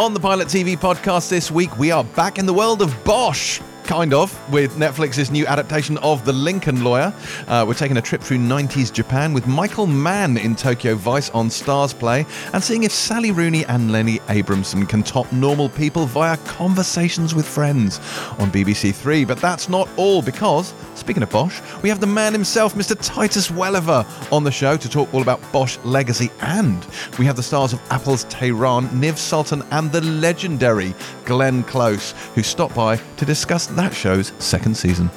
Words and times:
On 0.00 0.14
the 0.14 0.18
Pilot 0.18 0.48
TV 0.48 0.78
podcast 0.78 1.28
this 1.28 1.50
week, 1.50 1.78
we 1.78 1.90
are 1.90 2.02
back 2.02 2.38
in 2.38 2.46
the 2.46 2.54
world 2.54 2.80
of 2.80 3.04
Bosch. 3.04 3.60
Kind 3.90 4.14
of, 4.14 4.52
with 4.52 4.76
Netflix's 4.76 5.32
new 5.32 5.44
adaptation 5.46 5.98
of 5.98 6.24
The 6.24 6.32
Lincoln 6.32 6.84
Lawyer. 6.84 7.12
Uh, 7.48 7.64
we're 7.66 7.74
taking 7.74 7.96
a 7.96 8.00
trip 8.00 8.20
through 8.20 8.36
90s 8.36 8.92
Japan 8.92 9.32
with 9.32 9.48
Michael 9.48 9.88
Mann 9.88 10.36
in 10.36 10.54
Tokyo 10.54 10.94
Vice 10.94 11.28
on 11.30 11.48
StarzPlay 11.48 12.24
and 12.54 12.62
seeing 12.62 12.84
if 12.84 12.92
Sally 12.92 13.32
Rooney 13.32 13.64
and 13.64 13.90
Lenny 13.90 14.20
Abrahamson 14.28 14.86
can 14.86 15.02
top 15.02 15.32
normal 15.32 15.68
people 15.68 16.06
via 16.06 16.36
conversations 16.36 17.34
with 17.34 17.44
friends 17.44 17.98
on 18.38 18.52
BBC 18.52 18.94
Three. 18.94 19.24
But 19.24 19.38
that's 19.38 19.68
not 19.68 19.88
all 19.96 20.22
because, 20.22 20.72
speaking 20.94 21.24
of 21.24 21.30
Bosch, 21.30 21.60
we 21.82 21.88
have 21.88 21.98
the 21.98 22.06
man 22.06 22.32
himself, 22.32 22.76
Mr. 22.76 22.96
Titus 23.02 23.50
Welliver, 23.50 24.06
on 24.30 24.44
the 24.44 24.52
show 24.52 24.76
to 24.76 24.88
talk 24.88 25.12
all 25.12 25.20
about 25.20 25.40
Bosch 25.50 25.78
legacy. 25.82 26.30
And 26.42 26.86
we 27.18 27.24
have 27.24 27.34
the 27.34 27.42
stars 27.42 27.72
of 27.72 27.82
Apple's 27.90 28.22
Tehran, 28.24 28.86
Niv 28.90 29.18
Sultan, 29.18 29.64
and 29.72 29.90
the 29.90 30.02
legendary 30.02 30.94
Glenn 31.30 31.62
Close, 31.62 32.10
who 32.34 32.42
stopped 32.42 32.74
by 32.74 32.96
to 32.96 33.24
discuss 33.24 33.66
that 33.68 33.94
show's 33.94 34.32
second 34.40 34.76
season. 34.76 35.08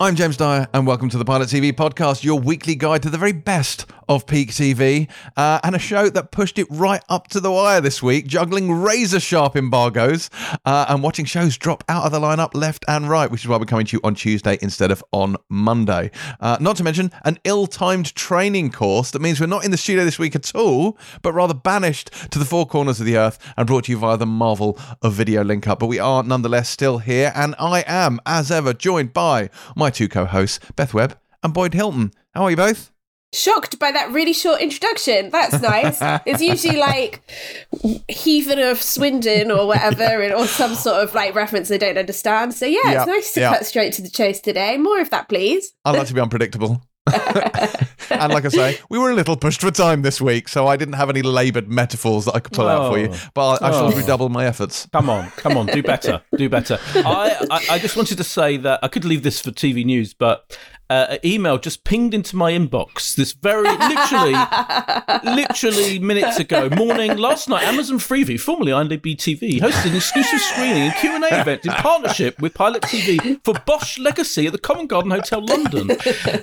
I'm 0.00 0.16
James 0.16 0.38
Dyer, 0.38 0.66
and 0.72 0.86
welcome 0.86 1.10
to 1.10 1.18
the 1.18 1.24
Pilot 1.26 1.50
TV 1.50 1.70
podcast, 1.70 2.24
your 2.24 2.40
weekly 2.40 2.74
guide 2.74 3.02
to 3.02 3.10
the 3.10 3.18
very 3.18 3.32
best 3.32 3.84
of 4.10 4.26
peak 4.26 4.50
TV, 4.50 5.08
uh, 5.36 5.60
and 5.62 5.76
a 5.76 5.78
show 5.78 6.10
that 6.10 6.32
pushed 6.32 6.58
it 6.58 6.66
right 6.68 7.00
up 7.08 7.28
to 7.28 7.38
the 7.38 7.50
wire 7.50 7.80
this 7.80 8.02
week, 8.02 8.26
juggling 8.26 8.72
razor 8.72 9.20
sharp 9.20 9.54
embargoes 9.54 10.28
uh, 10.64 10.86
and 10.88 11.00
watching 11.00 11.24
shows 11.24 11.56
drop 11.56 11.84
out 11.88 12.04
of 12.04 12.10
the 12.10 12.18
lineup 12.18 12.52
left 12.52 12.84
and 12.88 13.08
right, 13.08 13.30
which 13.30 13.42
is 13.42 13.48
why 13.48 13.56
we're 13.56 13.64
coming 13.64 13.86
to 13.86 13.96
you 13.96 14.00
on 14.02 14.16
Tuesday 14.16 14.58
instead 14.60 14.90
of 14.90 15.02
on 15.12 15.36
Monday. 15.48 16.10
Uh, 16.40 16.56
not 16.60 16.74
to 16.76 16.82
mention 16.82 17.12
an 17.24 17.38
ill 17.44 17.68
timed 17.68 18.12
training 18.16 18.72
course 18.72 19.12
that 19.12 19.22
means 19.22 19.40
we're 19.40 19.46
not 19.46 19.64
in 19.64 19.70
the 19.70 19.76
studio 19.76 20.04
this 20.04 20.18
week 20.18 20.34
at 20.34 20.52
all, 20.56 20.98
but 21.22 21.32
rather 21.32 21.54
banished 21.54 22.10
to 22.32 22.40
the 22.40 22.44
four 22.44 22.66
corners 22.66 22.98
of 22.98 23.06
the 23.06 23.16
earth 23.16 23.38
and 23.56 23.68
brought 23.68 23.84
to 23.84 23.92
you 23.92 23.98
via 23.98 24.16
the 24.16 24.26
marvel 24.26 24.76
of 25.02 25.12
video 25.12 25.44
link 25.44 25.68
up. 25.68 25.78
But 25.78 25.86
we 25.86 26.00
are 26.00 26.24
nonetheless 26.24 26.68
still 26.68 26.98
here, 26.98 27.30
and 27.36 27.54
I 27.60 27.84
am, 27.86 28.18
as 28.26 28.50
ever, 28.50 28.74
joined 28.74 29.12
by 29.12 29.50
my 29.76 29.90
two 29.90 30.08
co 30.08 30.24
hosts, 30.24 30.58
Beth 30.74 30.92
Webb 30.92 31.16
and 31.44 31.54
Boyd 31.54 31.74
Hilton. 31.74 32.10
How 32.34 32.42
are 32.42 32.50
you 32.50 32.56
both? 32.56 32.90
Shocked 33.32 33.78
by 33.78 33.92
that 33.92 34.10
really 34.10 34.32
short 34.32 34.60
introduction. 34.60 35.30
That's 35.30 35.60
nice. 35.60 35.98
it's 36.26 36.40
usually 36.40 36.76
like 36.80 37.22
heathen 38.08 38.58
of 38.58 38.80
Swindon 38.80 39.50
or 39.50 39.66
whatever, 39.66 40.32
or 40.34 40.46
some 40.46 40.74
sort 40.74 41.02
of 41.02 41.14
like 41.14 41.34
reference 41.34 41.70
I 41.70 41.76
don't 41.76 41.98
understand. 41.98 42.54
So 42.54 42.66
yeah, 42.66 42.80
it's 42.84 43.06
nice 43.06 43.32
to 43.34 43.40
cut 43.40 43.66
straight 43.66 43.92
to 43.94 44.02
the 44.02 44.10
chase 44.10 44.40
today. 44.40 44.76
More 44.76 45.00
of 45.00 45.10
that, 45.10 45.28
please. 45.28 45.72
I 45.84 45.92
like 45.92 46.08
to 46.08 46.14
be 46.14 46.20
unpredictable. 46.20 46.82
and 48.10 48.32
like 48.32 48.44
I 48.44 48.48
say, 48.48 48.78
we 48.88 48.98
were 48.98 49.10
a 49.10 49.14
little 49.14 49.36
pushed 49.36 49.62
for 49.62 49.70
time 49.70 50.02
this 50.02 50.20
week, 50.20 50.48
so 50.48 50.66
I 50.66 50.76
didn't 50.76 50.94
have 50.94 51.10
any 51.10 51.22
laboured 51.22 51.68
metaphors 51.68 52.26
that 52.26 52.34
I 52.34 52.40
could 52.40 52.52
pull 52.52 52.66
oh. 52.66 52.68
out 52.68 52.92
for 52.92 52.98
you. 52.98 53.08
Oh. 53.10 53.28
But 53.34 53.62
I, 53.62 53.68
I 53.68 53.70
shall 53.72 53.92
oh. 53.92 53.96
redouble 53.96 54.28
my 54.28 54.46
efforts. 54.46 54.86
Come 54.92 55.08
on, 55.08 55.30
come 55.30 55.56
on, 55.56 55.66
do 55.66 55.82
better, 55.82 56.22
do 56.36 56.48
better. 56.48 56.78
I, 56.94 57.46
I, 57.50 57.66
I 57.74 57.78
just 57.78 57.96
wanted 57.96 58.18
to 58.18 58.24
say 58.24 58.58
that 58.58 58.80
I 58.82 58.88
could 58.88 59.04
leave 59.04 59.22
this 59.22 59.40
for 59.40 59.50
TV 59.50 59.84
news, 59.84 60.14
but 60.14 60.56
uh, 60.90 61.06
an 61.10 61.18
email 61.24 61.56
just 61.56 61.84
pinged 61.84 62.12
into 62.12 62.36
my 62.36 62.52
inbox 62.52 63.14
this 63.14 63.32
very 63.32 63.70
literally 63.78 64.34
literally 65.24 65.98
minutes 65.98 66.38
ago 66.38 66.68
morning 66.70 67.16
last 67.16 67.48
night 67.48 67.62
amazon 67.62 67.96
freevee 67.98 68.38
formerly 68.38 68.72
IMDb 68.72 69.16
TV 69.16 69.60
hosted 69.60 69.90
an 69.90 69.96
exclusive 69.96 70.40
screening 70.40 70.82
and 70.82 70.94
Q&A 70.94 71.40
event 71.40 71.64
in 71.64 71.72
partnership 71.72 72.40
with 72.40 72.54
Pilot 72.54 72.82
TV 72.82 73.42
for 73.44 73.54
Bosch 73.66 73.98
Legacy 73.98 74.46
at 74.46 74.52
the 74.52 74.58
Covent 74.58 74.88
Garden 74.88 75.10
Hotel 75.10 75.44
London. 75.44 75.90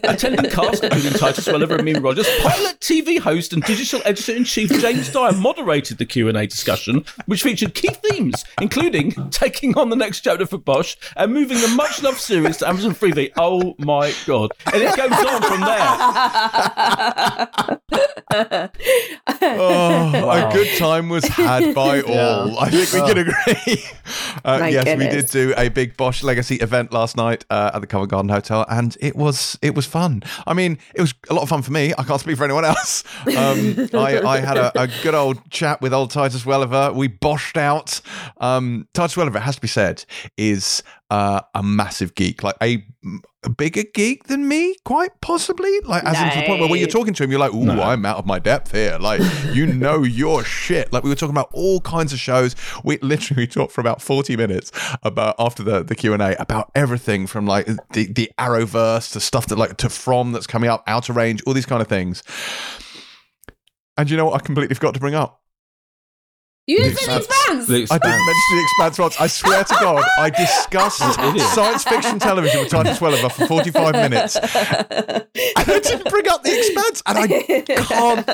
Attending 0.03 0.49
cast 0.51 0.83
including 0.83 1.13
Titus 1.13 1.47
Welliver 1.47 1.75
and 1.75 1.83
Mimi 1.83 1.99
Rogers 1.99 2.27
Pilot 2.41 2.79
TV 2.79 3.19
host 3.19 3.53
and 3.53 3.63
digital 3.63 4.01
editor-in-chief 4.05 4.69
James 4.79 5.11
Dyer 5.11 5.33
moderated 5.33 5.97
the 5.97 6.05
Q&A 6.05 6.47
discussion 6.47 7.03
which 7.25 7.43
featured 7.43 7.73
key 7.73 7.89
themes 7.89 8.45
including 8.61 9.11
taking 9.29 9.77
on 9.77 9.89
the 9.89 9.95
next 9.95 10.21
chapter 10.21 10.45
for 10.45 10.57
Bosch 10.57 10.95
and 11.15 11.33
moving 11.33 11.59
the 11.59 11.67
much 11.69 12.01
loved 12.03 12.19
series 12.19 12.57
to 12.57 12.67
Amazon 12.67 12.93
Freevee 12.93 13.31
oh 13.37 13.75
my 13.79 14.13
god 14.25 14.36
God. 14.37 14.51
And 14.73 14.83
it 14.83 14.95
goes 14.95 15.11
on 15.11 15.41
from 15.41 15.61
there. 15.61 15.87
oh, 19.41 20.29
a 20.29 20.49
good 20.53 20.77
time 20.77 21.09
was 21.09 21.25
had 21.25 21.73
by 21.75 22.01
all. 22.01 22.49
Yeah. 22.49 22.55
I 22.59 22.69
think 22.69 22.93
we 22.93 22.99
can 23.13 23.17
agree. 23.17 23.83
Uh, 24.45 24.69
yes, 24.71 24.85
goodness. 24.85 25.13
we 25.13 25.21
did 25.21 25.25
do 25.29 25.53
a 25.57 25.67
big 25.67 25.97
Bosch 25.97 26.23
Legacy 26.23 26.55
event 26.57 26.93
last 26.93 27.17
night 27.17 27.43
uh, 27.49 27.71
at 27.73 27.81
the 27.81 27.87
Covent 27.87 28.11
Garden 28.11 28.29
Hotel, 28.29 28.65
and 28.69 28.95
it 29.01 29.15
was 29.15 29.57
it 29.61 29.75
was 29.75 29.85
fun. 29.85 30.23
I 30.45 30.53
mean, 30.53 30.77
it 30.93 31.01
was 31.01 31.13
a 31.29 31.33
lot 31.33 31.41
of 31.41 31.49
fun 31.49 31.63
for 31.63 31.71
me. 31.71 31.93
I 31.97 32.03
can't 32.03 32.21
speak 32.21 32.37
for 32.37 32.45
anyone 32.45 32.63
else. 32.63 33.03
Um, 33.25 33.89
I, 33.93 34.21
I, 34.25 34.39
had 34.39 34.55
a, 34.55 34.79
a, 34.79 34.87
good 35.03 35.15
old 35.15 35.49
chat 35.49 35.81
with 35.81 35.93
old 35.93 36.11
Titus 36.11 36.45
Welliver. 36.45 36.93
We 36.93 37.09
boshed 37.09 37.57
out. 37.57 37.99
Um, 38.37 38.87
Titus 38.93 39.17
Welliver, 39.17 39.39
it 39.39 39.41
has 39.41 39.55
to 39.55 39.61
be 39.61 39.67
said, 39.67 40.05
is 40.37 40.81
uh, 41.09 41.41
a 41.53 41.63
massive 41.63 42.15
geek, 42.15 42.43
like 42.43 42.55
a, 42.61 42.85
a, 43.47 43.49
bigger 43.49 43.83
geek 43.93 44.25
than 44.25 44.47
me, 44.47 44.75
quite 44.85 45.19
possibly. 45.21 45.79
Like, 45.81 46.03
as 46.03 46.19
in 46.21 46.29
to 46.29 46.39
the 46.39 46.45
point 46.45 46.59
where 46.59 46.69
when 46.69 46.79
you're 46.79 46.87
talking 46.87 47.13
to 47.13 47.23
him, 47.23 47.31
you're 47.31 47.39
like, 47.39 47.53
"Ooh, 47.53 47.65
no. 47.65 47.81
I'm 47.81 48.05
out 48.05 48.17
of 48.17 48.25
my 48.25 48.39
depth 48.39 48.71
here." 48.71 48.97
Like, 48.99 49.21
you 49.53 49.65
know 49.73 50.03
your 50.03 50.43
shit. 50.43 50.93
Like, 50.93 51.03
we 51.03 51.09
were 51.09 51.15
talking 51.15 51.35
about 51.35 51.49
all 51.53 51.81
kinds 51.81 52.13
of 52.13 52.19
shows. 52.19 52.55
We 52.83 52.97
literally 52.99 53.43
we 53.43 53.47
talked 53.57 53.71
for 53.71 53.81
about 53.81 54.01
forty 54.01 54.37
minutes 54.37 54.71
about 55.03 55.35
after 55.39 55.63
the 55.63 55.83
the 55.83 55.95
Q 55.95 56.13
and 56.13 56.21
A 56.21 56.39
about 56.41 56.71
everything 56.75 57.27
from 57.27 57.45
like 57.45 57.65
the 57.65 58.05
the 58.11 58.31
Arrowverse 58.37 59.11
to 59.13 59.19
stuff 59.19 59.47
that 59.47 59.57
like 59.57 59.77
to 59.77 59.89
From 59.89 60.31
that's 60.31 60.47
coming 60.47 60.69
up, 60.69 60.83
Outer 60.87 61.13
Range, 61.13 61.41
all 61.45 61.53
these 61.53 61.65
kind 61.65 61.81
of 61.81 61.87
things. 61.87 62.23
And 63.97 64.09
you 64.09 64.17
know 64.17 64.25
what? 64.25 64.35
I 64.41 64.45
completely 64.45 64.75
forgot 64.75 64.93
to 64.93 64.99
bring 64.99 65.15
up 65.15 65.41
you 66.67 66.79
didn't 66.79 66.97
say 66.97 67.05
the 67.05 67.17
expanse. 67.17 67.67
The 67.67 67.81
expanse. 67.81 68.01
I 68.03 68.09
didn't 68.09 68.25
mention 68.25 68.57
the 68.57 68.61
expanse 68.61 68.99
once. 68.99 69.21
I 69.21 69.27
swear 69.27 69.63
to 69.63 69.75
God, 69.79 70.03
I 70.19 70.29
discussed 70.37 70.97
science 71.55 71.83
fiction 71.85 72.19
television 72.19 72.59
with 72.59 72.69
Titus 72.69 72.99
Welliver 72.99 73.29
for 73.29 73.47
45 73.47 73.93
minutes. 73.93 74.37
And 75.55 75.69
I 75.69 75.79
didn't 75.79 76.09
bring 76.09 76.27
up 76.29 76.41
the 76.41 76.57
expanse. 76.57 77.03
And 77.05 77.17
I 77.17 77.27
can't 77.61 78.25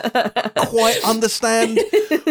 quite 0.69 1.03
understand 1.03 1.79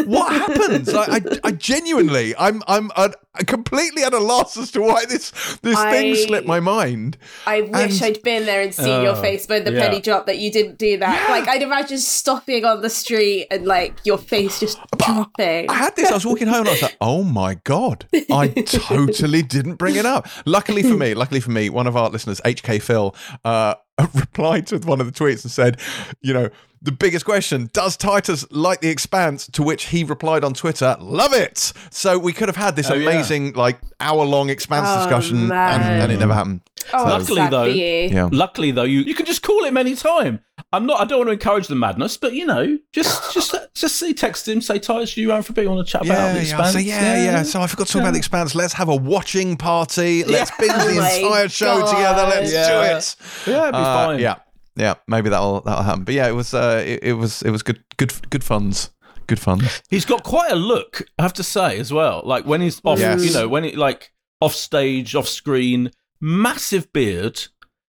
what 0.07 0.33
happens. 0.33 0.89
I, 0.89 1.17
I, 1.17 1.21
I 1.45 1.51
genuinely, 1.53 2.35
I'm, 2.37 2.63
I'm, 2.67 2.91
I'm 2.97 3.13
completely 3.47 4.03
at 4.03 4.15
a 4.15 4.19
loss 4.19 4.57
as 4.57 4.71
to 4.73 4.81
why 4.81 5.05
this, 5.05 5.31
this 5.63 5.77
I, 5.77 5.91
thing 5.91 6.15
slipped 6.15 6.47
my 6.47 6.61
mind. 6.61 7.19
I 7.47 7.63
wish 7.63 8.01
and, 8.01 8.03
I'd 8.03 8.23
been 8.23 8.47
there 8.47 8.63
and 8.63 8.75
seen 8.75 9.01
uh, 9.01 9.03
your 9.03 9.17
face 9.17 9.47
when 9.47 9.65
the 9.65 9.73
yeah. 9.73 9.81
penny 9.81 10.01
dropped 10.01 10.27
that 10.27 10.39
you 10.39 10.51
didn't 10.51 10.79
do 10.79 10.97
that. 10.99 11.29
Yeah. 11.29 11.35
Like, 11.35 11.49
I'd 11.49 11.63
imagine 11.63 11.99
stopping 11.99 12.65
on 12.65 12.81
the 12.81 12.91
street 12.91 13.49
and 13.51 13.67
like 13.67 14.01
your 14.05 14.19
face 14.19 14.61
just 14.61 14.79
dropping. 14.99 15.67
Had 15.97 16.05
this. 16.05 16.11
I 16.11 16.15
was 16.15 16.27
walking 16.27 16.49
home 16.49 16.61
and 16.61 16.69
I 16.69 16.73
was 16.73 16.83
like, 16.83 16.97
oh 17.01 17.23
my 17.23 17.55
God, 17.65 18.07
I 18.31 18.49
totally 18.49 19.43
didn't 19.43 19.77
bring 19.77 19.97
it 19.97 20.07
up. 20.07 20.29
Luckily 20.47 20.83
for 20.83 20.97
me, 20.97 21.15
luckily 21.15 21.41
for 21.41 21.51
me, 21.51 21.69
one 21.69 21.87
of 21.87 21.97
our 21.97 22.09
listeners, 22.11 22.41
HK 22.45 22.83
Phil, 22.83 23.15
uh, 23.45 23.75
replied 24.15 24.67
to 24.69 24.79
one 24.79 25.01
of 25.01 25.07
the 25.07 25.13
tweets 25.13 25.45
and 25.45 25.51
said, 25.51 25.79
you 26.21 26.33
know, 26.33 26.51
the 26.83 26.93
biggest 26.93 27.25
question 27.25 27.71
does 27.73 27.97
titus 27.97 28.45
like 28.51 28.81
the 28.81 28.89
expanse? 28.89 29.47
To 29.49 29.63
which 29.63 29.87
he 29.87 30.05
replied 30.05 30.45
on 30.45 30.53
twitter 30.55 30.97
love 31.01 31.33
it! 31.33 31.73
So 31.91 32.19
we 32.19 32.33
could 32.33 32.49
have 32.49 32.57
had 32.57 32.77
this 32.77 32.91
oh, 32.91 32.95
amazing 32.95 33.47
yeah. 33.47 33.59
like 33.59 33.79
hour 34.01 34.25
long 34.25 34.51
expanse 34.51 34.89
oh, 34.91 35.05
discussion 35.05 35.53
and, 35.53 35.83
and, 35.83 36.13
it 36.13 36.19
never 36.19 36.35
happened. 36.35 36.61
Oh, 36.93 37.05
so, 37.05 37.19
luckily 37.19 37.49
though 37.49 37.65
yeah. 37.65 38.29
luckily 38.33 38.71
though 38.73 38.83
you, 38.83 39.01
you 39.01 39.15
can 39.15 39.27
just 39.27 39.43
call 39.43 39.65
him 39.65 39.77
anytime. 39.77 40.41
I'm 40.73 40.87
not 40.87 41.01
i 41.01 41.05
don't 41.05 41.19
want 41.19 41.29
to 41.29 41.33
encourage 41.33 41.67
the 41.67 41.75
madness 41.75 42.17
but 42.17 42.35
you 42.35 42.47
know 42.47 42.79
just 42.93 43.33
just 43.35 43.55
just 43.75 43.97
say 43.97 44.13
text 44.13 44.49
him 44.49 44.61
say 44.61 44.79
titus 44.79 45.17
you 45.17 45.31
around 45.31 45.43
for 45.45 45.53
a 45.53 45.55
bit 45.55 45.67
on 45.67 45.79
a 45.79 45.85
chat 45.85 46.05
yeah, 46.05 46.13
about 46.13 46.35
the 46.35 46.41
expanse? 46.41 46.75
yeah, 46.75 46.81
yeah, 46.83 47.17
yeah. 47.17 47.25
yeah. 47.25 47.43
So 47.43 47.61
i 47.61 47.67
forgot 47.67 47.87
to 47.87 47.93
talk 47.93 48.03
about 48.03 48.13
the 48.13 48.19
expanse. 48.19 48.55
Let's 48.55 48.75
have 48.75 48.89
a 48.89 48.97
watching 48.97 49.57
party. 49.57 50.25
Let's 50.25 50.51
binge 50.59 50.73
the 50.73 50.99
oh 50.99 51.25
entire 51.25 51.49
show 51.49 51.87
together. 51.87 52.23
Let's 52.23 52.51
do 52.51 52.57
it. 52.59 53.53
Yeah 53.53 53.63
it'd 53.63 53.73
be 53.73 53.79
uh, 53.79 54.07
fine. 54.07 54.19
yeah 54.19 54.37
yeah, 54.77 54.95
maybe 55.07 55.31
that'll 55.31 55.61
that'll 55.61 55.83
happen. 55.83 56.05
But 56.05 56.15
yeah, 56.15 56.29
it 56.29 56.35
was 56.35 56.55
uh, 56.55 56.83
it, 56.85 57.03
it 57.03 57.13
was 57.15 57.43
it 57.43 57.51
was 57.51 57.63
good 57.63 57.83
good 57.97 58.13
good 58.31 58.45
funds. 58.45 58.91
Good 59.29 59.39
funds. 59.39 59.83
He's 59.89 60.05
got 60.05 60.25
quite 60.25 60.51
a 60.51 60.57
look, 60.57 61.03
I 61.17 61.23
have 61.23 61.33
to 61.35 61.45
say, 61.45 61.79
as 61.79 61.93
well. 61.93 62.23
Like 62.25 62.45
when 62.45 62.61
he's 62.61 62.81
off, 62.85 62.99
yes. 62.99 63.25
you 63.25 63.33
know, 63.33 63.47
when 63.47 63.65
it 63.65 63.77
like 63.79 64.13
off 64.41 64.55
stage, 64.55 65.15
off 65.15 65.29
screen, 65.29 65.93
massive 66.21 66.93
beard, 66.93 67.47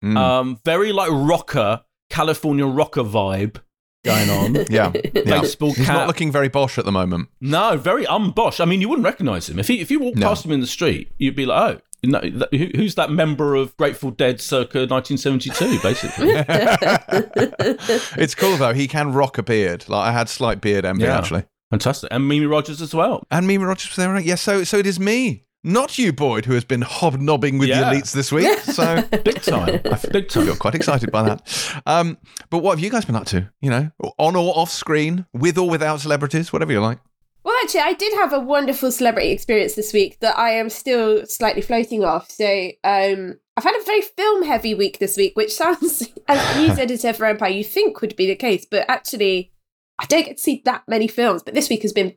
mm. 0.03 0.17
um, 0.17 0.59
very 0.65 0.91
like 0.91 1.11
rocker, 1.13 1.83
California 2.09 2.67
rocker 2.67 3.03
vibe 3.03 3.59
going 4.05 4.31
on. 4.31 4.67
yeah, 4.71 4.91
baseball 4.91 5.71
cap. 5.71 5.79
He's 5.79 5.89
not 5.89 6.07
looking 6.07 6.33
very 6.33 6.49
Bosch 6.49 6.79
at 6.79 6.85
the 6.85 6.93
moment. 6.93 7.29
No, 7.41 7.77
very 7.77 8.07
unbosh. 8.07 8.61
I 8.61 8.65
mean, 8.65 8.81
you 8.81 8.89
wouldn't 8.89 9.05
recognise 9.05 9.49
him 9.49 9.59
if 9.59 9.69
he 9.69 9.81
if 9.81 9.91
you 9.91 10.01
walked 10.01 10.19
no. 10.19 10.29
past 10.29 10.45
him 10.45 10.53
in 10.53 10.61
the 10.61 10.67
street. 10.67 11.13
You'd 11.19 11.37
be 11.37 11.47
like, 11.47 11.77
oh, 11.77 11.81
no, 12.05 12.21
who's 12.50 12.95
that 12.95 13.11
member 13.11 13.55
of 13.55 13.77
Grateful 13.77 14.11
Dead 14.11 14.41
circa 14.41 14.87
1972, 14.87 15.81
basically? 15.83 16.29
it's 18.23 18.35
cool, 18.35 18.56
though. 18.56 18.75
He 18.75 18.87
can 18.87 19.12
rock 19.12 19.39
a 19.39 19.43
beard. 19.43 19.89
Like, 19.89 20.09
I 20.09 20.12
had 20.12 20.29
slight 20.29 20.61
beard 20.61 20.85
envy, 20.85 21.05
yeah. 21.05 21.19
actually. 21.19 21.45
Fantastic. 21.71 22.09
And 22.12 22.29
Mimi 22.29 22.47
Rogers 22.47 22.81
as 22.81 22.95
well. 22.95 23.25
And 23.31 23.47
Mimi 23.47 23.65
Rogers 23.65 23.91
was 23.91 23.97
there, 23.97 24.12
right? 24.12 24.25
Yes, 24.25 24.47
yeah, 24.47 24.55
so, 24.55 24.65
so 24.65 24.79
it 24.79 24.87
is 24.87 24.99
me. 24.99 25.45
Not 25.65 25.99
you, 25.99 26.12
Boyd, 26.12 26.45
who 26.45 26.55
has 26.55 26.65
been 26.65 26.83
hobnobbing 26.83 27.59
with 27.59 27.69
yeah. 27.69 27.81
the 27.81 27.97
elites 27.97 28.12
this 28.12 28.31
week. 28.31 28.59
So 28.69 29.03
big 29.25 29.43
time, 29.43 29.81
I 29.93 29.99
big 30.12 30.29
time. 30.29 30.47
Got 30.47 30.61
quite 30.61 30.75
excited 30.77 31.11
by 31.11 31.23
that. 31.25 31.81
Um, 31.85 32.17
but 32.49 32.59
what 32.59 32.71
have 32.71 32.81
you 32.81 32.91
guys 32.91 33.05
been 33.05 33.17
up 33.17 33.27
to? 33.27 33.51
You 33.61 33.71
know, 33.71 33.91
on 34.19 34.37
or 34.37 34.56
off 34.56 34.71
screen, 34.71 35.27
with 35.33 35.59
or 35.59 35.69
without 35.69 36.01
celebrities, 36.01 36.53
whatever 36.53 36.73
you 36.73 36.81
like. 36.81 37.01
Well, 37.44 37.55
actually, 37.62 37.81
I 37.81 37.94
did 37.94 38.12
have 38.14 38.32
a 38.32 38.40
wonderful 38.40 38.90
celebrity 38.90 39.31
experience 39.31 39.75
this 39.75 39.93
week 39.93 40.19
that 40.20 40.38
I 40.38 40.50
am 40.50 40.69
still 40.69 41.25
slightly 41.26 41.62
floating 41.62 42.05
off. 42.05 42.31
So, 42.31 42.70
um, 42.85 43.38
I've 43.56 43.64
had 43.64 43.76
a 43.76 43.85
very 43.85 44.02
film 44.02 44.43
heavy 44.44 44.75
week 44.75 44.99
this 44.99 45.17
week, 45.17 45.37
which 45.37 45.55
sounds, 45.55 46.08
as 46.29 46.56
news 46.56 46.79
editor 46.79 47.12
for 47.12 47.26
Empire, 47.26 47.50
you 47.50 47.64
think 47.64 48.00
would 48.00 48.17
be 48.17 48.26
the 48.26 48.37
case, 48.37 48.67
but 48.69 48.88
actually, 48.88 49.52
I 49.99 50.06
don't 50.06 50.25
get 50.25 50.37
to 50.37 50.43
see 50.43 50.62
that 50.64 50.85
many 50.87 51.08
films. 51.08 51.43
But 51.43 51.55
this 51.55 51.69
week 51.69 51.82
has 51.82 51.93
been 51.93 52.14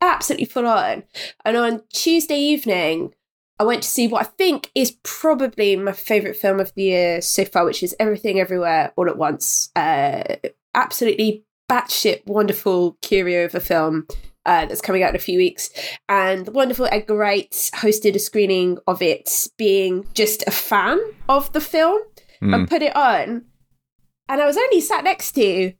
absolutely 0.00 0.46
full 0.46 0.66
on. 0.66 1.04
And 1.44 1.56
on 1.56 1.82
Tuesday 1.92 2.38
evening, 2.38 3.14
I 3.58 3.64
went 3.64 3.82
to 3.82 3.88
see 3.88 4.08
what 4.08 4.22
I 4.22 4.30
think 4.38 4.70
is 4.74 4.96
probably 5.02 5.76
my 5.76 5.92
favourite 5.92 6.36
film 6.36 6.60
of 6.60 6.72
the 6.74 6.84
year 6.84 7.20
so 7.20 7.44
far, 7.44 7.64
which 7.64 7.82
is 7.82 7.94
Everything 8.00 8.40
Everywhere 8.40 8.92
All 8.96 9.08
at 9.08 9.18
Once. 9.18 9.70
Uh, 9.76 10.36
absolutely 10.74 11.44
batshit 11.70 12.26
wonderful 12.26 12.96
curio 13.02 13.44
of 13.44 13.54
a 13.54 13.60
film 13.60 14.06
uh, 14.46 14.66
that's 14.66 14.80
coming 14.80 15.02
out 15.02 15.10
in 15.10 15.16
a 15.16 15.20
few 15.20 15.38
weeks. 15.38 15.70
And 16.08 16.46
the 16.46 16.52
wonderful 16.52 16.88
Edgar 16.90 17.16
Wright 17.16 17.50
hosted 17.74 18.14
a 18.14 18.18
screening 18.18 18.78
of 18.86 19.02
it, 19.02 19.48
being 19.56 20.06
just 20.14 20.44
a 20.46 20.50
fan 20.50 21.00
of 21.28 21.52
the 21.52 21.60
film, 21.60 22.00
mm. 22.42 22.54
and 22.54 22.68
put 22.68 22.82
it 22.82 22.94
on. 22.96 23.44
And 24.28 24.40
I 24.40 24.46
was 24.46 24.56
only 24.56 24.80
sat 24.80 25.04
next 25.04 25.32
to 25.32 25.72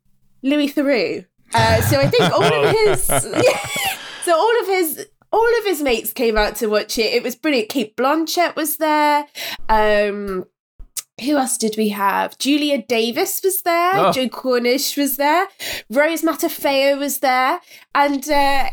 Louis 0.43 0.73
Theroux. 0.73 1.27
Uh, 1.53 1.81
so 1.83 1.99
I 1.99 2.09
think 2.09 2.33
all 2.33 2.43
of 2.43 2.71
his, 2.85 3.03
so 4.25 4.35
all 4.37 4.61
of 4.61 4.67
his 4.67 5.07
all 5.33 5.59
of 5.59 5.65
his 5.65 5.81
mates 5.81 6.13
came 6.13 6.37
out 6.37 6.57
to 6.57 6.67
watch 6.67 6.99
it. 6.99 7.13
It 7.13 7.23
was 7.23 7.37
brilliant. 7.37 7.69
Cate 7.69 7.97
Blanchett 7.97 8.57
was 8.57 8.79
there. 8.79 9.27
Um, 9.69 10.45
who 11.21 11.37
else 11.37 11.57
did 11.57 11.77
we 11.77 11.91
have? 11.91 12.39
Julia 12.39 12.83
Davis 12.83 13.41
was 13.43 13.63
there. 13.63 13.93
Oh. 13.97 14.13
Joe 14.13 14.29
Cornish 14.29 14.97
was 14.97 15.17
there. 15.17 15.49
Rose 15.91 16.23
Matafeo 16.23 16.99
was 16.99 17.19
there, 17.19 17.61
and 17.95 18.29
uh, 18.29 18.71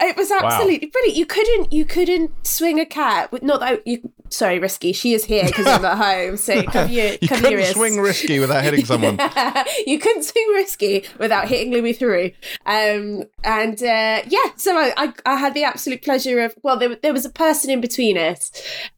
it 0.00 0.16
was 0.16 0.30
absolutely 0.30 0.86
wow. 0.86 0.90
brilliant. 0.92 1.16
You 1.16 1.26
couldn't 1.26 1.72
you 1.72 1.84
couldn't 1.84 2.46
swing 2.46 2.80
a 2.80 2.86
cat. 2.86 3.30
With 3.32 3.42
not 3.42 3.60
that 3.60 3.86
you 3.86 4.12
sorry, 4.30 4.58
risky. 4.58 4.92
She 4.92 5.12
is 5.12 5.24
here 5.24 5.44
because 5.44 5.66
I'm 5.66 5.84
at 5.84 5.98
home. 5.98 6.36
So 6.36 6.62
come 6.64 6.90
you, 6.90 7.16
you 7.20 7.28
couldn't 7.28 7.46
furious. 7.46 7.72
swing 7.72 7.98
risky 7.98 8.38
without 8.38 8.62
hitting 8.64 8.84
someone. 8.84 9.18
you 9.86 9.98
couldn't 9.98 10.22
swing 10.22 10.46
risky 10.54 11.04
without 11.18 11.48
hitting 11.48 11.72
Louis 11.72 11.94
Theroux. 11.94 12.32
Um, 12.66 13.24
and 13.44 13.82
uh, 13.82 14.22
yeah, 14.26 14.50
so 14.56 14.76
I, 14.76 14.92
I, 14.96 15.12
I 15.26 15.36
had 15.36 15.54
the 15.54 15.64
absolute 15.64 16.02
pleasure 16.02 16.40
of 16.40 16.54
well, 16.62 16.78
there 16.78 16.96
there 16.96 17.12
was 17.12 17.24
a 17.24 17.30
person 17.30 17.70
in 17.70 17.80
between 17.80 18.16
us, 18.16 18.50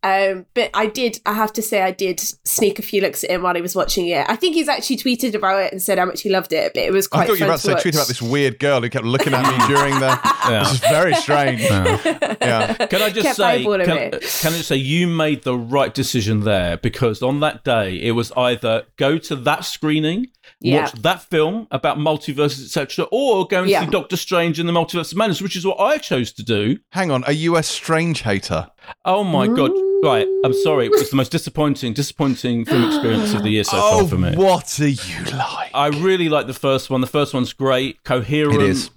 um, 0.02 0.46
but 0.54 0.70
I 0.74 0.86
did 0.86 1.20
I 1.26 1.34
have 1.34 1.52
to 1.54 1.62
say 1.62 1.82
I 1.82 1.90
did 1.90 2.20
sneak 2.20 2.78
a 2.78 2.82
few 2.82 3.00
looks 3.00 3.24
at 3.24 3.30
him 3.30 3.42
while 3.42 3.54
he 3.54 3.62
was 3.62 3.74
watching 3.74 4.08
it. 4.08 4.26
I 4.28 4.36
think 4.36 4.54
he's 4.54 4.68
actually 4.68 4.96
tweeted 4.96 5.34
about 5.34 5.62
it 5.62 5.72
and 5.72 5.82
said 5.82 5.98
how 5.98 6.04
much 6.04 6.22
he 6.22 6.30
loved 6.30 6.52
it. 6.52 6.72
But 6.74 6.82
it 6.82 6.92
was 6.92 7.08
quite. 7.08 7.22
I 7.22 7.26
thought 7.26 7.38
you 7.38 7.46
were 7.46 7.50
about 7.50 7.60
to 7.60 7.66
say 7.66 7.72
watch. 7.74 7.82
tweet 7.82 7.94
about 7.94 8.08
this 8.08 8.22
weird 8.22 8.58
girl 8.58 8.80
who 8.80 8.90
kept 8.90 9.04
looking 9.04 9.34
at 9.34 9.42
me 9.42 9.66
during 9.74 9.94
the. 10.00 10.20
Yeah. 10.48 10.60
This 10.60 10.72
is 10.72 10.80
very 10.80 11.14
strange. 11.14 11.60
Yeah. 11.60 11.98
yeah. 12.40 12.86
Can 12.86 13.02
I 13.02 13.10
just 13.10 13.36
say? 13.36 13.64
Can, 13.64 13.84
can 13.84 14.10
I 14.10 14.10
just 14.20 14.68
say 14.68 14.76
you 14.76 15.06
made 15.22 15.42
the 15.44 15.56
right 15.56 15.94
decision 15.94 16.40
there 16.40 16.76
because 16.76 17.22
on 17.22 17.38
that 17.38 17.62
day 17.62 17.94
it 17.94 18.10
was 18.12 18.32
either 18.32 18.84
go 18.96 19.18
to 19.18 19.36
that 19.36 19.64
screening, 19.64 20.26
yeah. 20.60 20.82
watch 20.82 20.92
that 21.02 21.22
film 21.22 21.68
about 21.70 21.96
multiverses, 21.96 22.64
etc., 22.64 23.06
or 23.12 23.46
go 23.46 23.60
and 23.62 23.70
yeah. 23.70 23.84
see 23.84 23.90
Doctor 23.90 24.16
Strange 24.16 24.58
in 24.58 24.66
the 24.66 24.72
Multiverse 24.72 25.12
of 25.12 25.18
Madness, 25.18 25.40
which 25.40 25.54
is 25.54 25.64
what 25.64 25.78
I 25.78 25.98
chose 25.98 26.32
to 26.32 26.42
do. 26.42 26.78
Hang 26.90 27.12
on, 27.12 27.22
are 27.24 27.32
you 27.32 27.56
a 27.56 27.62
Strange 27.62 28.22
hater? 28.22 28.68
Oh 29.04 29.22
my 29.22 29.46
god! 29.46 29.70
Right, 30.02 30.26
I'm 30.44 30.52
sorry. 30.52 30.86
It 30.86 30.90
was 30.90 31.10
the 31.10 31.16
most 31.16 31.30
disappointing, 31.30 31.92
disappointing 31.92 32.64
film 32.70 32.84
experience 32.86 33.32
of 33.34 33.44
the 33.44 33.50
year 33.50 33.62
so 33.62 33.76
oh, 33.76 33.98
far 34.00 34.08
for 34.08 34.18
me. 34.18 34.34
What 34.34 34.80
are 34.80 34.88
you 34.88 35.24
like? 35.26 35.70
I 35.72 35.86
really 35.86 36.28
like 36.28 36.48
the 36.48 36.54
first 36.54 36.90
one. 36.90 37.00
The 37.00 37.06
first 37.06 37.32
one's 37.32 37.52
great, 37.52 38.02
coherent. 38.02 38.60
It 38.60 38.62
is 38.62 38.90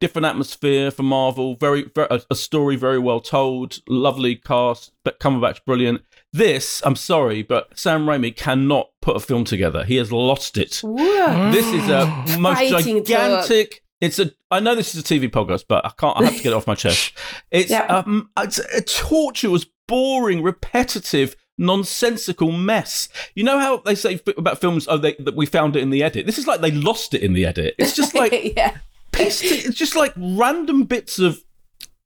different 0.00 0.26
atmosphere 0.26 0.90
for 0.90 1.02
Marvel. 1.02 1.56
Very, 1.56 1.90
very, 1.94 2.20
a 2.30 2.34
story 2.34 2.76
very 2.76 2.98
well 2.98 3.20
told. 3.20 3.78
Lovely 3.88 4.36
cast. 4.36 4.92
But 5.04 5.20
Cumberbatch 5.20 5.64
brilliant. 5.64 6.02
This, 6.32 6.82
I'm 6.84 6.96
sorry, 6.96 7.42
but 7.42 7.78
Sam 7.78 8.06
Raimi 8.06 8.34
cannot 8.34 8.90
put 9.00 9.16
a 9.16 9.20
film 9.20 9.44
together. 9.44 9.84
He 9.84 9.96
has 9.96 10.10
lost 10.10 10.56
it. 10.56 10.80
Whoa. 10.82 11.52
This 11.52 11.66
is 11.66 11.88
a 11.88 12.06
most 12.38 12.68
gigantic. 12.68 13.82
It's 14.00 14.18
a. 14.18 14.32
I 14.50 14.60
know 14.60 14.74
this 14.74 14.94
is 14.94 15.00
a 15.00 15.04
TV 15.04 15.30
podcast, 15.30 15.64
but 15.68 15.84
I 15.86 15.90
can't. 15.96 16.18
I 16.18 16.24
have 16.24 16.36
to 16.36 16.42
get 16.42 16.52
it 16.52 16.56
off 16.56 16.66
my 16.66 16.74
chest. 16.74 17.12
It's 17.50 17.70
yeah. 17.70 17.86
um, 17.86 18.30
it's 18.36 18.58
a 18.58 18.82
tortuous, 18.82 19.64
boring, 19.86 20.42
repetitive 20.42 21.36
nonsensical 21.56 22.50
mess. 22.50 23.08
You 23.36 23.44
know 23.44 23.60
how 23.60 23.76
they 23.78 23.94
say 23.94 24.20
about 24.36 24.60
films? 24.60 24.88
Oh, 24.88 24.98
they, 24.98 25.14
that 25.20 25.36
we 25.36 25.46
found 25.46 25.76
it 25.76 25.82
in 25.82 25.90
the 25.90 26.02
edit. 26.02 26.26
This 26.26 26.38
is 26.38 26.48
like 26.48 26.60
they 26.60 26.72
lost 26.72 27.14
it 27.14 27.22
in 27.22 27.32
the 27.32 27.46
edit. 27.46 27.76
It's 27.78 27.94
just 27.94 28.14
like 28.14 28.32
yeah 28.56 28.78
pieced. 29.14 29.44
It's 29.44 29.76
just 29.76 29.96
like 29.96 30.12
random 30.16 30.84
bits 30.84 31.18
of 31.18 31.42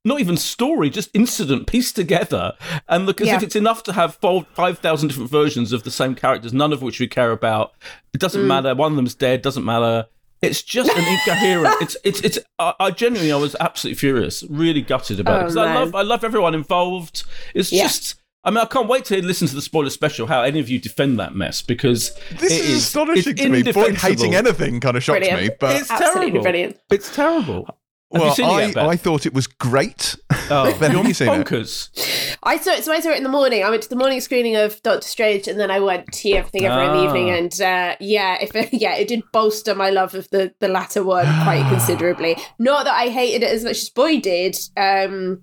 not 0.05 0.21
even 0.21 0.37
story, 0.37 0.91
just 0.91 1.11
incident 1.15 1.67
pieced 1.67 1.97
together, 1.97 2.55
and 2.89 3.07
look 3.07 3.21
as 3.21 3.29
yeah. 3.29 3.37
if 3.37 3.43
it's 3.43 3.57
enough 3.57 3.83
to 3.85 3.93
have 3.93 4.17
five 4.17 4.79
thousand 4.79 5.09
different 5.09 5.31
versions 5.31 5.73
of 5.73 5.85
the 5.85 5.91
same 5.91 6.15
characters, 6.15 6.53
none 6.53 6.73
of 6.73 6.83
which 6.83 7.01
we 7.01 7.07
care 7.07 7.31
about. 7.31 7.73
It 8.15 8.21
doesn't 8.21 8.43
mm. 8.43 8.47
matter. 8.47 8.75
One 8.75 8.93
of 8.93 8.97
them's 8.97 9.15
dead. 9.15 9.43
Doesn't 9.43 9.65
matter. 9.65 10.07
It's 10.41 10.63
just 10.63 10.91
an 10.91 11.05
incoherent. 11.05 11.75
it's 11.81 11.97
it's 12.05 12.21
it's. 12.21 12.39
I, 12.59 12.75
I, 12.79 12.91
genuinely, 12.91 13.33
I 13.33 13.37
was 13.37 13.57
absolutely 13.59 13.99
furious, 13.99 14.45
really 14.49 14.83
gutted 14.83 15.19
about 15.21 15.35
oh, 15.35 15.39
it 15.39 15.43
because 15.43 15.57
I 15.57 15.75
love 15.75 15.95
I 15.95 16.03
love 16.03 16.25
everyone 16.25 16.55
involved. 16.55 17.25
It's 17.55 17.73
yeah. 17.73 17.83
just 17.83 18.18
I 18.45 18.51
mean, 18.51 18.59
I 18.59 18.67
can't 18.67 18.89
wait 18.89 19.05
to 19.07 19.25
listen 19.25 19.49
to 19.49 19.55
the 19.55 19.63
spoiler 19.63 19.91
special. 19.91 20.27
How 20.27 20.43
any 20.43 20.61
of 20.61 20.69
you 20.69 20.79
defend 20.79 21.19
that 21.19 21.35
mess 21.35 21.61
because 21.61 22.15
this 22.39 22.53
is, 22.53 22.71
is 22.71 22.77
astonishing 22.85 23.35
to 23.37 23.49
me. 23.49 23.63
Boyd 23.63 23.97
hating 23.97 24.35
anything 24.35 24.81
kind 24.81 24.97
of 24.97 25.03
shocks 25.03 25.19
brilliant. 25.19 25.43
me, 25.43 25.57
but 25.59 25.77
it's 25.77 25.91
Absolutely 25.91 26.31
terrible. 26.31 26.43
Brilliant. 26.43 26.79
It's 26.91 27.15
terrible. 27.15 27.67
Have 28.15 28.39
well, 28.39 28.51
I, 28.51 28.65
yet, 28.65 28.79
I 28.79 28.97
thought 28.97 29.27
it 29.27 29.35
was 29.35 29.47
great. 29.47 30.17
Oh, 30.51 30.65
ben, 30.81 30.93
have 30.93 31.07
you 31.07 31.13
seen 31.13 31.29
bonkers. 31.29 31.91
it? 31.95 32.39
I 32.43 32.57
saw 32.57 32.73
it. 32.73 32.83
So 32.83 32.91
I 32.91 33.01
saw 33.01 33.11
it 33.11 33.19
in 33.19 33.23
the 33.23 33.29
morning. 33.29 33.63
I 33.63 33.69
went 33.69 33.83
to 33.83 33.89
the 33.91 33.97
morning 33.97 34.19
screening 34.23 34.57
of 34.57 34.83
Doctor 34.83 35.07
Strange, 35.07 35.47
and 35.47 35.61
then 35.61 35.71
I 35.71 35.79
went 35.79 36.11
to 36.11 36.33
everything 36.33 36.65
ever 36.65 36.81
in 36.85 36.97
the 36.97 37.05
evening. 37.05 37.29
Ah. 37.29 37.35
And 37.35 37.61
uh, 37.61 37.97
yeah, 38.01 38.39
if 38.41 38.57
it, 38.57 38.71
yeah, 38.73 38.95
it 38.95 39.09
did 39.09 39.25
bolster 39.31 39.75
my 39.75 39.91
love 39.91 40.15
of 40.15 40.31
the 40.31 40.55
the 40.61 40.69
latter 40.69 41.05
one 41.05 41.27
quite 41.43 41.69
considerably. 41.69 42.35
Not 42.59 42.87
that 42.87 42.95
I 42.95 43.09
hated 43.09 43.43
it 43.43 43.53
as 43.53 43.63
much 43.63 43.77
as 43.77 43.91
Boy 43.91 44.21
did, 44.21 44.59
um, 44.75 45.43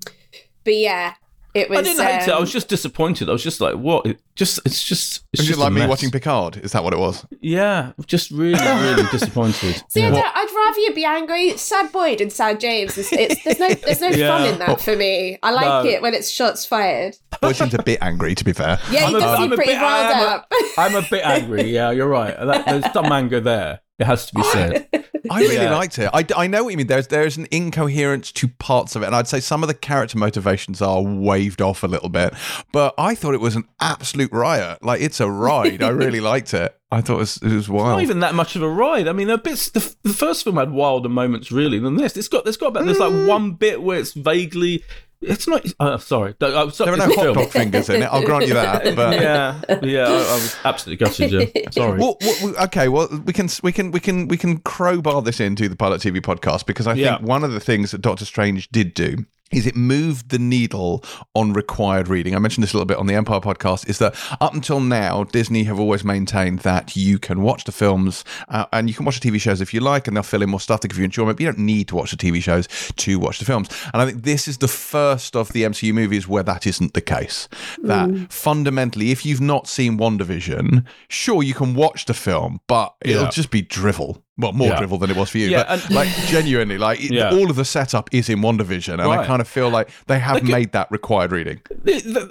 but 0.63 0.75
yeah, 0.75 1.13
it 1.55 1.69
was. 1.69 1.79
I 1.79 1.81
didn't 1.83 2.05
hate 2.05 2.23
um, 2.23 2.29
it. 2.29 2.33
I 2.33 2.39
was 2.39 2.49
um, 2.49 2.53
just 2.53 2.67
disappointed. 2.67 3.29
I 3.29 3.31
was 3.31 3.41
just 3.41 3.61
like, 3.61 3.75
"What? 3.75 4.05
It 4.05 4.19
just 4.35 4.59
it's 4.65 4.83
just 4.83 5.23
it's 5.31 5.41
just, 5.41 5.47
just 5.47 5.59
like 5.59 5.71
me 5.71 5.87
watching 5.87 6.11
Picard. 6.11 6.57
Is 6.57 6.73
that 6.73 6.83
what 6.83 6.91
it 6.91 6.99
was? 6.99 7.25
Yeah, 7.39 7.93
just 8.05 8.29
really, 8.29 8.59
really 8.61 9.03
disappointed. 9.11 9.81
See, 9.87 10.01
yeah. 10.01 10.31
I'd 10.35 10.53
rather 10.53 10.79
you 10.81 10.93
be 10.93 11.05
angry. 11.05 11.55
Sad 11.57 11.93
Boyd 11.93 12.19
and 12.19 12.31
Sad 12.31 12.59
James. 12.59 12.97
It's, 12.97 13.13
it's, 13.13 13.43
there's 13.43 13.59
no 13.59 13.69
there's 13.69 14.01
no 14.01 14.09
yeah. 14.09 14.27
fun 14.27 14.53
in 14.53 14.59
that 14.59 14.81
for 14.81 14.97
me. 14.97 15.39
I 15.41 15.51
like 15.51 15.85
no. 15.85 15.89
it 15.89 16.01
when 16.01 16.13
it's 16.13 16.29
shots 16.29 16.65
fired. 16.65 17.15
Boyd 17.41 17.55
seems 17.55 17.73
a 17.73 17.81
bit 17.81 17.99
angry, 18.01 18.35
to 18.35 18.43
be 18.43 18.51
fair. 18.51 18.77
Yeah, 18.91 19.07
he 19.07 19.13
does 19.13 19.37
seem 19.37 19.51
pretty 19.51 19.73
riled 19.73 20.13
up. 20.13 20.51
I'm 20.77 20.95
a 20.95 21.01
bit 21.09 21.23
angry. 21.23 21.63
Yeah, 21.75 21.91
you're 21.91 22.07
right. 22.07 22.35
That, 22.37 22.65
there's 22.65 22.93
some 22.93 23.11
anger 23.11 23.41
there. 23.41 23.81
It 23.97 24.05
has 24.05 24.25
to 24.27 24.35
be 24.35 24.43
said. 24.43 24.87
I 25.29 25.39
really 25.39 25.55
yeah. 25.55 25.75
liked 25.75 25.97
it. 25.99 26.09
I, 26.13 26.25
I 26.35 26.47
know 26.47 26.63
what 26.63 26.69
you 26.71 26.77
mean. 26.77 26.87
There's 26.87 27.07
there's 27.07 27.37
an 27.37 27.47
incoherence 27.49 28.31
to 28.33 28.47
parts 28.47 28.95
of 28.95 29.01
it, 29.01 29.07
and 29.07 29.15
I'd 29.15 29.27
say 29.27 29.39
some 29.39 29.63
of 29.63 29.67
the 29.67 29.73
character 29.73 30.17
motivations 30.17 30.81
are 30.81 31.01
waved 31.01 31.61
off 31.61 31.83
a 31.83 31.87
little 31.87 32.09
bit. 32.09 32.33
But 32.71 32.93
I 32.97 33.15
thought 33.15 33.33
it 33.33 33.41
was 33.41 33.55
an 33.55 33.67
absolute 33.79 34.31
riot. 34.31 34.83
Like 34.83 35.01
it's 35.01 35.19
a 35.19 35.29
ride. 35.29 35.81
I 35.81 35.89
really 35.89 36.19
liked 36.21 36.53
it. 36.53 36.77
I 36.91 37.01
thought 37.01 37.15
it 37.15 37.19
was, 37.19 37.37
it 37.37 37.51
was 37.51 37.67
wild. 37.67 37.97
Not 37.97 38.03
even 38.03 38.19
that 38.19 38.35
much 38.35 38.55
of 38.55 38.61
a 38.61 38.69
ride. 38.69 39.07
I 39.07 39.13
mean, 39.13 39.27
the 39.27 39.37
bits. 39.37 39.69
The, 39.69 39.95
the 40.03 40.13
first 40.13 40.43
film 40.43 40.57
had 40.57 40.71
wilder 40.71 41.09
moments 41.09 41.51
really 41.51 41.79
than 41.79 41.95
this. 41.95 42.15
It's 42.15 42.27
got 42.27 42.43
there's 42.43 42.57
got 42.57 42.67
about 42.67 42.85
there's 42.85 42.99
like 42.99 43.11
mm. 43.11 43.27
one 43.27 43.53
bit 43.53 43.81
where 43.81 43.99
it's 43.99 44.13
vaguely 44.13 44.83
it's 45.27 45.47
not. 45.47 45.65
Uh, 45.79 45.97
sorry, 45.97 46.35
uh, 46.41 46.69
sorry, 46.69 46.97
there 46.97 47.05
are 47.05 47.09
no 47.09 47.15
hot 47.15 47.33
dog 47.35 47.49
fingers 47.49 47.89
in 47.89 48.01
it. 48.01 48.05
I'll 48.05 48.25
grant 48.25 48.47
you 48.47 48.53
that. 48.53 48.95
But 48.95 49.21
yeah, 49.21 49.61
yeah, 49.81 50.03
I, 50.03 50.11
I 50.11 50.33
was 50.35 50.55
absolutely 50.63 51.05
gutted. 51.05 51.29
Jim. 51.29 51.71
Sorry. 51.71 51.99
Well, 51.99 52.17
well, 52.21 52.63
okay. 52.65 52.87
Well, 52.87 53.07
we 53.25 53.33
can 53.33 53.49
we 53.63 53.71
can 53.71 53.91
we 53.91 53.99
can 53.99 54.27
we 54.27 54.37
can 54.37 54.57
crowbar 54.59 55.21
this 55.21 55.39
into 55.39 55.69
the 55.69 55.75
Pilot 55.75 56.01
TV 56.01 56.21
podcast 56.21 56.65
because 56.65 56.87
I 56.87 56.95
think 56.95 57.21
one 57.21 57.43
of 57.43 57.51
the 57.51 57.59
things 57.59 57.91
that 57.91 58.01
Doctor 58.01 58.25
Strange 58.25 58.69
did 58.69 58.93
do 58.93 59.25
is 59.51 59.67
it 59.67 59.75
moved 59.75 60.29
the 60.29 60.39
needle 60.39 61.03
on 61.35 61.53
required 61.53 62.07
reading. 62.07 62.35
I 62.35 62.39
mentioned 62.39 62.63
this 62.63 62.73
a 62.73 62.77
little 62.77 62.87
bit 62.87 62.97
on 62.97 63.05
the 63.05 63.13
Empire 63.13 63.39
podcast. 63.39 63.87
Is 63.87 63.99
that 63.99 64.15
up 64.41 64.55
until 64.55 64.79
now, 64.79 65.23
Disney 65.23 65.63
have 65.65 65.79
always 65.79 66.03
maintained 66.03 66.59
that 66.59 66.95
you 66.95 67.19
can 67.19 67.41
watch 67.41 67.63
the 67.65 67.71
films 67.71 68.23
uh, 68.49 68.65
and 68.73 68.89
you 68.89 68.95
can 68.95 69.05
watch 69.05 69.19
the 69.19 69.29
TV 69.29 69.39
shows 69.39 69.61
if 69.61 69.71
you 69.71 69.81
like, 69.81 70.07
and 70.07 70.17
they'll 70.17 70.23
fill 70.23 70.41
in 70.41 70.49
more 70.49 70.59
stuff 70.59 70.79
to 70.79 70.87
give 70.87 70.97
you 70.97 71.03
enjoyment. 71.03 71.37
But 71.37 71.43
you 71.43 71.51
don't 71.51 71.59
need 71.65 71.87
to 71.89 71.95
watch 71.95 72.09
the 72.11 72.17
TV 72.17 72.41
shows 72.41 72.67
to 72.95 73.19
watch 73.19 73.37
the 73.37 73.45
films. 73.45 73.69
And 73.93 74.01
I 74.01 74.05
think 74.07 74.23
this 74.23 74.47
is 74.47 74.57
the 74.57 74.67
first 74.67 75.35
of 75.35 75.53
the 75.53 75.63
MCU 75.63 75.93
movies 75.93 76.27
where 76.27 76.43
that 76.43 76.65
isn't 76.65 76.95
the 76.95 77.01
case. 77.01 77.47
That 77.83 78.09
mm. 78.09 78.31
fundamentally, 78.31 79.11
if 79.11 79.25
you've 79.25 79.41
not 79.41 79.67
seen 79.67 79.99
WandaVision, 79.99 80.85
sure 81.07 81.43
you 81.43 81.53
can 81.53 81.75
watch 81.75 82.05
the 82.05 82.15
film, 82.15 82.61
but 82.67 82.95
it'll 83.01 83.29
just 83.29 83.51
be 83.51 83.61
drivel. 83.61 84.24
Well, 84.37 84.51
more 84.51 84.67
yeah. 84.67 84.79
drivel 84.79 84.97
than 84.97 85.09
it 85.09 85.15
was 85.15 85.29
for 85.29 85.37
you, 85.37 85.47
yeah, 85.47 85.63
but 85.63 85.85
and, 85.85 85.95
like 85.95 86.09
genuinely, 86.27 86.77
like 86.77 86.99
yeah. 87.01 87.31
all 87.31 87.49
of 87.49 87.55
the 87.55 87.63
setup 87.63 88.13
is 88.13 88.29
in 88.29 88.39
WandaVision, 88.39 88.93
and 88.93 89.03
right. 89.03 89.19
I 89.19 89.25
kind 89.25 89.39
of 89.39 89.47
feel 89.47 89.69
like 89.69 89.89
they 90.07 90.19
have 90.19 90.45
they 90.45 90.51
made 90.51 90.73
that 90.73 90.91
required 90.91 91.31
reading. 91.31 91.61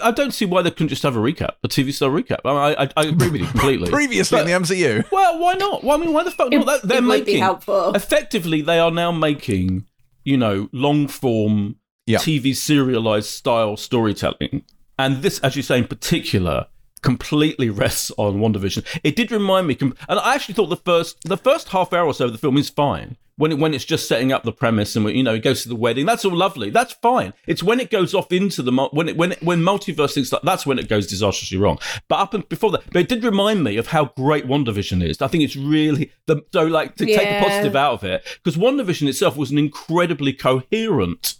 I 0.02 0.10
don't 0.10 0.32
see 0.32 0.44
why 0.44 0.60
they 0.60 0.70
couldn't 0.70 0.88
just 0.88 1.02
have 1.02 1.16
a 1.16 1.20
recap, 1.20 1.52
a 1.64 1.68
TV 1.68 1.94
style 1.94 2.10
recap. 2.10 2.40
I, 2.44 2.84
I, 2.84 2.90
I 2.96 3.06
agree 3.06 3.30
with 3.30 3.40
you 3.40 3.46
completely. 3.52 3.90
Previously 3.90 4.36
but, 4.36 4.48
in 4.48 4.62
the 4.62 4.66
MCU, 4.66 5.10
well, 5.10 5.38
why 5.38 5.54
not? 5.54 5.82
Well, 5.82 5.98
I 5.98 6.04
mean, 6.04 6.12
why 6.12 6.24
the 6.24 6.30
fuck? 6.30 6.52
It, 6.52 6.66
not? 6.66 6.82
They're 6.82 7.00
making 7.00 7.42
effectively. 7.42 8.60
They 8.60 8.78
are 8.78 8.90
now 8.90 9.10
making 9.10 9.86
you 10.24 10.36
know, 10.36 10.68
long 10.72 11.06
form 11.06 11.76
yeah. 12.06 12.18
TV 12.18 12.56
serialized 12.56 13.28
style 13.28 13.76
storytelling. 13.76 14.64
And 14.98 15.22
this, 15.22 15.38
as 15.40 15.56
you 15.56 15.62
say, 15.62 15.78
in 15.78 15.86
particular, 15.86 16.66
completely 17.04 17.68
rests 17.68 18.10
on 18.16 18.38
WandaVision. 18.38 18.84
It 19.04 19.14
did 19.14 19.30
remind 19.30 19.66
me, 19.66 19.76
and 19.80 19.94
I 20.08 20.34
actually 20.34 20.54
thought 20.54 20.70
the 20.70 20.76
first 20.76 21.22
the 21.22 21.36
first 21.36 21.68
half 21.68 21.92
hour 21.92 22.06
or 22.06 22.14
so 22.14 22.24
of 22.24 22.32
the 22.32 22.38
film 22.38 22.56
is 22.56 22.70
fine 22.70 23.16
when 23.36 23.52
it, 23.52 23.58
when 23.58 23.74
it's 23.74 23.84
just 23.84 24.08
setting 24.08 24.32
up 24.32 24.44
the 24.44 24.52
premise 24.52 24.96
and 24.96 25.08
you 25.10 25.22
know 25.22 25.34
it 25.34 25.42
goes 25.42 25.62
to 25.62 25.68
the 25.68 25.76
wedding. 25.76 26.06
That's 26.06 26.24
all 26.24 26.34
lovely. 26.34 26.70
That's 26.70 26.94
fine. 26.94 27.34
It's 27.46 27.62
when 27.62 27.78
it 27.78 27.90
goes 27.90 28.14
off 28.14 28.32
into 28.32 28.62
the 28.62 28.72
when 28.92 29.10
it, 29.10 29.16
when 29.16 29.32
it, 29.32 29.42
when 29.42 29.60
multiverse 29.60 30.14
things 30.14 30.32
like 30.32 30.42
that's 30.42 30.64
when 30.64 30.78
it 30.78 30.88
goes 30.88 31.06
disastrously 31.06 31.58
wrong. 31.58 31.78
But 32.08 32.20
up 32.20 32.34
and 32.34 32.48
before 32.48 32.70
that, 32.72 32.84
but 32.90 33.00
it 33.00 33.08
did 33.08 33.22
remind 33.22 33.62
me 33.62 33.76
of 33.76 33.88
how 33.88 34.06
great 34.16 34.46
WandaVision 34.46 35.06
is. 35.06 35.20
I 35.20 35.28
think 35.28 35.44
it's 35.44 35.56
really 35.56 36.10
the 36.26 36.42
so 36.52 36.64
like 36.64 36.96
to 36.96 37.06
yeah. 37.08 37.18
take 37.18 37.28
the 37.28 37.48
positive 37.48 37.76
out 37.76 37.94
of 37.94 38.04
it 38.04 38.24
because 38.42 38.56
WandaVision 38.56 39.08
itself 39.08 39.36
was 39.36 39.50
an 39.50 39.58
incredibly 39.58 40.32
coherent 40.32 41.34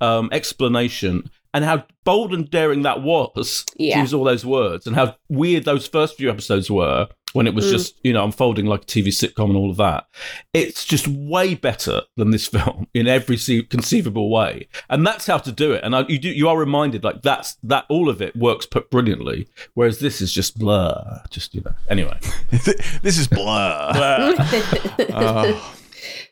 um, 0.00 0.30
explanation 0.32 1.30
and 1.52 1.64
how 1.64 1.84
bold 2.04 2.32
and 2.32 2.50
daring 2.50 2.82
that 2.82 3.02
was 3.02 3.64
yeah. 3.76 3.96
to 3.96 4.00
use 4.00 4.14
all 4.14 4.24
those 4.24 4.44
words 4.44 4.86
and 4.86 4.96
how 4.96 5.16
weird 5.28 5.64
those 5.64 5.86
first 5.86 6.16
few 6.16 6.30
episodes 6.30 6.70
were 6.70 7.08
when 7.32 7.46
it 7.46 7.54
was 7.54 7.66
mm. 7.66 7.70
just 7.70 7.98
you 8.02 8.12
know 8.12 8.24
unfolding 8.24 8.66
like 8.66 8.82
a 8.82 8.86
TV 8.86 9.08
sitcom 9.08 9.46
and 9.46 9.56
all 9.56 9.70
of 9.70 9.76
that. 9.76 10.06
It's 10.52 10.84
just 10.84 11.06
way 11.06 11.54
better 11.54 12.02
than 12.16 12.30
this 12.30 12.46
film 12.48 12.88
in 12.94 13.06
every 13.06 13.36
conceivable 13.64 14.30
way, 14.30 14.68
and 14.88 15.06
that's 15.06 15.26
how 15.26 15.38
to 15.38 15.52
do 15.52 15.72
it. 15.72 15.84
And 15.84 15.94
I, 15.94 16.04
you 16.08 16.18
do 16.18 16.28
you 16.28 16.48
are 16.48 16.58
reminded 16.58 17.04
like 17.04 17.22
that's 17.22 17.56
that 17.62 17.84
all 17.88 18.08
of 18.08 18.20
it 18.20 18.36
works 18.36 18.66
brilliantly, 18.66 19.48
whereas 19.74 19.98
this 19.98 20.20
is 20.20 20.32
just 20.32 20.58
blur. 20.58 21.22
Just 21.30 21.54
you 21.54 21.62
know. 21.62 21.74
Anyway, 21.88 22.18
this 22.50 23.18
is 23.18 23.28
blur. 23.28 23.92
blur. 23.92 24.34
oh. 25.10 25.76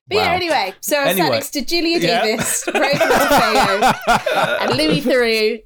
But 0.09 0.17
wow. 0.17 0.23
yeah, 0.23 0.33
anyway, 0.33 0.75
so 0.81 0.97
I 0.97 1.09
anyway. 1.09 1.27
sat 1.27 1.33
next 1.33 1.51
to 1.51 1.65
Julia 1.65 2.01
Davis, 2.01 2.65
yeah. 2.67 2.81
Rose 2.81 3.95
and 4.61 4.77
Louis 4.77 5.03
Theroux, 5.03 5.63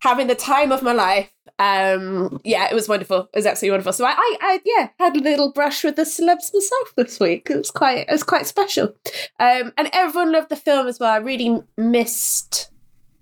having 0.00 0.26
the 0.26 0.34
time 0.34 0.70
of 0.72 0.82
my 0.82 0.92
life. 0.92 1.30
Um, 1.58 2.40
yeah, 2.44 2.68
it 2.70 2.74
was 2.74 2.88
wonderful. 2.88 3.30
It 3.32 3.36
was 3.36 3.46
absolutely 3.46 3.72
wonderful. 3.72 3.94
So 3.94 4.04
I, 4.04 4.10
I, 4.10 4.36
I, 4.42 4.60
yeah, 4.64 4.90
had 4.98 5.16
a 5.16 5.20
little 5.20 5.52
brush 5.52 5.82
with 5.82 5.96
the 5.96 6.02
celebs 6.02 6.52
myself 6.52 6.92
this 6.96 7.18
week. 7.18 7.48
It 7.50 7.56
was 7.56 7.70
quite, 7.70 8.06
it 8.08 8.12
was 8.12 8.22
quite 8.22 8.46
special. 8.46 8.94
Um, 9.40 9.72
and 9.78 9.88
everyone 9.92 10.32
loved 10.32 10.50
the 10.50 10.56
film 10.56 10.86
as 10.86 11.00
well. 11.00 11.12
I 11.12 11.16
really 11.16 11.62
missed 11.78 12.70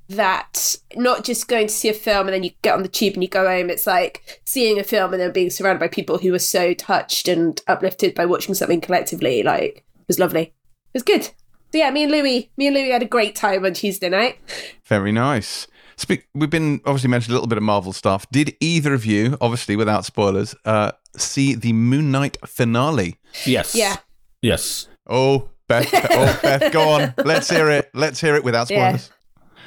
that 0.08 0.76
not 0.96 1.24
just 1.24 1.48
going 1.48 1.66
to 1.66 1.72
see 1.72 1.88
a 1.88 1.94
film 1.94 2.26
and 2.26 2.34
then 2.34 2.42
you 2.42 2.50
get 2.62 2.74
on 2.74 2.82
the 2.82 2.88
tube 2.88 3.14
and 3.14 3.22
you 3.22 3.28
go 3.28 3.46
home 3.46 3.70
it's 3.70 3.86
like 3.86 4.42
seeing 4.44 4.78
a 4.78 4.84
film 4.84 5.12
and 5.12 5.20
then 5.20 5.32
being 5.32 5.48
surrounded 5.48 5.80
by 5.80 5.88
people 5.88 6.18
who 6.18 6.30
were 6.30 6.38
so 6.38 6.74
touched 6.74 7.26
and 7.26 7.62
uplifted 7.68 8.14
by 8.14 8.26
watching 8.26 8.54
something 8.54 8.82
collectively 8.82 9.42
like 9.42 9.76
it 9.76 10.08
was 10.08 10.18
lovely 10.18 10.53
was 10.94 11.02
good. 11.02 11.24
So 11.24 11.78
yeah, 11.78 11.90
me 11.90 12.04
and 12.04 12.12
Louis, 12.12 12.50
me 12.56 12.68
and 12.68 12.74
Louis 12.76 12.90
had 12.90 13.02
a 13.02 13.06
great 13.06 13.34
time 13.34 13.64
on 13.64 13.74
Tuesday 13.74 14.08
night. 14.08 14.38
Very 14.86 15.12
nice. 15.12 15.66
Speak, 15.96 16.26
we've 16.34 16.50
been 16.50 16.80
obviously 16.86 17.08
mentioned 17.10 17.32
a 17.32 17.34
little 17.34 17.48
bit 17.48 17.58
of 17.58 17.64
Marvel 17.64 17.92
stuff. 17.92 18.28
Did 18.30 18.56
either 18.60 18.94
of 18.94 19.04
you, 19.04 19.36
obviously 19.40 19.76
without 19.76 20.04
spoilers, 20.04 20.54
uh, 20.64 20.92
see 21.16 21.54
the 21.54 21.72
Moon 21.72 22.10
Knight 22.10 22.36
finale? 22.46 23.16
Yes. 23.44 23.74
Yeah. 23.74 23.96
Yes. 24.42 24.88
Oh, 25.06 25.50
Beth. 25.68 25.88
Oh, 25.92 26.38
Beth, 26.42 26.72
go 26.72 26.88
on. 26.90 27.14
Let's 27.24 27.48
hear 27.50 27.70
it. 27.70 27.90
Let's 27.94 28.20
hear 28.20 28.34
it 28.36 28.44
without 28.44 28.68
spoilers. 28.68 29.10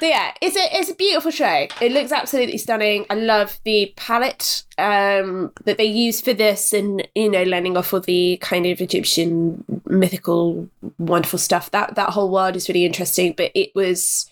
So 0.00 0.06
yeah, 0.06 0.32
it's 0.40 0.56
a 0.56 0.78
it's 0.78 0.90
a 0.90 0.94
beautiful 0.94 1.30
show. 1.30 1.66
It 1.80 1.92
looks 1.92 2.12
absolutely 2.12 2.58
stunning. 2.58 3.06
I 3.10 3.14
love 3.14 3.60
the 3.64 3.92
palette 3.96 4.64
um, 4.78 5.52
that 5.64 5.78
they 5.78 5.84
use 5.84 6.20
for 6.20 6.32
this, 6.32 6.72
and 6.72 7.06
you 7.14 7.30
know, 7.30 7.42
lending 7.42 7.76
off 7.76 7.92
all 7.92 8.00
the 8.00 8.38
kind 8.40 8.66
of 8.66 8.80
Egyptian 8.80 9.64
mythical, 9.86 10.68
wonderful 10.98 11.38
stuff. 11.38 11.70
That 11.70 11.96
that 11.96 12.10
whole 12.10 12.30
world 12.30 12.56
is 12.56 12.68
really 12.68 12.84
interesting. 12.84 13.34
But 13.36 13.50
it 13.54 13.70
was, 13.74 14.30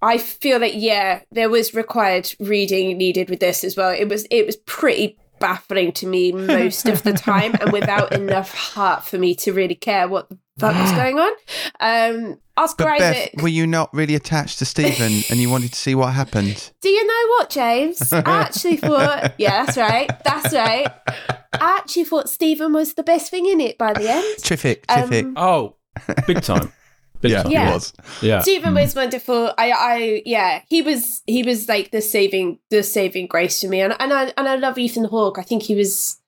I 0.00 0.18
feel 0.18 0.58
that 0.60 0.74
yeah, 0.74 1.22
there 1.32 1.50
was 1.50 1.74
required 1.74 2.32
reading 2.38 2.96
needed 2.96 3.30
with 3.30 3.40
this 3.40 3.64
as 3.64 3.76
well. 3.76 3.90
It 3.90 4.08
was 4.08 4.26
it 4.30 4.46
was 4.46 4.56
pretty 4.56 5.18
baffling 5.40 5.92
to 5.92 6.06
me 6.06 6.32
most 6.32 6.86
of 6.86 7.02
the 7.02 7.12
time, 7.12 7.54
and 7.60 7.72
without 7.72 8.12
enough 8.12 8.54
heart 8.54 9.04
for 9.04 9.18
me 9.18 9.34
to 9.36 9.52
really 9.52 9.74
care 9.74 10.08
what 10.08 10.28
the 10.28 10.38
fuck 10.58 10.74
was 10.74 10.92
going 11.02 11.18
on. 11.18 11.32
Um, 11.80 12.38
Oscar 12.56 12.84
but 12.84 13.00
Isaac. 13.00 13.32
Beth, 13.34 13.42
were 13.42 13.48
you 13.48 13.66
not 13.66 13.92
really 13.94 14.14
attached 14.14 14.58
to 14.58 14.64
Stephen 14.64 15.22
and 15.30 15.38
you 15.38 15.48
wanted 15.48 15.72
to 15.72 15.78
see 15.78 15.94
what 15.94 16.12
happened? 16.12 16.72
Do 16.80 16.88
you 16.88 17.06
know 17.06 17.28
what, 17.38 17.50
James? 17.50 18.12
I 18.12 18.22
actually 18.26 18.76
thought, 18.76 19.34
yeah, 19.38 19.64
that's 19.64 19.78
right, 19.78 20.10
that's 20.24 20.54
right. 20.54 20.88
I 21.54 21.76
actually 21.78 22.04
thought 22.04 22.28
Stephen 22.28 22.72
was 22.72 22.94
the 22.94 23.02
best 23.02 23.30
thing 23.30 23.46
in 23.46 23.60
it 23.60 23.78
by 23.78 23.92
the 23.92 24.10
end. 24.10 24.38
Terrific, 24.42 24.86
terrific. 24.86 25.24
Um, 25.26 25.34
oh, 25.36 25.76
big 26.26 26.42
time. 26.42 26.72
Big 27.20 27.32
yeah, 27.32 27.42
time. 27.42 27.50
yeah, 27.50 27.66
he 27.66 27.72
was. 27.72 27.92
Yeah, 28.22 28.40
Stephen 28.42 28.74
mm. 28.74 28.80
was 28.80 28.94
wonderful. 28.94 29.52
I, 29.58 29.72
I, 29.72 30.22
yeah, 30.24 30.62
he 30.68 30.82
was, 30.82 31.20
he 31.26 31.42
was 31.42 31.68
like 31.68 31.90
the 31.90 32.00
saving, 32.00 32.60
the 32.70 32.84
saving 32.84 33.26
grace 33.26 33.58
to 33.58 33.68
me, 33.68 33.80
and 33.80 33.92
and 33.98 34.12
I 34.12 34.32
and 34.36 34.48
I 34.48 34.54
love 34.54 34.78
Ethan 34.78 35.06
Hawke. 35.06 35.36
I 35.36 35.42
think 35.42 35.64
he 35.64 35.74
was 35.74 36.20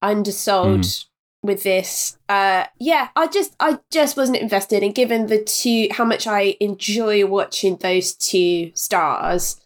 undersold. 0.00 0.82
Mm 0.82 1.06
with 1.44 1.62
this. 1.62 2.18
Uh 2.28 2.64
yeah 2.80 3.08
i 3.14 3.26
just 3.28 3.54
i 3.60 3.78
just 3.92 4.16
wasn't 4.16 4.38
invested 4.38 4.82
and 4.82 4.94
given 4.94 5.26
the 5.26 5.42
two 5.42 5.88
how 5.92 6.04
much 6.04 6.26
i 6.26 6.56
enjoy 6.58 7.24
watching 7.26 7.76
those 7.76 8.14
two 8.14 8.72
stars 8.74 9.60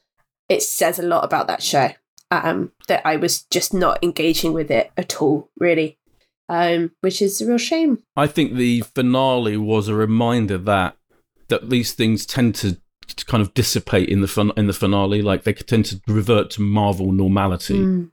it 0.49 0.63
says 0.63 0.99
a 0.99 1.03
lot 1.03 1.25
about 1.25 1.47
that 1.47 1.63
show. 1.63 1.91
Um 2.31 2.73
that 2.89 3.07
i 3.07 3.17
was 3.17 3.43
just 3.45 3.73
not 3.73 4.03
engaging 4.03 4.53
with 4.53 4.71
it 4.71 4.91
at 4.97 5.23
all 5.23 5.51
really. 5.59 5.99
Um 6.49 6.91
which 7.01 7.23
is 7.23 7.41
a 7.41 7.47
real 7.47 7.59
shame. 7.59 8.03
I 8.17 8.27
think 8.27 8.55
the 8.55 8.81
finale 8.81 9.57
was 9.57 9.89
a 9.89 9.95
reminder 9.95 10.59
that 10.59 10.97
that 11.47 11.71
these 11.71 11.95
things 11.95 12.27
tend 12.27 12.57
to 12.57 12.79
kind 13.27 13.41
of 13.41 13.55
dissipate 13.55 14.09
in 14.09 14.21
the 14.21 14.29
fun 14.29 14.53
in 14.57 14.67
the 14.67 14.73
finale. 14.73 15.23
Like 15.23 15.45
they 15.45 15.53
tend 15.53 15.87
to 15.87 16.01
revert 16.09 16.51
to 16.51 16.61
marvel 16.61 17.13
normality. 17.13 17.79
Mm 17.79 18.11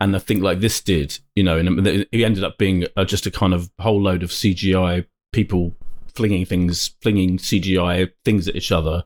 and 0.00 0.14
I 0.14 0.18
think 0.18 0.42
like 0.42 0.60
this 0.60 0.80
did, 0.80 1.18
you 1.34 1.42
know, 1.42 1.58
and 1.58 1.86
it 1.86 2.08
ended 2.12 2.44
up 2.44 2.58
being 2.58 2.86
uh, 2.96 3.04
just 3.04 3.26
a 3.26 3.30
kind 3.30 3.52
of 3.52 3.70
whole 3.80 4.00
load 4.00 4.22
of 4.22 4.30
CGI 4.30 5.06
people 5.32 5.74
flinging 6.14 6.44
things, 6.44 6.94
flinging 7.02 7.38
CGI 7.38 8.10
things 8.24 8.48
at 8.48 8.56
each 8.56 8.70
other. 8.70 9.04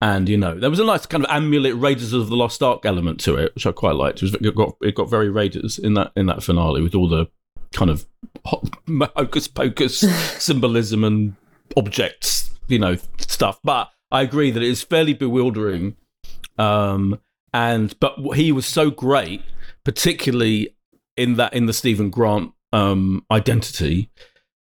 And 0.00 0.28
you 0.30 0.38
know, 0.38 0.58
there 0.58 0.70
was 0.70 0.80
a 0.80 0.84
nice 0.84 1.04
kind 1.04 1.24
of 1.24 1.30
amulet 1.30 1.76
Raiders 1.76 2.14
of 2.14 2.30
the 2.30 2.36
Lost 2.36 2.62
Ark 2.62 2.86
element 2.86 3.20
to 3.20 3.36
it, 3.36 3.54
which 3.54 3.66
I 3.66 3.72
quite 3.72 3.96
liked. 3.96 4.22
It, 4.22 4.22
was, 4.22 4.34
it 4.34 4.54
got 4.54 4.76
it 4.80 4.94
got 4.94 5.10
very 5.10 5.28
Raiders 5.28 5.78
in 5.78 5.94
that 5.94 6.12
in 6.16 6.26
that 6.26 6.42
finale 6.42 6.80
with 6.80 6.94
all 6.94 7.08
the 7.08 7.26
kind 7.72 7.90
of 7.90 8.06
hocus 8.46 9.46
pocus 9.46 10.00
symbolism 10.42 11.04
and 11.04 11.36
objects, 11.76 12.50
you 12.66 12.78
know, 12.78 12.96
stuff. 13.18 13.60
But 13.62 13.90
I 14.10 14.22
agree 14.22 14.50
that 14.50 14.62
it 14.62 14.68
is 14.68 14.82
fairly 14.82 15.12
bewildering. 15.12 15.96
Um, 16.56 17.20
and 17.52 17.98
but 18.00 18.16
he 18.36 18.52
was 18.52 18.64
so 18.64 18.90
great 18.90 19.42
particularly 19.84 20.76
in 21.16 21.34
that 21.34 21.54
in 21.54 21.66
the 21.66 21.72
Stephen 21.72 22.10
Grant 22.10 22.52
um, 22.72 23.24
identity, 23.30 24.10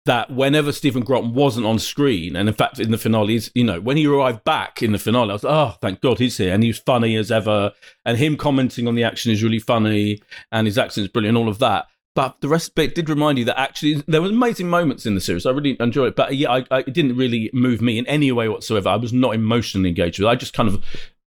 that 0.05 0.31
whenever 0.31 0.73
Stephen 0.73 1.03
Grant 1.03 1.33
wasn't 1.33 1.67
on 1.67 1.79
screen, 1.79 2.35
and 2.35 2.49
in 2.49 2.55
fact 2.55 2.81
in 2.81 2.91
the 2.91 2.99
finale, 2.99 3.41
you 3.55 3.65
know, 3.65 3.81
when 3.81 3.97
he 3.97 4.07
arrived 4.07 4.43
back 4.45 4.83
in 4.83 4.93
the 4.93 4.99
finale, 4.99 5.31
I 5.31 5.35
was 5.35 5.45
like, 5.45 5.55
oh, 5.55 5.77
thank 5.81 6.01
God 6.01 6.19
he's 6.19 6.37
here, 6.39 6.53
and 6.53 6.63
he 6.63 6.71
was 6.71 6.79
funny 6.79 7.17
as 7.17 7.31
ever, 7.31 7.73
and 8.05 8.19
him 8.19 8.37
commenting 8.37 8.89
on 8.89 8.95
the 8.95 9.05
action 9.05 9.31
is 9.31 9.43
really 9.43 9.61
funny, 9.61 10.21
and 10.51 10.67
his 10.67 10.79
accent 10.79 11.05
is 11.07 11.13
brilliant, 11.13 11.39
all 11.39 11.49
of 11.49 11.61
that. 11.61 11.87
But 12.15 12.41
the 12.43 12.49
rest 12.49 12.73
of 12.77 12.85
it 12.85 12.95
did 12.95 13.09
remind 13.09 13.39
you 13.39 13.45
that 13.47 13.59
actually 13.59 14.03
there 14.07 14.21
was 14.21 14.33
amazing 14.33 14.69
moments 14.69 15.07
in 15.07 15.15
the 15.15 15.21
series. 15.21 15.47
I 15.47 15.51
really 15.51 15.77
enjoyed 15.81 16.09
it, 16.09 16.17
but 16.17 16.37
yeah, 16.37 16.51
I, 16.51 16.65
I, 16.71 16.79
it 16.81 16.93
didn't 16.93 17.17
really 17.17 17.49
move 17.55 17.81
me 17.81 17.97
in 17.97 18.07
any 18.07 18.31
way 18.33 18.49
whatsoever. 18.49 18.91
I 18.91 18.97
was 18.97 19.15
not 19.15 19.35
emotionally 19.35 19.89
engaged 19.89 20.19
with 20.19 20.27
it. 20.27 20.31
I 20.31 20.35
just 20.35 20.53
kind 20.53 20.69
of 20.69 20.85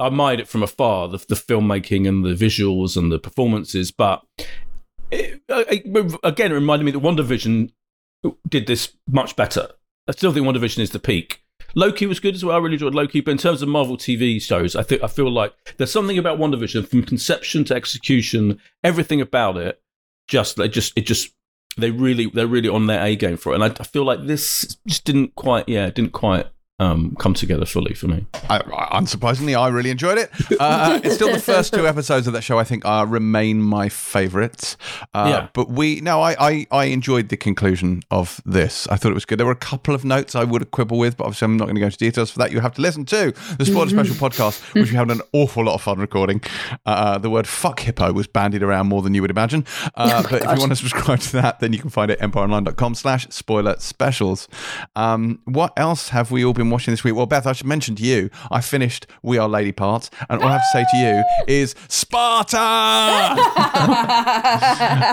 admired 0.01 0.41
it 0.41 0.49
from 0.49 0.63
afar, 0.63 1.09
the, 1.09 1.19
the 1.19 1.35
filmmaking 1.35 2.09
and 2.09 2.25
the 2.25 2.35
visuals 2.35 2.97
and 2.97 3.11
the 3.11 3.19
performances. 3.19 3.91
But 3.91 4.25
it, 5.11 5.43
it, 5.49 6.19
again, 6.23 6.53
it 6.53 6.55
reminded 6.55 6.85
me 6.85 6.93
that 6.93 7.01
WandaVision 7.01 7.71
did 8.49 8.67
this 8.67 8.97
much 9.07 9.37
better. 9.37 9.69
I 10.07 10.13
still 10.13 10.33
think 10.33 10.47
WandaVision 10.47 10.81
is 10.81 10.91
the 10.91 10.99
peak. 10.99 11.43
Loki 11.75 12.07
was 12.07 12.21
good 12.21 12.35
as 12.35 12.45
well. 12.45 12.57
I 12.57 12.59
really 12.59 12.75
enjoyed 12.75 12.95
Loki, 12.95 13.21
but 13.21 13.33
in 13.33 13.39
terms 13.39 13.61
of 13.63 13.69
Marvel 13.69 13.97
TV 13.97 14.41
shows, 14.41 14.75
I 14.75 14.83
think 14.83 15.03
I 15.03 15.07
feel 15.07 15.31
like 15.31 15.53
there's 15.77 15.93
something 15.93 16.19
about 16.19 16.39
WandaVision 16.39 16.89
from 16.89 17.03
conception 17.03 17.65
to 17.65 17.75
execution, 17.75 18.59
everything 18.83 19.21
about 19.21 19.57
it. 19.57 19.81
Just, 20.29 20.59
it 20.59 20.69
just, 20.69 20.97
it 20.97 21.07
just, 21.07 21.35
they 21.77 21.91
really, 21.91 22.27
they're 22.27 22.47
really 22.47 22.69
on 22.69 22.87
their 22.87 23.05
A 23.05 23.17
game 23.17 23.37
for 23.37 23.53
it, 23.53 23.57
and 23.57 23.65
I, 23.65 23.69
I 23.69 23.85
feel 23.85 24.05
like 24.05 24.27
this 24.27 24.77
just 24.87 25.05
didn't 25.05 25.35
quite, 25.35 25.69
yeah, 25.69 25.91
didn't 25.91 26.13
quite 26.13 26.47
um, 26.79 27.17
come 27.19 27.35
together 27.35 27.67
fully 27.67 27.95
for 27.95 28.07
me. 28.07 28.27
I, 28.49 28.59
unsurprisingly, 28.93 29.59
I 29.59 29.69
really 29.69 29.91
enjoyed 29.91 30.19
it. 30.19 30.31
Uh, 30.61 31.01
it's 31.03 31.17
still 31.17 31.33
the 31.33 31.41
first 31.41 31.75
two 31.75 31.87
episodes 31.93 32.27
of 32.27 32.33
that 32.35 32.43
show. 32.43 32.59
I 32.59 32.65
think 32.65 32.85
are 32.85 33.07
remain 33.07 33.61
my 33.61 33.89
favourites. 33.89 34.77
Uh, 35.13 35.27
yeah. 35.29 35.49
But 35.55 35.71
we 35.71 36.01
no, 36.01 36.21
I, 36.21 36.37
I 36.39 36.67
I 36.71 36.85
enjoyed 36.87 37.31
the 37.31 37.37
conclusion 37.37 38.03
of 38.11 38.41
this. 38.47 38.87
I 38.89 38.97
thought 38.97 39.11
it 39.11 39.15
was 39.15 39.25
good. 39.25 39.39
There 39.39 39.47
were 39.47 39.53
a 39.53 39.57
couple 39.57 39.95
of 39.95 40.05
notes 40.05 40.35
I 40.35 40.45
would 40.45 40.71
quibble 40.71 40.99
with, 40.99 41.17
but 41.17 41.25
obviously 41.25 41.47
I'm 41.47 41.57
not 41.57 41.65
going 41.65 41.75
to 41.75 41.81
go 41.81 41.87
into 41.87 41.99
details 41.99 42.31
for 42.31 42.39
that. 42.39 42.53
You 42.53 42.61
have 42.61 42.75
to 42.75 42.83
listen 42.83 43.05
to 43.07 43.33
the 43.59 43.65
Spoiler 43.65 43.89
Special 43.89 44.15
podcast, 44.29 44.75
which 44.75 44.91
we 44.91 44.97
had 44.97 45.11
an 45.11 45.21
awful 45.33 45.65
lot 45.65 45.75
of 45.75 45.83
fun 45.83 45.99
recording. 45.99 46.41
Uh, 46.87 47.19
the 47.19 47.31
word 47.31 47.47
"fuck 47.49 47.81
hippo" 47.81 48.13
was 48.13 48.29
bandied 48.29 48.63
around 48.63 48.87
more 48.87 49.03
than 49.03 49.15
you 49.15 49.23
would 49.23 49.31
imagine. 49.31 49.65
Uh, 49.97 50.23
oh 50.25 50.29
but 50.31 50.43
if 50.45 50.53
you 50.53 50.59
want 50.61 50.71
to 50.71 50.77
subscribe 50.77 51.19
to 51.21 51.33
that, 51.33 51.59
then 51.59 51.73
you 51.73 51.81
can 51.81 51.91
find 51.91 52.11
it 52.11 52.21
empireonline.com/slash 52.21 53.29
spoiler 53.31 53.75
specials. 53.79 54.49
Um, 54.95 55.41
what 55.45 55.73
else 55.77 56.11
have 56.11 56.31
we 56.31 56.45
all 56.45 56.53
been 56.53 56.68
been 56.69 56.73
watching 56.73 56.93
this 56.93 57.03
week? 57.03 57.15
Well, 57.15 57.27
Beth, 57.27 57.47
I 57.47 57.53
should 57.53 57.67
mention 57.67 57.95
to 57.97 58.03
you, 58.03 58.31
I 58.51 58.61
finished 58.61 59.07
We 59.23 59.39
Are 59.39 59.49
Lady 59.49 59.73
Parts, 59.73 60.11
and 60.29 60.43
all 60.43 60.49
I 60.49 60.53
have 60.59 60.61
to 60.61 60.69
say 60.73 60.85
to 60.91 60.97
you 60.97 61.25
is 61.47 61.75
Sparta. 61.89 62.59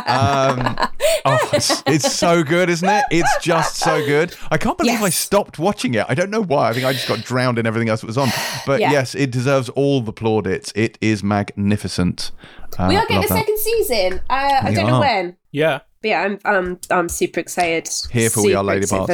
um, 0.08 0.90
oh, 1.26 1.50
it's, 1.54 1.84
it's, 1.86 2.14
so 2.14 2.44
good, 2.44 2.70
isn't 2.70 2.88
it? 2.88 3.06
It's 3.12 3.38
just 3.42 3.78
so 3.78 4.06
good. 4.06 4.36
I 4.52 4.58
can't 4.58 4.78
believe 4.78 4.94
yes. 4.94 5.04
I 5.04 5.10
stopped 5.10 5.58
watching 5.60 5.94
it. 5.94 6.06
I 6.10 6.14
don't 6.14 6.30
know 6.30 6.44
why. 6.44 6.70
I 6.70 6.74
think 6.74 6.86
I 6.86 6.94
just 6.94 7.08
got 7.08 7.24
drowned 7.24 7.58
in 7.58 7.66
everything 7.66 7.90
else 7.90 8.02
that 8.02 8.08
was 8.08 8.18
on. 8.18 8.30
But 8.66 8.82
yeah. 8.82 8.92
yes, 8.92 9.16
it 9.16 9.32
deserves 9.32 9.70
all 9.70 10.02
the 10.02 10.14
plaudits. 10.14 10.72
It 10.76 10.98
is 11.02 11.24
magnificent. 11.24 12.32
Uh, 12.78 12.88
we 12.90 12.98
are 12.98 13.06
getting 13.06 13.24
a 13.24 13.28
second 13.28 13.58
season. 13.58 14.22
Uh, 14.30 14.60
I 14.62 14.74
don't 14.74 14.86
are. 14.86 14.92
know 14.92 15.00
when. 15.00 15.38
Yeah. 15.52 15.80
But 16.06 16.10
yeah, 16.10 16.22
I'm 16.22 16.40
um 16.46 16.80
I'm 16.92 17.10
super 17.10 17.40
excited. 17.40 17.90
Here 18.12 18.30
for 18.30 18.44
We 18.44 18.54
Are 18.54 18.64
Lady 18.64 18.86
Parts. 18.86 19.12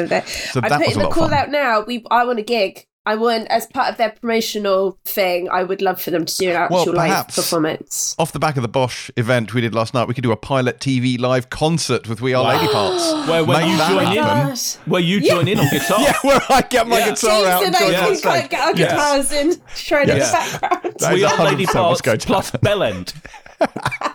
So 0.52 0.60
I 0.62 0.68
put 0.68 0.92
in 0.92 1.00
the 1.00 1.08
call 1.08 1.34
out 1.34 1.50
now. 1.50 1.86
We 1.88 2.06
I 2.12 2.26
want 2.26 2.40
a 2.40 2.44
gig. 2.44 2.86
I 3.04 3.16
want, 3.16 3.48
as 3.48 3.66
part 3.66 3.90
of 3.90 3.98
their 3.98 4.12
promotional 4.12 5.00
thing, 5.06 5.50
I 5.50 5.64
would 5.64 5.82
love 5.82 6.00
for 6.00 6.12
them 6.12 6.24
to 6.24 6.38
do 6.38 6.52
an 6.52 6.56
actual 6.56 6.86
well, 6.86 6.94
live 6.94 7.30
performance. 7.30 8.16
Off 8.20 8.32
the 8.32 8.38
back 8.38 8.58
of 8.58 8.62
the 8.62 8.68
Bosch 8.68 9.10
event 9.18 9.56
we 9.56 9.62
did 9.62 9.74
last 9.74 9.96
night, 9.96 10.08
we 10.08 10.14
could 10.14 10.22
do 10.22 10.32
a 10.32 10.38
pilot 10.38 10.80
TV 10.80 11.20
live 11.20 11.50
concert 11.50 12.08
with 12.08 12.22
We 12.22 12.36
Are 12.36 12.44
wow. 12.44 12.58
Lady 12.60 12.72
Parts. 12.72 13.28
Where, 13.28 13.44
where 13.44 13.66
you 13.66 13.78
join 13.78 14.18
in? 14.18 14.56
Where 14.86 15.02
you 15.02 15.20
join 15.20 15.48
yeah. 15.48 15.54
in 15.54 15.60
on 15.60 15.70
guitar? 15.72 16.00
yeah, 16.02 16.14
where 16.22 16.42
I 16.50 16.62
get 16.62 16.88
my 16.88 17.00
yeah. 17.00 17.10
guitar 17.10 17.46
out 17.48 17.64
and 17.64 17.76
join 17.76 17.92
yeah. 17.92 18.06
on 18.06 18.16
stage. 18.18 18.50
Get 18.52 18.60
our 18.60 18.74
guitars 18.74 19.32
yes. 19.32 19.56
in, 19.56 19.62
shred 19.74 20.08
yeah. 20.08 20.14
in 20.14 20.20
the 20.20 20.60
background. 20.60 21.14
We 21.14 21.24
Are 21.24 21.46
Lady 21.46 21.66
Parts 21.66 22.02
plus 22.02 22.52
Bellend. 22.52 23.14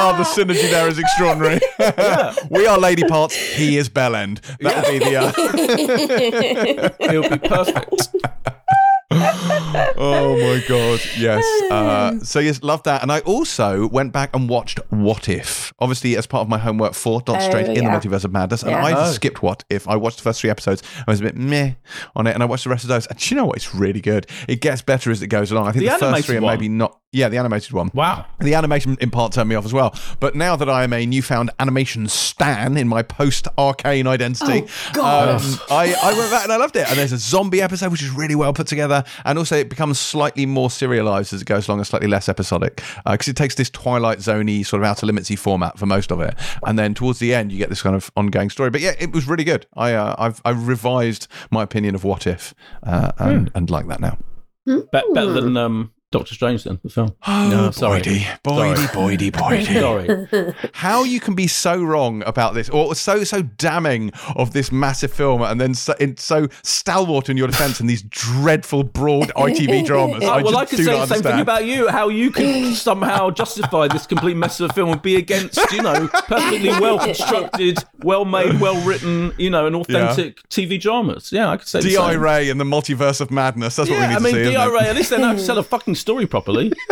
Oh, 0.00 0.16
the 0.16 0.22
synergy 0.22 0.70
there 0.70 0.86
is 0.86 0.96
extraordinary. 0.96 1.60
we 2.50 2.68
are 2.68 2.78
Lady 2.78 3.02
Parts. 3.02 3.34
He 3.34 3.76
is 3.78 3.88
Bellend. 3.88 4.40
That'll 4.60 4.92
be 4.92 5.00
the. 5.00 5.16
Uh... 5.16 7.10
He'll 7.10 7.28
be 7.28 7.38
perfect 7.38 8.08
oh 9.10 10.36
my 10.38 10.62
god, 10.68 11.00
yes. 11.16 11.42
Uh, 11.70 12.18
so 12.22 12.40
yes, 12.40 12.62
love 12.62 12.82
that. 12.82 13.00
And 13.00 13.10
I 13.10 13.20
also 13.20 13.88
went 13.88 14.12
back 14.12 14.36
and 14.36 14.50
watched 14.50 14.80
What 14.90 15.30
If, 15.30 15.72
obviously 15.78 16.14
as 16.14 16.26
part 16.26 16.42
of 16.42 16.48
my 16.50 16.58
homework 16.58 16.92
for 16.92 17.22
Doctor 17.22 17.42
oh, 17.42 17.48
Strange 17.50 17.68
in 17.68 17.84
the 17.84 17.90
Multiverse 17.90 18.24
of 18.24 18.32
Madness. 18.32 18.62
And 18.62 18.72
yeah. 18.72 18.84
I 18.84 19.08
oh. 19.08 19.10
skipped 19.12 19.42
What 19.42 19.64
If. 19.70 19.88
I 19.88 19.96
watched 19.96 20.18
the 20.18 20.24
first 20.24 20.42
three 20.42 20.50
episodes. 20.50 20.82
I 21.06 21.10
was 21.10 21.20
a 21.20 21.22
bit 21.22 21.36
meh 21.36 21.72
on 22.14 22.26
it, 22.26 22.34
and 22.34 22.42
I 22.42 22.46
watched 22.46 22.64
the 22.64 22.70
rest 22.70 22.84
of 22.84 22.88
those. 22.88 23.06
And 23.06 23.30
you 23.30 23.34
know 23.34 23.46
what? 23.46 23.56
It's 23.56 23.74
really 23.74 24.02
good. 24.02 24.26
It 24.46 24.60
gets 24.60 24.82
better 24.82 25.10
as 25.10 25.22
it 25.22 25.28
goes 25.28 25.50
along. 25.50 25.68
I 25.68 25.72
think 25.72 25.86
the, 25.86 25.92
the 25.92 25.98
first 25.98 26.26
three 26.26 26.36
are 26.36 26.42
maybe 26.42 26.68
not. 26.68 27.00
Yeah, 27.10 27.30
the 27.30 27.38
animated 27.38 27.72
one. 27.72 27.90
Wow. 27.94 28.26
The 28.38 28.52
animation 28.52 28.98
in 29.00 29.10
part 29.10 29.32
turned 29.32 29.48
me 29.48 29.54
off 29.54 29.64
as 29.64 29.72
well. 29.72 29.94
But 30.20 30.34
now 30.34 30.56
that 30.56 30.68
I 30.68 30.84
am 30.84 30.92
a 30.92 31.06
newfound 31.06 31.50
animation 31.58 32.06
stan 32.06 32.76
in 32.76 32.86
my 32.86 33.02
post 33.02 33.48
arcane 33.56 34.06
identity, 34.06 34.64
oh, 34.66 34.90
God. 34.92 35.40
Um, 35.40 35.60
I, 35.70 35.94
I 36.02 36.12
went 36.12 36.30
back 36.30 36.44
and 36.44 36.52
I 36.52 36.58
loved 36.58 36.76
it. 36.76 36.86
And 36.86 36.98
there's 36.98 37.12
a 37.12 37.16
zombie 37.16 37.62
episode 37.62 37.92
which 37.92 38.02
is 38.02 38.10
really 38.10 38.34
well 38.34 38.52
put 38.52 38.66
together, 38.66 38.97
and 39.24 39.38
also 39.38 39.56
it 39.56 39.68
becomes 39.68 39.98
slightly 39.98 40.46
more 40.46 40.70
serialized 40.70 41.32
as 41.32 41.42
it 41.42 41.46
goes 41.46 41.68
along 41.68 41.80
and 41.80 41.86
slightly 41.86 42.08
less 42.08 42.28
episodic 42.28 42.82
because 43.10 43.28
uh, 43.28 43.30
it 43.30 43.36
takes 43.36 43.54
this 43.54 43.70
Twilight 43.70 44.18
Zoney 44.18 44.64
sort 44.64 44.82
of 44.82 44.88
outer 44.88 45.06
limitsy 45.06 45.38
format 45.38 45.78
for 45.78 45.86
most 45.86 46.12
of 46.12 46.20
it, 46.20 46.34
and 46.64 46.78
then 46.78 46.94
towards 46.94 47.18
the 47.18 47.34
end 47.34 47.52
you 47.52 47.58
get 47.58 47.68
this 47.68 47.82
kind 47.82 47.96
of 47.96 48.10
ongoing 48.16 48.50
story. 48.50 48.70
But 48.70 48.80
yeah, 48.80 48.94
it 48.98 49.12
was 49.12 49.26
really 49.26 49.44
good. 49.44 49.66
I 49.76 49.94
uh, 49.94 50.14
I've 50.18 50.40
I 50.44 50.50
revised 50.50 51.28
my 51.50 51.62
opinion 51.62 51.94
of 51.94 52.04
What 52.04 52.26
If 52.26 52.54
uh, 52.82 53.12
and, 53.18 53.48
hmm. 53.48 53.56
and 53.56 53.70
like 53.70 53.88
that 53.88 54.00
now. 54.00 54.18
Be- 54.66 54.82
better 54.90 55.32
than 55.32 55.56
um, 55.56 55.92
Doctor 56.10 56.34
Strange 56.34 56.64
then, 56.64 56.80
the 56.82 56.88
film. 56.88 57.14
Oh, 57.26 57.48
no, 57.50 57.70
sorry. 57.70 58.00
Boydie, 58.00 58.40
Boydie, 58.42 58.86
Boydie, 58.86 59.30
Boydie. 59.30 60.30
sorry. 60.30 60.70
How 60.72 61.04
you 61.04 61.20
can 61.20 61.34
be 61.34 61.46
so 61.46 61.82
wrong 61.82 62.22
about 62.24 62.54
this, 62.54 62.70
or 62.70 62.94
so 62.94 63.24
so 63.24 63.42
damning 63.42 64.10
of 64.34 64.54
this 64.54 64.72
massive 64.72 65.12
film, 65.12 65.42
and 65.42 65.60
then 65.60 65.74
so, 65.74 65.94
so 66.16 66.48
stalwart 66.62 67.28
in 67.28 67.36
your 67.36 67.46
defence 67.46 67.78
in 67.78 67.86
these 67.86 68.02
dreadful, 68.04 68.84
broad 68.84 69.28
ITV 69.36 69.84
dramas. 69.84 70.24
I 70.24 70.40
well, 70.40 70.56
I 70.56 70.64
could 70.64 70.78
say 70.78 70.84
the 70.84 71.06
same 71.06 71.22
thing 71.22 71.40
about 71.40 71.66
you. 71.66 71.88
How 71.88 72.08
you 72.08 72.30
can 72.30 72.72
somehow 72.72 73.30
justify 73.30 73.88
this 73.88 74.06
complete 74.06 74.38
mess 74.38 74.60
of 74.60 74.70
a 74.70 74.72
film 74.72 74.88
and 74.88 75.02
be 75.02 75.16
against, 75.16 75.60
you 75.72 75.82
know, 75.82 76.08
perfectly 76.08 76.70
well 76.70 76.98
constructed, 76.98 77.84
well 77.98 78.24
made, 78.24 78.58
well 78.60 78.82
written, 78.86 79.34
you 79.36 79.50
know, 79.50 79.66
and 79.66 79.76
authentic 79.76 80.38
yeah. 80.38 80.66
TV 80.66 80.80
dramas. 80.80 81.32
Yeah, 81.32 81.50
I 81.50 81.58
could 81.58 81.68
say. 81.68 81.82
D.I. 81.82 82.14
Ray 82.14 82.48
and 82.48 82.58
the 82.58 82.64
multiverse 82.64 83.20
of 83.20 83.30
madness. 83.30 83.76
That's 83.76 83.90
yeah, 83.90 83.96
what 83.96 84.08
we 84.08 84.14
need 84.14 84.16
I 84.16 84.20
mean, 84.20 84.34
to 84.34 84.44
see. 84.46 84.50
D.I. 84.52 84.66
Ray. 84.68 84.88
At 84.88 84.96
least 84.96 85.10
they 85.10 85.18
know 85.18 85.28
how 85.28 85.32
to 85.34 85.38
sell 85.38 85.58
a 85.58 85.62
fucking 85.62 85.97
story 85.98 86.26
properly. 86.26 86.72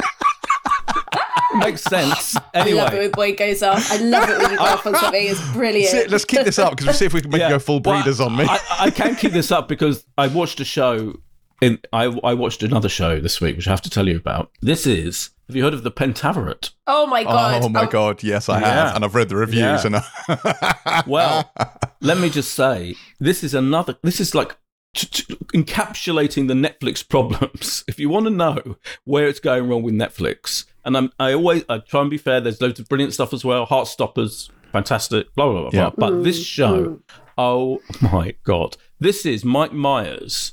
Makes 1.55 1.83
sense. 1.83 2.37
Anyway. 2.55 2.81
I 2.81 2.85
love 2.85 2.95
it 2.95 2.99
when 2.99 3.11
Boyd 3.13 3.37
goes 3.39 3.63
off. 3.63 3.91
I 3.91 3.97
love 3.97 4.29
it 4.29 4.39
when 4.39 4.51
you 4.51 4.59
go 4.59 4.65
off 4.65 4.87
on 4.87 4.95
something. 5.01 5.27
It's 5.27 5.53
brilliant. 5.53 5.91
See, 5.91 6.07
let's 6.09 6.25
keep 6.25 6.45
this 6.45 6.59
up 6.59 6.73
because 6.73 6.87
we'll 6.87 6.95
see 6.95 7.07
if 7.07 7.15
we 7.15 7.23
can 7.23 7.31
make 7.31 7.41
yeah. 7.41 7.51
go 7.51 7.59
full 7.59 7.81
breeders 7.81 8.19
well, 8.19 8.29
on 8.29 8.37
me. 8.37 8.45
I, 8.49 8.59
I 8.81 8.91
can 8.91 9.17
keep 9.17 9.33
this 9.33 9.51
up 9.51 9.69
because 9.69 10.05
I 10.19 10.27
watched 10.29 10.61
a 10.61 10.65
show. 10.65 11.21
In 11.63 11.79
I, 11.91 12.05
I 12.23 12.35
watched 12.35 12.63
another 12.63 12.91
show 12.91 13.19
this 13.19 13.41
week, 13.41 13.57
which 13.57 13.67
I 13.67 13.71
have 13.71 13.81
to 13.83 13.91
tell 13.91 14.07
you 14.07 14.17
about. 14.17 14.51
This 14.61 14.87
is. 14.87 15.31
Have 15.49 15.57
you 15.57 15.63
heard 15.63 15.73
of 15.73 15.85
the 15.85 15.93
Pentaverate? 15.93 16.71
Oh 16.87 17.07
my 17.07 17.23
oh 17.23 17.25
god! 17.25 17.63
Oh 17.63 17.69
my 17.69 17.85
oh. 17.85 17.87
god! 17.87 18.23
Yes, 18.23 18.49
I 18.49 18.61
yeah. 18.61 18.75
have, 18.89 18.97
and 18.97 19.05
I've 19.05 19.15
read 19.15 19.31
the 19.31 19.37
reviews. 19.37 19.85
Yeah. 19.85 20.03
And 20.29 21.07
well, 21.07 21.51
let 22.01 22.19
me 22.19 22.29
just 22.29 22.53
say, 22.53 22.97
this 23.21 23.43
is 23.43 23.55
another. 23.55 23.97
This 24.03 24.21
is 24.21 24.35
like 24.35 24.57
encapsulating 24.97 26.49
the 26.49 26.55
Netflix 26.55 27.07
problems. 27.07 27.85
If 27.89 28.01
you 28.01 28.09
want 28.09 28.27
to 28.27 28.31
know 28.31 28.77
where 29.05 29.27
it's 29.27 29.41
going 29.41 29.69
wrong 29.69 29.83
with 29.83 29.95
Netflix, 29.95 30.65
and 30.85 30.97
I'm, 30.97 31.13
I 31.19 31.33
always 31.33 31.65
I 31.69 31.79
try 31.79 32.01
and 32.03 32.11
be 32.11 32.19
fair. 32.19 32.41
There's 32.41 32.61
loads 32.61 32.81
of 32.81 32.89
brilliant 32.89 33.15
stuff 33.15 33.33
as 33.33 33.45
well. 33.45 33.67
Heartstoppers, 33.67 34.51
fantastic. 34.73 35.35
Blah 35.35 35.51
blah 35.51 35.71
blah. 35.71 35.71
Yeah. 35.73 35.91
blah. 35.91 36.11
But 36.11 36.25
this 36.25 36.45
show, 36.45 37.01
oh 37.39 37.81
my 38.01 38.35
god, 38.45 38.77
this 38.99 39.25
is 39.25 39.45
Mike 39.45 39.73
Myers. 39.73 40.53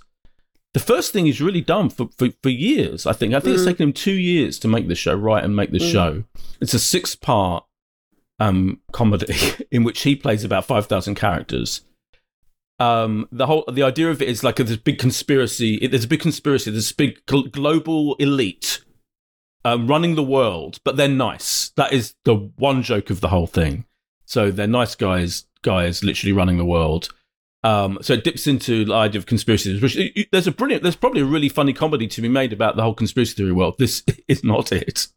The 0.74 0.80
first 0.80 1.14
thing 1.14 1.28
he's 1.28 1.42
really 1.42 1.62
done 1.62 1.90
for, 1.90 2.10
for, 2.18 2.30
for 2.42 2.50
years, 2.50 3.06
I 3.06 3.14
think. 3.14 3.34
I 3.34 3.40
think 3.40 3.56
mm. 3.56 3.60
it's 3.60 3.66
taken 3.66 3.90
him 3.90 3.94
two 3.94 4.14
years 4.14 4.58
to 4.60 4.68
make 4.68 4.88
the 4.88 4.96
show 4.96 5.14
right 5.14 5.44
and 5.44 5.56
make 5.56 5.72
the 5.72 5.78
mm. 5.78 5.92
show. 5.92 6.24
It's 6.60 6.74
a 6.74 6.80
six 6.80 7.16
part 7.16 7.64
um, 8.40 8.80
comedy 8.92 9.36
in 9.72 9.84
which 9.84 10.02
he 10.02 10.16
plays 10.16 10.44
about 10.44 10.66
5,000 10.66 11.14
characters 11.14 11.82
um, 12.80 13.28
the 13.32 13.46
whole 13.46 13.66
the 13.72 13.84
idea 13.84 14.10
of 14.10 14.22
it 14.22 14.30
is 14.30 14.44
like 14.44 14.58
this 14.58 14.76
big 14.78 14.98
conspiracy. 14.98 15.88
There's 15.88 16.06
a 16.06 16.08
big 16.08 16.22
conspiracy. 16.22 16.72
There's 16.72 16.92
a 16.92 16.96
big 16.96 17.26
gl- 17.26 17.52
global 17.52 18.16
elite 18.16 18.84
um, 19.66 19.88
running 19.88 20.16
the 20.16 20.24
world, 20.24 20.80
but 20.84 20.98
they're 20.98 21.08
nice. 21.08 21.70
That 21.76 21.94
is 21.94 22.16
the 22.24 22.36
one 22.36 22.84
joke 22.84 23.10
of 23.10 23.22
the 23.22 23.30
whole 23.30 23.48
thing. 23.48 23.86
So 24.26 24.52
they're 24.52 24.68
nice 24.68 24.96
guys, 24.96 25.46
guys, 25.62 26.04
literally 26.04 26.34
running 26.34 26.58
the 26.58 26.66
world. 26.66 27.10
Um, 27.64 27.98
so 28.02 28.14
it 28.14 28.26
dips 28.26 28.46
into 28.46 28.84
the 28.84 28.94
idea 28.94 29.20
of 29.20 29.26
conspiracies. 29.26 29.82
Which 29.82 29.98
there's 30.32 30.48
a 30.48 30.52
brilliant, 30.52 30.84
there's 30.84 30.98
probably 30.98 31.22
a 31.22 31.26
really 31.26 31.50
funny 31.50 31.72
comedy 31.72 32.08
to 32.08 32.22
be 32.22 32.28
made 32.28 32.52
about 32.52 32.76
the 32.76 32.84
whole 32.84 32.94
conspiracy 32.94 33.36
theory 33.36 33.54
world. 33.54 33.76
This 33.80 34.04
is 34.28 34.44
not 34.44 34.72
it. 34.72 35.08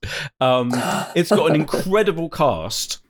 Um, 0.40 0.70
it's 1.14 1.30
got 1.30 1.50
an 1.50 1.56
incredible 1.60 2.28
cast. 2.28 3.00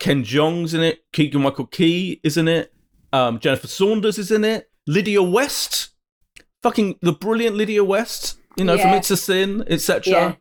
Ken 0.00 0.24
Jeong's 0.24 0.74
in 0.74 0.82
it. 0.82 1.04
Keegan 1.12 1.42
Michael 1.42 1.66
Key 1.66 2.20
is 2.24 2.36
in 2.36 2.48
it. 2.48 2.71
Um, 3.12 3.38
Jennifer 3.38 3.66
Saunders 3.66 4.18
is 4.18 4.30
in 4.30 4.44
it. 4.44 4.70
Lydia 4.86 5.22
West, 5.22 5.90
fucking 6.62 6.98
the 7.02 7.12
brilliant 7.12 7.56
Lydia 7.56 7.84
West, 7.84 8.38
you 8.56 8.64
know, 8.64 8.74
yeah. 8.74 8.82
from 8.82 8.92
It's 8.94 9.10
a 9.10 9.16
Sin, 9.16 9.64
etc. 9.68 10.12
Yeah. 10.12 10.34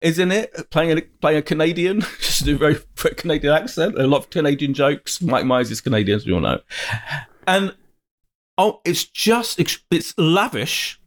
Is 0.00 0.18
in 0.18 0.32
it 0.32 0.70
playing 0.70 0.96
a 0.96 1.02
playing 1.20 1.38
a 1.38 1.42
Canadian, 1.42 2.00
just 2.20 2.46
a 2.46 2.56
very, 2.56 2.78
very 2.96 3.14
Canadian 3.14 3.52
accent. 3.52 3.98
A 3.98 4.06
lot 4.06 4.18
of 4.18 4.30
Canadian 4.30 4.72
jokes. 4.72 5.20
Mike 5.20 5.44
Myers 5.44 5.70
is 5.70 5.82
Canadian, 5.82 6.16
as 6.16 6.26
we 6.26 6.32
all 6.32 6.40
know, 6.40 6.60
and 7.46 7.74
oh, 8.56 8.80
it's 8.84 9.04
just 9.04 9.60
it's 9.60 10.16
lavish. 10.16 10.98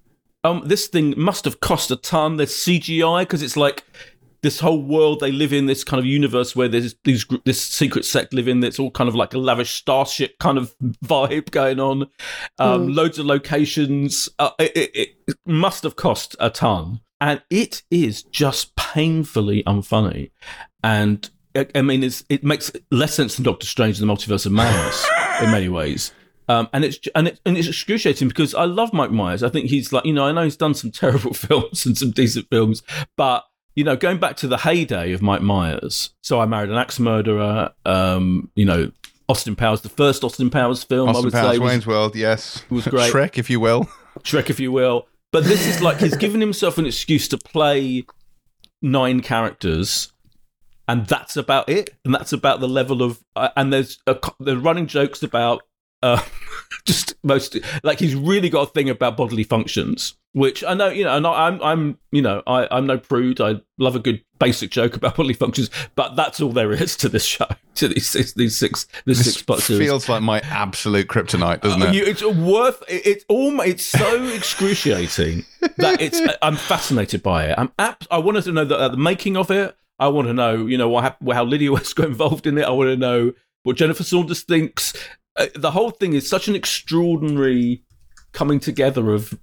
Um, 0.43 0.63
this 0.65 0.87
thing 0.87 1.13
must 1.17 1.45
have 1.45 1.59
cost 1.59 1.89
a 1.89 1.95
ton. 1.95 2.37
There's 2.37 2.51
CGI 2.51 3.21
because 3.21 3.41
it's 3.41 3.57
like 3.57 3.83
this 4.43 4.59
whole 4.59 4.83
world 4.83 5.21
they 5.21 5.31
live 5.31 5.53
in, 5.53 5.65
this 5.65 5.83
kind 5.83 5.99
of 5.99 6.05
universe 6.05 6.55
where 6.55 6.67
there's 6.67 6.93
these 7.05 7.25
this 7.45 7.61
secret 7.61 8.05
sect 8.05 8.33
live 8.33 8.47
in. 8.47 8.59
That's 8.59 8.77
all 8.77 8.91
kind 8.91 9.07
of 9.07 9.15
like 9.15 9.33
a 9.33 9.39
lavish 9.39 9.71
starship 9.71 10.37
kind 10.39 10.57
of 10.57 10.75
vibe 11.03 11.49
going 11.49 11.79
on. 11.79 12.03
Um, 12.59 12.89
mm. 12.89 12.95
Loads 12.95 13.17
of 13.17 13.25
locations. 13.25 14.29
Uh, 14.37 14.51
it, 14.59 14.75
it, 14.75 14.91
it 15.27 15.37
must 15.47 15.83
have 15.83 15.95
cost 15.95 16.35
a 16.39 16.49
ton, 16.49 16.99
and 17.19 17.41
it 17.49 17.81
is 17.89 18.21
just 18.21 18.75
painfully 18.75 19.63
unfunny. 19.63 20.31
And 20.83 21.27
I 21.73 21.81
mean, 21.81 22.03
it 22.03 22.43
makes 22.43 22.71
less 22.91 23.13
sense 23.13 23.35
than 23.35 23.45
Doctor 23.45 23.65
Strange 23.65 23.99
and 23.99 24.09
the 24.09 24.13
Multiverse 24.13 24.45
of 24.45 24.51
Madness 24.51 25.07
in 25.41 25.51
many 25.51 25.69
ways. 25.69 26.11
Um, 26.49 26.67
and 26.73 26.83
it's 26.83 26.99
and, 27.15 27.29
it, 27.29 27.39
and 27.45 27.57
it's 27.57 27.69
excruciating 27.69 28.27
because 28.27 28.53
I 28.53 28.65
love 28.65 28.91
Mike 28.91 29.11
Myers. 29.11 29.43
I 29.43 29.49
think 29.49 29.69
he's 29.69 29.93
like 29.93 30.05
you 30.05 30.11
know 30.11 30.25
I 30.25 30.33
know 30.33 30.43
he's 30.43 30.57
done 30.57 30.73
some 30.73 30.91
terrible 31.03 31.33
films 31.33 31.85
and 31.85 31.97
some 31.97 32.11
decent 32.11 32.49
films, 32.49 32.83
but 33.15 33.45
you 33.75 33.83
know, 33.83 33.95
going 33.95 34.19
back 34.19 34.35
to 34.37 34.47
the 34.47 34.57
heyday 34.57 35.13
of 35.13 35.21
Mike 35.21 35.41
Myers, 35.41 36.11
so 36.21 36.39
I 36.39 36.45
married 36.45 36.69
an 36.69 36.77
axe 36.77 36.99
murderer. 36.99 37.71
Um, 37.85 38.51
you 38.55 38.65
know, 38.65 38.91
Austin 39.27 39.55
Powers, 39.55 39.81
the 39.81 39.89
first 39.89 40.23
Austin 40.23 40.49
Powers 40.49 40.83
film, 40.83 41.09
Austin 41.09 41.21
I 41.21 41.25
would 41.25 41.33
Powers, 41.33 41.57
say, 41.57 41.59
Wayne's 41.59 41.87
World, 41.87 42.15
yes, 42.15 42.63
It 42.69 42.71
was 42.73 42.87
great. 42.87 43.11
Shrek, 43.11 43.37
if 43.37 43.49
you 43.49 43.59
will, 43.59 43.89
Shrek, 44.19 44.49
if 44.49 44.59
you 44.59 44.71
will. 44.71 45.07
But 45.31 45.45
this 45.45 45.65
is 45.65 45.81
like 45.81 45.97
he's 45.97 46.15
given 46.15 46.41
himself 46.41 46.77
an 46.77 46.85
excuse 46.85 47.27
to 47.29 47.37
play 47.37 48.05
nine 48.81 49.21
characters, 49.21 50.13
and 50.87 51.07
that's 51.07 51.35
about 51.35 51.69
it. 51.69 51.91
And 52.05 52.13
that's 52.13 52.33
about 52.33 52.59
the 52.59 52.67
level 52.67 53.01
of. 53.01 53.23
Uh, 53.35 53.49
and 53.55 53.73
there's 53.73 53.97
a, 54.05 54.15
the 54.39 54.57
running 54.57 54.85
jokes 54.85 55.23
about 55.23 55.63
uh, 56.03 56.21
just 56.85 57.15
most 57.23 57.57
like 57.83 57.99
he's 57.99 58.15
really 58.15 58.49
got 58.49 58.69
a 58.69 58.71
thing 58.71 58.89
about 58.89 59.17
bodily 59.17 59.43
functions, 59.43 60.15
which 60.33 60.63
I 60.63 60.73
know, 60.73 60.89
you 60.89 61.05
know, 61.05 61.15
And 61.15 61.25
I'm, 61.25 61.61
I'm, 61.63 61.97
you 62.11 62.21
know, 62.21 62.43
I, 62.45 62.67
I'm 62.69 62.85
no 62.85 62.97
prude. 62.97 63.39
I 63.39 63.61
love 63.77 63.95
a 63.95 63.99
good 63.99 64.23
basic 64.39 64.69
joke 64.69 64.95
about 64.95 65.15
bodily 65.17 65.33
functions, 65.33 65.69
but 65.95 66.15
that's 66.15 66.41
all 66.41 66.51
there 66.51 66.73
is 66.73 66.97
to 66.97 67.09
this 67.09 67.25
show. 67.25 67.47
To 67.77 67.87
these 67.87 68.07
six, 68.07 68.33
these 68.33 68.55
six, 68.55 68.85
this, 69.05 69.17
this 69.17 69.33
six 69.33 69.41
part 69.41 69.63
feels 69.63 70.07
like 70.07 70.21
my 70.21 70.41
absolute 70.41 71.07
kryptonite, 71.07 71.61
doesn't 71.61 71.81
it? 71.81 71.95
You, 71.95 72.05
it's 72.05 72.23
worth. 72.23 72.83
It, 72.87 73.07
it's 73.07 73.25
almost. 73.27 73.67
It's 73.67 73.83
so 73.83 74.23
excruciating 74.27 75.43
that 75.77 75.99
it's. 75.99 76.21
I'm 76.43 76.55
fascinated 76.55 77.23
by 77.23 77.45
it. 77.45 77.55
I'm. 77.57 77.71
Ap- 77.79 78.05
I 78.11 78.19
wanted 78.19 78.43
to 78.43 78.51
know 78.51 78.63
the, 78.63 78.77
uh, 78.77 78.89
the 78.89 78.97
making 78.97 79.37
of 79.37 79.49
it. 79.49 79.75
I 79.97 80.07
want 80.09 80.27
to 80.27 80.35
know, 80.35 80.67
you 80.67 80.77
know, 80.77 80.87
what, 80.87 81.17
how 81.31 81.43
Lydia 81.43 81.71
West 81.71 81.95
got 81.95 82.05
involved 82.05 82.45
in 82.45 82.59
it. 82.59 82.63
I 82.63 82.69
want 82.69 82.89
to 82.89 82.95
know 82.95 83.33
what 83.63 83.77
Jennifer 83.77 84.03
Saunders 84.03 84.43
thinks. 84.43 84.93
Uh, 85.35 85.47
the 85.55 85.71
whole 85.71 85.91
thing 85.91 86.13
is 86.13 86.29
such 86.29 86.47
an 86.47 86.55
extraordinary 86.55 87.83
coming 88.31 88.59
together 88.59 89.13
of 89.13 89.37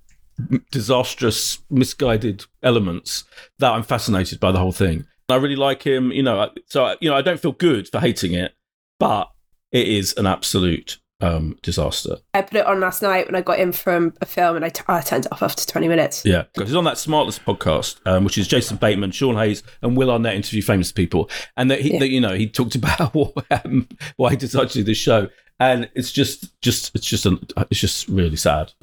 disastrous, 0.70 1.59
misguided 1.70 2.44
elements 2.62 3.24
that 3.59 3.72
I'm 3.72 3.83
fascinated 3.83 4.40
by 4.40 4.53
the 4.53 4.59
whole 4.59 4.72
thing. 4.72 5.07
I 5.29 5.37
really 5.37 5.57
like 5.57 5.83
him, 5.83 6.11
you 6.11 6.22
know. 6.22 6.50
So 6.66 6.96
you 7.00 7.11
know, 7.11 7.16
I 7.16 7.22
don't 7.22 7.40
feel 7.40 7.53
good 7.53 7.88
for 7.88 8.00
hating 8.00 8.35
it, 8.35 8.53
but 8.98 9.31
it 9.70 9.87
is 9.87 10.14
an 10.16 10.26
absolute 10.26 10.98
um, 11.20 11.57
disaster. 11.62 12.16
I 12.35 12.42
put 12.42 12.59
it 12.59 12.66
on 12.66 12.81
last 12.81 13.03
night 13.03 13.26
when 13.26 13.35
I 13.35 13.42
got 13.42 13.59
in 13.59 13.72
from 13.72 14.14
a 14.20 14.26
film 14.26 14.57
and 14.57 14.64
I, 14.64 14.70
t- 14.70 14.83
I 14.88 15.00
turned 15.00 15.26
it 15.26 15.33
off 15.33 15.42
after 15.42 15.64
20 15.66 15.88
minutes. 15.88 16.24
Yeah, 16.24 16.44
because 16.55 16.70
he's 16.70 16.76
on 16.76 16.85
that 16.85 16.94
Smartless 16.94 17.38
podcast, 17.38 18.00
um, 18.07 18.24
which 18.24 18.38
is 18.38 18.48
Jason 18.48 18.76
Bateman, 18.79 19.11
Sean 19.12 19.37
Hayes, 19.37 19.62
and 19.83 19.96
Will 19.96 20.11
Arnett 20.11 20.35
interview 20.35 20.62
famous 20.62 20.92
people. 20.92 21.31
And 21.57 21.70
that, 21.70 21.81
he, 21.81 21.92
yeah. 21.92 21.98
that 22.00 22.09
you 22.09 22.20
know, 22.20 22.35
he 22.35 22.48
talked 22.48 22.74
about 22.74 23.14
what, 23.14 23.35
um, 23.64 23.88
why 24.16 24.31
he 24.31 24.37
decided 24.37 24.70
to 24.70 24.79
do 24.79 24.85
this 24.85 24.98
show. 24.98 25.29
And 25.60 25.90
it's 25.94 26.10
just, 26.10 26.60
just, 26.62 26.94
it's 26.94 27.06
just, 27.06 27.26
an, 27.26 27.46
it's 27.70 27.80
just 27.80 28.08
really 28.08 28.36
sad. 28.36 28.72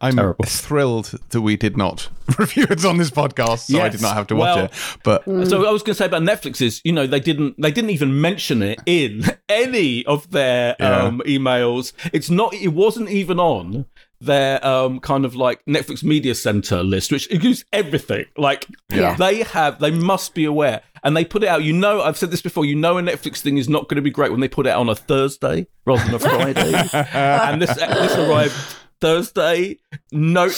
I'm 0.00 0.16
terrible. 0.16 0.44
thrilled 0.44 1.06
that 1.30 1.40
we 1.40 1.56
did 1.56 1.76
not 1.76 2.08
review 2.38 2.66
it 2.68 2.84
on 2.84 2.96
this 2.96 3.10
podcast, 3.10 3.70
so 3.70 3.76
yes. 3.76 3.84
I 3.84 3.88
did 3.88 4.02
not 4.02 4.14
have 4.14 4.26
to 4.28 4.36
watch 4.36 4.56
well, 4.56 4.64
it. 4.66 4.72
But 5.02 5.24
mm. 5.24 5.48
so 5.48 5.66
I 5.66 5.70
was 5.70 5.82
going 5.82 5.94
to 5.94 5.98
say 5.98 6.06
about 6.06 6.22
Netflix 6.22 6.60
is, 6.60 6.80
you 6.84 6.92
know, 6.92 7.06
they 7.06 7.20
didn't 7.20 7.60
they 7.60 7.70
didn't 7.70 7.90
even 7.90 8.20
mention 8.20 8.62
it 8.62 8.80
in 8.86 9.24
any 9.48 10.04
of 10.06 10.30
their 10.30 10.76
yeah. 10.78 11.02
um, 11.02 11.22
emails. 11.26 11.92
It's 12.12 12.30
not. 12.30 12.54
It 12.54 12.68
wasn't 12.68 13.10
even 13.10 13.38
on 13.38 13.86
their 14.20 14.64
um, 14.66 15.00
kind 15.00 15.24
of 15.24 15.34
like 15.34 15.64
Netflix 15.66 16.02
Media 16.02 16.34
Center 16.34 16.82
list, 16.82 17.12
which 17.12 17.26
includes 17.28 17.64
everything. 17.72 18.24
Like 18.36 18.66
yeah. 18.90 19.14
they 19.16 19.42
have, 19.42 19.80
they 19.80 19.90
must 19.90 20.34
be 20.34 20.44
aware, 20.44 20.82
and 21.04 21.16
they 21.16 21.24
put 21.24 21.42
it 21.42 21.48
out. 21.48 21.62
You 21.62 21.72
know, 21.72 22.02
I've 22.02 22.16
said 22.16 22.30
this 22.30 22.42
before. 22.42 22.64
You 22.64 22.74
know, 22.74 22.98
a 22.98 23.02
Netflix 23.02 23.38
thing 23.38 23.58
is 23.58 23.68
not 23.68 23.88
going 23.88 23.96
to 23.96 24.02
be 24.02 24.10
great 24.10 24.30
when 24.30 24.40
they 24.40 24.48
put 24.48 24.66
it 24.66 24.70
out 24.70 24.80
on 24.80 24.88
a 24.88 24.94
Thursday 24.94 25.66
rather 25.86 26.04
than 26.04 26.14
a 26.14 26.18
Friday. 26.18 26.74
and 27.12 27.62
this 27.62 27.74
this 27.76 28.16
arrived 28.16 28.54
Thursday. 29.00 29.78
No, 30.12 30.48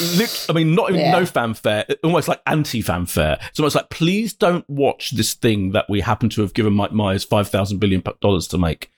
I 0.49 0.53
mean, 0.53 0.75
not 0.75 0.91
even 0.91 1.01
yeah. 1.01 1.19
no 1.19 1.27
fanfare, 1.27 1.85
almost 2.05 2.29
like 2.29 2.41
anti 2.47 2.81
fanfare. 2.81 3.39
It's 3.51 3.59
almost 3.59 3.75
like, 3.75 3.91
please 3.91 4.35
don't 4.35 4.69
watch 4.71 5.11
this 5.11 5.35
thing 5.35 5.73
that 5.73 5.87
we 5.89 6.01
happen 6.01 6.29
to 6.31 6.43
have 6.43 6.55
given 6.55 6.73
Mike 6.73 6.93
Myers 6.93 7.25
five 7.25 7.49
thousand 7.49 7.79
billion 7.79 8.03
dollars 8.21 8.47
to 8.49 8.59
make. 8.59 8.91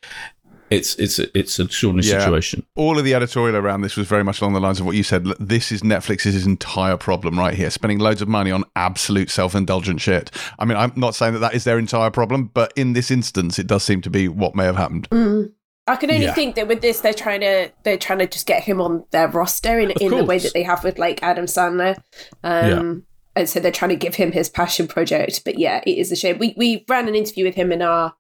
It's 0.71 0.95
it's 0.97 1.19
it's 1.19 1.59
a 1.59 1.65
extraordinary 1.65 2.09
yeah. 2.09 2.21
situation. 2.21 2.67
All 2.77 2.99
of 2.99 3.05
the 3.05 3.15
editorial 3.15 3.57
around 3.57 3.81
this 3.81 3.97
was 3.97 4.07
very 4.07 4.25
much 4.25 4.41
along 4.41 4.53
the 4.53 4.61
lines 4.61 4.81
of 4.81 4.87
what 4.87 4.97
you 4.97 5.03
said. 5.03 5.25
This 5.41 5.73
is 5.73 5.83
Netflix's 5.83 6.47
entire 6.47 6.97
problem 6.97 7.39
right 7.39 7.55
here, 7.55 7.71
spending 7.71 7.99
loads 7.99 8.21
of 8.21 8.29
money 8.29 8.51
on 8.51 8.65
absolute 8.77 9.31
self-indulgent 9.31 10.01
shit. 10.01 10.31
I 10.59 10.65
mean, 10.65 10.77
I'm 10.77 10.93
not 10.95 11.15
saying 11.15 11.33
that 11.35 11.41
that 11.41 11.55
is 11.55 11.65
their 11.65 11.79
entire 11.79 12.11
problem, 12.11 12.51
but 12.53 12.73
in 12.77 12.93
this 12.93 13.11
instance, 13.11 13.59
it 13.59 13.67
does 13.67 13.83
seem 13.83 14.03
to 14.03 14.11
be 14.11 14.29
what 14.29 14.55
may 14.55 14.65
have 14.65 14.77
happened. 14.77 15.09
Mm. 15.11 15.53
I 15.87 15.97
can 15.97 16.11
only 16.11 16.27
yeah. 16.27 16.35
think 16.35 16.55
that 16.57 16.69
with 16.69 16.83
this, 16.83 17.01
they're 17.01 17.15
trying 17.15 17.41
to 17.41 17.73
they're 17.83 17.97
trying 17.97 18.19
to 18.19 18.27
just 18.27 18.47
get 18.47 18.63
him 18.63 18.81
on 18.81 19.05
their 19.11 19.29
roster 19.29 19.79
in, 19.79 19.91
in 19.93 20.11
the 20.11 20.25
way 20.25 20.39
that 20.39 20.53
they 20.53 20.63
have 20.63 20.85
with 20.85 20.99
like 20.99 21.23
Adam 21.23 21.47
Sandler. 21.47 21.97
Um, 22.45 22.69
yeah. 22.69 22.95
And 23.37 23.49
so 23.49 23.59
they're 23.59 23.73
trying 23.73 23.91
to 23.91 23.97
give 23.97 24.17
him 24.17 24.33
his 24.33 24.51
passion 24.51 24.87
project. 24.87 25.43
But 25.47 25.59
yeah, 25.59 25.81
it 25.87 25.97
is 25.97 26.13
a 26.13 26.17
shame. 26.17 26.39
We 26.39 26.53
we 26.59 26.85
ran 26.89 27.09
an 27.09 27.15
interview 27.15 27.47
with 27.47 27.55
him 27.55 27.73
in 27.73 27.81
our 27.81 28.13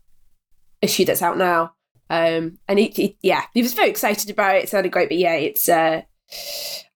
issue 0.80 1.04
that's 1.04 1.20
out 1.20 1.36
now. 1.36 1.74
Um, 2.10 2.58
and 2.68 2.78
he, 2.78 2.88
he, 2.88 3.16
yeah, 3.22 3.44
he 3.54 3.62
was 3.62 3.74
very 3.74 3.90
excited 3.90 4.30
about 4.30 4.56
it. 4.56 4.64
It 4.64 4.68
sounded 4.68 4.92
great, 4.92 5.08
but 5.08 5.18
yeah, 5.18 5.34
it's 5.34 5.68
uh, 5.68 6.02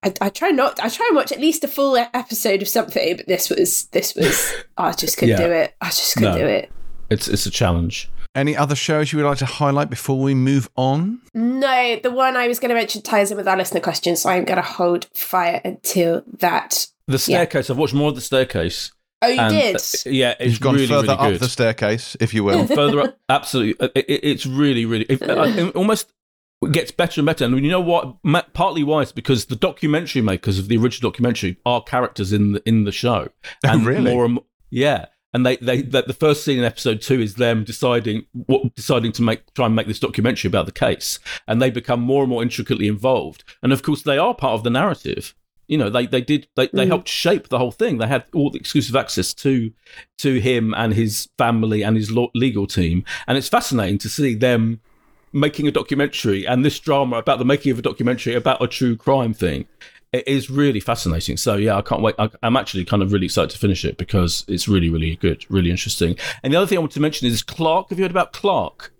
I, 0.03 0.12
I, 0.20 0.29
try 0.31 0.51
not. 0.51 0.81
I 0.81 0.88
try 0.88 1.07
and 1.09 1.16
watch 1.16 1.33
at 1.33 1.40
least 1.40 1.64
a 1.64 1.68
full 1.68 1.96
episode 1.96 2.62
of 2.62 2.68
something, 2.68 3.16
but 3.16 3.27
this 3.27 3.51
was 3.51 3.87
this 3.87 4.14
was. 4.14 4.53
I 4.77 4.92
just 4.92 5.16
couldn't 5.16 5.38
yeah. 5.38 5.46
do 5.46 5.53
it. 5.53 5.75
I 5.81 5.87
just 5.87 6.14
couldn't 6.14 6.33
no, 6.33 6.38
do 6.38 6.46
it. 6.46 6.70
It's 7.11 7.29
it's 7.29 7.46
a 7.46 7.51
challenge. 7.51 8.11
Any 8.35 8.57
other 8.57 8.75
shows 8.75 9.12
you 9.12 9.18
would 9.18 9.27
like 9.29 9.38
to 9.38 9.46
highlight 9.46 9.90
before 9.90 10.18
we 10.18 10.35
move 10.35 10.70
on? 10.75 11.20
No, 11.35 11.96
the 12.03 12.11
one 12.11 12.35
I 12.35 12.48
was 12.48 12.59
going 12.59 12.70
to 12.70 12.75
mention 12.75 13.03
ties 13.03 13.31
in 13.31 13.37
with 13.37 13.46
our 13.46 13.59
listener 13.59 13.81
question, 13.81 14.16
so 14.16 14.31
I'm 14.31 14.46
going 14.46 14.57
to 14.57 14.62
hold 14.62 15.05
fire 15.14 15.61
until 15.64 16.22
that. 16.38 16.87
The 17.07 17.18
staircase. 17.18 17.68
Yeah. 17.68 17.75
I've 17.75 17.79
watched 17.79 17.92
more 17.92 18.09
of 18.09 18.14
the 18.14 18.22
staircase. 18.22 18.90
Oh, 19.22 19.28
you 19.28 19.40
and, 19.40 19.54
did? 19.54 19.76
Uh, 19.76 19.78
yeah, 20.06 20.35
it's 20.40 20.52
You've 20.52 20.61
gone 20.61 20.74
really, 20.74 20.88
further 20.88 21.16
really 21.16 21.35
up 21.35 21.40
the 21.40 21.48
staircase, 21.48 22.16
if 22.20 22.35
you 22.35 22.44
will. 22.44 22.66
further 22.66 23.00
up, 23.00 23.18
absolutely. 23.28 23.80
Uh, 23.80 23.90
it, 23.94 24.06
it's 24.08 24.46
really, 24.46 24.85
really. 24.85 25.06
It, 25.08 25.22
uh, 25.22 25.44
it 25.44 25.76
almost 25.76 26.12
gets 26.72 26.90
better 26.90 27.20
and 27.20 27.26
better. 27.26 27.44
And 27.44 27.58
you 27.64 27.70
know 27.70 27.80
what? 27.80 28.16
Partly 28.52 28.82
why 28.82 29.02
it's 29.02 29.12
because 29.12 29.46
the 29.46 29.56
documentary 29.56 30.22
makers 30.22 30.58
of 30.58 30.68
the 30.68 30.76
original 30.76 31.11
documentary 31.11 31.56
are 31.64 31.82
characters 31.82 32.32
in 32.32 32.52
the 32.52 32.62
in 32.68 32.85
the 32.85 32.92
show, 32.92 33.28
and 33.64 33.87
really? 33.87 34.12
more 34.12 34.24
and 34.24 34.35
more, 34.35 34.44
yeah 34.70 35.06
and 35.35 35.46
they, 35.46 35.56
they, 35.56 35.82
they 35.82 36.02
the 36.02 36.12
first 36.12 36.44
scene 36.44 36.58
in 36.58 36.64
episode 36.64 37.00
two 37.00 37.20
is 37.20 37.35
them 37.35 37.64
deciding 37.64 38.26
what 38.32 38.74
deciding 38.74 39.12
to 39.12 39.22
make 39.22 39.52
try 39.54 39.66
and 39.66 39.74
make 39.74 39.87
this 39.87 40.00
documentary 40.00 40.48
about 40.48 40.66
the 40.66 40.72
case 40.72 41.18
and 41.46 41.61
they 41.61 41.70
become 41.70 42.00
more 42.00 42.22
and 42.22 42.30
more 42.30 42.42
intricately 42.42 42.88
involved 42.88 43.44
and 43.62 43.72
of 43.72 43.82
course 43.82 44.02
they 44.02 44.18
are 44.18 44.35
part 44.35 44.54
of 44.54 44.64
the 44.64 44.70
narrative 44.70 45.35
you 45.72 45.78
know 45.78 45.88
they 45.88 46.04
they 46.06 46.20
did 46.20 46.46
they, 46.54 46.68
they 46.68 46.85
mm. 46.85 46.88
helped 46.88 47.08
shape 47.08 47.48
the 47.48 47.58
whole 47.58 47.72
thing 47.72 47.96
they 47.96 48.06
had 48.06 48.24
all 48.35 48.50
the 48.50 48.58
exclusive 48.58 48.94
access 48.94 49.32
to 49.32 49.72
to 50.18 50.38
him 50.38 50.74
and 50.76 50.92
his 50.92 51.30
family 51.38 51.82
and 51.82 51.96
his 51.96 52.12
legal 52.35 52.66
team 52.66 53.02
and 53.26 53.38
it's 53.38 53.48
fascinating 53.48 53.96
to 53.96 54.08
see 54.08 54.35
them 54.35 54.80
making 55.32 55.66
a 55.66 55.72
documentary 55.72 56.46
and 56.46 56.62
this 56.62 56.78
drama 56.78 57.16
about 57.16 57.38
the 57.38 57.44
making 57.44 57.72
of 57.72 57.78
a 57.78 57.82
documentary 57.82 58.35
about 58.35 58.62
a 58.62 58.68
true 58.68 58.94
crime 58.94 59.32
thing 59.32 59.66
it 60.12 60.28
is 60.28 60.50
really 60.50 60.80
fascinating. 60.80 61.38
So 61.38 61.56
yeah, 61.56 61.74
I 61.74 61.80
can't 61.80 62.02
wait. 62.02 62.14
I, 62.18 62.28
am 62.42 62.54
actually 62.54 62.85
kind 62.85 63.02
of 63.02 63.14
really 63.14 63.24
excited 63.24 63.48
to 63.48 63.58
finish 63.58 63.82
it 63.82 63.96
because 63.96 64.44
it's 64.46 64.68
really, 64.68 64.90
really 64.90 65.16
good, 65.16 65.46
really 65.48 65.70
interesting. 65.70 66.18
And 66.42 66.52
the 66.52 66.58
other 66.58 66.66
thing 66.66 66.76
I 66.76 66.80
want 66.80 66.92
to 66.92 67.00
mention 67.00 67.28
is 67.28 67.42
Clark. 67.42 67.88
Have 67.88 67.98
you 67.98 68.04
heard 68.04 68.11
about 68.11 68.35
Clark? 68.35 68.92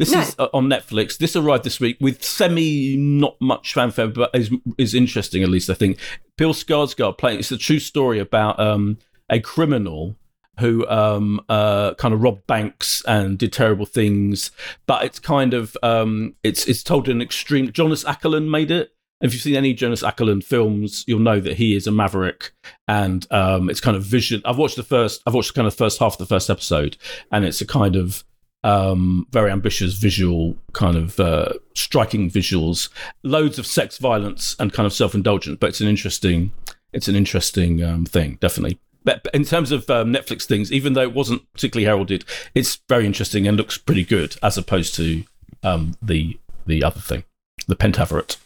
This 0.00 0.12
no. 0.12 0.20
is 0.20 0.34
uh, 0.38 0.48
on 0.54 0.66
Netflix. 0.66 1.18
This 1.18 1.36
arrived 1.36 1.62
this 1.62 1.78
week 1.78 1.98
with 2.00 2.24
semi 2.24 2.96
not 2.96 3.36
much 3.38 3.74
fanfare, 3.74 4.08
but 4.08 4.30
is 4.34 4.50
is 4.78 4.94
interesting 4.94 5.42
at 5.42 5.50
least. 5.50 5.68
I 5.68 5.74
think 5.74 5.98
Bill 6.38 6.54
Skarsgård 6.54 7.18
playing. 7.18 7.40
It's 7.40 7.52
a 7.52 7.58
true 7.58 7.78
story 7.78 8.18
about 8.18 8.58
um, 8.58 8.96
a 9.28 9.40
criminal 9.40 10.16
who 10.58 10.88
um, 10.88 11.38
uh, 11.50 11.92
kind 11.94 12.14
of 12.14 12.22
robbed 12.22 12.46
banks 12.46 13.04
and 13.06 13.38
did 13.38 13.52
terrible 13.52 13.84
things. 13.84 14.52
But 14.86 15.04
it's 15.04 15.18
kind 15.18 15.52
of 15.52 15.76
um, 15.82 16.34
it's 16.42 16.66
it's 16.66 16.82
told 16.82 17.06
in 17.06 17.18
an 17.18 17.22
extreme. 17.22 17.70
Jonas 17.70 18.02
Åkerlund 18.04 18.48
made 18.48 18.70
it, 18.70 18.94
if 19.20 19.34
you've 19.34 19.42
seen 19.42 19.56
any 19.56 19.74
Jonas 19.74 20.02
Åkerlund 20.02 20.44
films, 20.44 21.04
you'll 21.06 21.18
know 21.18 21.40
that 21.40 21.58
he 21.58 21.76
is 21.76 21.86
a 21.86 21.92
maverick, 21.92 22.52
and 22.88 23.30
um, 23.30 23.68
it's 23.68 23.80
kind 23.80 23.98
of 23.98 24.02
vision. 24.02 24.40
I've 24.46 24.56
watched 24.56 24.76
the 24.76 24.82
first. 24.82 25.20
I've 25.26 25.34
watched 25.34 25.54
kind 25.54 25.68
of 25.68 25.74
first 25.74 25.98
half 25.98 26.14
of 26.14 26.18
the 26.18 26.26
first 26.26 26.48
episode, 26.48 26.96
and 27.30 27.44
it's 27.44 27.60
a 27.60 27.66
kind 27.66 27.96
of 27.96 28.24
um, 28.62 29.26
very 29.30 29.50
ambitious 29.50 29.94
visual, 29.94 30.56
kind 30.72 30.96
of 30.96 31.18
uh, 31.18 31.52
striking 31.74 32.30
visuals, 32.30 32.88
loads 33.22 33.58
of 33.58 33.66
sex 33.66 33.98
violence 33.98 34.56
and 34.58 34.72
kind 34.72 34.86
of 34.86 34.92
self 34.92 35.14
indulgence. 35.14 35.58
But 35.60 35.70
it's 35.70 35.80
an 35.80 35.88
interesting, 35.88 36.52
it's 36.92 37.08
an 37.08 37.16
interesting 37.16 37.82
um, 37.82 38.04
thing, 38.04 38.38
definitely. 38.40 38.78
But 39.02 39.26
in 39.32 39.44
terms 39.44 39.72
of 39.72 39.88
um, 39.88 40.12
Netflix 40.12 40.44
things, 40.44 40.70
even 40.70 40.92
though 40.92 41.02
it 41.02 41.14
wasn't 41.14 41.50
particularly 41.52 41.86
heralded, 41.86 42.24
it's 42.54 42.80
very 42.88 43.06
interesting 43.06 43.46
and 43.46 43.56
looks 43.56 43.78
pretty 43.78 44.04
good 44.04 44.36
as 44.42 44.58
opposed 44.58 44.94
to 44.96 45.24
um, 45.62 45.94
the 46.02 46.38
the 46.66 46.84
other 46.84 47.00
thing, 47.00 47.24
the 47.66 47.76
Pentaverate. 47.76 48.36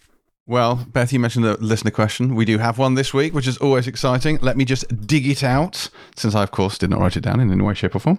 Well, 0.47 0.87
Beth, 0.93 1.11
you 1.11 1.19
mentioned 1.19 1.47
the 1.47 1.57
listener 1.57 1.91
question. 1.91 2.35
We 2.35 2.45
do 2.45 2.59
have 2.59 2.77
one 2.77 2.97
this 2.97 3.15
week, 3.15 3.33
which 3.33 3.49
is 3.49 3.57
always 3.57 3.87
exciting. 3.87 4.39
Let 4.43 4.59
me 4.59 4.67
just 4.67 5.07
dig 5.07 5.27
it 5.27 5.43
out, 5.43 5.89
since 6.17 6.35
I, 6.35 6.43
of 6.43 6.51
course, 6.51 6.77
did 6.77 6.91
not 6.91 7.01
write 7.01 7.17
it 7.17 7.23
down 7.23 7.41
in 7.41 7.51
any 7.51 7.63
way, 7.63 7.73
shape, 7.73 7.95
or 7.95 7.99
form. 7.99 8.19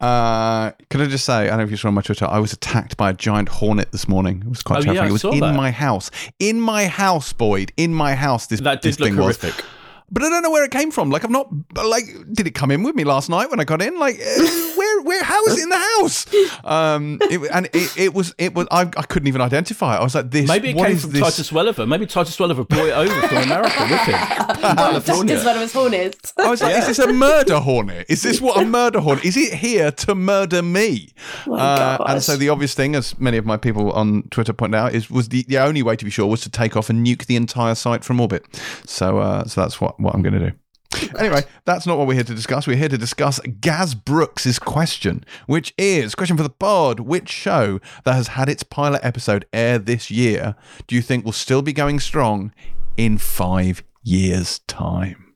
Uh, 0.00 0.70
could 0.88 1.02
I 1.02 1.06
just 1.06 1.26
say, 1.26 1.34
I 1.34 1.46
don't 1.48 1.58
know 1.58 1.64
if 1.64 1.70
you 1.70 1.76
saw 1.76 1.88
on 1.88 1.94
my 1.94 2.00
Twitter, 2.00 2.26
I 2.26 2.38
was 2.38 2.54
attacked 2.54 2.96
by 2.96 3.10
a 3.10 3.12
giant 3.12 3.50
hornet 3.50 3.92
this 3.92 4.08
morning. 4.08 4.40
It 4.40 4.48
was 4.48 4.62
quite 4.62 4.78
oh, 4.78 4.82
terrifying. 4.84 5.04
Yeah, 5.04 5.10
it 5.10 5.12
was 5.12 5.24
in 5.24 5.40
that. 5.40 5.54
my 5.54 5.70
house. 5.70 6.10
In 6.38 6.62
my 6.62 6.86
house, 6.86 7.34
Boyd. 7.34 7.72
In 7.76 7.92
my 7.92 8.14
house, 8.14 8.46
this, 8.46 8.60
that 8.60 8.80
did 8.80 8.88
this 8.88 8.98
look 9.00 9.08
thing 9.10 9.16
horrific. 9.16 9.54
was. 9.56 9.64
But 10.10 10.22
I 10.22 10.30
don't 10.30 10.42
know 10.42 10.50
where 10.50 10.64
it 10.64 10.70
came 10.70 10.90
from. 10.90 11.10
Like, 11.10 11.24
I'm 11.24 11.32
not, 11.32 11.50
like, 11.84 12.04
did 12.32 12.46
it 12.46 12.52
come 12.52 12.70
in 12.70 12.84
with 12.84 12.94
me 12.94 13.04
last 13.04 13.28
night 13.28 13.50
when 13.50 13.60
I 13.60 13.64
got 13.64 13.82
in? 13.82 13.98
Like, 13.98 14.16
where 14.76 14.85
where, 14.96 15.04
where, 15.04 15.24
how 15.24 15.44
is 15.46 15.58
it 15.58 15.62
in 15.62 15.68
the 15.68 15.76
house? 15.76 16.26
Um, 16.64 17.18
it, 17.22 17.50
and 17.52 17.66
it, 17.72 17.96
it 17.96 18.14
was, 18.14 18.34
it 18.38 18.54
was. 18.54 18.66
I, 18.70 18.82
I 18.82 19.02
couldn't 19.02 19.28
even 19.28 19.40
identify 19.40 19.96
it. 19.96 20.00
I 20.00 20.04
was 20.04 20.14
like, 20.14 20.30
this. 20.30 20.48
Maybe 20.48 20.70
it 20.70 20.76
came 20.76 20.96
from 20.96 21.10
this? 21.10 21.22
Titus 21.22 21.52
Welliver. 21.52 21.86
Maybe 21.86 22.06
Titus 22.06 22.38
Welliver 22.38 22.64
brought 22.64 22.86
it 22.86 22.92
over 22.92 23.28
from 23.28 23.36
America 23.38 23.82
with 23.82 24.00
him. 24.00 24.18
California. 24.76 25.34
Just 25.34 25.46
one 25.46 25.56
of 25.56 25.62
his 25.62 25.72
hornets. 25.72 26.32
I 26.38 26.50
was 26.50 26.60
like, 26.60 26.72
yeah. 26.72 26.80
is 26.80 26.86
this 26.86 26.98
a 26.98 27.12
murder 27.12 27.60
hornet? 27.60 28.06
Is 28.08 28.22
this 28.22 28.40
what 28.40 28.60
a 28.60 28.64
murder 28.66 29.00
hornet? 29.00 29.24
Is 29.24 29.36
it 29.36 29.54
here 29.54 29.90
to 29.90 30.14
murder 30.14 30.62
me? 30.62 31.10
Oh 31.46 31.54
uh, 31.54 32.04
and 32.08 32.22
so 32.22 32.36
the 32.36 32.48
obvious 32.48 32.74
thing, 32.74 32.94
as 32.94 33.18
many 33.18 33.36
of 33.36 33.46
my 33.46 33.56
people 33.56 33.92
on 33.92 34.24
Twitter 34.30 34.52
point 34.52 34.74
out, 34.74 34.94
is 34.94 35.10
was 35.10 35.28
the, 35.28 35.44
the 35.48 35.58
only 35.58 35.82
way 35.82 35.96
to 35.96 36.04
be 36.04 36.10
sure 36.10 36.26
was 36.26 36.40
to 36.42 36.50
take 36.50 36.76
off 36.76 36.90
and 36.90 37.06
nuke 37.06 37.26
the 37.26 37.36
entire 37.36 37.74
site 37.74 38.04
from 38.04 38.20
orbit. 38.20 38.44
So, 38.84 39.18
uh, 39.18 39.44
so 39.44 39.60
that's 39.60 39.80
what 39.80 39.98
what 40.00 40.14
I'm 40.14 40.22
going 40.22 40.34
to 40.34 40.50
do. 40.50 40.56
Anyway, 41.18 41.42
that's 41.64 41.86
not 41.86 41.98
what 41.98 42.06
we're 42.06 42.14
here 42.14 42.24
to 42.24 42.34
discuss. 42.34 42.66
We're 42.66 42.76
here 42.76 42.88
to 42.88 42.98
discuss 42.98 43.40
Gaz 43.60 43.94
Brooks' 43.94 44.58
question, 44.58 45.24
which 45.46 45.72
is 45.78 46.14
question 46.14 46.36
for 46.36 46.42
the 46.42 46.50
pod: 46.50 47.00
Which 47.00 47.28
show 47.28 47.80
that 48.04 48.14
has 48.14 48.28
had 48.28 48.48
its 48.48 48.62
pilot 48.62 49.00
episode 49.02 49.46
air 49.52 49.78
this 49.78 50.10
year 50.10 50.56
do 50.86 50.94
you 50.94 51.02
think 51.02 51.24
will 51.24 51.32
still 51.32 51.62
be 51.62 51.72
going 51.72 52.00
strong 52.00 52.52
in 52.96 53.18
five 53.18 53.82
years' 54.02 54.60
time? 54.66 55.34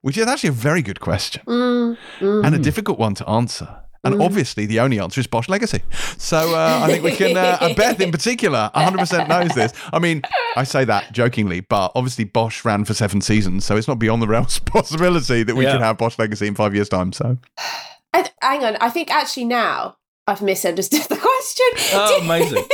Which 0.00 0.18
is 0.18 0.26
actually 0.26 0.48
a 0.48 0.52
very 0.52 0.82
good 0.82 1.00
question 1.00 1.42
mm, 1.46 1.96
mm. 2.18 2.44
and 2.44 2.54
a 2.54 2.58
difficult 2.58 2.98
one 2.98 3.14
to 3.16 3.28
answer. 3.28 3.81
And 4.04 4.16
mm. 4.16 4.24
obviously, 4.24 4.66
the 4.66 4.80
only 4.80 4.98
answer 4.98 5.20
is 5.20 5.28
Bosch 5.28 5.48
Legacy. 5.48 5.80
So 6.18 6.56
uh, 6.56 6.80
I 6.82 6.88
think 6.88 7.04
we 7.04 7.12
can, 7.12 7.36
uh, 7.36 7.58
and 7.60 7.76
Beth 7.76 8.00
in 8.00 8.10
particular, 8.12 8.70
100% 8.74 9.28
knows 9.28 9.54
this. 9.54 9.72
I 9.92 10.00
mean, 10.00 10.22
I 10.56 10.64
say 10.64 10.84
that 10.84 11.12
jokingly, 11.12 11.60
but 11.60 11.92
obviously, 11.94 12.24
Bosch 12.24 12.64
ran 12.64 12.84
for 12.84 12.94
seven 12.94 13.20
seasons. 13.20 13.64
So 13.64 13.76
it's 13.76 13.86
not 13.86 14.00
beyond 14.00 14.20
the 14.20 14.26
realms 14.26 14.58
possibility 14.64 15.44
that 15.44 15.54
we 15.54 15.64
yeah. 15.64 15.72
could 15.72 15.82
have 15.82 15.98
Bosch 15.98 16.18
Legacy 16.18 16.48
in 16.48 16.54
five 16.54 16.74
years' 16.74 16.88
time. 16.88 17.12
So. 17.12 17.38
hang 18.42 18.64
on. 18.64 18.76
I 18.80 18.90
think 18.90 19.10
actually 19.10 19.44
now 19.44 19.96
I've 20.26 20.42
misunderstood 20.42 21.02
the 21.08 21.16
question. 21.16 21.66
Oh, 21.92 22.20
amazing. 22.22 22.64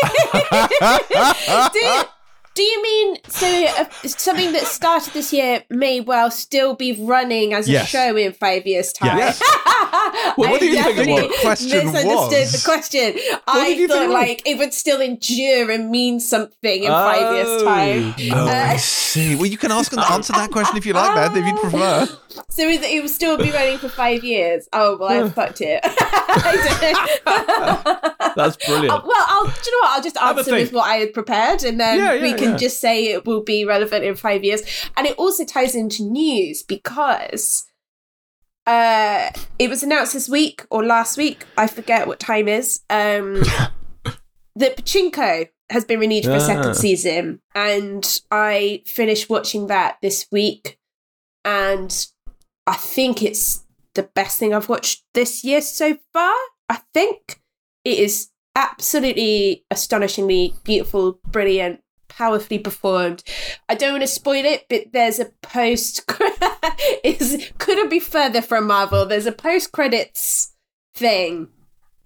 do, 1.73 2.09
do 2.59 2.65
you 2.65 2.83
mean 2.83 3.19
so 3.29 3.47
uh, 3.47 3.85
something 4.03 4.51
that 4.51 4.65
started 4.65 5.13
this 5.13 5.33
year 5.33 5.63
may 5.71 6.01
well 6.01 6.29
still 6.29 6.75
be 6.75 6.93
running 7.01 7.55
as 7.55 7.69
a 7.69 7.71
yes. 7.71 7.89
show 7.89 8.17
in 8.17 8.33
five 8.33 8.67
years' 8.67 8.93
time? 8.93 9.17
Yes. 9.17 9.41
well, 10.37 10.51
what 10.51 10.59
do 10.59 10.67
you 10.67 10.83
think 10.83 10.97
the 10.97 11.37
question 11.41 11.87
misunderstood 11.87 12.41
was? 12.41 12.53
the 12.53 12.69
question. 12.69 13.13
What 13.13 13.43
I 13.47 13.87
thought 13.87 14.11
like 14.11 14.43
it 14.45 14.59
would 14.59 14.75
still 14.75 15.01
endure 15.01 15.71
and 15.71 15.89
mean 15.89 16.19
something 16.19 16.83
in 16.83 16.91
five 16.91 17.33
years' 17.37 17.63
time. 17.63 18.15
Oh, 18.33 18.49
uh, 18.49 18.51
I 18.51 18.77
see. 18.77 19.37
Well, 19.37 19.47
you 19.47 19.57
can 19.57 19.71
ask 19.71 19.93
and 19.93 20.01
answer 20.01 20.33
that 20.33 20.51
question 20.51 20.77
if 20.77 20.85
you 20.85 20.95
like, 20.95 21.15
Beth, 21.15 21.37
if 21.37 21.47
you'd 21.47 21.61
prefer. 21.61 22.09
So 22.51 22.69
it 22.69 23.03
will 23.03 23.09
still 23.09 23.39
be 23.39 23.51
running 23.51 23.79
for 23.79 23.89
five 23.89 24.23
years. 24.23 24.69
Oh 24.73 24.97
well, 24.99 25.27
I 25.27 25.31
fucked 25.31 25.61
it. 25.61 25.83
That's 28.37 28.57
brilliant. 28.65 28.91
Uh, 28.91 29.03
well, 29.05 29.25
I'll. 29.29 29.47
Do 29.47 29.53
you 29.67 29.73
know 29.73 29.87
what? 29.87 29.97
I'll 29.97 30.03
just 30.03 30.17
answer 30.17 30.53
with 30.53 30.73
what 30.73 30.87
I 30.87 30.97
had 30.97 31.13
prepared, 31.13 31.65
and 31.65 31.81
then 31.81 31.99
yeah, 31.99 32.15
yeah, 32.15 32.23
we 32.23 32.35
can 32.35 32.53
yeah. 32.53 32.57
just 32.57 32.81
say 32.81 33.07
it 33.07 33.27
will 33.27 33.43
be 33.43 33.65
relevant 33.65 34.05
in 34.05 34.15
five 34.15 34.45
years. 34.45 34.63
And 34.97 35.07
it 35.07 35.17
also 35.17 35.45
ties 35.45 35.75
into 35.75 36.03
news 36.03 36.63
because 36.63 37.65
uh, 38.67 39.31
it 39.59 39.71
was 39.71 39.83
announced 39.83 40.13
this 40.13 40.29
week 40.29 40.67
or 40.71 40.85
last 40.85 41.17
week. 41.17 41.45
I 41.57 41.67
forget 41.67 42.07
what 42.07 42.21
time 42.21 42.49
is. 42.49 42.81
Um, 42.91 43.35
that 44.57 44.77
Pachinko 44.77 45.49
has 45.71 45.85
been 45.85 46.01
renewed 46.01 46.25
for 46.25 46.33
a 46.33 46.41
second 46.41 46.71
ah. 46.71 46.75
season, 46.75 47.41
and 47.55 48.21
I 48.31 48.83
finished 48.87 49.31
watching 49.31 49.69
that 49.69 49.99
this 50.03 50.27
week, 50.31 50.79
and 51.45 52.07
I 52.69 52.75
think 52.75 53.23
it's 53.23 53.65
the 53.95 54.03
best 54.03 54.39
thing 54.39 54.53
I've 54.53 54.69
watched 54.69 55.03
this 55.15 55.43
year 55.43 55.63
so 55.63 55.97
far. 56.13 56.35
I 56.69 56.81
think 56.93 57.41
it 57.83 57.99
is 57.99 58.29
absolutely 58.55 59.65
astonishingly 59.71 60.53
beautiful, 60.65 61.19
brilliant, 61.27 61.81
powerfully 62.09 62.59
performed. 62.59 63.25
I 63.71 63.75
don't 63.75 63.93
want 63.93 64.03
to 64.03 64.07
spoil 64.07 64.45
it, 64.45 64.67
but 64.69 64.93
there's 64.93 65.19
a 65.19 65.33
post. 65.41 66.03
it 67.03 67.55
couldn't 67.57 67.89
be 67.89 68.01
further 68.01 68.43
from 68.43 68.67
Marvel. 68.67 69.07
There's 69.07 69.25
a 69.25 69.33
post 69.33 69.73
credits 69.73 70.55
thing 70.95 71.49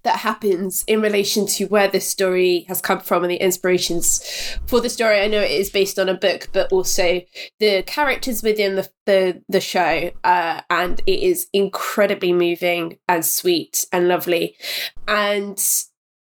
that 0.03 0.19
happens 0.19 0.83
in 0.85 1.01
relation 1.01 1.47
to 1.47 1.65
where 1.65 1.87
this 1.87 2.07
story 2.07 2.65
has 2.67 2.81
come 2.81 2.99
from 2.99 3.23
and 3.23 3.31
the 3.31 3.37
inspirations 3.37 4.57
for 4.65 4.81
the 4.81 4.89
story. 4.89 5.21
I 5.21 5.27
know 5.27 5.39
it 5.39 5.51
is 5.51 5.69
based 5.69 5.97
on 5.97 6.09
a 6.09 6.13
book, 6.13 6.49
but 6.51 6.71
also 6.71 7.21
the 7.59 7.83
characters 7.83 8.43
within 8.43 8.75
the 8.75 8.89
the, 9.05 9.41
the 9.49 9.61
show, 9.61 10.11
uh, 10.23 10.61
and 10.69 11.01
it 11.05 11.19
is 11.19 11.47
incredibly 11.51 12.31
moving 12.31 12.99
and 13.07 13.25
sweet 13.25 13.85
and 13.91 14.07
lovely. 14.07 14.55
And 15.07 15.61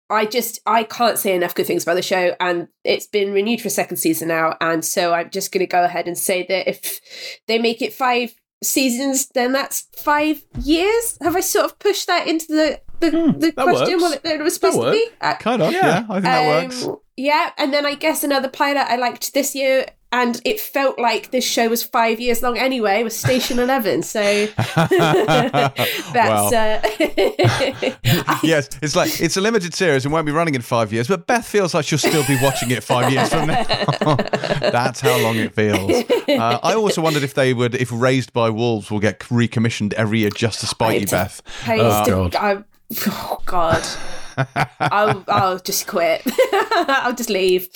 I 0.09 0.25
just 0.25 0.59
I 0.65 0.83
can't 0.83 1.17
say 1.17 1.35
enough 1.35 1.55
good 1.55 1.65
things 1.65 1.83
about 1.83 1.95
the 1.95 2.01
show, 2.01 2.35
and 2.39 2.67
it's 2.83 3.07
been 3.07 3.33
renewed 3.33 3.61
for 3.61 3.67
a 3.69 3.71
second 3.71 3.97
season 3.97 4.27
now. 4.27 4.57
And 4.61 4.83
so 4.83 5.13
I'm 5.13 5.29
just 5.29 5.51
going 5.51 5.65
to 5.65 5.71
go 5.71 5.83
ahead 5.83 6.07
and 6.07 6.17
say 6.17 6.45
that 6.47 6.69
if 6.69 6.99
they 7.47 7.59
make 7.59 7.81
it 7.81 7.93
five 7.93 8.35
seasons, 8.61 9.27
then 9.29 9.51
that's 9.51 9.87
five 9.95 10.43
years. 10.61 11.17
Have 11.21 11.35
I 11.35 11.41
sort 11.41 11.65
of 11.65 11.79
pushed 11.79 12.07
that 12.07 12.27
into 12.27 12.47
the 12.47 12.81
the, 12.99 13.11
mm, 13.11 13.39
the 13.39 13.51
question 13.51 13.99
what 13.99 14.21
it, 14.23 14.41
was 14.41 14.53
supposed 14.53 14.81
to 14.81 14.91
be? 14.91 15.07
Uh, 15.21 15.35
kind 15.35 15.61
of, 15.61 15.71
yeah. 15.71 15.79
yeah 15.79 16.05
I 16.09 16.13
think 16.13 16.23
that 16.23 16.39
um, 16.39 16.63
works. 16.63 16.87
Yeah, 17.15 17.51
and 17.57 17.73
then 17.73 17.85
I 17.85 17.95
guess 17.95 18.23
another 18.23 18.49
pilot 18.49 18.87
I 18.89 18.95
liked 18.95 19.33
this 19.33 19.53
year 19.55 19.85
and 20.13 20.39
it 20.45 20.59
felt 20.59 20.99
like 20.99 21.31
this 21.31 21.43
show 21.43 21.67
was 21.67 21.81
five 21.83 22.19
years 22.19 22.43
long 22.43 22.57
anyway 22.57 23.03
was 23.03 23.15
station 23.15 23.57
11 23.63 24.03
so 24.03 24.21
that's 24.75 26.53
uh... 26.53 26.79
yes 28.43 28.69
it's 28.81 28.95
like 28.95 29.19
it's 29.19 29.35
a 29.35 29.41
limited 29.41 29.73
series 29.73 30.05
and 30.05 30.13
won't 30.13 30.25
be 30.25 30.31
running 30.31 30.55
in 30.55 30.61
five 30.61 30.93
years 30.93 31.07
but 31.07 31.27
beth 31.27 31.45
feels 31.45 31.73
like 31.73 31.83
she'll 31.83 31.97
still 31.97 32.25
be 32.27 32.37
watching 32.41 32.71
it 32.71 32.83
five 32.83 33.11
years 33.11 33.29
from 33.29 33.47
now 33.47 33.63
that's 34.71 35.01
how 35.01 35.17
long 35.21 35.35
it 35.35 35.53
feels 35.53 35.91
uh, 36.29 36.59
i 36.61 36.73
also 36.75 37.01
wondered 37.01 37.23
if 37.23 37.33
they 37.33 37.53
would 37.53 37.73
if 37.75 37.91
raised 37.91 38.31
by 38.31 38.49
wolves 38.49 38.91
will 38.91 38.99
get 38.99 39.19
recommissioned 39.31 39.93
every 39.95 40.19
year 40.19 40.29
just 40.29 40.59
to 40.59 40.67
spite 40.67 41.01
you 41.01 41.07
beth 41.07 41.41
oh, 41.67 42.05
God. 42.05 42.35
I, 42.35 42.63
oh 43.07 43.41
god 43.45 43.85
I'll, 44.79 45.23
I'll 45.27 45.59
just 45.59 45.87
quit 45.87 46.21
i'll 46.87 47.13
just 47.13 47.29
leave 47.29 47.69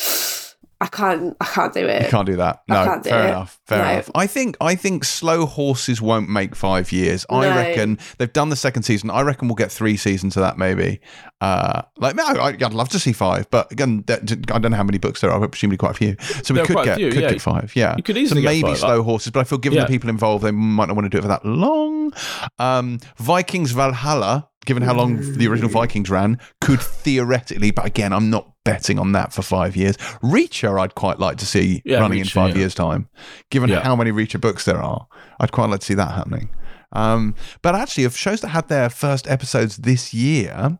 I 0.80 0.88
can't. 0.88 1.36
I 1.41 1.45
can't 1.45 1.73
do 1.73 1.88
it. 1.88 2.03
You 2.03 2.10
can't 2.10 2.27
do 2.27 2.36
that. 2.36 2.62
No, 2.67 2.99
do 3.01 3.10
fair 3.10 3.25
it. 3.25 3.30
enough. 3.30 3.60
Fair 3.65 3.84
no. 3.84 3.91
enough. 3.93 4.12
I 4.13 4.27
think. 4.27 4.58
I 4.62 4.75
think 4.75 5.06
slow 5.06 5.47
horses 5.47 6.03
won't 6.03 6.30
make 6.30 6.56
five 6.56 6.91
years. 6.91 7.25
I 7.32 7.49
no. 7.49 7.56
reckon 7.56 7.97
they've 8.19 8.32
done 8.32 8.49
the 8.49 8.56
second 8.56 8.84
season. 8.84 9.10
I 9.10 9.21
reckon 9.21 9.47
we'll 9.47 9.56
get 9.56 9.71
three 9.71 9.97
seasons 9.97 10.38
of 10.38 10.41
that 10.41 10.60
maybe. 10.60 10.99
Uh, 11.41 11.82
like, 11.97 12.15
no, 12.15 12.25
I'd 12.27 12.62
love 12.62 12.89
to 12.89 12.99
see 12.99 13.12
five, 13.12 13.49
but 13.49 13.71
again, 13.71 14.03
I 14.08 14.17
don't 14.17 14.69
know 14.71 14.77
how 14.77 14.84
many 14.84 14.99
books 14.99 15.21
there 15.21 15.32
are. 15.32 15.47
Presumably 15.47 15.77
quite 15.77 15.91
a 15.91 15.95
few. 15.95 16.15
So 16.43 16.53
we 16.53 16.60
there 16.60 16.67
could 16.67 16.84
get 16.84 16.97
few, 16.97 17.12
could 17.12 17.23
yeah. 17.23 17.32
get 17.32 17.41
five. 17.41 17.75
Yeah, 17.75 17.95
you 17.97 18.03
could 18.03 18.17
easily 18.17 18.43
so 18.43 18.45
maybe 18.45 18.69
five, 18.69 18.77
slow 18.77 19.01
horses, 19.01 19.32
but 19.32 19.39
I 19.39 19.43
feel 19.45 19.58
given 19.58 19.77
yeah. 19.77 19.86
the 19.86 19.89
people 19.89 20.12
involved, 20.12 20.43
they 20.43 20.51
might 20.51 20.88
not 20.88 20.95
want 20.95 21.06
to 21.06 21.10
do 21.10 21.17
it 21.17 21.21
for 21.21 21.27
that 21.27 21.43
long. 21.43 22.13
Um, 22.60 22.99
Vikings 23.17 23.71
Valhalla 23.71 24.47
given 24.67 24.84
how 24.84 24.93
long 24.93 25.38
the 25.38 25.47
original 25.47 25.69
Vikings 25.69 26.10
ran, 26.10 26.38
could 26.60 26.82
theoretically, 26.82 27.71
but 27.71 27.86
again, 27.86 28.12
I'm 28.12 28.30
not 28.30 28.51
betting 28.65 28.99
on 28.99 29.13
that 29.13 29.32
for 29.32 29.41
five 29.41 29.77
years. 29.77 29.95
Reacher, 30.21 30.80
I'd 30.80 30.93
quite 30.93 31.19
like 31.19 31.38
to 31.38 31.45
see 31.45 31.82
yeah, 31.86 31.99
running 31.99 32.19
Reacher, 32.19 32.23
in 32.23 32.27
five 32.27 32.49
yeah. 32.49 32.60
years' 32.60 32.75
time. 32.75 33.08
Given 33.49 33.69
yeah. 33.69 33.80
how 33.80 33.95
many 33.95 34.12
Reacher 34.12 34.39
books 34.39 34.65
there 34.65 34.82
are, 34.84 35.08
I'd 35.39 35.53
quite 35.53 35.69
like 35.69 35.80
to 35.80 35.86
see 35.86 35.93
that 35.93 36.12
happening. 36.12 36.49
Um, 36.91 37.34
but 37.62 37.75
actually, 37.75 38.03
of 38.03 38.17
shows 38.17 38.41
that 38.41 38.49
had 38.49 38.67
their 38.67 38.89
first 38.89 39.25
episodes 39.27 39.77
this 39.77 40.13
year, 40.13 40.77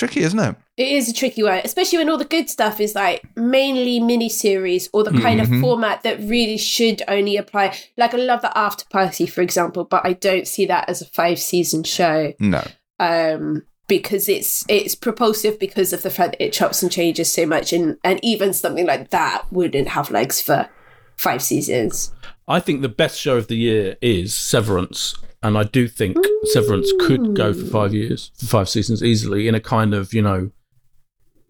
tricky, 0.00 0.20
isn't 0.20 0.38
it? 0.38 0.56
It 0.76 0.88
is 0.88 1.08
a 1.08 1.12
tricky 1.12 1.42
one, 1.42 1.60
especially 1.62 1.98
when 1.98 2.08
all 2.08 2.18
the 2.18 2.24
good 2.24 2.50
stuff 2.50 2.80
is 2.80 2.94
like 2.94 3.24
mainly 3.36 4.00
miniseries 4.00 4.88
or 4.92 5.04
the 5.04 5.12
kind 5.20 5.40
mm-hmm. 5.40 5.54
of 5.54 5.60
format 5.60 6.02
that 6.02 6.18
really 6.20 6.56
should 6.56 7.02
only 7.06 7.36
apply. 7.36 7.78
Like 7.96 8.14
I 8.14 8.16
love 8.16 8.42
the 8.42 8.56
After 8.58 8.84
Party, 8.90 9.26
for 9.26 9.42
example, 9.42 9.84
but 9.84 10.04
I 10.04 10.14
don't 10.14 10.48
see 10.48 10.66
that 10.66 10.88
as 10.88 11.02
a 11.02 11.06
five 11.06 11.38
season 11.38 11.84
show. 11.84 12.32
No. 12.40 12.64
Um, 12.98 13.62
because 13.86 14.28
it's 14.28 14.64
it's 14.68 14.94
propulsive 14.94 15.58
because 15.58 15.92
of 15.92 16.02
the 16.02 16.10
fact 16.10 16.32
that 16.32 16.44
it 16.44 16.52
chops 16.52 16.82
and 16.82 16.90
changes 16.90 17.32
so 17.32 17.44
much, 17.44 17.72
and 17.72 17.98
and 18.02 18.18
even 18.22 18.52
something 18.52 18.86
like 18.86 19.10
that 19.10 19.44
wouldn't 19.50 19.88
have 19.88 20.10
legs 20.10 20.40
for 20.40 20.68
five 21.16 21.42
seasons. 21.42 22.12
I 22.48 22.60
think 22.60 22.80
the 22.80 22.88
best 22.88 23.20
show 23.20 23.36
of 23.36 23.48
the 23.48 23.56
year 23.56 23.96
is 24.00 24.34
Severance 24.34 25.14
and 25.42 25.56
I 25.56 25.64
do 25.64 25.88
think 25.88 26.16
Ooh. 26.16 26.40
Severance 26.44 26.92
could 27.00 27.34
go 27.34 27.52
for 27.52 27.64
five 27.64 27.94
years, 27.94 28.30
for 28.36 28.46
five 28.46 28.68
seasons 28.68 29.02
easily, 29.02 29.48
in 29.48 29.54
a 29.54 29.60
kind 29.60 29.94
of 29.94 30.12
you 30.12 30.22
know, 30.22 30.50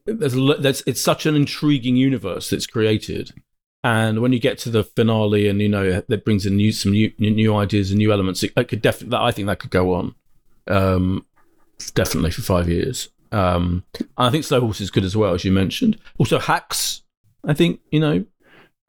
there's, 0.07 0.35
there's 0.61 0.83
it's 0.87 1.00
such 1.00 1.26
an 1.26 1.35
intriguing 1.37 1.96
universe 1.96 2.50
that's 2.50 2.66
created, 2.66 3.33
and 3.83 4.20
when 4.20 4.33
you 4.33 4.38
get 4.38 4.59
to 4.59 4.70
the 4.70 4.85
finale, 4.85 5.48
and 5.48 5.61
you 5.61 5.68
know 5.68 6.03
that 6.07 6.24
brings 6.24 6.46
in 6.46 6.57
new 6.57 6.72
some 6.72 6.92
new 6.92 7.12
new 7.18 7.55
ideas 7.55 7.90
and 7.90 7.98
new 7.98 8.12
elements, 8.12 8.42
it, 8.42 8.53
it 8.57 8.68
could 8.68 8.83
definitely 8.83 9.18
I 9.18 9.33
think 9.33 9.46
that 9.46 9.59
could 9.59 9.70
go 9.70 9.94
on, 9.94 10.14
um, 10.68 11.26
definitely 11.94 12.31
for 12.31 12.42
five 12.42 12.68
years. 12.68 13.09
Um, 13.33 13.85
I 14.16 14.31
think 14.31 14.44
Slow 14.44 14.61
Horse 14.61 14.81
is 14.81 14.90
good 14.90 15.05
as 15.05 15.16
well, 15.16 15.35
as 15.35 15.44
you 15.44 15.53
mentioned. 15.53 15.98
Also, 16.18 16.38
Hacks, 16.38 17.03
I 17.44 17.55
think 17.55 17.81
you 17.90 18.00
know 18.00 18.24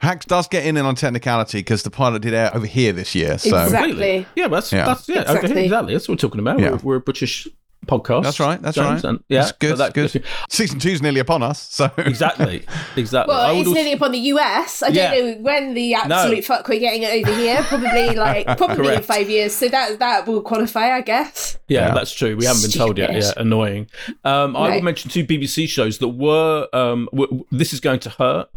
Hacks 0.02 0.26
does 0.26 0.48
get 0.48 0.66
in 0.66 0.78
on 0.78 0.96
technicality 0.96 1.60
because 1.60 1.84
the 1.84 1.92
pilot 1.92 2.24
did 2.24 2.34
air 2.34 2.52
over 2.56 2.66
here 2.66 2.92
this 2.92 3.14
year. 3.14 3.38
So 3.38 3.64
exactly. 3.64 4.26
Yeah, 4.36 4.48
that's 4.48 4.72
yeah, 4.72 4.86
that's, 4.86 5.08
yeah 5.08 5.22
exactly. 5.22 5.64
exactly. 5.64 5.94
That's 5.94 6.08
what 6.08 6.16
we're 6.16 6.28
talking 6.28 6.40
about. 6.40 6.60
Yeah. 6.60 6.72
We're, 6.72 6.78
we're 6.78 6.96
a 6.96 7.02
British 7.02 7.48
podcast. 7.88 8.24
That's 8.24 8.40
right. 8.40 8.62
That's 8.62 8.76
James, 8.76 9.04
right. 9.04 9.10
And, 9.10 9.24
yeah, 9.28 9.42
that's 9.42 9.52
good. 9.54 9.78
That's 9.78 9.94
good. 9.94 10.24
Season 10.50 10.80
two's 10.80 11.02
nearly 11.02 11.20
upon 11.20 11.44
us. 11.44 11.72
So 11.72 11.92
exactly, 11.98 12.66
exactly. 12.96 13.34
Well, 13.34 13.56
it's 13.56 13.68
also... 13.68 13.76
nearly 13.76 13.94
upon 13.94 14.12
the 14.12 14.20
US. 14.20 14.84
I 14.84 14.88
yeah. 14.90 15.12
don't 15.12 15.26
know 15.26 15.44
when 15.44 15.74
the 15.74 15.94
absolute 15.94 16.36
no. 16.36 16.42
fuck 16.42 16.68
we're 16.68 16.80
getting 16.80 17.04
it 17.04 17.28
over 17.28 17.36
here. 17.38 17.64
Probably 17.64 18.10
like 18.16 18.58
probably 18.58 18.96
in 18.96 19.04
five 19.04 19.30
years. 19.30 19.54
So 19.54 19.68
that 19.70 20.00
that 20.00 20.28
will 20.28 20.42
qualify, 20.42 20.96
I 20.96 21.02
guess. 21.02 21.58
Yeah, 21.68 21.88
yeah. 21.88 21.94
that's 21.94 22.12
true. 22.12 22.36
We 22.36 22.46
haven't 22.46 22.64
been 22.64 22.72
told 22.72 22.98
yet. 22.98 23.14
Yeah, 23.14 23.32
annoying. 23.38 23.88
Um, 24.24 24.56
I 24.56 24.76
will 24.76 24.84
mention 24.84 25.10
two 25.10 25.26
BBC 25.26 25.68
shows 25.68 25.98
that 26.00 26.10
were. 26.10 26.68
Um, 26.74 27.10
w- 27.12 27.46
this 27.52 27.74
is 27.74 27.80
going 27.80 28.00
to 28.02 28.10
hurt, 28.10 28.50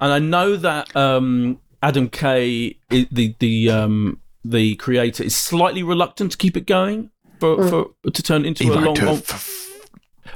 and 0.00 0.12
I 0.12 0.18
know 0.18 0.56
that 0.56 0.94
um, 0.96 1.60
Adam 1.82 2.08
Kay, 2.08 2.78
the 2.90 3.34
the 3.38 3.70
um, 3.70 4.20
the 4.44 4.76
creator, 4.76 5.24
is 5.24 5.36
slightly 5.36 5.82
reluctant 5.82 6.32
to 6.32 6.38
keep 6.38 6.56
it 6.56 6.66
going 6.66 7.10
for, 7.40 7.56
mm. 7.56 7.70
for 7.70 8.10
to 8.10 8.22
turn 8.22 8.44
into 8.44 8.64
he 8.64 8.70
a 8.70 8.74
long. 8.74 8.94
long 8.96 9.22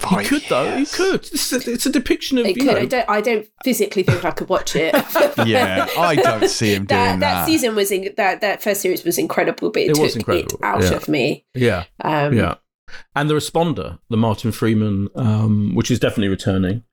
he 0.08 0.24
could 0.24 0.42
though. 0.48 0.76
He 0.76 0.86
could. 0.86 1.20
It's 1.32 1.52
a, 1.52 1.70
it's 1.70 1.86
a 1.86 1.90
depiction 1.90 2.38
of. 2.38 2.46
He 2.46 2.54
could. 2.54 2.66
Know, 2.66 2.76
I 2.76 2.86
don't. 2.86 3.10
I 3.10 3.20
don't 3.20 3.46
physically 3.64 4.02
think 4.02 4.24
I 4.24 4.30
could 4.30 4.48
watch 4.48 4.74
it. 4.74 4.94
yeah, 5.46 5.88
I 5.98 6.16
don't 6.16 6.48
see 6.48 6.74
him 6.74 6.84
doing 6.86 7.00
that. 7.00 7.20
That, 7.20 7.34
that 7.34 7.46
season 7.46 7.74
was 7.74 7.90
in, 7.90 8.12
that 8.16 8.40
that 8.40 8.62
first 8.62 8.80
series 8.80 9.04
was 9.04 9.18
incredible, 9.18 9.70
but 9.70 9.82
it, 9.82 9.90
it 9.90 9.94
took 9.94 10.16
incredible. 10.16 10.58
it 10.58 10.64
out 10.64 10.82
yeah. 10.82 10.90
of 10.90 11.08
me. 11.08 11.46
Yeah. 11.54 11.84
Um, 12.00 12.34
yeah. 12.34 12.54
And 13.14 13.30
the 13.30 13.34
responder, 13.34 13.98
the 14.10 14.16
Martin 14.16 14.52
Freeman, 14.52 15.08
um, 15.14 15.74
which 15.74 15.90
is 15.90 15.98
definitely 15.98 16.28
returning. 16.28 16.84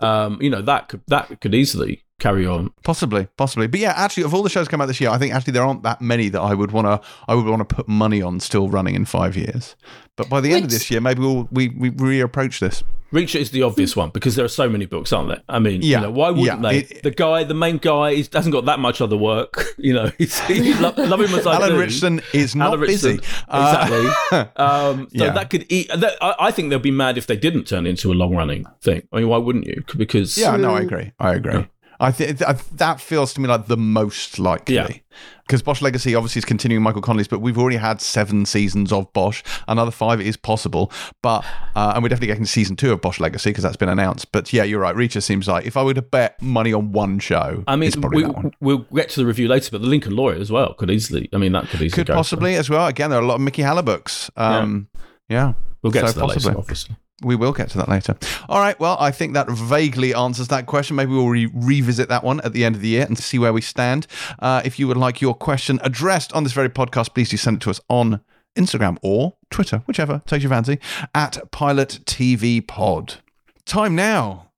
Um, 0.00 0.38
you 0.42 0.50
know 0.50 0.62
that 0.62 0.88
could 0.88 1.02
that 1.08 1.40
could 1.40 1.54
easily 1.54 2.04
carry 2.18 2.46
on. 2.46 2.70
Possibly, 2.82 3.28
possibly. 3.36 3.66
But 3.66 3.80
yeah, 3.80 3.92
actually, 3.96 4.24
of 4.24 4.34
all 4.34 4.42
the 4.42 4.50
shows 4.50 4.68
come 4.68 4.80
out 4.80 4.86
this 4.86 5.00
year, 5.00 5.10
I 5.10 5.18
think 5.18 5.34
actually 5.34 5.52
there 5.52 5.64
aren't 5.64 5.82
that 5.82 6.00
many 6.00 6.28
that 6.30 6.40
I 6.40 6.54
would 6.54 6.72
want 6.72 6.86
to. 6.86 7.08
I 7.28 7.34
would 7.34 7.46
want 7.46 7.68
to 7.68 7.74
put 7.74 7.88
money 7.88 8.22
on 8.22 8.40
still 8.40 8.68
running 8.68 8.94
in 8.94 9.04
five 9.04 9.36
years. 9.36 9.76
But 10.16 10.28
by 10.28 10.40
the 10.40 10.48
Which, 10.48 10.56
end 10.56 10.64
of 10.64 10.70
this 10.70 10.90
year, 10.90 11.00
maybe 11.00 11.20
we'll 11.20 11.48
we 11.50 11.68
we 11.68 11.90
reapproach 11.90 12.58
this. 12.58 12.82
Reacher 13.12 13.38
is 13.38 13.50
the 13.50 13.62
obvious 13.62 13.94
one 13.94 14.10
because 14.10 14.34
there 14.34 14.44
are 14.44 14.48
so 14.48 14.68
many 14.68 14.84
books, 14.84 15.12
aren't 15.12 15.28
there? 15.28 15.42
I 15.48 15.60
mean, 15.60 15.80
yeah, 15.82 15.98
you 15.98 16.06
know, 16.06 16.10
why 16.10 16.30
wouldn't 16.30 16.62
yeah, 16.62 16.70
they? 16.70 16.78
It, 16.78 17.02
the 17.04 17.12
guy, 17.12 17.44
the 17.44 17.54
main 17.54 17.78
guy, 17.78 18.14
he 18.14 18.26
hasn't 18.32 18.52
got 18.52 18.64
that 18.64 18.80
much 18.80 19.00
other 19.00 19.16
work. 19.16 19.64
You 19.78 19.92
know, 19.92 20.10
he's, 20.18 20.40
he's 20.46 20.80
love, 20.80 20.96
love 20.96 21.20
him 21.20 21.34
as 21.34 21.46
I 21.46 21.56
Alan 21.56 21.72
do. 21.72 21.78
Ritchson 21.78 22.22
is 22.32 22.56
not 22.56 22.68
Alan 22.68 22.86
busy. 22.86 23.10
Exactly. 23.10 24.08
Uh, 24.32 24.46
um, 24.56 25.08
so 25.14 25.24
yeah. 25.24 25.32
that 25.32 25.50
could 25.50 25.70
eat. 25.70 25.88
That, 25.94 26.16
I, 26.22 26.34
I, 26.40 26.50
think 26.50 26.70
they'll 26.70 26.78
be 26.78 26.90
mad 26.90 27.18
if 27.18 27.26
they 27.26 27.36
didn't 27.36 27.64
turn 27.64 27.86
into 27.86 28.10
a 28.10 28.14
long 28.14 28.34
running 28.34 28.64
thing. 28.80 29.06
I 29.12 29.18
mean, 29.18 29.28
why 29.28 29.36
wouldn't 29.36 29.66
you? 29.66 29.84
Because 29.96 30.38
yeah, 30.38 30.56
no, 30.56 30.74
I 30.74 30.80
agree. 30.80 31.12
I 31.20 31.34
agree. 31.34 31.68
I 32.00 32.12
think 32.12 32.38
that 32.38 33.00
feels 33.00 33.32
to 33.34 33.40
me 33.40 33.48
like 33.48 33.66
the 33.66 33.76
most 33.76 34.38
likely. 34.38 34.74
Yeah. 34.74 34.88
Because 35.46 35.62
Bosch 35.62 35.80
Legacy 35.80 36.14
obviously 36.14 36.40
is 36.40 36.44
continuing 36.44 36.82
Michael 36.82 37.00
Connelly's, 37.00 37.28
but 37.28 37.40
we've 37.40 37.56
already 37.56 37.76
had 37.76 38.00
seven 38.00 38.44
seasons 38.44 38.92
of 38.92 39.10
Bosch. 39.12 39.44
Another 39.68 39.92
five 39.92 40.20
is 40.20 40.36
possible, 40.36 40.90
but 41.22 41.44
uh, 41.76 41.92
and 41.94 42.02
we're 42.02 42.08
definitely 42.08 42.26
getting 42.26 42.46
season 42.46 42.74
two 42.74 42.92
of 42.92 43.00
Bosch 43.00 43.20
Legacy 43.20 43.50
because 43.50 43.62
that's 43.62 43.76
been 43.76 43.88
announced. 43.88 44.32
But 44.32 44.52
yeah, 44.52 44.64
you're 44.64 44.80
right. 44.80 44.94
Reacher 44.94 45.22
seems 45.22 45.46
like 45.46 45.64
if 45.64 45.76
I 45.76 45.84
were 45.84 45.94
to 45.94 46.02
bet 46.02 46.42
money 46.42 46.72
on 46.72 46.92
one 46.92 47.20
show, 47.20 47.62
I 47.68 47.76
mean, 47.76 47.92
we, 48.10 48.24
will 48.60 48.78
get 48.92 49.08
to 49.10 49.20
the 49.20 49.26
review 49.26 49.46
later, 49.48 49.70
but 49.70 49.80
the 49.80 49.86
Lincoln 49.86 50.16
Lawyer 50.16 50.36
as 50.36 50.50
well 50.50 50.74
could 50.74 50.90
easily. 50.90 51.28
I 51.32 51.38
mean, 51.38 51.52
that 51.52 51.68
could 51.68 51.80
easily 51.80 52.04
could 52.04 52.12
possibly 52.12 52.56
as 52.56 52.68
well. 52.68 52.88
Again, 52.88 53.10
there 53.10 53.20
are 53.20 53.22
a 53.22 53.26
lot 53.26 53.36
of 53.36 53.40
Mickey 53.40 53.62
Haller 53.62 53.82
books. 53.82 54.30
Um, 54.36 54.88
yeah. 55.28 55.36
yeah. 55.36 55.52
we'll 55.82 55.92
get 55.92 56.00
so 56.00 56.12
to 56.12 56.18
that 56.18 56.20
possibly. 56.26 56.48
later, 56.48 56.58
obviously. 56.58 56.96
We 57.22 57.34
will 57.34 57.52
get 57.52 57.70
to 57.70 57.78
that 57.78 57.88
later. 57.88 58.16
All 58.48 58.60
right. 58.60 58.78
Well, 58.78 58.96
I 59.00 59.10
think 59.10 59.32
that 59.34 59.48
vaguely 59.48 60.12
answers 60.12 60.48
that 60.48 60.66
question. 60.66 60.96
Maybe 60.96 61.12
we'll 61.12 61.28
re- 61.28 61.50
revisit 61.54 62.10
that 62.10 62.22
one 62.22 62.40
at 62.42 62.52
the 62.52 62.64
end 62.64 62.74
of 62.74 62.82
the 62.82 62.88
year 62.88 63.06
and 63.06 63.16
see 63.18 63.38
where 63.38 63.54
we 63.54 63.62
stand. 63.62 64.06
Uh, 64.38 64.60
if 64.64 64.78
you 64.78 64.86
would 64.86 64.98
like 64.98 65.22
your 65.22 65.34
question 65.34 65.80
addressed 65.82 66.32
on 66.34 66.44
this 66.44 66.52
very 66.52 66.68
podcast, 66.68 67.14
please 67.14 67.30
do 67.30 67.38
send 67.38 67.56
it 67.56 67.60
to 67.62 67.70
us 67.70 67.80
on 67.88 68.20
Instagram 68.56 68.98
or 69.02 69.36
Twitter, 69.50 69.82
whichever 69.86 70.22
takes 70.26 70.42
your 70.42 70.50
fancy, 70.50 70.78
at 71.14 71.50
Pilot 71.50 72.00
TV 72.04 72.66
Pod. 72.66 73.16
Time 73.64 73.94
now 73.94 74.50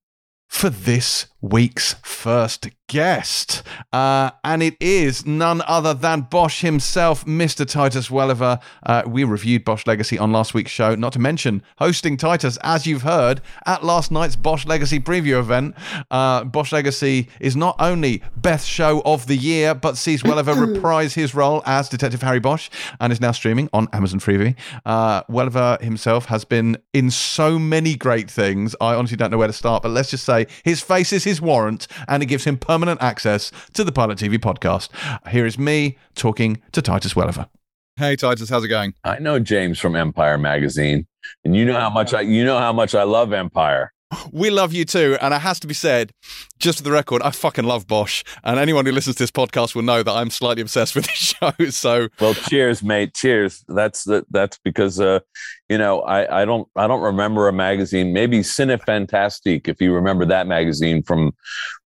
for 0.49 0.71
this 0.71 1.27
week's 1.41 1.95
first 2.03 2.69
guest. 2.89 3.63
Uh, 3.93 4.31
and 4.43 4.63
it 4.63 4.77
is 4.81 5.25
none 5.25 5.63
other 5.67 5.95
than 5.95 6.23
Bosch 6.23 6.63
himself, 6.63 7.25
Mr. 7.25 7.69
Titus 7.69 8.11
Welliver. 8.11 8.59
Uh, 8.85 9.03
we 9.07 9.25
reviewed 9.25 9.65
Bosch 9.65 9.87
Legacy 9.87 10.19
on 10.19 10.33
last 10.33 10.55
week's 10.55 10.71
show, 10.71 10.95
not 10.95 11.13
to 11.13 11.19
mention 11.19 11.63
hosting 11.79 12.17
Titus, 12.17 12.59
as 12.63 12.87
you've 12.87 13.03
heard, 13.03 13.41
at 13.67 13.85
last 13.85 14.11
night's 14.11 14.37
Bosch 14.37 14.67
Legacy 14.67 14.99
preview 14.99 15.39
event. 15.39 15.75
Uh, 16.11 16.45
Bosch 16.45 16.73
Legacy 16.73 17.29
is 17.41 17.55
not 17.55 17.77
only 17.79 18.23
best 18.37 18.67
show 18.67 19.03
of 19.05 19.27
the 19.27 19.37
year, 19.37 19.75
but 19.75 19.97
sees 19.97 20.25
Welliver 20.25 20.55
reprise 20.67 21.15
his 21.15 21.35
role 21.35 21.63
as 21.67 21.89
Detective 21.89 22.23
Harry 22.23 22.41
Bosch 22.41 22.71
and 23.01 23.13
is 23.13 23.21
now 23.21 23.33
streaming 23.33 23.69
on 23.73 23.87
Amazon 23.93 24.19
Freevee. 24.19 24.57
Uh, 24.85 25.23
Welliver 25.29 25.79
himself 25.83 26.27
has 26.27 26.45
been 26.45 26.79
in 26.95 27.11
so 27.11 27.59
many 27.59 27.95
great 27.95 28.31
things. 28.31 28.75
I 28.81 28.95
honestly 28.95 29.17
don't 29.19 29.31
know 29.31 29.39
where 29.39 29.47
to 29.47 29.53
start, 29.53 29.83
but 29.83 29.91
let's 29.91 30.11
just 30.11 30.25
say 30.25 30.47
his 30.65 30.81
face 30.81 31.13
is 31.13 31.25
his 31.25 31.43
warrant 31.43 31.87
and 32.09 32.23
it 32.23 32.27
gives 32.27 32.45
him 32.45 32.57
permanent 32.57 32.78
access 32.87 33.51
to 33.73 33.83
the 33.83 33.93
Pilot 33.93 34.19
TV 34.19 34.39
podcast. 34.39 34.89
Here 35.31 35.47
is 35.47 35.59
me 35.59 35.99
talking 36.15 36.63
to 36.73 36.83
Titus 36.83 37.15
Welliver. 37.15 37.49
Hey 37.97 38.15
Titus, 38.15 38.49
how's 38.49 38.63
it 38.63 38.69
going? 38.69 38.95
I 39.03 39.19
know 39.19 39.41
James 39.41 39.81
from 39.81 39.97
Empire 39.97 40.39
magazine, 40.39 41.09
and 41.45 41.57
you 41.57 41.65
know 41.65 41.81
how 41.81 41.91
much 41.91 42.15
I 42.15 42.21
you 42.21 42.45
know 42.45 42.59
how 42.59 42.73
much 42.73 42.95
I 42.95 43.03
love 43.03 43.33
Empire. 43.33 43.93
We 44.33 44.49
love 44.49 44.73
you 44.73 44.85
too, 44.85 45.19
and 45.21 45.35
it 45.35 45.41
has 45.41 45.61
to 45.61 45.67
be 45.67 45.75
said, 45.75 46.13
just 46.59 46.79
for 46.79 46.85
the 46.85 46.93
record, 46.93 47.21
I 47.23 47.31
fucking 47.31 47.65
love 47.65 47.87
Bosch, 47.87 48.23
and 48.43 48.59
anyone 48.59 48.87
who 48.87 48.93
listens 48.93 49.17
to 49.17 49.25
this 49.25 49.31
podcast 49.31 49.75
will 49.75 49.83
know 49.83 50.03
that 50.03 50.13
I'm 50.13 50.31
slightly 50.31 50.63
obsessed 50.63 50.95
with 50.95 51.07
this 51.09 51.15
show. 51.15 51.53
So, 51.71 52.09
well, 52.21 52.35
cheers, 52.35 52.83
mate. 52.83 53.15
Cheers. 53.15 53.65
That's 53.69 54.05
the, 54.05 54.25
that's 54.31 54.59
because 54.65 55.01
uh, 55.01 55.21
you 55.69 55.77
know 55.77 56.01
I 56.03 56.43
I 56.43 56.45
don't 56.45 56.69
I 56.77 56.87
don't 56.87 57.03
remember 57.03 57.49
a 57.49 57.53
magazine, 57.53 58.13
maybe 58.13 58.41
Cinefantastique, 58.41 59.69
if 59.69 59.81
you 59.81 59.93
remember 59.93 60.25
that 60.27 60.47
magazine 60.47 61.03
from 61.03 61.33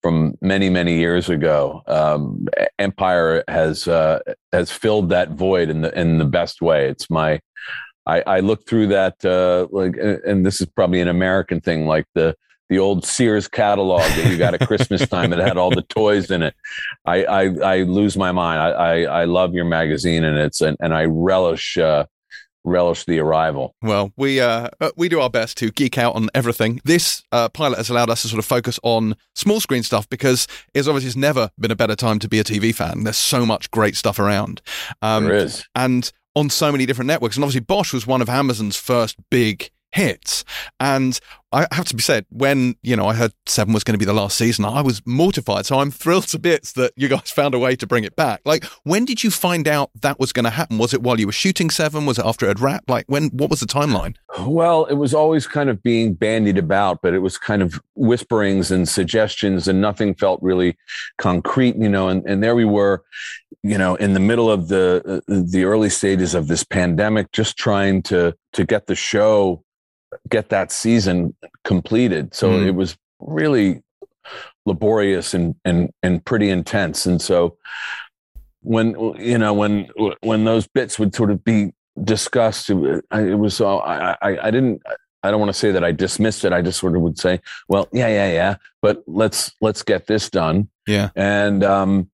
from 0.06 0.38
many 0.40 0.70
many 0.70 0.96
years 0.96 1.28
ago. 1.28 1.82
Um, 1.88 2.46
Empire 2.78 3.42
has 3.48 3.88
uh, 3.88 4.20
has 4.52 4.70
filled 4.70 5.08
that 5.08 5.30
void 5.30 5.68
in 5.68 5.80
the 5.80 5.98
in 5.98 6.18
the 6.18 6.24
best 6.24 6.62
way. 6.62 6.88
It's 6.88 7.10
my 7.10 7.40
I, 8.06 8.20
I 8.20 8.38
look 8.38 8.68
through 8.68 8.86
that 8.88 9.24
uh, 9.24 9.66
like, 9.72 9.96
and 10.24 10.46
this 10.46 10.60
is 10.60 10.68
probably 10.68 11.00
an 11.00 11.08
American 11.08 11.60
thing, 11.60 11.86
like 11.86 12.06
the 12.14 12.36
the 12.68 12.78
old 12.78 13.04
Sears 13.04 13.48
catalog 13.48 14.02
that 14.02 14.30
you 14.30 14.38
got 14.38 14.54
at 14.54 14.64
Christmas 14.68 15.08
time 15.14 15.30
that 15.30 15.40
had 15.40 15.56
all 15.56 15.70
the 15.70 15.82
toys 15.82 16.30
in 16.30 16.44
it. 16.44 16.54
I 17.04 17.24
I, 17.24 17.42
I 17.64 17.82
lose 17.82 18.16
my 18.16 18.30
mind. 18.30 18.60
I, 18.60 18.70
I, 18.70 19.22
I 19.22 19.24
love 19.24 19.54
your 19.54 19.64
magazine 19.64 20.22
and 20.22 20.38
it's 20.38 20.60
and, 20.60 20.76
and 20.78 20.94
I 20.94 21.06
relish 21.06 21.78
uh, 21.78 22.06
relish 22.66 23.04
the 23.04 23.18
arrival. 23.18 23.74
Well, 23.80 24.12
we 24.16 24.40
uh, 24.40 24.68
uh, 24.80 24.90
we 24.96 25.08
do 25.08 25.20
our 25.20 25.30
best 25.30 25.56
to 25.58 25.70
geek 25.70 25.96
out 25.96 26.14
on 26.14 26.28
everything. 26.34 26.80
This 26.84 27.22
uh, 27.32 27.48
pilot 27.48 27.78
has 27.78 27.88
allowed 27.88 28.10
us 28.10 28.22
to 28.22 28.28
sort 28.28 28.38
of 28.38 28.44
focus 28.44 28.78
on 28.82 29.16
small 29.34 29.60
screen 29.60 29.82
stuff 29.82 30.06
because 30.10 30.46
it's 30.74 30.88
obviously 30.88 31.08
it's 31.08 31.16
never 31.16 31.50
been 31.58 31.70
a 31.70 31.76
better 31.76 31.96
time 31.96 32.18
to 32.18 32.28
be 32.28 32.38
a 32.38 32.44
TV 32.44 32.74
fan. 32.74 33.04
There's 33.04 33.16
so 33.16 33.46
much 33.46 33.70
great 33.70 33.96
stuff 33.96 34.18
around. 34.18 34.60
Um, 35.00 35.24
there 35.24 35.36
is, 35.36 35.64
and 35.74 36.12
on 36.34 36.50
so 36.50 36.70
many 36.70 36.84
different 36.84 37.06
networks. 37.06 37.36
And 37.36 37.44
obviously, 37.44 37.64
Bosch 37.64 37.92
was 37.92 38.06
one 38.06 38.20
of 38.20 38.28
Amazon's 38.28 38.76
first 38.76 39.16
big 39.30 39.70
hits. 39.96 40.44
And 40.78 41.18
I 41.52 41.66
have 41.72 41.86
to 41.86 41.96
be 41.96 42.02
said, 42.02 42.26
when, 42.30 42.76
you 42.82 42.96
know, 42.96 43.06
I 43.06 43.14
heard 43.14 43.32
Seven 43.46 43.72
was 43.72 43.82
going 43.82 43.94
to 43.94 43.98
be 43.98 44.04
the 44.04 44.12
last 44.12 44.36
season, 44.36 44.66
I 44.66 44.82
was 44.82 45.00
mortified. 45.06 45.64
So 45.64 45.78
I'm 45.78 45.90
thrilled 45.90 46.28
to 46.28 46.38
bits 46.38 46.72
that 46.72 46.92
you 46.96 47.08
guys 47.08 47.30
found 47.30 47.54
a 47.54 47.58
way 47.58 47.76
to 47.76 47.86
bring 47.86 48.04
it 48.04 48.14
back. 48.14 48.42
Like, 48.44 48.64
when 48.84 49.06
did 49.06 49.24
you 49.24 49.30
find 49.30 49.66
out 49.66 49.90
that 50.02 50.20
was 50.20 50.34
going 50.34 50.44
to 50.44 50.50
happen? 50.50 50.76
Was 50.76 50.92
it 50.92 51.02
while 51.02 51.18
you 51.18 51.26
were 51.26 51.32
shooting 51.32 51.70
Seven? 51.70 52.04
Was 52.04 52.18
it 52.18 52.26
after 52.26 52.44
it 52.44 52.48
had 52.48 52.60
wrapped? 52.60 52.90
Like, 52.90 53.06
when, 53.08 53.28
what 53.28 53.48
was 53.48 53.60
the 53.60 53.66
timeline? 53.66 54.16
Well, 54.40 54.84
it 54.84 54.96
was 54.96 55.14
always 55.14 55.46
kind 55.46 55.70
of 55.70 55.82
being 55.82 56.12
bandied 56.12 56.58
about, 56.58 57.00
but 57.00 57.14
it 57.14 57.20
was 57.20 57.38
kind 57.38 57.62
of 57.62 57.80
whisperings 57.94 58.70
and 58.70 58.86
suggestions, 58.86 59.66
and 59.66 59.80
nothing 59.80 60.14
felt 60.14 60.42
really 60.42 60.76
concrete, 61.16 61.76
you 61.76 61.88
know, 61.88 62.08
and, 62.08 62.26
and 62.26 62.42
there 62.42 62.54
we 62.54 62.66
were 62.66 63.02
you 63.62 63.78
know 63.78 63.94
in 63.96 64.12
the 64.12 64.20
middle 64.20 64.50
of 64.50 64.68
the 64.68 65.02
uh, 65.06 65.20
the 65.26 65.64
early 65.64 65.88
stages 65.88 66.34
of 66.34 66.46
this 66.46 66.62
pandemic 66.62 67.32
just 67.32 67.56
trying 67.56 68.02
to 68.02 68.36
to 68.52 68.64
get 68.64 68.86
the 68.86 68.94
show 68.94 69.64
get 70.28 70.48
that 70.50 70.72
season 70.72 71.34
completed. 71.64 72.34
So 72.34 72.50
mm. 72.50 72.66
it 72.66 72.72
was 72.72 72.96
really 73.20 73.82
laborious 74.64 75.34
and 75.34 75.54
and 75.64 75.90
and 76.02 76.24
pretty 76.24 76.50
intense. 76.50 77.06
And 77.06 77.20
so 77.20 77.56
when 78.60 78.94
you 79.18 79.38
know 79.38 79.54
when 79.54 79.88
when 80.22 80.44
those 80.44 80.66
bits 80.66 80.98
would 80.98 81.14
sort 81.14 81.30
of 81.30 81.44
be 81.44 81.72
discussed, 82.02 82.70
it, 82.70 83.04
it 83.12 83.38
was 83.38 83.60
uh, 83.60 83.76
I, 83.76 84.16
I 84.22 84.38
I 84.46 84.50
didn't. 84.50 84.82
I 85.22 85.30
don't 85.30 85.40
want 85.40 85.48
to 85.48 85.58
say 85.58 85.72
that 85.72 85.82
I 85.82 85.90
dismissed 85.90 86.44
it. 86.44 86.52
I 86.52 86.62
just 86.62 86.78
sort 86.78 86.94
of 86.94 87.02
would 87.02 87.18
say, 87.18 87.40
well, 87.68 87.88
yeah, 87.92 88.06
yeah, 88.06 88.30
yeah, 88.30 88.56
but 88.80 89.02
let's 89.08 89.52
let's 89.60 89.82
get 89.82 90.06
this 90.06 90.30
done. 90.30 90.68
Yeah. 90.86 91.10
And 91.16 91.64
um, 91.64 92.10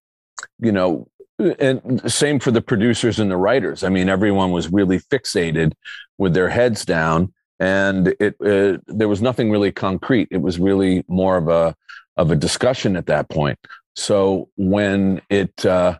you 0.60 0.72
know, 0.72 1.08
and 1.38 2.10
same 2.10 2.38
for 2.38 2.50
the 2.50 2.62
producers 2.62 3.18
and 3.18 3.30
the 3.30 3.36
writers. 3.36 3.84
I 3.84 3.88
mean, 3.88 4.08
everyone 4.08 4.50
was 4.50 4.72
really 4.72 4.98
fixated 4.98 5.72
with 6.16 6.32
their 6.32 6.48
heads 6.48 6.84
down 6.84 7.34
and 7.62 8.08
it 8.18 8.34
uh, 8.40 8.78
there 8.88 9.08
was 9.08 9.22
nothing 9.22 9.48
really 9.48 9.70
concrete. 9.70 10.26
It 10.32 10.42
was 10.42 10.58
really 10.58 11.04
more 11.06 11.36
of 11.36 11.48
a 11.48 11.76
of 12.16 12.32
a 12.32 12.36
discussion 12.36 12.96
at 12.96 13.06
that 13.06 13.28
point. 13.28 13.58
so 13.94 14.48
when 14.56 15.22
it 15.30 15.64
uh, 15.64 15.98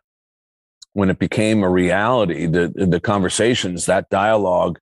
when 0.95 1.09
it 1.09 1.21
became 1.21 1.63
a 1.63 1.71
reality, 1.71 2.47
the 2.47 2.73
the 2.75 3.01
conversations, 3.01 3.87
that 3.87 4.11
dialogue 4.11 4.81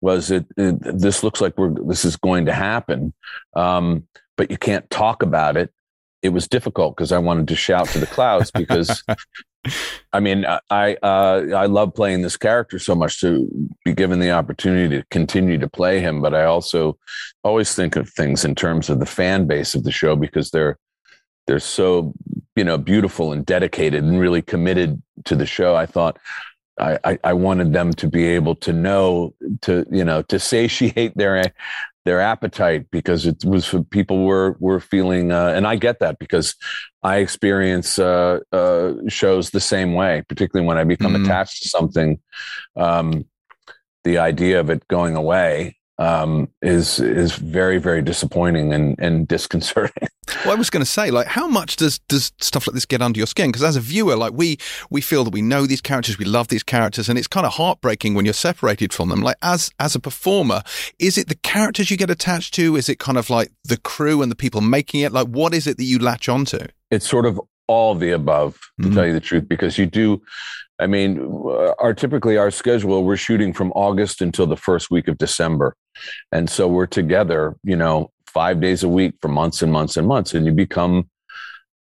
was 0.00 0.30
it, 0.30 0.46
it 0.56 0.78
this 0.98 1.24
looks 1.24 1.40
like 1.40 1.58
we're 1.58 1.74
this 1.88 2.04
is 2.04 2.16
going 2.16 2.46
to 2.46 2.52
happen, 2.52 3.12
um, 3.54 4.06
but 4.36 4.50
you 4.50 4.58
can't 4.58 4.88
talk 4.90 5.24
about 5.24 5.56
it. 5.56 5.72
It 6.22 6.30
was 6.30 6.46
difficult 6.48 6.96
because 6.96 7.12
I 7.12 7.18
wanted 7.18 7.48
to 7.48 7.56
shout 7.56 7.88
to 7.88 7.98
the 7.98 8.06
clouds 8.06 8.50
because 8.50 9.02
I 10.12 10.20
mean, 10.20 10.44
I 10.70 10.96
uh, 11.02 11.46
I 11.54 11.66
love 11.66 11.94
playing 11.94 12.22
this 12.22 12.36
character 12.36 12.78
so 12.78 12.94
much 12.94 13.20
to 13.20 13.48
be 13.84 13.94
given 13.94 14.18
the 14.18 14.32
opportunity 14.32 14.96
to 14.96 15.06
continue 15.10 15.58
to 15.58 15.68
play 15.68 16.00
him, 16.00 16.20
but 16.20 16.34
I 16.34 16.44
also 16.44 16.98
always 17.44 17.74
think 17.74 17.96
of 17.96 18.08
things 18.10 18.44
in 18.44 18.54
terms 18.54 18.90
of 18.90 18.98
the 18.98 19.06
fan 19.06 19.46
base 19.46 19.74
of 19.74 19.84
the 19.84 19.92
show 19.92 20.16
because 20.16 20.50
they're 20.50 20.78
they're 21.46 21.60
so 21.60 22.12
you 22.56 22.64
know 22.64 22.76
beautiful 22.76 23.32
and 23.32 23.46
dedicated 23.46 24.02
and 24.02 24.18
really 24.18 24.42
committed 24.42 25.00
to 25.24 25.36
the 25.36 25.46
show. 25.46 25.76
I 25.76 25.86
thought 25.86 26.18
I, 26.78 27.18
I 27.22 27.32
wanted 27.32 27.72
them 27.72 27.92
to 27.94 28.08
be 28.08 28.24
able 28.24 28.56
to 28.56 28.72
know 28.72 29.34
to 29.62 29.86
you 29.90 30.04
know 30.04 30.22
to 30.22 30.38
satiate 30.38 31.16
their 31.16 31.52
their 32.04 32.20
appetite 32.20 32.90
because 32.90 33.26
it 33.26 33.44
was 33.44 33.66
for 33.66 33.82
people 33.82 34.24
were 34.24 34.56
were 34.58 34.80
feeling 34.80 35.30
uh, 35.30 35.48
and 35.48 35.66
I 35.66 35.76
get 35.76 36.00
that 36.00 36.18
because 36.18 36.56
I 37.02 37.18
experience 37.18 37.98
uh, 37.98 38.40
uh, 38.52 38.92
shows 39.08 39.50
the 39.50 39.60
same 39.60 39.94
way, 39.94 40.22
particularly 40.28 40.66
when 40.66 40.78
I 40.78 40.84
become 40.84 41.14
mm. 41.14 41.24
attached 41.24 41.62
to 41.62 41.68
something. 41.68 42.20
Um, 42.76 43.26
the 44.04 44.18
idea 44.18 44.60
of 44.60 44.70
it 44.70 44.86
going 44.88 45.16
away 45.16 45.78
um, 45.98 46.48
is 46.60 47.00
is 47.00 47.34
very 47.36 47.78
very 47.78 48.02
disappointing 48.02 48.72
and 48.72 48.96
and 48.98 49.28
disconcerting. 49.34 50.08
Well, 50.44 50.52
I 50.52 50.54
was 50.54 50.70
going 50.70 50.84
to 50.84 50.90
say, 50.90 51.10
like, 51.10 51.26
how 51.26 51.48
much 51.48 51.76
does 51.76 51.98
does 52.08 52.32
stuff 52.38 52.66
like 52.66 52.74
this 52.74 52.86
get 52.86 53.02
under 53.02 53.18
your 53.18 53.26
skin? 53.26 53.48
Because 53.48 53.64
as 53.64 53.74
a 53.74 53.80
viewer, 53.80 54.16
like 54.16 54.32
we 54.32 54.56
we 54.88 55.00
feel 55.00 55.24
that 55.24 55.32
we 55.32 55.42
know 55.42 55.66
these 55.66 55.80
characters, 55.80 56.16
we 56.18 56.24
love 56.24 56.48
these 56.48 56.62
characters, 56.62 57.08
and 57.08 57.18
it's 57.18 57.26
kind 57.26 57.44
of 57.44 57.54
heartbreaking 57.54 58.14
when 58.14 58.24
you're 58.24 58.34
separated 58.34 58.92
from 58.92 59.08
them. 59.08 59.20
Like 59.20 59.36
as 59.42 59.70
as 59.80 59.94
a 59.96 60.00
performer, 60.00 60.62
is 60.98 61.18
it 61.18 61.28
the 61.28 61.34
characters 61.34 61.90
you 61.90 61.96
get 61.96 62.10
attached 62.10 62.54
to? 62.54 62.76
Is 62.76 62.88
it 62.88 63.00
kind 63.00 63.18
of 63.18 63.30
like 63.30 63.50
the 63.64 63.76
crew 63.76 64.22
and 64.22 64.30
the 64.30 64.36
people 64.36 64.60
making 64.60 65.00
it? 65.00 65.12
Like, 65.12 65.26
what 65.26 65.54
is 65.54 65.66
it 65.66 65.76
that 65.78 65.84
you 65.84 65.98
latch 65.98 66.28
onto? 66.28 66.58
It's 66.90 67.08
sort 67.08 67.26
of 67.26 67.40
all 67.66 67.92
of 67.92 68.00
the 68.00 68.10
above, 68.10 68.54
to 68.80 68.86
mm-hmm. 68.86 68.94
tell 68.94 69.06
you 69.06 69.12
the 69.12 69.20
truth, 69.20 69.48
because 69.48 69.76
you 69.76 69.86
do 69.86 70.22
I 70.82 70.86
mean, 70.88 71.20
our 71.78 71.94
typically 71.94 72.36
our 72.36 72.50
schedule, 72.50 73.04
we're 73.04 73.16
shooting 73.16 73.52
from 73.52 73.70
August 73.72 74.20
until 74.20 74.46
the 74.46 74.56
first 74.56 74.90
week 74.90 75.06
of 75.06 75.16
December. 75.16 75.76
And 76.32 76.50
so 76.50 76.66
we're 76.66 76.86
together, 76.86 77.54
you 77.62 77.76
know, 77.76 78.10
five 78.32 78.60
days 78.60 78.82
a 78.82 78.88
week 78.88 79.14
for 79.20 79.28
months 79.28 79.62
and 79.62 79.72
months 79.72 79.96
and 79.96 80.06
months. 80.06 80.34
And 80.34 80.46
you 80.46 80.52
become 80.52 81.08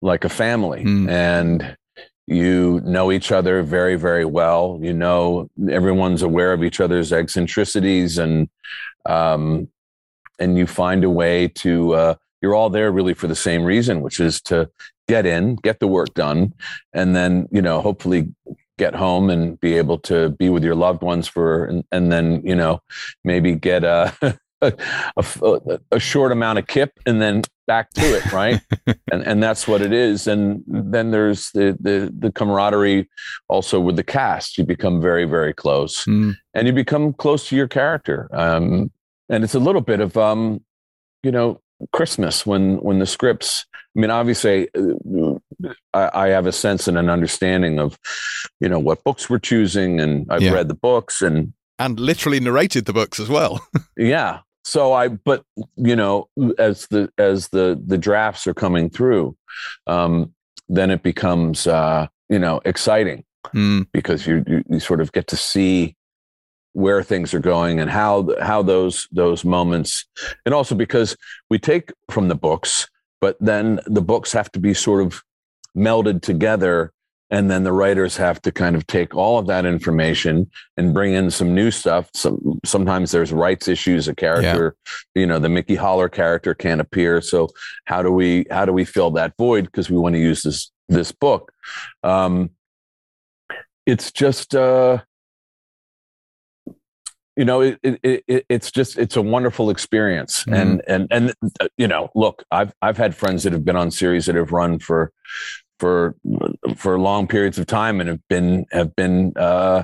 like 0.01 0.23
a 0.23 0.29
family. 0.29 0.83
Mm. 0.83 1.09
And 1.09 1.77
you 2.27 2.81
know 2.83 3.11
each 3.11 3.31
other 3.31 3.63
very, 3.63 3.95
very 3.95 4.25
well. 4.25 4.79
You 4.81 4.93
know, 4.93 5.49
everyone's 5.69 6.21
aware 6.21 6.51
of 6.51 6.63
each 6.63 6.81
other's 6.81 7.13
eccentricities 7.13 8.17
and 8.17 8.49
um 9.05 9.69
and 10.37 10.57
you 10.57 10.67
find 10.67 11.03
a 11.05 11.09
way 11.09 11.47
to 11.47 11.93
uh 11.93 12.15
you're 12.41 12.53
all 12.53 12.69
there 12.69 12.91
really 12.91 13.13
for 13.13 13.27
the 13.27 13.35
same 13.35 13.63
reason, 13.63 14.01
which 14.01 14.19
is 14.19 14.41
to 14.41 14.69
get 15.07 15.25
in, 15.25 15.55
get 15.55 15.79
the 15.79 15.87
work 15.87 16.13
done, 16.13 16.53
and 16.93 17.15
then, 17.15 17.47
you 17.49 17.61
know, 17.61 17.81
hopefully 17.81 18.27
get 18.77 18.93
home 18.93 19.29
and 19.29 19.59
be 19.59 19.75
able 19.75 19.97
to 19.97 20.29
be 20.29 20.49
with 20.49 20.63
your 20.63 20.75
loved 20.75 21.01
ones 21.01 21.27
for 21.27 21.65
and, 21.65 21.83
and 21.91 22.11
then 22.11 22.41
you 22.43 22.55
know 22.55 22.79
maybe 23.23 23.55
get 23.55 23.83
a, 23.83 24.13
a, 24.61 24.73
a, 25.17 25.79
a 25.91 25.99
short 25.99 26.31
amount 26.31 26.59
of 26.59 26.67
kip 26.67 26.99
and 27.05 27.21
then 27.21 27.43
back 27.67 27.91
to 27.91 28.01
it 28.01 28.31
right 28.31 28.61
and 29.11 29.23
and 29.23 29.43
that's 29.43 29.67
what 29.67 29.81
it 29.81 29.91
is 29.91 30.25
and 30.25 30.63
then 30.67 31.11
there's 31.11 31.51
the 31.51 31.77
the 31.79 32.11
the 32.17 32.31
camaraderie 32.31 33.07
also 33.49 33.79
with 33.79 33.95
the 33.97 34.03
cast 34.03 34.57
you 34.57 34.63
become 34.63 35.01
very 35.01 35.25
very 35.25 35.53
close 35.53 36.05
mm. 36.05 36.35
and 36.53 36.67
you 36.67 36.73
become 36.73 37.13
close 37.13 37.47
to 37.49 37.55
your 37.55 37.67
character 37.67 38.29
um 38.31 38.89
and 39.29 39.43
it's 39.43 39.55
a 39.55 39.59
little 39.59 39.81
bit 39.81 39.99
of 39.99 40.15
um 40.17 40.63
you 41.23 41.31
know 41.31 41.59
christmas 41.91 42.45
when 42.45 42.77
when 42.77 42.99
the 42.99 43.05
scripts 43.05 43.65
I 43.95 43.99
mean, 43.99 44.11
obviously, 44.11 44.69
uh, 44.75 45.39
I, 45.91 46.25
I, 46.25 46.27
have 46.27 46.45
a 46.45 46.51
sense 46.51 46.87
and 46.87 46.99
an 46.99 47.09
understanding 47.09 47.79
of, 47.79 47.97
you 48.59 48.69
know, 48.69 48.77
what 48.77 49.03
books 49.03 49.27
we're 49.27 49.39
choosing, 49.39 49.99
and 49.99 50.27
I've 50.29 50.43
yeah. 50.43 50.51
read 50.51 50.67
the 50.67 50.75
books 50.75 51.23
and 51.23 51.53
and 51.79 51.99
literally 51.99 52.39
narrated 52.39 52.85
the 52.85 52.93
books 52.93 53.19
as 53.19 53.29
well. 53.29 53.59
yeah. 53.97 54.39
So 54.67 54.91
I, 54.91 55.07
but 55.07 55.45
you 55.77 55.95
know, 55.95 56.27
as 56.59 56.87
the 56.87 57.09
as 57.17 57.47
the 57.47 57.81
the 57.87 57.97
drafts 57.97 58.45
are 58.47 58.53
coming 58.53 58.89
through, 58.89 59.37
um, 59.87 60.33
then 60.67 60.91
it 60.91 61.03
becomes 61.03 61.67
uh, 61.67 62.07
you 62.27 62.37
know 62.37 62.59
exciting 62.65 63.23
mm. 63.55 63.87
because 63.93 64.27
you, 64.27 64.43
you 64.45 64.65
you 64.69 64.81
sort 64.81 64.99
of 64.99 65.13
get 65.13 65.27
to 65.27 65.37
see 65.37 65.95
where 66.73 67.01
things 67.01 67.33
are 67.33 67.39
going 67.39 67.79
and 67.79 67.89
how 67.89 68.27
how 68.41 68.61
those 68.61 69.07
those 69.13 69.45
moments 69.45 70.05
and 70.45 70.53
also 70.53 70.75
because 70.75 71.15
we 71.49 71.57
take 71.57 71.93
from 72.11 72.27
the 72.27 72.35
books 72.35 72.87
but 73.19 73.35
then 73.39 73.79
the 73.87 74.01
books 74.01 74.31
have 74.33 74.51
to 74.51 74.59
be 74.59 74.73
sort 74.75 75.01
of 75.01 75.23
melded 75.75 76.21
together 76.21 76.91
and 77.29 77.51
then 77.51 77.63
the 77.63 77.73
writers 77.73 78.15
have 78.17 78.41
to 78.41 78.51
kind 78.51 78.75
of 78.75 78.87
take 78.87 79.15
all 79.15 79.37
of 79.37 79.47
that 79.47 79.65
information 79.65 80.49
and 80.77 80.93
bring 80.93 81.13
in 81.13 81.29
some 81.29 81.53
new 81.53 81.71
stuff. 81.71 82.09
Some 82.13 82.59
sometimes 82.63 83.11
there's 83.11 83.33
rights 83.33 83.67
issues 83.67 84.07
a 84.07 84.15
character 84.15 84.75
yeah. 84.85 85.21
you 85.21 85.27
know 85.27 85.39
the 85.39 85.49
mickey 85.49 85.75
haller 85.75 86.09
character 86.09 86.53
can't 86.53 86.81
appear. 86.81 87.21
So 87.21 87.49
how 87.85 88.01
do 88.01 88.11
we 88.11 88.45
how 88.49 88.65
do 88.65 88.73
we 88.73 88.85
fill 88.85 89.11
that 89.11 89.33
void? 89.37 89.65
Because 89.65 89.89
we 89.89 89.97
want 89.97 90.15
to 90.15 90.21
use 90.21 90.43
this 90.43 90.71
this 90.87 91.11
book. 91.11 91.51
Um 92.03 92.51
it's 93.85 94.11
just 94.11 94.55
uh 94.55 94.99
you 97.35 97.45
know 97.45 97.61
it, 97.61 97.79
it, 97.83 98.23
it, 98.27 98.45
it's 98.49 98.71
just 98.71 98.97
it's 98.97 99.15
a 99.15 99.21
wonderful 99.21 99.69
experience. 99.69 100.43
Mm-hmm. 100.43 100.53
and 100.53 100.81
and 100.87 101.07
and 101.11 101.33
uh, 101.59 101.67
you 101.77 101.87
know 101.87 102.09
look 102.15 102.43
i've 102.51 102.73
i've 102.81 102.97
had 102.97 103.15
friends 103.15 103.43
that 103.43 103.53
have 103.53 103.65
been 103.65 103.75
on 103.75 103.91
series 103.91 104.25
that 104.27 104.35
have 104.35 104.51
run 104.51 104.79
for 104.79 105.11
for 105.79 106.15
for 106.75 106.99
long 106.99 107.27
periods 107.27 107.57
of 107.57 107.65
time 107.65 107.99
and 107.99 108.09
have 108.09 108.27
been 108.29 108.65
have 108.71 108.95
been 108.95 109.33
uh, 109.35 109.83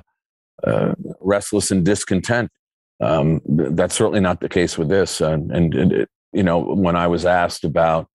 uh, 0.63 0.93
restless 1.19 1.71
and 1.71 1.85
discontent 1.85 2.49
um, 3.01 3.41
that's 3.45 3.95
certainly 3.95 4.19
not 4.19 4.39
the 4.39 4.49
case 4.49 4.77
with 4.77 4.89
this 4.89 5.21
and, 5.21 5.51
and 5.51 5.73
it, 5.75 6.09
you 6.31 6.43
know 6.43 6.59
when 6.59 6.95
i 6.95 7.07
was 7.07 7.25
asked 7.25 7.63
about 7.63 8.07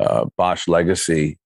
uh, 0.00 0.24
bosch 0.36 0.66
legacy 0.68 1.38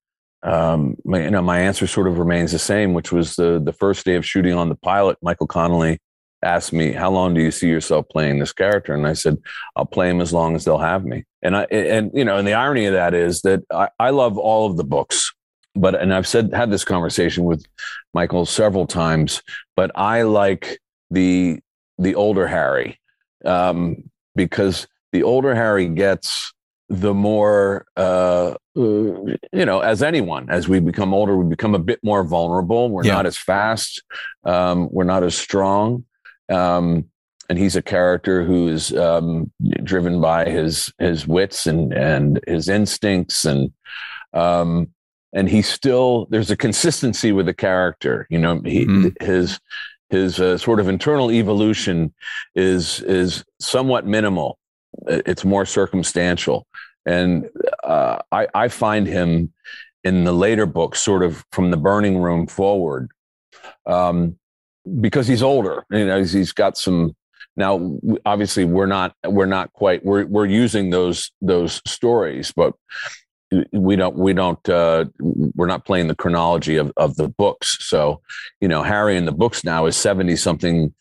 um, 0.42 0.96
my, 1.04 1.22
you 1.22 1.30
know 1.30 1.42
my 1.42 1.60
answer 1.60 1.86
sort 1.86 2.08
of 2.08 2.18
remains 2.18 2.52
the 2.52 2.58
same 2.58 2.94
which 2.94 3.12
was 3.12 3.36
the 3.36 3.60
the 3.62 3.72
first 3.72 4.04
day 4.04 4.14
of 4.14 4.24
shooting 4.24 4.54
on 4.54 4.68
the 4.68 4.76
pilot 4.76 5.18
michael 5.22 5.46
connelly 5.46 5.98
asked 6.42 6.72
me, 6.72 6.92
"How 6.92 7.10
long 7.10 7.34
do 7.34 7.40
you 7.40 7.50
see 7.50 7.68
yourself 7.68 8.08
playing 8.08 8.38
this 8.38 8.52
character?" 8.52 8.94
And 8.94 9.06
I 9.06 9.12
said, 9.12 9.38
"I'll 9.76 9.86
play 9.86 10.08
him 10.08 10.20
as 10.20 10.32
long 10.32 10.54
as 10.54 10.64
they'll 10.64 10.78
have 10.78 11.04
me." 11.04 11.24
And 11.42 11.56
I 11.56 11.64
and 11.64 12.10
you 12.14 12.24
know, 12.24 12.36
and 12.36 12.46
the 12.46 12.54
irony 12.54 12.86
of 12.86 12.94
that 12.94 13.14
is 13.14 13.42
that 13.42 13.62
I, 13.72 13.88
I 13.98 14.10
love 14.10 14.38
all 14.38 14.70
of 14.70 14.76
the 14.76 14.84
books, 14.84 15.32
but 15.80 15.94
and 15.94 16.12
I've 16.12 16.26
said 16.26 16.52
had 16.52 16.70
this 16.70 16.84
conversation 16.84 17.44
with 17.44 17.64
Michael 18.14 18.46
several 18.46 18.86
times, 18.86 19.42
but 19.76 19.90
I 19.94 20.22
like 20.22 20.80
the 21.10 21.60
the 21.98 22.14
older 22.14 22.46
Harry 22.46 23.00
um, 23.44 24.10
because 24.34 24.86
the 25.12 25.22
older 25.22 25.54
Harry 25.54 25.88
gets, 25.88 26.52
the 26.88 27.14
more 27.14 27.86
uh, 27.96 28.54
you 28.74 29.38
know, 29.52 29.80
as 29.80 30.02
anyone, 30.02 30.48
as 30.50 30.68
we 30.68 30.80
become 30.80 31.12
older, 31.12 31.36
we 31.36 31.48
become 31.48 31.74
a 31.74 31.78
bit 31.80 31.98
more 32.02 32.24
vulnerable. 32.24 32.88
We're 32.90 33.04
yeah. 33.04 33.14
not 33.14 33.26
as 33.26 33.36
fast. 33.36 34.02
Um, 34.44 34.88
we're 34.90 35.04
not 35.04 35.22
as 35.22 35.36
strong. 35.36 36.04
Um, 36.48 37.06
and 37.48 37.58
he's 37.58 37.76
a 37.76 37.82
character 37.82 38.44
who 38.44 38.68
is 38.68 38.92
um, 38.94 39.50
driven 39.82 40.20
by 40.20 40.48
his 40.50 40.92
his 40.98 41.26
wits 41.26 41.66
and 41.66 41.92
and 41.92 42.40
his 42.46 42.68
instincts 42.68 43.44
and 43.44 43.72
um, 44.34 44.90
and 45.32 45.48
he 45.48 45.62
still 45.62 46.26
there's 46.30 46.50
a 46.50 46.56
consistency 46.56 47.32
with 47.32 47.46
the 47.46 47.54
character. 47.54 48.26
You 48.30 48.38
know, 48.38 48.60
he 48.64 48.86
mm-hmm. 48.86 49.24
his 49.24 49.60
his 50.10 50.40
uh, 50.40 50.56
sort 50.56 50.80
of 50.80 50.88
internal 50.88 51.30
evolution 51.30 52.14
is 52.54 53.00
is 53.02 53.44
somewhat 53.60 54.06
minimal. 54.06 54.58
It's 55.06 55.44
more 55.44 55.66
circumstantial, 55.66 56.66
and 57.06 57.48
uh, 57.84 58.18
I 58.32 58.48
I 58.54 58.68
find 58.68 59.06
him 59.06 59.52
in 60.04 60.24
the 60.24 60.32
later 60.32 60.66
books, 60.66 61.00
sort 61.00 61.22
of 61.22 61.44
from 61.52 61.70
the 61.70 61.76
Burning 61.76 62.18
Room 62.18 62.46
forward. 62.46 63.10
Um, 63.86 64.38
because 65.00 65.26
he's 65.26 65.42
older. 65.42 65.84
You 65.90 66.06
know, 66.06 66.18
he's, 66.18 66.32
he's 66.32 66.52
got 66.52 66.78
some. 66.78 67.14
Now, 67.56 67.98
obviously, 68.24 68.64
we're 68.64 68.86
not 68.86 69.14
we're 69.26 69.46
not 69.46 69.72
quite 69.72 70.04
we're 70.04 70.24
we're 70.26 70.46
using 70.46 70.90
those 70.90 71.32
those 71.42 71.82
stories, 71.86 72.52
but 72.54 72.72
we 73.72 73.96
don't 73.96 74.16
we 74.16 74.32
don't 74.32 74.68
uh, 74.68 75.06
we're 75.18 75.66
not 75.66 75.84
playing 75.84 76.08
the 76.08 76.14
chronology 76.14 76.76
of 76.76 76.92
of 76.96 77.16
the 77.16 77.28
books. 77.28 77.78
So, 77.80 78.20
you 78.60 78.68
know, 78.68 78.82
Harry 78.82 79.16
in 79.16 79.24
the 79.24 79.32
books 79.32 79.64
now 79.64 79.86
is 79.86 79.96
seventy 79.96 80.36
something 80.36 80.94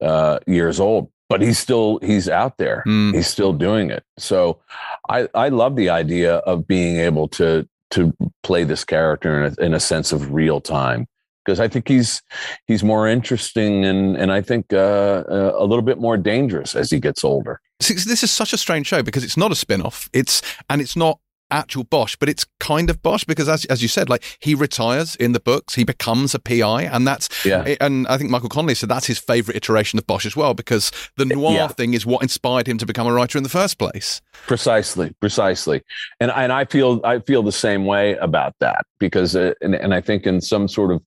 uh, 0.00 0.38
years 0.46 0.80
old, 0.80 1.10
but 1.28 1.40
he's 1.40 1.58
still 1.58 1.98
he's 2.02 2.28
out 2.28 2.58
there. 2.58 2.84
Mm. 2.86 3.14
He's 3.14 3.26
still 3.26 3.52
doing 3.52 3.90
it. 3.90 4.04
So, 4.18 4.60
I 5.08 5.28
I 5.34 5.48
love 5.48 5.76
the 5.76 5.90
idea 5.90 6.36
of 6.36 6.66
being 6.66 6.96
able 6.96 7.28
to 7.28 7.68
to 7.90 8.14
play 8.42 8.62
this 8.64 8.84
character 8.84 9.44
in 9.44 9.52
a, 9.52 9.64
in 9.64 9.74
a 9.74 9.80
sense 9.80 10.12
of 10.12 10.32
real 10.32 10.60
time 10.60 11.08
because 11.44 11.58
I 11.58 11.68
think 11.68 11.88
he's 11.88 12.22
he's 12.66 12.84
more 12.84 13.08
interesting 13.08 13.84
and 13.84 14.16
and 14.16 14.30
I 14.30 14.40
think 14.42 14.72
uh, 14.72 15.24
uh, 15.28 15.52
a 15.56 15.64
little 15.64 15.82
bit 15.82 15.98
more 15.98 16.16
dangerous 16.16 16.76
as 16.76 16.90
he 16.90 17.00
gets 17.00 17.24
older. 17.24 17.60
This 17.80 18.22
is 18.22 18.30
such 18.30 18.52
a 18.52 18.58
strange 18.58 18.86
show 18.86 19.02
because 19.02 19.24
it's 19.24 19.38
not 19.38 19.50
a 19.50 19.54
spin-off. 19.54 20.08
It's 20.12 20.42
and 20.68 20.80
it's 20.80 20.96
not 20.96 21.18
actual 21.50 21.84
Bosch, 21.84 22.16
but 22.16 22.28
it's 22.28 22.46
kind 22.58 22.90
of 22.90 23.02
Bosch 23.02 23.24
because, 23.24 23.48
as 23.48 23.64
as 23.66 23.82
you 23.82 23.88
said, 23.88 24.08
like 24.08 24.24
he 24.40 24.54
retires 24.54 25.16
in 25.16 25.32
the 25.32 25.40
books, 25.40 25.74
he 25.74 25.84
becomes 25.84 26.34
a 26.34 26.38
PI, 26.38 26.82
and 26.82 27.06
that's 27.06 27.28
yeah. 27.44 27.76
And 27.80 28.06
I 28.08 28.18
think 28.18 28.30
Michael 28.30 28.48
Connelly 28.48 28.74
said 28.74 28.88
that's 28.88 29.06
his 29.06 29.18
favorite 29.18 29.56
iteration 29.56 29.98
of 29.98 30.06
Bosch 30.06 30.26
as 30.26 30.36
well 30.36 30.54
because 30.54 30.90
the 31.16 31.24
noir 31.24 31.52
yeah. 31.52 31.68
thing 31.68 31.94
is 31.94 32.06
what 32.06 32.22
inspired 32.22 32.66
him 32.66 32.78
to 32.78 32.86
become 32.86 33.06
a 33.06 33.12
writer 33.12 33.38
in 33.38 33.44
the 33.44 33.50
first 33.50 33.78
place. 33.78 34.20
Precisely, 34.46 35.12
precisely, 35.20 35.82
and 36.20 36.30
and 36.30 36.52
I 36.52 36.64
feel 36.64 37.00
I 37.04 37.20
feel 37.20 37.42
the 37.42 37.52
same 37.52 37.84
way 37.84 38.14
about 38.16 38.54
that 38.60 38.84
because 38.98 39.36
uh, 39.36 39.54
and 39.60 39.74
and 39.74 39.94
I 39.94 40.00
think 40.00 40.26
in 40.26 40.40
some 40.40 40.68
sort 40.68 40.92
of 40.92 41.02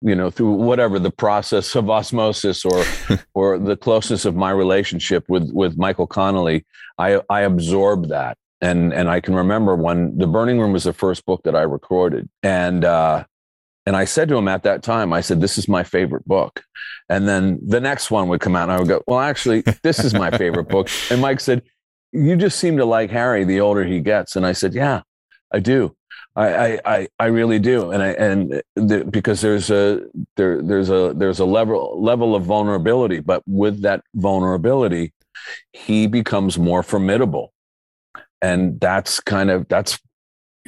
you 0.00 0.14
know 0.14 0.30
through 0.30 0.52
whatever 0.52 0.98
the 0.98 1.10
process 1.10 1.74
of 1.74 1.88
osmosis 1.88 2.64
or 2.64 2.84
or 3.34 3.58
the 3.58 3.76
closeness 3.76 4.24
of 4.24 4.36
my 4.36 4.50
relationship 4.50 5.24
with 5.28 5.50
with 5.52 5.76
Michael 5.76 6.06
Connelly, 6.06 6.64
I 6.98 7.20
I 7.30 7.40
absorb 7.40 8.08
that 8.08 8.36
and 8.64 8.94
and 8.94 9.10
I 9.10 9.20
can 9.20 9.34
remember 9.34 9.76
when 9.76 10.16
the 10.16 10.26
Burning 10.26 10.58
Room 10.58 10.72
was 10.72 10.84
the 10.84 10.94
first 10.94 11.26
book 11.26 11.42
that 11.44 11.54
I 11.54 11.62
recorded, 11.62 12.28
and 12.42 12.84
uh, 12.84 13.24
and 13.84 13.94
I 13.94 14.06
said 14.06 14.28
to 14.30 14.36
him 14.36 14.48
at 14.48 14.62
that 14.62 14.82
time, 14.82 15.12
I 15.12 15.20
said, 15.20 15.40
"This 15.40 15.58
is 15.58 15.68
my 15.68 15.84
favorite 15.84 16.24
book," 16.24 16.64
and 17.10 17.28
then 17.28 17.60
the 17.64 17.80
next 17.80 18.10
one 18.10 18.28
would 18.28 18.40
come 18.40 18.56
out, 18.56 18.64
and 18.64 18.72
I 18.72 18.78
would 18.78 18.88
go, 18.88 19.02
"Well, 19.06 19.20
actually, 19.20 19.60
this 19.82 20.02
is 20.02 20.14
my 20.14 20.30
favorite 20.30 20.68
book," 20.68 20.88
and 21.10 21.20
Mike 21.20 21.40
said, 21.40 21.62
"You 22.12 22.36
just 22.36 22.58
seem 22.58 22.78
to 22.78 22.86
like 22.86 23.10
Harry 23.10 23.44
the 23.44 23.60
older 23.60 23.84
he 23.84 24.00
gets," 24.00 24.34
and 24.34 24.46
I 24.46 24.52
said, 24.52 24.72
"Yeah, 24.72 25.02
I 25.52 25.60
do." 25.60 25.94
I, 26.36 26.80
I, 26.84 27.08
I 27.20 27.26
really 27.26 27.60
do, 27.60 27.92
and 27.92 28.02
I 28.02 28.08
and 28.08 28.62
the, 28.74 29.04
because 29.04 29.40
there's 29.40 29.70
a 29.70 30.00
there 30.36 30.60
there's 30.62 30.90
a 30.90 31.12
there's 31.14 31.38
a 31.38 31.44
level 31.44 32.02
level 32.02 32.34
of 32.34 32.42
vulnerability, 32.42 33.20
but 33.20 33.44
with 33.46 33.82
that 33.82 34.02
vulnerability, 34.16 35.12
he 35.72 36.08
becomes 36.08 36.58
more 36.58 36.82
formidable 36.82 37.53
and 38.42 38.80
that's 38.80 39.20
kind 39.20 39.50
of 39.50 39.66
that's 39.68 39.98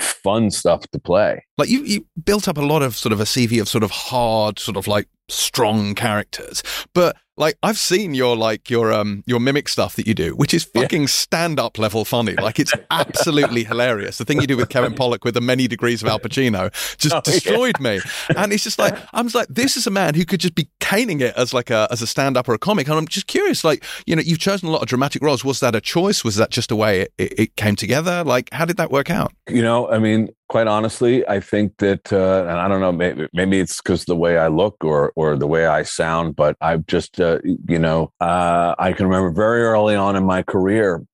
fun 0.00 0.50
stuff 0.50 0.86
to 0.88 0.98
play. 0.98 1.44
Like 1.58 1.68
you, 1.68 1.82
you 1.84 2.06
built 2.22 2.48
up 2.48 2.58
a 2.58 2.62
lot 2.62 2.82
of 2.82 2.96
sort 2.96 3.12
of 3.12 3.20
a 3.20 3.24
CV 3.24 3.60
of 3.60 3.68
sort 3.68 3.84
of 3.84 3.90
hard, 3.90 4.58
sort 4.58 4.76
of 4.76 4.86
like 4.86 5.08
strong 5.28 5.94
characters, 5.94 6.62
but 6.94 7.16
like 7.36 7.58
I've 7.62 7.78
seen 7.78 8.14
your 8.14 8.36
like 8.36 8.70
your 8.70 8.92
um 8.92 9.22
your 9.26 9.40
mimic 9.40 9.68
stuff 9.68 9.96
that 9.96 10.06
you 10.06 10.14
do, 10.14 10.34
which 10.34 10.54
is 10.54 10.64
fucking 10.64 11.02
yeah. 11.02 11.08
stand 11.08 11.60
up 11.60 11.78
level 11.78 12.04
funny. 12.04 12.34
Like 12.34 12.58
it's 12.58 12.72
absolutely 12.90 13.64
hilarious. 13.72 14.18
The 14.18 14.24
thing 14.24 14.40
you 14.40 14.46
do 14.46 14.56
with 14.56 14.68
Kevin 14.68 14.94
Pollak 14.94 15.24
with 15.24 15.34
the 15.34 15.40
many 15.40 15.68
degrees 15.68 16.02
of 16.02 16.08
Al 16.08 16.18
Pacino 16.18 16.72
just 16.98 17.14
oh, 17.14 17.20
destroyed 17.20 17.76
yeah. 17.80 17.96
me. 17.96 18.00
And 18.36 18.52
it's 18.52 18.64
just 18.64 18.78
like 18.78 18.96
I'm 19.12 19.26
just 19.26 19.34
like 19.34 19.48
this 19.48 19.76
is 19.76 19.86
a 19.86 19.90
man 19.90 20.14
who 20.14 20.24
could 20.24 20.40
just 20.40 20.54
be 20.54 20.68
caning 20.80 21.20
it 21.20 21.34
as 21.36 21.52
like 21.54 21.70
a 21.70 21.88
as 21.90 22.02
a 22.02 22.06
stand 22.06 22.36
up 22.36 22.48
or 22.48 22.54
a 22.54 22.58
comic. 22.58 22.88
And 22.88 22.96
I'm 22.96 23.08
just 23.08 23.26
curious, 23.26 23.64
like 23.64 23.84
you 24.06 24.16
know, 24.16 24.22
you've 24.22 24.38
chosen 24.38 24.68
a 24.68 24.72
lot 24.72 24.82
of 24.82 24.88
dramatic 24.88 25.22
roles. 25.22 25.44
Was 25.44 25.60
that 25.60 25.74
a 25.74 25.80
choice? 25.80 26.24
Was 26.24 26.36
that 26.36 26.50
just 26.50 26.70
a 26.70 26.76
way 26.76 27.02
it, 27.02 27.12
it, 27.18 27.38
it 27.38 27.56
came 27.56 27.76
together? 27.76 28.24
Like 28.24 28.48
how 28.52 28.64
did 28.64 28.76
that 28.78 28.90
work 28.90 29.10
out? 29.10 29.32
You 29.48 29.62
know, 29.62 29.88
I 29.88 29.98
mean, 29.98 30.30
quite 30.48 30.66
honestly, 30.66 31.26
I 31.26 31.40
think 31.40 31.78
that, 31.78 32.12
uh, 32.12 32.42
and 32.42 32.58
I 32.58 32.68
don't 32.68 32.80
know, 32.80 32.92
maybe, 32.92 33.26
maybe 33.32 33.58
it's 33.58 33.80
because 33.80 34.04
the 34.04 34.16
way 34.16 34.38
I 34.38 34.48
look 34.48 34.76
or 34.84 35.12
or 35.16 35.36
the 35.36 35.46
way 35.46 35.66
I 35.66 35.82
sound, 35.82 36.36
but 36.36 36.56
I've 36.60 36.86
just, 36.86 37.20
uh, 37.20 37.38
you 37.68 37.78
know, 37.78 38.12
uh, 38.20 38.74
I 38.78 38.92
can 38.92 39.06
remember 39.06 39.30
very 39.30 39.62
early 39.62 39.96
on 39.96 40.16
in 40.16 40.24
my 40.24 40.42
career 40.42 41.04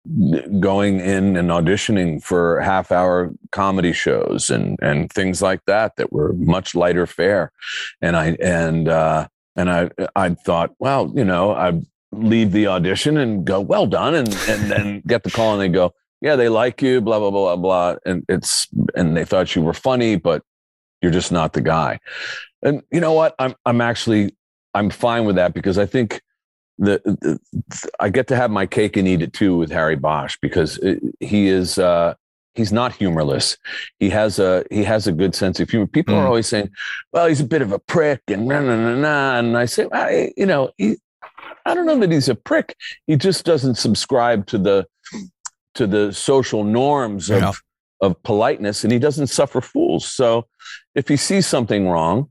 going 0.60 1.00
in 1.00 1.36
and 1.36 1.50
auditioning 1.50 2.22
for 2.22 2.60
half 2.60 2.92
hour 2.92 3.32
comedy 3.50 3.92
shows 3.92 4.50
and 4.50 4.78
and 4.82 5.10
things 5.12 5.40
like 5.40 5.64
that 5.66 5.96
that 5.96 6.12
were 6.12 6.32
much 6.34 6.74
lighter 6.74 7.06
fare, 7.06 7.52
and 8.00 8.16
I 8.16 8.36
and 8.40 8.88
uh, 8.88 9.28
and 9.56 9.70
I 9.70 9.90
I 10.14 10.30
thought, 10.30 10.72
well, 10.78 11.10
you 11.14 11.24
know, 11.24 11.52
I 11.52 11.80
leave 12.12 12.52
the 12.52 12.66
audition 12.66 13.16
and 13.16 13.44
go, 13.46 13.60
well 13.60 13.86
done, 13.86 14.14
and 14.14 14.28
and 14.48 14.70
then 14.70 15.02
get 15.06 15.22
the 15.22 15.30
call 15.30 15.52
and 15.54 15.62
they 15.62 15.68
go 15.68 15.94
yeah, 16.22 16.36
they 16.36 16.48
like 16.48 16.80
you, 16.80 17.00
blah, 17.00 17.18
blah, 17.18 17.30
blah, 17.30 17.56
blah. 17.56 17.96
And 18.06 18.24
it's, 18.28 18.68
and 18.94 19.16
they 19.16 19.24
thought 19.24 19.54
you 19.54 19.62
were 19.62 19.74
funny, 19.74 20.16
but 20.16 20.42
you're 21.02 21.12
just 21.12 21.32
not 21.32 21.52
the 21.52 21.60
guy. 21.60 21.98
And 22.62 22.82
you 22.92 23.00
know 23.00 23.12
what? 23.12 23.34
I'm, 23.38 23.54
I'm 23.66 23.80
actually, 23.80 24.36
I'm 24.72 24.88
fine 24.88 25.24
with 25.24 25.36
that 25.36 25.52
because 25.52 25.78
I 25.78 25.84
think 25.86 26.22
the, 26.78 27.00
the 27.04 27.38
I 28.00 28.08
get 28.08 28.28
to 28.28 28.36
have 28.36 28.50
my 28.50 28.66
cake 28.66 28.96
and 28.96 29.06
eat 29.06 29.20
it 29.20 29.32
too 29.32 29.56
with 29.56 29.70
Harry 29.70 29.96
Bosch 29.96 30.38
because 30.40 30.78
it, 30.78 31.02
he 31.18 31.48
is, 31.48 31.78
uh, 31.78 32.14
he's 32.54 32.72
not 32.72 32.94
humorless. 32.94 33.56
He 33.98 34.08
has 34.10 34.38
a 34.38 34.64
he 34.70 34.84
has 34.84 35.06
a 35.06 35.12
good 35.12 35.34
sense 35.34 35.58
of 35.60 35.70
humor. 35.70 35.86
People 35.86 36.14
mm. 36.14 36.18
are 36.18 36.26
always 36.26 36.46
saying, 36.46 36.70
"Well, 37.12 37.26
he's 37.26 37.40
a 37.40 37.46
bit 37.46 37.62
of 37.62 37.72
a 37.72 37.78
prick," 37.78 38.20
and 38.28 38.46
na 38.46 38.60
na 38.60 38.76
na 38.76 38.94
na. 38.94 39.38
And 39.38 39.56
I 39.56 39.64
say, 39.64 39.86
well, 39.86 40.30
you 40.36 40.46
know, 40.46 40.70
he, 40.76 40.96
I 41.64 41.74
don't 41.74 41.86
know 41.86 41.98
that 41.98 42.12
he's 42.12 42.28
a 42.28 42.34
prick. 42.34 42.76
He 43.06 43.16
just 43.16 43.44
doesn't 43.44 43.76
subscribe 43.76 44.46
to 44.48 44.58
the 44.58 44.86
to 45.74 45.86
the 45.86 46.12
social 46.12 46.64
norms 46.64 47.30
of, 47.30 47.42
yeah. 47.42 47.52
of 48.00 48.22
politeness 48.22 48.84
and 48.84 48.92
he 48.92 48.98
doesn't 48.98 49.28
suffer 49.28 49.60
fools. 49.60 50.10
So 50.10 50.46
if 50.94 51.08
he 51.08 51.16
sees 51.16 51.46
something 51.46 51.88
wrong, 51.88 52.30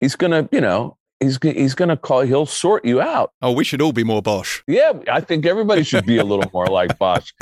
he's 0.00 0.16
going 0.16 0.32
to, 0.32 0.48
you 0.52 0.60
know, 0.60 0.96
he's 1.20 1.38
he's 1.42 1.74
going 1.74 1.88
to 1.88 1.96
call 1.96 2.20
he'll 2.22 2.46
sort 2.46 2.84
you 2.84 3.00
out. 3.00 3.32
Oh, 3.42 3.52
we 3.52 3.64
should 3.64 3.80
all 3.80 3.92
be 3.92 4.04
more 4.04 4.22
Bosch. 4.22 4.62
Yeah, 4.66 4.92
I 5.10 5.20
think 5.20 5.46
everybody 5.46 5.82
should 5.82 6.06
be 6.06 6.18
a 6.18 6.24
little 6.32 6.50
more 6.52 6.66
like 6.66 6.98
Bosch. 6.98 7.32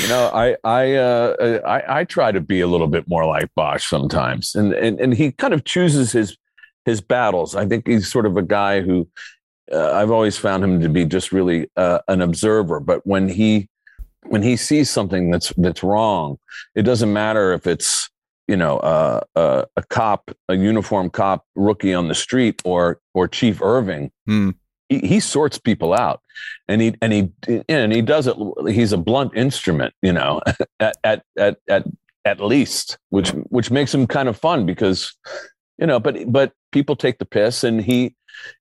You 0.00 0.08
know, 0.08 0.30
I 0.32 0.56
I 0.64 0.94
uh, 0.94 1.60
I 1.66 2.00
I 2.00 2.04
try 2.04 2.32
to 2.32 2.40
be 2.40 2.60
a 2.60 2.66
little 2.66 2.88
bit 2.88 3.08
more 3.08 3.26
like 3.26 3.48
Bosch 3.54 3.88
sometimes. 3.88 4.54
And 4.54 4.72
and 4.72 5.00
and 5.00 5.14
he 5.14 5.32
kind 5.32 5.54
of 5.54 5.64
chooses 5.64 6.12
his 6.12 6.36
his 6.84 7.00
battles. 7.00 7.54
I 7.54 7.66
think 7.66 7.86
he's 7.86 8.10
sort 8.10 8.26
of 8.26 8.36
a 8.36 8.42
guy 8.42 8.80
who 8.80 9.08
uh, 9.72 9.92
I've 9.92 10.10
always 10.10 10.38
found 10.38 10.62
him 10.62 10.80
to 10.80 10.88
be 10.88 11.04
just 11.04 11.32
really 11.32 11.68
uh, 11.76 11.98
an 12.08 12.22
observer, 12.22 12.80
but 12.80 13.06
when 13.06 13.28
he 13.28 13.68
when 14.28 14.42
he 14.42 14.56
sees 14.56 14.90
something 14.90 15.30
that's 15.30 15.52
that's 15.56 15.82
wrong, 15.82 16.38
it 16.74 16.82
doesn't 16.82 17.12
matter 17.12 17.52
if 17.52 17.66
it's 17.66 18.10
you 18.48 18.56
know 18.56 18.78
uh, 18.78 19.20
uh, 19.34 19.64
a 19.76 19.82
cop, 19.82 20.30
a 20.48 20.56
uniform 20.56 21.10
cop 21.10 21.44
rookie 21.54 21.94
on 21.94 22.08
the 22.08 22.14
street, 22.14 22.60
or 22.64 23.00
or 23.14 23.28
Chief 23.28 23.62
Irving. 23.62 24.10
Hmm. 24.26 24.50
He, 24.88 25.00
he, 25.00 25.18
sorts 25.20 25.58
people 25.58 25.92
out, 25.92 26.20
and 26.68 26.80
he 26.80 26.94
and 27.02 27.12
he 27.12 27.62
and 27.68 27.92
he 27.92 28.02
does 28.02 28.28
it. 28.28 28.36
He's 28.68 28.92
a 28.92 28.96
blunt 28.96 29.36
instrument, 29.36 29.94
you 30.00 30.12
know, 30.12 30.40
at 30.80 30.96
at 31.02 31.22
at 31.36 31.58
at 31.68 31.84
at 32.24 32.40
least, 32.40 32.98
which 33.10 33.30
which 33.30 33.70
makes 33.70 33.92
him 33.94 34.06
kind 34.06 34.28
of 34.28 34.36
fun 34.36 34.66
because 34.66 35.12
you 35.78 35.86
know, 35.86 36.00
but 36.00 36.30
but 36.30 36.52
people 36.72 36.96
take 36.96 37.18
the 37.18 37.24
piss, 37.24 37.64
and 37.64 37.80
he, 37.80 38.14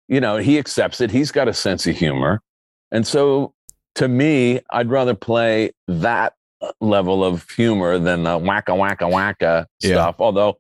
you 0.07 0.21
know, 0.21 0.37
he 0.37 0.57
accepts 0.57 1.01
it. 1.01 1.11
He's 1.11 1.31
got 1.31 1.47
a 1.47 1.53
sense 1.53 1.87
of 1.87 1.95
humor, 1.95 2.41
and 2.91 3.05
so 3.05 3.54
to 3.95 4.07
me, 4.07 4.59
I'd 4.71 4.89
rather 4.89 5.13
play 5.13 5.71
that 5.87 6.33
level 6.79 7.23
of 7.23 7.49
humor 7.51 7.97
than 7.97 8.23
the 8.23 8.39
wacka 8.39 8.75
wacka 8.75 9.09
wacka 9.11 9.65
yeah. 9.81 9.91
stuff. 9.91 10.15
Although, 10.19 10.59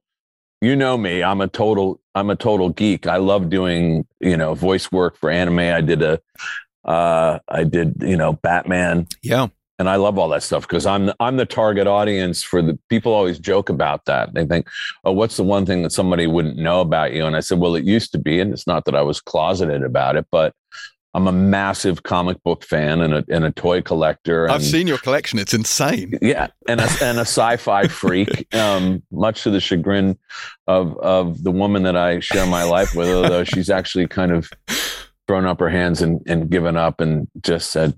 you 0.61 0.75
know 0.75 0.97
me, 0.97 1.23
I'm 1.23 1.41
a 1.41 1.47
total 1.47 2.01
I'm 2.15 2.29
a 2.29 2.35
total 2.35 2.69
geek. 2.69 3.07
I 3.07 3.17
love 3.17 3.49
doing 3.49 4.07
you 4.19 4.37
know 4.37 4.55
voice 4.55 4.91
work 4.91 5.17
for 5.17 5.29
anime. 5.29 5.59
I 5.59 5.81
did 5.81 6.01
a 6.01 6.19
uh, 6.85 7.39
I 7.47 7.63
did 7.63 7.95
you 8.01 8.17
know 8.17 8.33
Batman. 8.33 9.07
Yeah. 9.21 9.47
And 9.77 9.89
I 9.89 9.97
love 9.97 10.17
all 10.17 10.29
that 10.29 10.41
stuff 10.41 10.65
because 10.65 10.85
I'm 10.85 11.11
I'm 11.19 11.35
the 11.35 11.45
target 11.45 11.85
audience 11.85 12.41
for 12.41 12.61
the 12.61 12.79
people. 12.89 13.11
Always 13.11 13.37
joke 13.37 13.67
about 13.67 14.05
that. 14.05 14.33
They 14.33 14.45
think, 14.45 14.69
"Oh, 15.03 15.11
what's 15.11 15.35
the 15.35 15.43
one 15.43 15.65
thing 15.65 15.83
that 15.83 15.91
somebody 15.91 16.27
wouldn't 16.27 16.55
know 16.55 16.79
about 16.79 17.11
you?" 17.11 17.25
And 17.25 17.35
I 17.35 17.41
said, 17.41 17.59
"Well, 17.59 17.75
it 17.75 17.83
used 17.83 18.13
to 18.13 18.17
be, 18.17 18.39
and 18.39 18.53
it's 18.53 18.67
not 18.67 18.85
that 18.85 18.95
I 18.95 19.01
was 19.01 19.19
closeted 19.19 19.83
about 19.83 20.15
it, 20.15 20.27
but 20.31 20.53
I'm 21.15 21.27
a 21.27 21.31
massive 21.31 22.03
comic 22.03 22.43
book 22.43 22.65
fan 22.65 22.99
and 22.99 23.13
a, 23.13 23.23
and 23.29 23.45
a 23.45 23.51
toy 23.51 23.81
collector. 23.81 24.43
And, 24.43 24.51
I've 24.51 24.63
seen 24.63 24.85
your 24.85 24.97
collection; 24.97 25.39
it's 25.39 25.53
insane. 25.53 26.19
Yeah, 26.21 26.47
and 26.67 26.81
a, 26.81 26.89
and 27.01 27.17
a 27.17 27.21
sci-fi 27.21 27.87
freak. 27.87 28.47
Um, 28.55 29.03
much 29.11 29.43
to 29.43 29.49
the 29.49 29.59
chagrin 29.59 30.17
of 30.67 30.97
of 30.97 31.43
the 31.43 31.51
woman 31.51 31.83
that 31.83 31.95
I 31.95 32.19
share 32.19 32.45
my 32.45 32.63
life 32.63 32.95
with, 32.95 33.09
although 33.09 33.43
she's 33.43 33.69
actually 33.69 34.07
kind 34.07 34.31
of 34.31 34.49
thrown 35.27 35.45
up 35.45 35.59
her 35.59 35.69
hands 35.69 36.01
and, 36.01 36.21
and 36.25 36.49
given 36.49 36.77
up 36.77 36.99
and 37.01 37.27
just 37.41 37.71
said, 37.71 37.97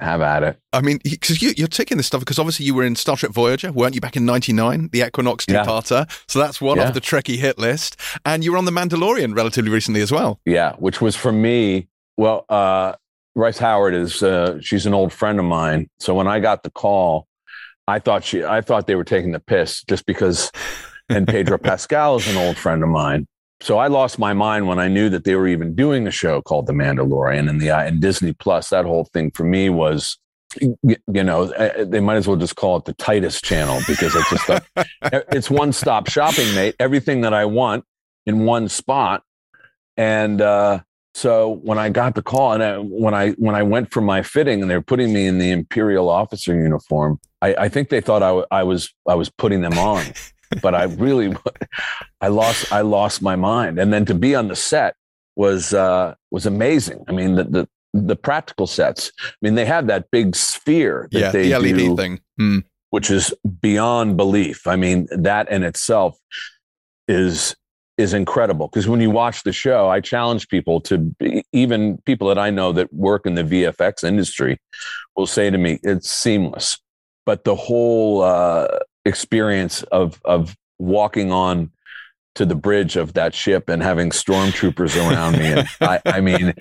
"Have 0.00 0.20
at 0.20 0.42
it." 0.42 0.58
I 0.72 0.80
mean, 0.80 1.00
because 1.02 1.42
you, 1.42 1.64
are 1.64 1.68
taking 1.68 1.96
this 1.96 2.06
stuff 2.06 2.20
because 2.20 2.38
obviously 2.38 2.66
you 2.66 2.74
were 2.74 2.84
in 2.84 2.96
Star 2.96 3.16
Trek 3.16 3.32
Voyager, 3.32 3.72
weren't 3.72 3.94
you, 3.94 4.00
back 4.00 4.16
in 4.16 4.24
'99, 4.24 4.90
the 4.92 5.02
Equinox 5.02 5.46
two-parter? 5.46 6.06
Yeah. 6.06 6.16
So 6.28 6.38
that's 6.38 6.60
one 6.60 6.78
yeah. 6.78 6.88
of 6.88 6.94
the 6.94 7.00
Trekkie 7.00 7.36
hit 7.36 7.58
list, 7.58 7.96
and 8.24 8.44
you 8.44 8.52
were 8.52 8.58
on 8.58 8.64
the 8.64 8.72
Mandalorian 8.72 9.36
relatively 9.36 9.70
recently 9.70 10.00
as 10.00 10.12
well. 10.12 10.40
Yeah, 10.44 10.74
which 10.76 11.00
was 11.00 11.16
for 11.16 11.32
me 11.32 11.88
well, 12.16 12.44
uh, 12.48 12.94
Bryce 13.34 13.58
Howard 13.58 13.94
is 13.94 14.22
uh, 14.22 14.60
she's 14.60 14.86
an 14.86 14.94
old 14.94 15.12
friend 15.12 15.38
of 15.38 15.44
mine. 15.44 15.88
So 15.98 16.14
when 16.14 16.28
I 16.28 16.40
got 16.40 16.62
the 16.62 16.70
call, 16.70 17.26
I 17.86 17.98
thought 17.98 18.24
she 18.24 18.44
I 18.44 18.60
thought 18.60 18.86
they 18.86 18.94
were 18.94 19.04
taking 19.04 19.32
the 19.32 19.40
piss 19.40 19.82
just 19.82 20.06
because 20.06 20.50
and 21.08 21.26
Pedro 21.26 21.58
Pascal 21.62 22.16
is 22.16 22.28
an 22.28 22.36
old 22.36 22.56
friend 22.56 22.82
of 22.82 22.88
mine. 22.88 23.26
So 23.60 23.78
I 23.78 23.86
lost 23.86 24.18
my 24.18 24.32
mind 24.32 24.68
when 24.68 24.78
I 24.78 24.88
knew 24.88 25.08
that 25.10 25.24
they 25.24 25.36
were 25.36 25.48
even 25.48 25.74
doing 25.74 26.06
a 26.06 26.10
show 26.10 26.42
called 26.42 26.66
The 26.66 26.72
Mandalorian 26.72 27.48
and 27.48 27.60
the 27.60 27.70
and 27.70 28.00
Disney 28.00 28.32
Plus. 28.32 28.68
That 28.70 28.84
whole 28.84 29.04
thing 29.12 29.30
for 29.30 29.44
me 29.44 29.70
was 29.70 30.18
you 30.60 30.96
know, 31.08 31.52
uh, 31.52 31.84
they 31.84 32.00
might 32.00 32.16
as 32.16 32.28
well 32.28 32.36
just 32.36 32.56
call 32.56 32.76
it 32.76 32.84
the 32.84 32.92
Titus 32.94 33.40
channel 33.40 33.80
because 33.88 34.14
it's 34.14 34.30
just 34.30 34.48
a, 34.48 34.62
it's 35.36 35.50
one 35.50 35.72
stop 35.72 36.08
shopping, 36.08 36.54
mate. 36.54 36.76
Everything 36.78 37.22
that 37.22 37.34
I 37.34 37.44
want 37.46 37.84
in 38.26 38.44
one 38.44 38.68
spot. 38.68 39.22
And 39.96 40.40
uh, 40.40 40.80
so 41.14 41.60
when 41.62 41.78
I 41.78 41.90
got 41.90 42.16
the 42.16 42.22
call 42.22 42.52
and 42.52 42.62
I, 42.62 42.78
when 42.78 43.14
I 43.14 43.30
when 43.32 43.54
I 43.54 43.62
went 43.62 43.92
for 43.92 44.00
my 44.00 44.22
fitting 44.22 44.60
and 44.60 44.70
they 44.70 44.74
were 44.74 44.82
putting 44.82 45.12
me 45.12 45.26
in 45.26 45.38
the 45.38 45.50
imperial 45.50 46.08
officer 46.10 46.54
uniform, 46.54 47.20
I, 47.40 47.54
I 47.54 47.68
think 47.68 47.88
they 47.88 48.00
thought 48.00 48.22
I, 48.22 48.28
w- 48.28 48.46
I 48.50 48.64
was 48.64 48.92
I 49.06 49.14
was 49.14 49.30
putting 49.30 49.60
them 49.60 49.78
on, 49.78 50.04
but 50.60 50.74
I 50.74 50.82
really 50.98 51.36
I 52.20 52.28
lost 52.28 52.72
I 52.72 52.80
lost 52.80 53.22
my 53.22 53.36
mind. 53.36 53.78
And 53.78 53.92
then 53.92 54.04
to 54.06 54.14
be 54.14 54.34
on 54.34 54.48
the 54.48 54.56
set 54.56 54.96
was 55.36 55.72
uh, 55.72 56.14
was 56.32 56.46
amazing. 56.46 57.04
I 57.08 57.12
mean 57.12 57.36
the, 57.36 57.44
the 57.44 57.68
the 57.94 58.16
practical 58.16 58.66
sets. 58.66 59.12
I 59.22 59.32
mean, 59.40 59.54
they 59.54 59.66
have 59.66 59.86
that 59.86 60.10
big 60.10 60.34
sphere 60.34 61.08
that 61.12 61.18
yeah, 61.18 61.30
they 61.30 61.48
the 61.48 61.58
LED 61.58 61.76
do, 61.76 61.96
thing, 61.96 62.20
mm. 62.40 62.64
which 62.90 63.08
is 63.08 63.32
beyond 63.60 64.16
belief. 64.16 64.66
I 64.66 64.74
mean, 64.74 65.06
that 65.12 65.48
in 65.48 65.62
itself 65.62 66.18
is 67.06 67.54
is 67.96 68.12
incredible. 68.12 68.68
Because 68.68 68.88
when 68.88 69.00
you 69.00 69.10
watch 69.10 69.42
the 69.42 69.52
show, 69.52 69.88
I 69.88 70.00
challenge 70.00 70.48
people 70.48 70.80
to 70.82 70.98
be, 70.98 71.44
even 71.52 71.98
people 72.06 72.28
that 72.28 72.38
I 72.38 72.50
know 72.50 72.72
that 72.72 72.92
work 72.92 73.26
in 73.26 73.34
the 73.34 73.44
VFX 73.44 74.04
industry 74.04 74.58
will 75.16 75.26
say 75.26 75.50
to 75.50 75.58
me, 75.58 75.78
"It's 75.82 76.10
seamless," 76.10 76.78
but 77.26 77.44
the 77.44 77.54
whole 77.54 78.22
uh, 78.22 78.68
experience 79.04 79.82
of 79.84 80.20
of 80.24 80.56
walking 80.78 81.30
on 81.30 81.70
to 82.34 82.44
the 82.44 82.54
bridge 82.54 82.96
of 82.96 83.14
that 83.14 83.34
ship 83.34 83.68
and 83.68 83.82
having 83.82 84.10
stormtroopers 84.10 84.96
around 84.96 85.38
me. 85.38 85.46
And 85.46 85.68
I, 85.80 86.00
I 86.06 86.20
mean, 86.20 86.54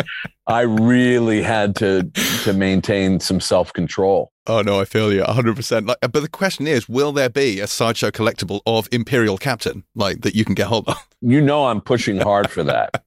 I 0.48 0.62
really 0.62 1.42
had 1.42 1.76
to 1.78 2.04
to 2.44 2.54
maintain 2.54 3.20
some 3.20 3.40
self 3.40 3.74
control. 3.74 4.32
Oh 4.48 4.62
no, 4.62 4.80
I 4.80 4.86
feel 4.86 5.14
you 5.14 5.22
100. 5.22 5.56
percent 5.56 5.86
Like, 5.88 6.00
but 6.02 6.14
the 6.14 6.30
question 6.30 6.68
is, 6.68 6.90
will 6.90 7.12
there 7.12 7.30
be 7.30 7.60
a 7.60 7.68
sideshow 7.68 8.12
collectible 8.12 8.62
of 8.66 8.88
Imperial 8.92 9.38
Captain 9.38 9.84
like 9.96 10.22
that 10.22 10.36
you 10.36 10.46
can 10.46 10.56
get 10.56 10.68
hold 10.68 10.88
of? 10.88 10.98
You 11.26 11.40
know, 11.40 11.68
I'm 11.68 11.80
pushing 11.80 12.20
hard 12.20 12.52
for 12.52 12.64
that. 12.64 13.02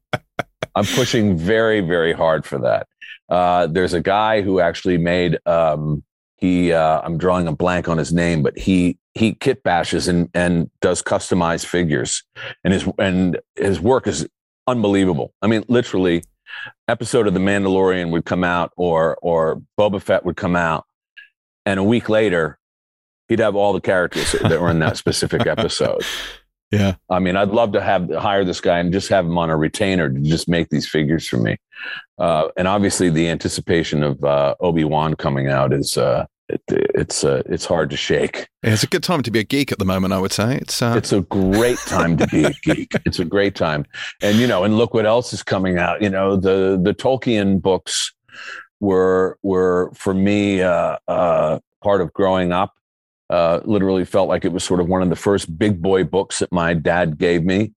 I'm 0.74 0.86
pushing 0.86 1.36
very, 1.36 1.82
very 1.82 2.14
hard 2.14 2.46
for 2.46 2.58
that. 2.60 2.86
Uh, 3.28 3.66
there's 3.66 3.92
a 3.92 4.00
guy 4.00 4.40
who 4.40 4.58
actually 4.58 4.96
made 4.96 5.38
um, 5.44 6.02
he 6.36 6.72
uh, 6.72 7.00
i'm 7.02 7.18
drawing 7.18 7.46
a 7.46 7.52
blank 7.52 7.88
on 7.88 7.98
his 7.98 8.12
name 8.12 8.42
but 8.42 8.58
he 8.58 8.98
he 9.16 9.32
kit 9.32 9.62
bashes 9.62 10.08
and 10.08 10.28
and 10.34 10.70
does 10.80 11.02
customized 11.02 11.64
figures. 11.64 12.22
And 12.62 12.72
his 12.72 12.86
and 12.98 13.38
his 13.56 13.80
work 13.80 14.06
is 14.06 14.28
unbelievable. 14.66 15.32
I 15.40 15.46
mean 15.46 15.64
literally 15.68 16.22
episode 16.86 17.26
of 17.26 17.34
the 17.34 17.40
mandalorian 17.40 18.10
would 18.10 18.24
come 18.24 18.44
out 18.44 18.72
or 18.76 19.16
or 19.22 19.62
boba 19.78 20.02
fett 20.02 20.24
would 20.24 20.36
come 20.36 20.54
out. 20.54 20.84
And 21.64 21.80
a 21.80 21.84
week 21.84 22.08
later 22.08 22.58
he'd 23.28 23.38
have 23.38 23.56
all 23.56 23.72
the 23.72 23.80
characters 23.80 24.32
that 24.32 24.60
were 24.60 24.70
in 24.70 24.80
that 24.80 24.98
specific 24.98 25.46
episode 25.46 26.04
yeah 26.70 26.94
i 27.10 27.18
mean 27.18 27.36
i'd 27.36 27.50
love 27.50 27.72
to 27.72 27.80
have 27.80 28.10
hire 28.14 28.44
this 28.44 28.60
guy 28.60 28.78
and 28.78 28.92
just 28.92 29.08
have 29.08 29.24
him 29.24 29.38
on 29.38 29.50
a 29.50 29.56
retainer 29.56 30.10
to 30.10 30.20
just 30.20 30.48
make 30.48 30.68
these 30.68 30.88
figures 30.88 31.26
for 31.26 31.38
me 31.38 31.56
uh, 32.18 32.48
and 32.56 32.66
obviously 32.66 33.10
the 33.10 33.28
anticipation 33.28 34.02
of 34.02 34.22
uh, 34.24 34.54
obi-wan 34.60 35.14
coming 35.14 35.48
out 35.48 35.72
is 35.72 35.96
uh, 35.96 36.24
it, 36.48 36.62
it's 36.68 37.24
uh, 37.24 37.42
it's 37.46 37.64
hard 37.64 37.90
to 37.90 37.96
shake. 37.96 38.48
Yeah, 38.62 38.72
it's 38.72 38.84
a 38.84 38.88
good 38.88 39.02
time 39.02 39.22
to 39.22 39.30
be 39.30 39.40
a 39.40 39.44
geek 39.44 39.72
at 39.72 39.78
the 39.78 39.84
moment. 39.84 40.12
I 40.12 40.18
would 40.18 40.32
say 40.32 40.56
it's 40.56 40.80
uh... 40.80 40.94
it's 40.96 41.12
a 41.12 41.22
great 41.22 41.78
time 41.78 42.16
to 42.18 42.26
be 42.28 42.44
a 42.44 42.52
geek. 42.62 42.92
It's 43.04 43.18
a 43.18 43.24
great 43.24 43.54
time, 43.54 43.84
and 44.22 44.36
you 44.38 44.46
know, 44.46 44.64
and 44.64 44.78
look 44.78 44.94
what 44.94 45.06
else 45.06 45.32
is 45.32 45.42
coming 45.42 45.78
out. 45.78 46.02
You 46.02 46.10
know, 46.10 46.36
the 46.36 46.80
the 46.80 46.94
Tolkien 46.94 47.60
books 47.60 48.12
were 48.80 49.38
were 49.42 49.90
for 49.94 50.14
me 50.14 50.62
uh, 50.62 50.98
uh, 51.08 51.58
part 51.82 52.00
of 52.00 52.12
growing 52.12 52.52
up. 52.52 52.74
Uh, 53.28 53.60
literally 53.64 54.04
felt 54.04 54.28
like 54.28 54.44
it 54.44 54.52
was 54.52 54.62
sort 54.62 54.78
of 54.80 54.88
one 54.88 55.02
of 55.02 55.10
the 55.10 55.16
first 55.16 55.58
big 55.58 55.82
boy 55.82 56.04
books 56.04 56.38
that 56.38 56.52
my 56.52 56.72
dad 56.72 57.18
gave 57.18 57.44
me 57.44 57.72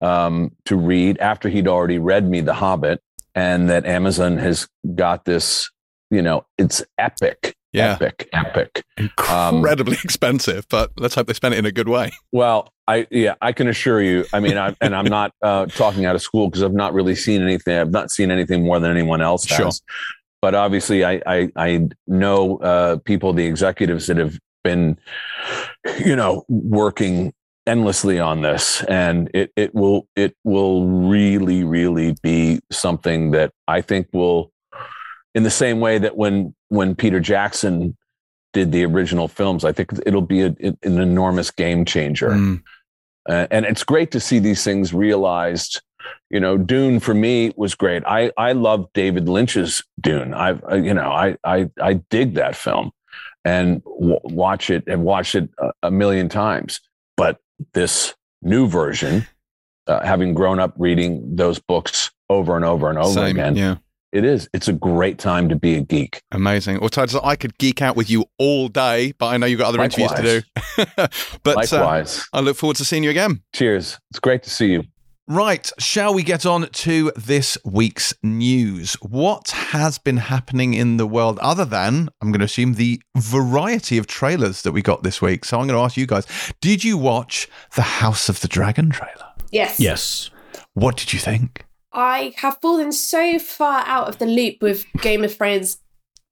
um, 0.00 0.52
to 0.64 0.76
read 0.76 1.18
after 1.18 1.48
he'd 1.48 1.66
already 1.66 1.98
read 1.98 2.28
me 2.28 2.40
The 2.40 2.54
Hobbit, 2.54 3.02
and 3.34 3.68
that 3.68 3.84
Amazon 3.86 4.36
has 4.38 4.68
got 4.94 5.24
this. 5.24 5.70
You 6.10 6.22
know, 6.22 6.44
it's 6.58 6.84
epic 6.98 7.56
yeah. 7.72 7.92
epic, 7.92 8.28
epic, 8.32 8.84
incredibly 8.96 9.96
um, 9.96 10.00
expensive. 10.04 10.66
But 10.68 10.92
let's 10.96 11.14
hope 11.14 11.26
they 11.26 11.32
spend 11.32 11.54
it 11.54 11.58
in 11.58 11.66
a 11.66 11.72
good 11.72 11.88
way. 11.88 12.12
Well, 12.30 12.72
I 12.86 13.06
yeah, 13.10 13.34
I 13.40 13.52
can 13.52 13.68
assure 13.68 14.02
you. 14.02 14.24
I 14.32 14.40
mean, 14.40 14.58
I, 14.58 14.76
and 14.80 14.94
I'm 14.94 15.06
not 15.06 15.32
uh, 15.42 15.66
talking 15.66 16.04
out 16.04 16.14
of 16.14 16.22
school 16.22 16.48
because 16.48 16.62
I've 16.62 16.72
not 16.72 16.92
really 16.92 17.14
seen 17.14 17.42
anything. 17.42 17.78
I've 17.78 17.90
not 17.90 18.10
seen 18.10 18.30
anything 18.30 18.64
more 18.64 18.78
than 18.78 18.90
anyone 18.90 19.20
else 19.20 19.44
has. 19.46 19.56
Sure. 19.56 19.70
But 20.40 20.54
obviously, 20.54 21.04
I 21.04 21.22
I, 21.26 21.52
I 21.56 21.88
know 22.06 22.58
uh, 22.58 22.96
people, 22.98 23.32
the 23.32 23.46
executives 23.46 24.06
that 24.08 24.18
have 24.18 24.38
been, 24.62 24.98
you 26.04 26.16
know, 26.16 26.44
working 26.48 27.32
endlessly 27.64 28.18
on 28.18 28.42
this 28.42 28.82
and 28.84 29.30
it 29.32 29.52
it 29.54 29.72
will 29.72 30.08
it 30.16 30.36
will 30.42 30.88
really 30.88 31.62
really 31.62 32.12
be 32.20 32.60
something 32.72 33.30
that 33.30 33.52
I 33.68 33.80
think 33.80 34.08
will 34.12 34.50
in 35.34 35.44
the 35.44 35.50
same 35.50 35.80
way 35.80 35.98
that 35.98 36.16
when 36.16 36.54
when 36.68 36.94
Peter 36.94 37.20
Jackson 37.20 37.96
did 38.52 38.72
the 38.72 38.84
original 38.84 39.28
films, 39.28 39.64
I 39.64 39.72
think 39.72 39.92
it'll 40.04 40.20
be 40.20 40.42
a, 40.42 40.54
an 40.60 40.76
enormous 40.82 41.50
game 41.50 41.84
changer. 41.84 42.30
Mm. 42.30 42.62
Uh, 43.28 43.46
and 43.50 43.64
it's 43.64 43.84
great 43.84 44.10
to 44.10 44.20
see 44.20 44.38
these 44.38 44.64
things 44.64 44.92
realized. 44.92 45.80
You 46.30 46.40
know, 46.40 46.58
Dune 46.58 46.98
for 46.98 47.14
me 47.14 47.52
was 47.56 47.74
great. 47.74 48.02
I 48.04 48.32
I 48.36 48.52
love 48.52 48.88
David 48.92 49.28
Lynch's 49.28 49.84
Dune. 50.00 50.34
I 50.34 50.50
uh, 50.70 50.74
you 50.74 50.94
know 50.94 51.10
I 51.10 51.36
I 51.44 51.70
I 51.80 51.94
dig 52.10 52.34
that 52.34 52.56
film 52.56 52.90
and 53.44 53.82
w- 53.84 54.20
watch 54.24 54.70
it 54.70 54.84
and 54.86 55.04
watch 55.04 55.34
it 55.34 55.48
a, 55.58 55.72
a, 55.84 55.90
million 55.90 56.28
times. 56.28 56.80
But 57.16 57.38
this 57.74 58.14
new 58.42 58.68
version, 58.68 59.26
uh, 59.86 60.04
having 60.04 60.34
grown 60.34 60.58
up 60.58 60.74
reading 60.76 61.36
those 61.36 61.58
books 61.58 62.10
over 62.28 62.56
and 62.56 62.64
over 62.64 62.88
and 62.88 62.98
over 62.98 63.12
Same, 63.12 63.36
again, 63.36 63.56
yeah. 63.56 63.76
It 64.12 64.24
is. 64.24 64.46
It's 64.52 64.68
a 64.68 64.74
great 64.74 65.18
time 65.18 65.48
to 65.48 65.56
be 65.56 65.74
a 65.74 65.80
geek. 65.80 66.20
Amazing. 66.32 66.80
Well, 66.80 66.90
Titus, 66.90 67.18
I 67.24 67.34
could 67.34 67.56
geek 67.56 67.80
out 67.80 67.96
with 67.96 68.10
you 68.10 68.26
all 68.38 68.68
day, 68.68 69.12
but 69.12 69.28
I 69.28 69.38
know 69.38 69.46
you've 69.46 69.58
got 69.58 69.68
other 69.68 69.78
Likewise. 69.78 70.12
interviews 70.12 70.44
to 70.44 70.76
do. 70.76 70.84
but 71.42 71.56
uh, 71.56 71.56
Likewise. 71.56 72.18
Uh, 72.18 72.36
I 72.36 72.40
look 72.40 72.58
forward 72.58 72.76
to 72.76 72.84
seeing 72.84 73.04
you 73.04 73.10
again. 73.10 73.42
Cheers. 73.54 73.98
It's 74.10 74.20
great 74.20 74.42
to 74.42 74.50
see 74.50 74.66
you. 74.66 74.84
Right, 75.28 75.70
shall 75.78 76.12
we 76.12 76.24
get 76.24 76.44
on 76.44 76.68
to 76.68 77.12
this 77.14 77.56
week's 77.64 78.12
news? 78.24 78.94
What 78.94 79.50
has 79.50 79.96
been 79.96 80.16
happening 80.16 80.74
in 80.74 80.96
the 80.96 81.06
world 81.06 81.38
other 81.38 81.64
than, 81.64 82.08
I'm 82.20 82.32
going 82.32 82.40
to 82.40 82.46
assume, 82.46 82.74
the 82.74 83.00
variety 83.16 83.98
of 83.98 84.08
trailers 84.08 84.62
that 84.62 84.72
we 84.72 84.82
got 84.82 85.04
this 85.04 85.22
week? 85.22 85.44
So 85.44 85.60
I'm 85.60 85.68
going 85.68 85.78
to 85.78 85.84
ask 85.84 85.96
you 85.96 86.06
guys 86.06 86.26
Did 86.60 86.82
you 86.82 86.98
watch 86.98 87.48
the 87.76 87.82
House 87.82 88.28
of 88.28 88.40
the 88.40 88.48
Dragon 88.48 88.90
trailer? 88.90 89.32
Yes. 89.52 89.78
Yes. 89.78 90.30
What 90.74 90.96
did 90.96 91.12
you 91.12 91.20
think? 91.20 91.66
I 91.92 92.34
have 92.38 92.58
fallen 92.60 92.90
so 92.90 93.38
far 93.38 93.84
out 93.86 94.08
of 94.08 94.18
the 94.18 94.26
loop 94.26 94.56
with 94.60 94.84
Game 95.02 95.22
of 95.22 95.36
Thrones. 95.36 95.78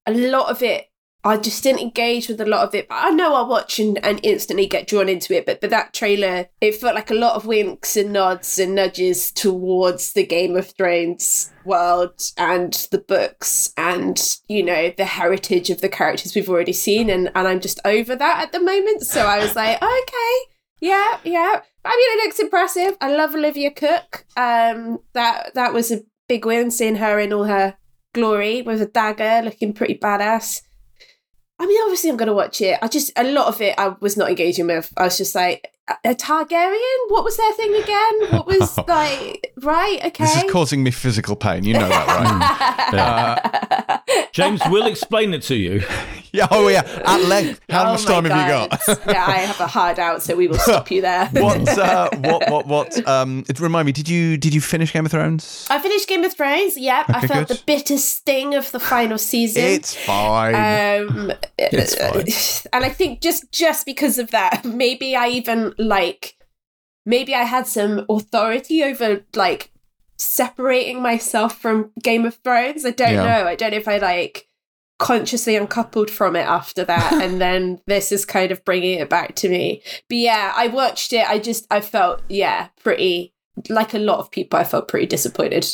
A 0.06 0.12
lot 0.12 0.50
of 0.50 0.62
it, 0.62 0.89
I 1.22 1.36
just 1.36 1.62
didn't 1.62 1.82
engage 1.82 2.28
with 2.28 2.40
a 2.40 2.46
lot 2.46 2.66
of 2.66 2.74
it. 2.74 2.88
But 2.88 3.04
I 3.04 3.10
know 3.10 3.34
I'll 3.34 3.48
watch 3.48 3.78
and, 3.78 4.02
and 4.04 4.20
instantly 4.22 4.66
get 4.66 4.86
drawn 4.86 5.08
into 5.08 5.34
it. 5.34 5.44
But 5.44 5.60
but 5.60 5.70
that 5.70 5.92
trailer, 5.92 6.46
it 6.60 6.76
felt 6.76 6.94
like 6.94 7.10
a 7.10 7.14
lot 7.14 7.34
of 7.34 7.46
winks 7.46 7.96
and 7.96 8.12
nods 8.12 8.58
and 8.58 8.74
nudges 8.74 9.30
towards 9.30 10.14
the 10.14 10.24
Game 10.24 10.56
of 10.56 10.70
Thrones 10.70 11.52
world 11.64 12.22
and 12.38 12.72
the 12.90 12.98
books 12.98 13.72
and 13.76 14.38
you 14.48 14.62
know 14.62 14.90
the 14.96 15.04
heritage 15.04 15.68
of 15.68 15.82
the 15.82 15.90
characters 15.90 16.34
we've 16.34 16.48
already 16.48 16.72
seen. 16.72 17.10
And 17.10 17.30
and 17.34 17.46
I'm 17.46 17.60
just 17.60 17.80
over 17.84 18.16
that 18.16 18.42
at 18.42 18.52
the 18.52 18.60
moment. 18.60 19.02
So 19.02 19.26
I 19.26 19.38
was 19.40 19.54
like, 19.54 19.82
okay, 19.82 20.36
yeah, 20.80 21.18
yeah. 21.24 21.60
I 21.84 21.96
mean, 21.96 22.18
it 22.18 22.24
looks 22.24 22.38
impressive. 22.38 22.96
I 23.00 23.14
love 23.14 23.34
Olivia 23.34 23.70
Cooke. 23.70 24.24
Um, 24.36 25.00
that 25.12 25.54
that 25.54 25.74
was 25.74 25.90
a 25.90 26.02
big 26.28 26.46
win, 26.46 26.70
seeing 26.70 26.96
her 26.96 27.18
in 27.18 27.32
all 27.32 27.44
her 27.44 27.76
glory 28.14 28.62
with 28.62 28.80
a 28.80 28.86
dagger, 28.86 29.42
looking 29.44 29.72
pretty 29.74 29.98
badass. 29.98 30.62
I 31.60 31.66
mean, 31.66 31.78
obviously, 31.82 32.08
I'm 32.08 32.16
going 32.16 32.28
to 32.28 32.32
watch 32.32 32.62
it. 32.62 32.78
I 32.80 32.88
just 32.88 33.12
a 33.16 33.24
lot 33.24 33.48
of 33.48 33.60
it 33.60 33.74
I 33.76 33.94
was 34.00 34.16
not 34.16 34.30
engaging 34.30 34.66
with. 34.66 34.90
I 34.96 35.04
was 35.04 35.18
just 35.18 35.34
like, 35.34 35.70
a 36.04 36.14
Targaryen? 36.14 36.98
What 37.08 37.24
was 37.24 37.36
their 37.36 37.52
thing 37.52 37.74
again? 37.82 38.30
What 38.30 38.46
was 38.46 38.78
like 38.88 39.52
right? 39.56 39.98
Okay. 40.06 40.24
This 40.24 40.44
is 40.44 40.50
causing 40.50 40.82
me 40.82 40.90
physical 40.90 41.36
pain. 41.36 41.64
You 41.64 41.74
know 41.74 41.88
that, 41.88 42.92
right? 42.92 43.98
uh, 44.14 44.20
James 44.32 44.60
will 44.68 44.86
explain 44.86 45.34
it 45.34 45.42
to 45.42 45.54
you. 45.54 45.82
Yeah. 46.32 46.46
Oh, 46.50 46.68
yeah. 46.68 46.82
At 47.04 47.22
length. 47.22 47.60
How 47.68 47.88
oh 47.88 47.92
much 47.92 48.04
time 48.04 48.24
God. 48.24 48.32
have 48.32 48.80
you 48.88 48.96
got? 48.96 49.06
yeah, 49.06 49.26
I 49.26 49.38
have 49.38 49.60
a 49.60 49.66
hard 49.66 49.98
out, 49.98 50.22
so 50.22 50.36
we 50.36 50.46
will 50.46 50.58
stop 50.58 50.90
you 50.90 51.02
there. 51.02 51.26
what? 51.32 51.68
Uh, 51.68 52.08
what? 52.18 52.50
What? 52.50 52.66
What? 52.66 53.08
Um, 53.08 53.44
it, 53.48 53.58
remind 53.58 53.86
me. 53.86 53.92
Did 53.92 54.08
you 54.08 54.36
did 54.36 54.54
you 54.54 54.60
finish 54.60 54.92
Game 54.92 55.04
of 55.04 55.10
Thrones? 55.10 55.66
I 55.70 55.78
finished 55.78 56.08
Game 56.08 56.22
of 56.24 56.32
Thrones. 56.32 56.76
Yep. 56.76 57.10
Okay, 57.10 57.18
I 57.18 57.26
felt 57.26 57.48
good. 57.48 57.56
the 57.56 57.62
bitter 57.66 57.98
sting 57.98 58.54
of 58.54 58.70
the 58.70 58.80
final 58.80 59.18
season. 59.18 59.64
It's 59.64 59.94
fine. 59.94 60.54
Um, 60.54 61.32
it's 61.58 61.96
fine. 61.96 62.68
And 62.72 62.84
I 62.84 62.90
think 62.90 63.20
just 63.20 63.50
just 63.50 63.84
because 63.86 64.18
of 64.18 64.30
that, 64.30 64.64
maybe 64.64 65.16
I 65.16 65.28
even 65.28 65.74
like 65.80 66.36
maybe 67.04 67.34
I 67.34 67.42
had 67.42 67.66
some 67.66 68.04
authority 68.08 68.82
over 68.82 69.24
like 69.34 69.72
separating 70.16 71.02
myself 71.02 71.58
from 71.58 71.90
Game 72.02 72.24
of 72.24 72.36
Thrones. 72.36 72.84
I 72.84 72.90
don't 72.90 73.14
yeah. 73.14 73.24
know. 73.24 73.48
I 73.48 73.54
don't 73.54 73.72
know 73.72 73.78
if 73.78 73.88
I 73.88 73.98
like 73.98 74.48
consciously 74.98 75.56
uncoupled 75.56 76.10
from 76.10 76.36
it 76.36 76.46
after 76.46 76.84
that 76.84 77.14
and 77.14 77.40
then 77.40 77.80
this 77.86 78.12
is 78.12 78.26
kind 78.26 78.52
of 78.52 78.62
bringing 78.66 78.98
it 78.98 79.08
back 79.08 79.34
to 79.34 79.48
me 79.48 79.82
but 80.10 80.18
yeah 80.18 80.52
i 80.56 80.66
watched 80.66 81.14
it 81.14 81.26
i 81.26 81.38
just 81.38 81.66
i 81.70 81.80
felt 81.80 82.20
yeah 82.28 82.68
pretty 82.82 83.32
like 83.70 83.94
a 83.94 83.98
lot 83.98 84.18
of 84.18 84.30
people 84.30 84.58
i 84.58 84.62
felt 84.62 84.88
pretty 84.88 85.06
disappointed 85.06 85.66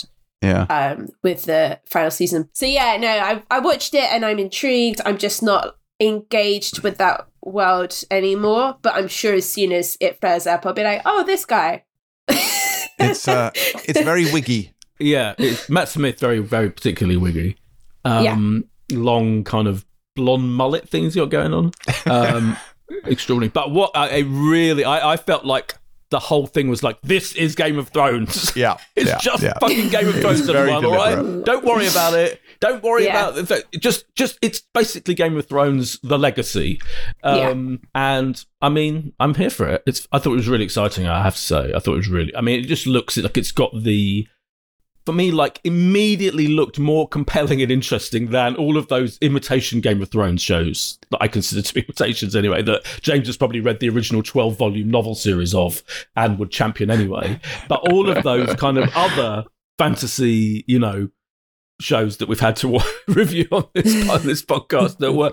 yeah 0.42 0.62
um 0.70 1.08
with 1.24 1.42
the 1.42 1.78
final 1.86 2.10
season 2.10 2.48
so 2.52 2.64
yeah 2.64 2.96
no 2.98 3.08
i, 3.08 3.42
I 3.50 3.58
watched 3.58 3.94
it 3.94 4.04
and 4.12 4.24
i'm 4.24 4.38
intrigued 4.38 5.00
i'm 5.04 5.18
just 5.18 5.42
not 5.42 5.76
engaged 5.98 6.84
with 6.84 6.98
that 6.98 7.26
world 7.46 8.02
anymore 8.10 8.76
but 8.82 8.94
i'm 8.94 9.08
sure 9.08 9.34
as 9.34 9.48
soon 9.48 9.72
as 9.72 9.96
it 10.00 10.20
flares 10.20 10.46
up 10.46 10.66
i'll 10.66 10.72
be 10.72 10.82
like 10.82 11.00
oh 11.04 11.22
this 11.24 11.44
guy 11.44 11.84
it's 12.28 13.28
uh 13.28 13.50
it's 13.54 14.00
very 14.00 14.30
wiggy 14.32 14.72
yeah 14.98 15.34
it's 15.38 15.68
matt 15.70 15.88
smith 15.88 16.18
very 16.18 16.40
very 16.40 16.70
particularly 16.70 17.16
wiggy 17.16 17.56
um 18.04 18.24
yeah 18.24 18.66
long 18.90 19.44
kind 19.44 19.68
of 19.68 19.84
blonde 20.14 20.52
mullet 20.54 20.88
things 20.88 21.14
you 21.14 21.22
got 21.22 21.30
going 21.30 21.52
on. 21.52 21.72
Um, 22.06 22.56
extraordinary. 23.04 23.50
But 23.50 23.70
what 23.70 23.92
I, 23.94 24.08
I 24.08 24.18
really, 24.20 24.84
I, 24.84 25.12
I, 25.12 25.16
felt 25.16 25.44
like 25.44 25.76
the 26.10 26.18
whole 26.18 26.46
thing 26.46 26.68
was 26.68 26.82
like, 26.82 26.98
this 27.02 27.34
is 27.34 27.54
Game 27.54 27.78
of 27.78 27.88
Thrones. 27.88 28.54
Yeah. 28.56 28.78
it's 28.96 29.10
yeah, 29.10 29.18
just 29.18 29.42
yeah. 29.42 29.58
fucking 29.60 29.90
Game 29.90 30.08
of 30.08 30.14
Thrones, 30.16 30.48
everyone, 30.48 30.84
all 30.84 30.94
right? 30.94 31.44
Don't 31.44 31.64
worry 31.64 31.86
about 31.86 32.14
it. 32.14 32.40
Don't 32.60 32.82
worry 32.82 33.04
yeah. 33.04 33.28
about 33.28 33.50
it. 33.50 33.66
Just, 33.80 34.06
just, 34.14 34.38
it's 34.42 34.62
basically 34.74 35.14
Game 35.14 35.36
of 35.36 35.46
Thrones, 35.46 35.98
the 36.02 36.18
legacy. 36.18 36.80
Um, 37.22 37.80
and 37.94 38.44
I 38.60 38.68
mean, 38.68 39.12
I'm 39.20 39.34
here 39.34 39.50
for 39.50 39.66
it. 39.68 39.82
It's, 39.86 40.06
I 40.12 40.18
thought 40.18 40.32
it 40.32 40.36
was 40.36 40.48
really 40.48 40.64
exciting, 40.64 41.06
I 41.06 41.22
have 41.22 41.34
to 41.34 41.40
say. 41.40 41.72
I 41.74 41.78
thought 41.78 41.94
it 41.94 41.98
was 41.98 42.08
really, 42.08 42.34
I 42.34 42.40
mean, 42.40 42.60
it 42.60 42.66
just 42.66 42.86
looks 42.86 43.16
like 43.16 43.36
it's 43.36 43.52
got 43.52 43.72
the, 43.74 44.26
for 45.06 45.12
me, 45.12 45.30
like 45.30 45.60
immediately 45.62 46.48
looked 46.48 46.78
more 46.80 47.08
compelling 47.08 47.62
and 47.62 47.70
interesting 47.70 48.30
than 48.30 48.56
all 48.56 48.76
of 48.76 48.88
those 48.88 49.18
imitation 49.20 49.80
Game 49.80 50.02
of 50.02 50.10
Thrones 50.10 50.42
shows 50.42 50.98
that 51.10 51.18
I 51.20 51.28
consider 51.28 51.62
to 51.62 51.74
be 51.74 51.80
imitations 51.88 52.34
anyway, 52.34 52.62
that 52.62 52.82
James 53.02 53.28
has 53.28 53.36
probably 53.36 53.60
read 53.60 53.78
the 53.78 53.88
original 53.88 54.22
12 54.22 54.58
volume 54.58 54.90
novel 54.90 55.14
series 55.14 55.54
of 55.54 55.82
and 56.16 56.38
would 56.38 56.50
champion 56.50 56.90
anyway. 56.90 57.40
But 57.68 57.88
all 57.90 58.10
of 58.10 58.24
those 58.24 58.52
kind 58.56 58.78
of 58.78 58.90
other 58.96 59.44
fantasy, 59.78 60.64
you 60.66 60.80
know, 60.80 61.08
shows 61.80 62.16
that 62.16 62.28
we've 62.28 62.40
had 62.40 62.56
to 62.56 62.78
review 63.08 63.46
on 63.52 63.64
this 63.74 64.08
on 64.08 64.22
this 64.22 64.42
podcast 64.42 64.98
that 64.98 65.12
were 65.12 65.32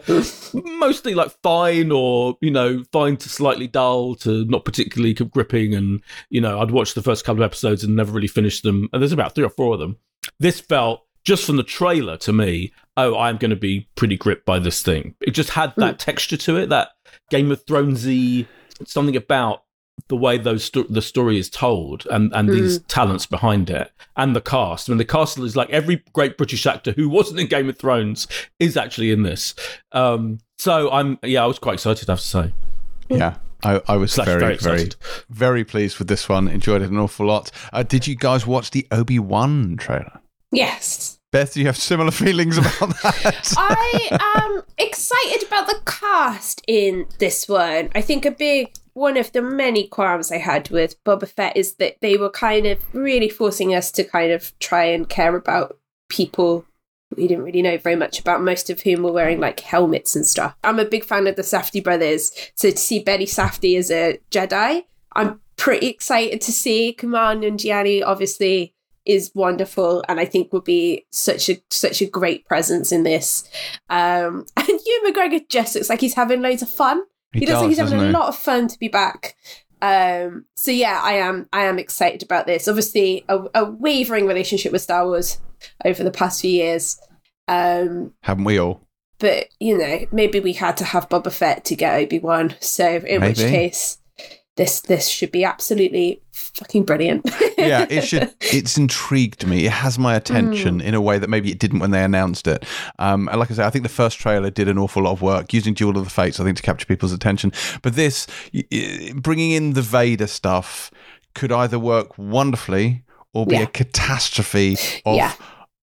mostly 0.78 1.14
like 1.14 1.32
fine 1.42 1.92
or 1.92 2.38
you 2.42 2.52
know 2.52 2.84
fine 2.92 3.16
to 3.16 3.30
slightly 3.30 3.68
dull 3.68 4.16
to 4.16 4.44
not 4.46 4.66
particularly 4.66 5.14
gripping 5.14 5.74
and 5.74 6.02
you 6.30 6.42
know 6.42 6.60
I'd 6.60 6.72
watched 6.72 6.96
the 6.96 7.02
first 7.02 7.24
couple 7.24 7.44
of 7.44 7.48
episodes 7.48 7.84
and 7.84 7.96
never 7.96 8.12
really 8.12 8.28
finished 8.28 8.64
them 8.64 8.90
and 8.92 9.02
there's 9.02 9.14
about 9.14 9.36
three 9.36 9.46
or 9.46 9.50
four 9.50 9.74
of 9.74 9.80
them 9.80 9.98
this 10.40 10.60
felt 10.60 11.06
just 11.24 11.46
from 11.46 11.56
the 11.56 11.64
trailer 11.64 12.18
to 12.18 12.34
me 12.34 12.74
oh 12.98 13.18
I'm 13.18 13.38
going 13.38 13.52
to 13.52 13.56
be 13.56 13.88
pretty 13.96 14.18
gripped 14.18 14.46
by 14.46 14.60
this 14.60 14.82
thing 14.82 15.16
it 15.22 15.32
just 15.32 15.52
had 15.52 15.74
that 15.78 15.96
mm. 15.96 16.00
texture 16.00 16.38
to 16.38 16.58
it 16.58 16.68
that 16.70 16.90
Game 17.30 17.52
of 17.52 17.66
Thronesy 17.66 18.48
something 18.86 19.16
about 19.16 19.63
the 20.10 20.18
way 20.18 20.38
those 20.38 20.64
sto- 20.64 20.86
the 20.90 21.02
story 21.02 21.38
is 21.38 21.50
told 21.50 22.06
and 22.12 22.34
and 22.34 22.50
mm. 22.50 22.54
these 22.54 22.80
talents 22.84 23.26
behind 23.26 23.70
it 23.70 23.92
and 24.16 24.36
the 24.36 24.42
cast. 24.42 24.90
I 24.90 24.92
mean, 24.92 24.98
the 24.98 25.06
cast 25.06 25.38
is 25.40 25.56
like 25.56 25.70
every 25.70 26.04
great 26.14 26.38
British 26.38 26.66
actor 26.66 26.92
who 26.92 27.10
wasn't 27.10 27.40
in 27.40 27.48
Game 27.48 27.70
of 27.70 27.78
Thrones 27.78 28.28
is 28.60 28.78
actually 28.78 29.12
in 29.12 29.24
this. 29.24 29.56
Um, 29.92 30.40
so 30.58 30.92
I'm 30.92 31.20
yeah, 31.24 31.44
I 31.44 31.48
was 31.48 31.60
quite 31.60 31.76
excited. 31.76 32.10
I 32.10 32.14
have 32.14 32.20
to 32.20 32.26
say. 32.26 32.54
Yeah. 33.10 33.36
I, 33.66 33.82
I 33.88 33.96
was 33.96 34.12
Slash 34.12 34.26
very, 34.26 34.40
very, 34.40 34.58
very, 34.58 34.90
very, 35.30 35.64
pleased 35.64 35.98
with 35.98 36.10
this 36.10 36.28
one. 36.28 36.50
Enjoyed 36.50 36.82
it 36.82 36.90
an 36.90 36.98
awful 36.98 37.26
lot. 37.26 37.50
Uh, 37.72 37.82
did 37.82 38.08
you 38.08 38.16
guys 38.16 38.46
watch 38.46 38.72
the 38.72 38.86
Obi 38.92 39.20
Wan 39.20 39.78
trailer? 39.78 40.20
Yes. 40.52 41.18
Beth, 41.32 41.54
do 41.54 41.62
you 41.62 41.66
have 41.68 41.78
similar 41.78 42.12
feelings 42.26 42.58
about 42.58 43.02
that? 43.02 43.54
I 43.58 44.36
am 44.36 44.64
excited 44.78 45.48
about 45.48 45.68
the 45.68 45.80
cast 45.86 46.62
in 46.68 47.06
this 47.20 47.48
one. 47.48 47.90
I 47.96 48.02
think 48.02 48.26
a 48.26 48.32
big 48.32 48.74
one 48.94 49.18
of 49.18 49.32
the 49.32 49.42
many 49.42 49.88
qualms 49.88 50.32
I 50.32 50.38
had 50.38 50.70
with 50.70 51.04
Boba 51.04 51.28
Fett 51.28 51.58
is 51.58 51.76
that 51.76 51.98
they 52.02 52.18
were 52.18 52.30
kind 52.30 52.66
of 52.66 52.80
really 52.94 53.30
forcing 53.30 53.74
us 53.74 53.92
to 53.92 54.04
kind 54.04 54.32
of 54.32 54.58
try 54.60 54.86
and 54.86 55.10
care 55.10 55.36
about 55.36 55.78
people 56.10 56.66
we 57.16 57.28
didn't 57.28 57.44
really 57.44 57.62
know 57.62 57.78
very 57.78 57.96
much 57.96 58.20
about, 58.20 58.42
most 58.42 58.70
of 58.70 58.82
whom 58.82 59.04
were 59.04 59.12
wearing 59.12 59.40
like 59.40 59.60
helmets 59.60 60.16
and 60.16 60.26
stuff. 60.26 60.56
I'm 60.64 60.80
a 60.80 60.86
big 60.86 61.04
fan 61.04 61.28
of 61.28 61.36
the 61.36 61.42
Safdie 61.42 61.84
brothers, 61.84 62.32
so 62.56 62.72
to 62.72 62.78
see 62.78 63.00
Benny 63.00 63.26
Safdie 63.26 63.78
as 63.78 63.92
a 63.92 64.20
Jedi, 64.32 64.84
I'm 65.16 65.40
pretty 65.56 65.88
excited 65.88 66.42
to 66.42 66.52
see. 66.52 66.96
Kumail 66.98 67.40
Nanjiani 67.40 68.04
obviously 68.06 68.74
is 69.06 69.32
wonderful 69.36 70.04
and 70.08 70.20
I 70.20 70.26
think 70.26 70.54
will 70.54 70.62
be 70.62 71.06
such 71.12 71.50
a 71.50 71.62
such 71.70 72.02
a 72.02 72.06
great 72.06 72.46
presence 72.46 72.92
in 72.92 73.04
this. 73.04 73.50
Um, 73.90 74.46
and 74.58 74.68
Ewan 74.68 75.14
McGregor 75.14 75.48
just 75.50 75.76
looks 75.76 75.90
like 75.90 76.02
he's 76.02 76.16
having 76.16 76.42
loads 76.42 76.62
of 76.62 76.70
fun. 76.70 77.04
He, 77.34 77.46
does, 77.46 77.62
like 77.62 77.70
he's 77.70 77.78
having 77.80 78.00
a 78.00 78.12
lot 78.12 78.28
of 78.28 78.38
fun 78.38 78.68
to 78.68 78.80
be 78.80 78.88
back. 78.88 79.36
Um, 79.82 80.46
so 80.56 80.72
yeah, 80.72 81.02
I 81.04 81.14
am 81.14 81.50
I 81.52 81.64
am 81.64 81.78
excited 81.78 82.24
about 82.24 82.48
this. 82.48 82.68
Obviously, 82.68 83.26
a, 83.28 83.44
a 83.54 83.66
wavering 83.66 84.28
relationship 84.28 84.72
with 84.72 84.82
Star 84.82 85.06
Wars 85.06 85.40
over 85.84 86.04
the 86.04 86.12
past 86.12 86.42
few 86.42 86.52
years. 86.52 87.00
Um, 87.48 88.14
Haven't 88.22 88.46
we 88.46 88.58
all? 88.58 88.88
But 89.20 89.48
you 89.60 89.78
know, 89.78 90.06
maybe 90.12 90.40
we 90.40 90.54
had 90.54 90.78
to 90.78 90.86
have 90.86 91.10
Boba 91.10 91.32
Fett 91.32 91.66
to 91.66 91.76
get 91.76 91.96
Obi 91.96 92.20
Wan. 92.20 92.56
So 92.62 92.88
in 92.88 93.22
maybe. 93.22 93.28
which 93.28 93.40
case, 93.40 93.98
this 94.56 94.82
this 94.82 95.08
should 95.08 95.32
be 95.32 95.44
absolutely 95.44 96.22
fucking 96.32 96.84
brilliant. 96.84 97.26
yeah, 97.58 97.86
it 97.90 98.02
should. 98.08 98.34
It's 98.40 98.78
intrigued 98.78 99.48
me. 99.48 99.66
It 99.66 99.72
has 99.72 99.98
my 99.98 100.16
attention 100.16 100.80
mm. 100.80 100.84
in 100.84 100.94
a 100.94 101.02
way 101.02 101.18
that 101.18 101.30
maybe 101.30 101.52
it 101.52 101.60
didn't 101.60 101.80
when 101.80 101.92
they 101.92 102.04
announced 102.04 102.48
it. 102.48 102.64
Um, 103.00 103.28
and 103.30 103.40
like 103.40 103.50
I 103.50 103.56
say, 103.56 103.66
I 103.66 103.70
think 103.70 103.84
the 103.84 103.90
first 103.90 104.20
trailer 104.20 104.50
did 104.50 104.68
an 104.68 104.78
awful 104.78 105.04
lot 105.04 105.12
of 105.12 105.22
work 105.22 105.54
using 105.54 105.74
Duel 105.74 105.98
of 105.98 106.04
the 106.04 106.10
Fates. 106.10 106.40
I 106.40 106.44
think 106.44 106.58
to 106.58 106.64
capture 106.64 106.86
people's 106.86 107.14
attention. 107.14 107.52
But 107.82 107.96
this, 107.96 108.28
bringing 109.16 109.52
in 109.52 109.74
the 109.74 109.82
Vader 109.82 110.28
stuff, 110.28 110.92
could 111.34 111.52
either 111.52 111.80
work 111.80 112.18
wonderfully 112.18 113.04
or 113.34 113.48
be 113.48 113.56
yeah. 113.56 113.64
a 113.64 113.68
catastrophe 113.68 114.78
of. 115.06 115.16
Yeah 115.16 115.34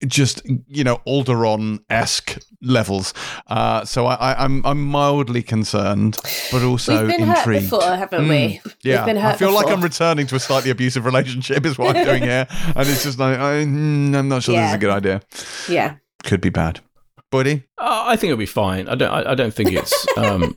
just 0.07 0.41
you 0.67 0.83
know 0.83 0.97
Alderaan 1.05 1.79
esque 1.89 2.39
levels. 2.61 3.13
Uh, 3.47 3.85
so 3.85 4.05
I, 4.05 4.43
am 4.43 4.65
I'm, 4.65 4.65
I'm 4.65 4.85
mildly 4.85 5.43
concerned, 5.43 6.17
but 6.51 6.63
also 6.63 7.05
We've 7.05 7.17
been 7.17 7.29
intrigued. 7.29 7.69
Hurt 7.69 7.79
before, 7.79 7.95
haven't 7.95 8.25
mm. 8.25 8.29
we? 8.29 8.61
Yeah, 8.81 9.05
I 9.05 9.35
feel 9.35 9.49
before. 9.49 9.63
like 9.63 9.67
I'm 9.67 9.81
returning 9.81 10.27
to 10.27 10.35
a 10.35 10.39
slightly 10.39 10.71
abusive 10.71 11.05
relationship. 11.05 11.65
Is 11.65 11.77
what 11.77 11.95
I'm 11.95 12.05
doing 12.05 12.23
here, 12.23 12.47
and 12.75 12.87
it's 12.87 13.03
just 13.03 13.19
like 13.19 13.37
I, 13.37 13.55
am 13.55 14.11
mm, 14.11 14.27
not 14.27 14.43
sure 14.43 14.55
yeah. 14.55 14.61
this 14.61 14.69
is 14.71 14.75
a 14.75 14.79
good 14.79 14.91
idea. 14.91 15.21
Yeah, 15.67 15.95
could 16.23 16.41
be 16.41 16.49
bad. 16.49 16.81
Buddy, 17.31 17.63
uh, 17.77 18.05
I 18.07 18.15
think 18.15 18.31
it'll 18.31 18.39
be 18.39 18.47
fine. 18.47 18.87
I 18.87 18.95
don't. 18.95 19.11
I, 19.11 19.31
I 19.31 19.35
don't 19.35 19.53
think 19.53 19.71
it's. 19.71 20.07
Um, 20.17 20.55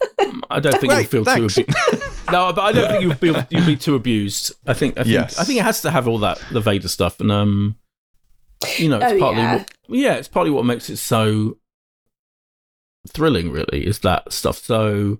I 0.50 0.58
don't 0.58 0.78
think 0.80 0.92
you'll 0.92 1.04
feel 1.04 1.24
thanks. 1.24 1.56
too. 1.56 1.64
Abu- 1.68 1.98
no, 2.32 2.52
but 2.52 2.62
I 2.62 2.72
don't 2.72 2.88
think 2.88 3.02
you'll 3.02 3.34
be 3.34 3.46
you'll 3.50 3.66
be 3.66 3.76
too 3.76 3.94
abused. 3.94 4.54
I 4.66 4.72
think. 4.72 4.98
I 4.98 5.02
think. 5.02 5.12
Yes. 5.12 5.38
I 5.38 5.44
think 5.44 5.58
it 5.58 5.64
has 5.64 5.82
to 5.82 5.90
have 5.90 6.08
all 6.08 6.18
that 6.18 6.42
the 6.50 6.60
Vader 6.60 6.88
stuff, 6.88 7.20
and 7.20 7.30
um, 7.30 7.76
you 8.78 8.88
know, 8.88 8.98
it's 8.98 9.12
oh, 9.12 9.18
partly 9.18 9.42
yeah. 9.42 9.56
What, 9.56 9.70
yeah, 9.88 10.14
it's 10.14 10.28
partly 10.28 10.50
what 10.50 10.64
makes 10.64 10.90
it 10.90 10.96
so 10.96 11.58
thrilling. 13.08 13.50
Really, 13.50 13.86
is 13.86 14.00
that 14.00 14.32
stuff. 14.32 14.58
So 14.58 15.18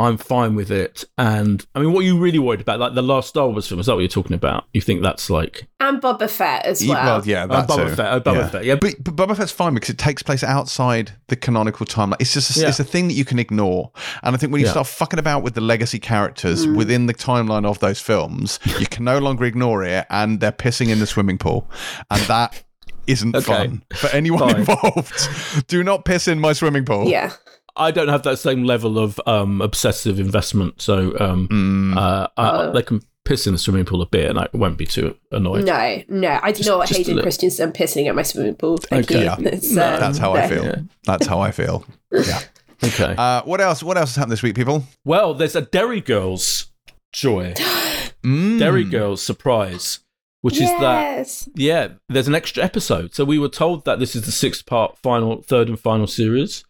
I'm 0.00 0.16
fine 0.16 0.54
with 0.54 0.70
it. 0.70 1.04
And 1.18 1.66
I 1.74 1.80
mean, 1.80 1.92
what 1.92 2.00
are 2.00 2.06
you 2.06 2.18
really 2.18 2.38
worried 2.38 2.62
about? 2.62 2.80
Like 2.80 2.94
the 2.94 3.02
last 3.02 3.28
Star 3.28 3.48
Wars 3.48 3.68
film, 3.68 3.80
is 3.80 3.86
that 3.86 3.94
what 3.94 4.00
you're 4.00 4.08
talking 4.08 4.34
about? 4.34 4.64
You 4.72 4.80
think 4.80 5.02
that's 5.02 5.28
like. 5.28 5.68
And 5.78 6.00
Boba 6.00 6.30
Fett 6.30 6.64
as 6.64 6.86
well. 6.86 7.18
Well, 7.18 7.26
yeah, 7.26 7.46
that 7.46 7.54
uh, 7.54 7.66
Boba 7.66 7.88
too. 7.88 7.94
Fett. 7.96 8.06
Uh, 8.06 8.20
Boba 8.20 8.34
yeah. 8.34 8.48
Fett, 8.48 8.64
yeah. 8.64 8.74
But, 8.76 8.94
but 9.04 9.16
Boba 9.16 9.36
Fett's 9.36 9.52
fine 9.52 9.74
because 9.74 9.90
it 9.90 9.98
takes 9.98 10.22
place 10.22 10.42
outside 10.42 11.12
the 11.26 11.36
canonical 11.36 11.84
timeline. 11.84 12.16
It's 12.18 12.32
just 12.32 12.56
a, 12.56 12.60
yeah. 12.60 12.68
it's 12.68 12.80
a 12.80 12.84
thing 12.84 13.08
that 13.08 13.14
you 13.14 13.26
can 13.26 13.38
ignore. 13.38 13.90
And 14.22 14.34
I 14.34 14.38
think 14.38 14.52
when 14.52 14.60
you 14.60 14.66
yeah. 14.66 14.72
start 14.72 14.86
fucking 14.86 15.18
about 15.18 15.42
with 15.42 15.54
the 15.54 15.60
legacy 15.60 15.98
characters 15.98 16.66
mm. 16.66 16.76
within 16.76 17.04
the 17.04 17.14
timeline 17.14 17.66
of 17.66 17.78
those 17.80 18.00
films, 18.00 18.58
you 18.78 18.86
can 18.86 19.04
no 19.04 19.18
longer 19.18 19.44
ignore 19.44 19.84
it. 19.84 20.06
And 20.08 20.40
they're 20.40 20.50
pissing 20.52 20.88
in 20.88 21.00
the 21.00 21.06
swimming 21.06 21.36
pool. 21.36 21.68
And 22.10 22.22
that 22.22 22.62
isn't 23.06 23.34
okay. 23.34 23.44
fun 23.44 23.82
for 23.94 24.08
anyone 24.08 24.40
Fine. 24.40 24.56
involved. 24.60 25.66
Do 25.68 25.82
not 25.82 26.04
piss 26.04 26.28
in 26.28 26.40
my 26.40 26.52
swimming 26.52 26.84
pool. 26.84 27.08
Yeah. 27.08 27.32
I 27.76 27.90
don't 27.90 28.08
have 28.08 28.22
that 28.24 28.38
same 28.38 28.64
level 28.64 28.98
of 28.98 29.20
um, 29.26 29.60
obsessive 29.60 30.18
investment, 30.18 30.82
so 30.82 31.16
um, 31.20 31.48
mm. 31.48 31.96
uh, 31.96 32.28
uh, 32.36 32.70
they 32.72 32.82
can 32.82 33.00
piss 33.24 33.46
in 33.46 33.52
the 33.52 33.58
swimming 33.58 33.84
pool 33.84 34.02
a 34.02 34.06
bit, 34.06 34.28
and 34.28 34.38
I 34.38 34.48
won't 34.52 34.76
be 34.76 34.86
too 34.86 35.16
annoyed. 35.30 35.64
No, 35.64 36.02
no, 36.08 36.40
I 36.42 36.52
do 36.52 36.64
not 36.64 36.88
hate 36.88 37.06
Hayden 37.06 37.22
Christensen 37.22 37.72
pissing 37.72 38.08
at 38.08 38.14
my 38.14 38.22
swimming 38.22 38.56
pool. 38.56 38.78
Thank 38.78 39.10
okay. 39.10 39.20
you. 39.20 39.24
Yeah. 39.24 39.36
no, 39.38 40.00
that's 40.00 40.18
how 40.18 40.34
no. 40.34 40.40
I 40.40 40.48
feel. 40.48 40.64
Yeah. 40.64 40.76
That's 41.04 41.26
how 41.26 41.40
I 41.40 41.52
feel. 41.52 41.86
Yeah. 42.10 42.40
okay. 42.84 43.14
Uh, 43.16 43.42
what 43.44 43.60
else? 43.60 43.82
What 43.82 43.96
else 43.96 44.10
has 44.10 44.16
happened 44.16 44.32
this 44.32 44.42
week, 44.42 44.56
people? 44.56 44.84
Well, 45.04 45.34
there's 45.34 45.56
a 45.56 45.62
Derry 45.62 46.00
Girls 46.00 46.66
joy. 47.12 47.54
mm. 48.24 48.58
Derry 48.58 48.84
Girls 48.84 49.22
surprise 49.22 50.00
which 50.42 50.60
yes. 50.60 50.72
is 50.72 51.46
that 51.46 51.60
yeah 51.60 51.88
there's 52.08 52.28
an 52.28 52.34
extra 52.34 52.62
episode 52.62 53.14
so 53.14 53.24
we 53.24 53.38
were 53.38 53.48
told 53.48 53.84
that 53.84 53.98
this 53.98 54.16
is 54.16 54.22
the 54.22 54.32
sixth 54.32 54.66
part 54.66 54.96
final 54.98 55.42
third 55.42 55.68
and 55.68 55.78
final 55.78 56.06
series 56.06 56.64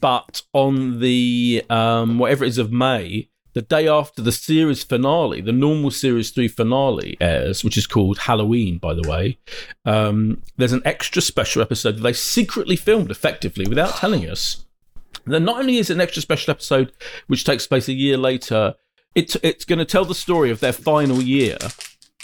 but 0.00 0.42
on 0.52 1.00
the 1.00 1.64
um, 1.70 2.18
whatever 2.18 2.44
it 2.44 2.48
is 2.48 2.58
of 2.58 2.70
may 2.70 3.28
the 3.56 3.62
day 3.62 3.88
after 3.88 4.20
the 4.20 4.32
series 4.32 4.84
finale, 4.84 5.40
the 5.40 5.50
normal 5.50 5.90
series 5.90 6.30
three 6.30 6.46
finale 6.46 7.16
airs, 7.22 7.64
which 7.64 7.78
is 7.78 7.86
called 7.86 8.18
Halloween, 8.18 8.76
by 8.76 8.92
the 8.92 9.08
way, 9.08 9.38
um, 9.86 10.42
there's 10.58 10.74
an 10.74 10.82
extra 10.84 11.22
special 11.22 11.62
episode 11.62 11.96
that 11.96 12.02
they 12.02 12.12
secretly 12.12 12.76
filmed 12.76 13.10
effectively 13.10 13.66
without 13.66 13.96
telling 13.96 14.28
us. 14.28 14.66
then 15.24 15.46
not 15.46 15.58
only 15.58 15.78
is 15.78 15.88
it 15.88 15.94
an 15.94 16.02
extra 16.02 16.20
special 16.20 16.50
episode 16.50 16.92
which 17.28 17.44
takes 17.44 17.66
place 17.66 17.88
a 17.88 17.94
year 17.94 18.18
later, 18.18 18.74
it's 19.14 19.38
it's 19.42 19.64
going 19.64 19.78
to 19.78 19.86
tell 19.86 20.04
the 20.04 20.14
story 20.14 20.50
of 20.50 20.60
their 20.60 20.74
final 20.74 21.22
year. 21.22 21.56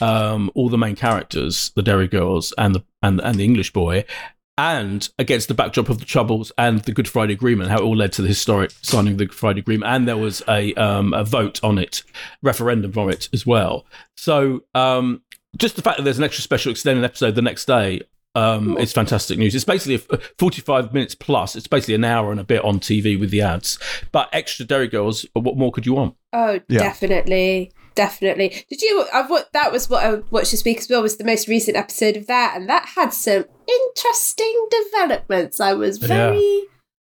Um, 0.03 0.51
all 0.55 0.69
the 0.69 0.79
main 0.79 0.97
characters, 0.97 1.71
the 1.77 1.83
Derry 1.83 2.09
Girls 2.09 2.53
and 2.59 2.75
the 2.75 2.85
and 3.03 3.21
and 3.21 3.39
the 3.39 3.45
English 3.45 3.73
boy, 3.73 4.05
and 4.59 5.09
against 5.19 5.49
the 5.49 5.55
backdrop 5.55 5.89
of 5.89 5.99
the 5.99 6.05
Troubles 6.05 6.53
and 6.59 6.81
the 6.81 6.93
Good 6.93 7.09
Friday 7.09 7.33
Agreement, 7.33 7.71
how 7.71 7.79
it 7.79 7.83
all 7.83 7.97
led 7.97 8.13
to 8.15 8.23
the 8.23 8.29
historic 8.29 8.73
signing 8.83 9.13
of 9.13 9.19
the 9.19 9.27
Good 9.27 9.35
Friday 9.35 9.61
Agreement, 9.61 9.93
and 9.93 10.09
there 10.09 10.17
was 10.17 10.43
a 10.49 10.75
um, 10.75 11.15
a 11.15 11.25
vote 11.25 11.63
on 11.63 11.79
it, 11.79 12.03
referendum 12.43 12.93
from 12.93 13.11
it 13.11 13.29
as 13.33 13.47
well. 13.47 13.87
So 14.17 14.65
um, 14.75 15.23
just 15.57 15.77
the 15.77 15.83
fact 15.83 15.99
that 15.99 16.03
there's 16.03 16.19
an 16.19 16.25
extra 16.25 16.43
special 16.43 16.73
extended 16.73 17.05
episode 17.05 17.35
the 17.35 17.43
next 17.43 17.67
day 17.67 18.03
um, 18.35 18.79
it's 18.79 18.93
fantastic 18.93 19.39
news. 19.39 19.55
It's 19.55 19.65
basically 19.65 19.97
a 19.97 20.19
45 20.39 20.95
minutes 20.95 21.15
plus. 21.15 21.55
It's 21.55 21.67
basically 21.67 21.95
an 21.95 22.05
hour 22.05 22.31
and 22.31 22.41
a 22.41 22.45
bit 22.45 22.65
on 22.65 22.81
TV 22.81 23.19
with 23.19 23.31
the 23.31 23.43
ads. 23.43 23.79
But 24.11 24.29
extra 24.33 24.65
Derry 24.65 24.89
Girls, 24.89 25.27
what 25.35 25.57
more 25.57 25.71
could 25.71 25.87
you 25.87 25.95
want? 25.95 26.17
Oh, 26.33 26.61
yeah. 26.69 26.79
definitely. 26.79 27.73
Definitely. 27.95 28.65
Did 28.71 28.83
you? 28.83 29.07
I've 29.13 29.29
what 29.29 29.53
that 29.53 29.73
was 29.73 29.91
what 29.91 30.05
I 30.05 30.15
watched 30.31 30.53
this 30.53 30.65
week 30.65 30.79
as 30.79 30.89
well. 30.89 31.03
Was 31.03 31.17
the 31.17 31.25
most 31.25 31.49
recent 31.49 31.77
episode 31.77 32.17
of 32.17 32.27
that, 32.27 32.55
and 32.57 32.69
that 32.69 32.93
had 32.97 33.13
some 33.13 33.45
interesting 33.69 34.69
developments. 34.71 35.61
I 35.61 35.75
was 35.75 35.99
very 35.99 36.39
yeah. 36.39 36.65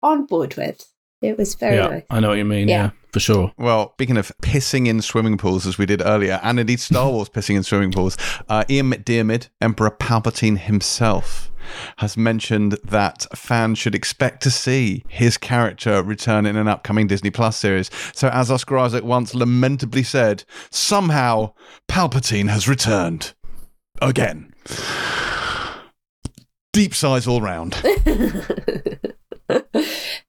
on 0.03 0.27
board 0.27 0.57
with. 0.57 0.87
It 1.22 1.38
was 1.38 1.54
very 1.54 1.76
yeah, 1.76 1.88
nice. 1.88 2.02
I 2.10 2.20
know 2.20 2.28
what 2.28 2.38
you 2.38 2.44
mean. 2.44 2.68
Yeah. 2.68 2.84
yeah. 2.84 2.90
for 3.12 3.20
sure. 3.20 3.52
Well, 3.56 3.92
speaking 3.94 4.16
of 4.16 4.30
pissing 4.42 4.86
in 4.86 5.00
swimming 5.00 5.38
pools, 5.38 5.66
as 5.66 5.78
we 5.78 5.86
did 5.86 6.02
earlier, 6.04 6.40
and 6.42 6.60
indeed 6.60 6.80
Star 6.80 7.10
Wars 7.10 7.28
pissing 7.28 7.56
in 7.56 7.62
swimming 7.62 7.92
pools, 7.92 8.16
uh, 8.48 8.64
Ian 8.68 8.92
McDiarmid, 8.92 9.48
Emperor 9.60 9.90
Palpatine 9.90 10.58
himself, 10.58 11.50
has 11.98 12.16
mentioned 12.16 12.78
that 12.84 13.26
fans 13.34 13.78
should 13.78 13.94
expect 13.94 14.42
to 14.42 14.50
see 14.50 15.04
his 15.08 15.36
character 15.36 16.02
return 16.02 16.46
in 16.46 16.56
an 16.56 16.68
upcoming 16.68 17.06
Disney 17.06 17.30
Plus 17.30 17.56
series. 17.56 17.90
So, 18.14 18.28
as 18.28 18.50
Oscar 18.50 18.78
Isaac 18.78 19.02
once 19.02 19.34
lamentably 19.34 20.02
said, 20.02 20.44
somehow 20.70 21.54
Palpatine 21.88 22.50
has 22.50 22.68
returned 22.68 23.34
again. 24.00 24.52
Deep 26.72 26.94
sighs 26.94 27.26
all 27.26 27.40
round. 27.40 27.74
um, 29.49 29.61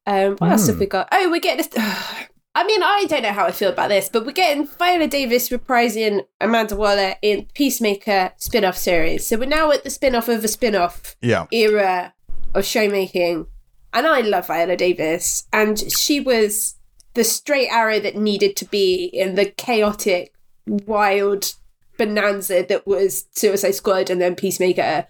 what 0.05 0.39
mm. 0.39 0.51
else 0.51 0.68
have 0.68 0.76
hmm. 0.76 0.82
we 0.82 0.86
got? 0.86 1.07
Oh, 1.11 1.30
we're 1.30 1.39
getting 1.39 1.65
this. 1.65 1.84
I 2.55 2.63
mean, 2.63 2.82
I 2.82 3.05
don't 3.07 3.22
know 3.22 3.34
how 3.34 3.45
I 3.45 3.51
feel 3.51 3.70
about 3.70 3.89
this, 3.89 4.09
but 4.09 4.26
we're 4.26 4.32
getting 4.32 4.65
Viola 4.65 5.07
Davis 5.07 5.49
reprising 5.49 6.26
Amanda 6.41 6.76
Waller 6.76 7.13
in 7.22 7.45
Peacemaker 7.53 8.32
spin 8.38 8.65
off 8.65 8.76
series. 8.76 9.28
So 9.28 9.38
we're 9.38 9.45
now 9.45 9.72
at 9.72 9.84
the 9.84 9.91
spin 9.91 10.15
off 10.15 10.28
of 10.28 10.43
a 10.43 10.47
spin 10.47 10.76
off 10.76 11.15
yeah. 11.22 11.45
era 11.51 12.15
of 12.55 12.63
showmaking. 12.63 13.45
And 13.93 14.07
I 14.07 14.22
love 14.22 14.47
Viola 14.47 14.76
Davis. 14.76 15.47
And 15.53 15.80
she 15.91 16.20
was 16.20 16.78
the 17.13 17.24
straight 17.24 17.70
arrow 17.70 17.99
that 17.99 18.15
needed 18.15 18.55
to 18.55 18.65
be 18.65 19.05
in 19.05 19.36
the 19.36 19.45
chaotic, 19.45 20.34
wild 20.65 21.53
bonanza 21.97 22.65
that 22.68 22.88
was 22.88 23.26
Suicide 23.32 23.76
Squad 23.76 24.09
and 24.09 24.20
then 24.20 24.36
Peacemaker 24.36 25.07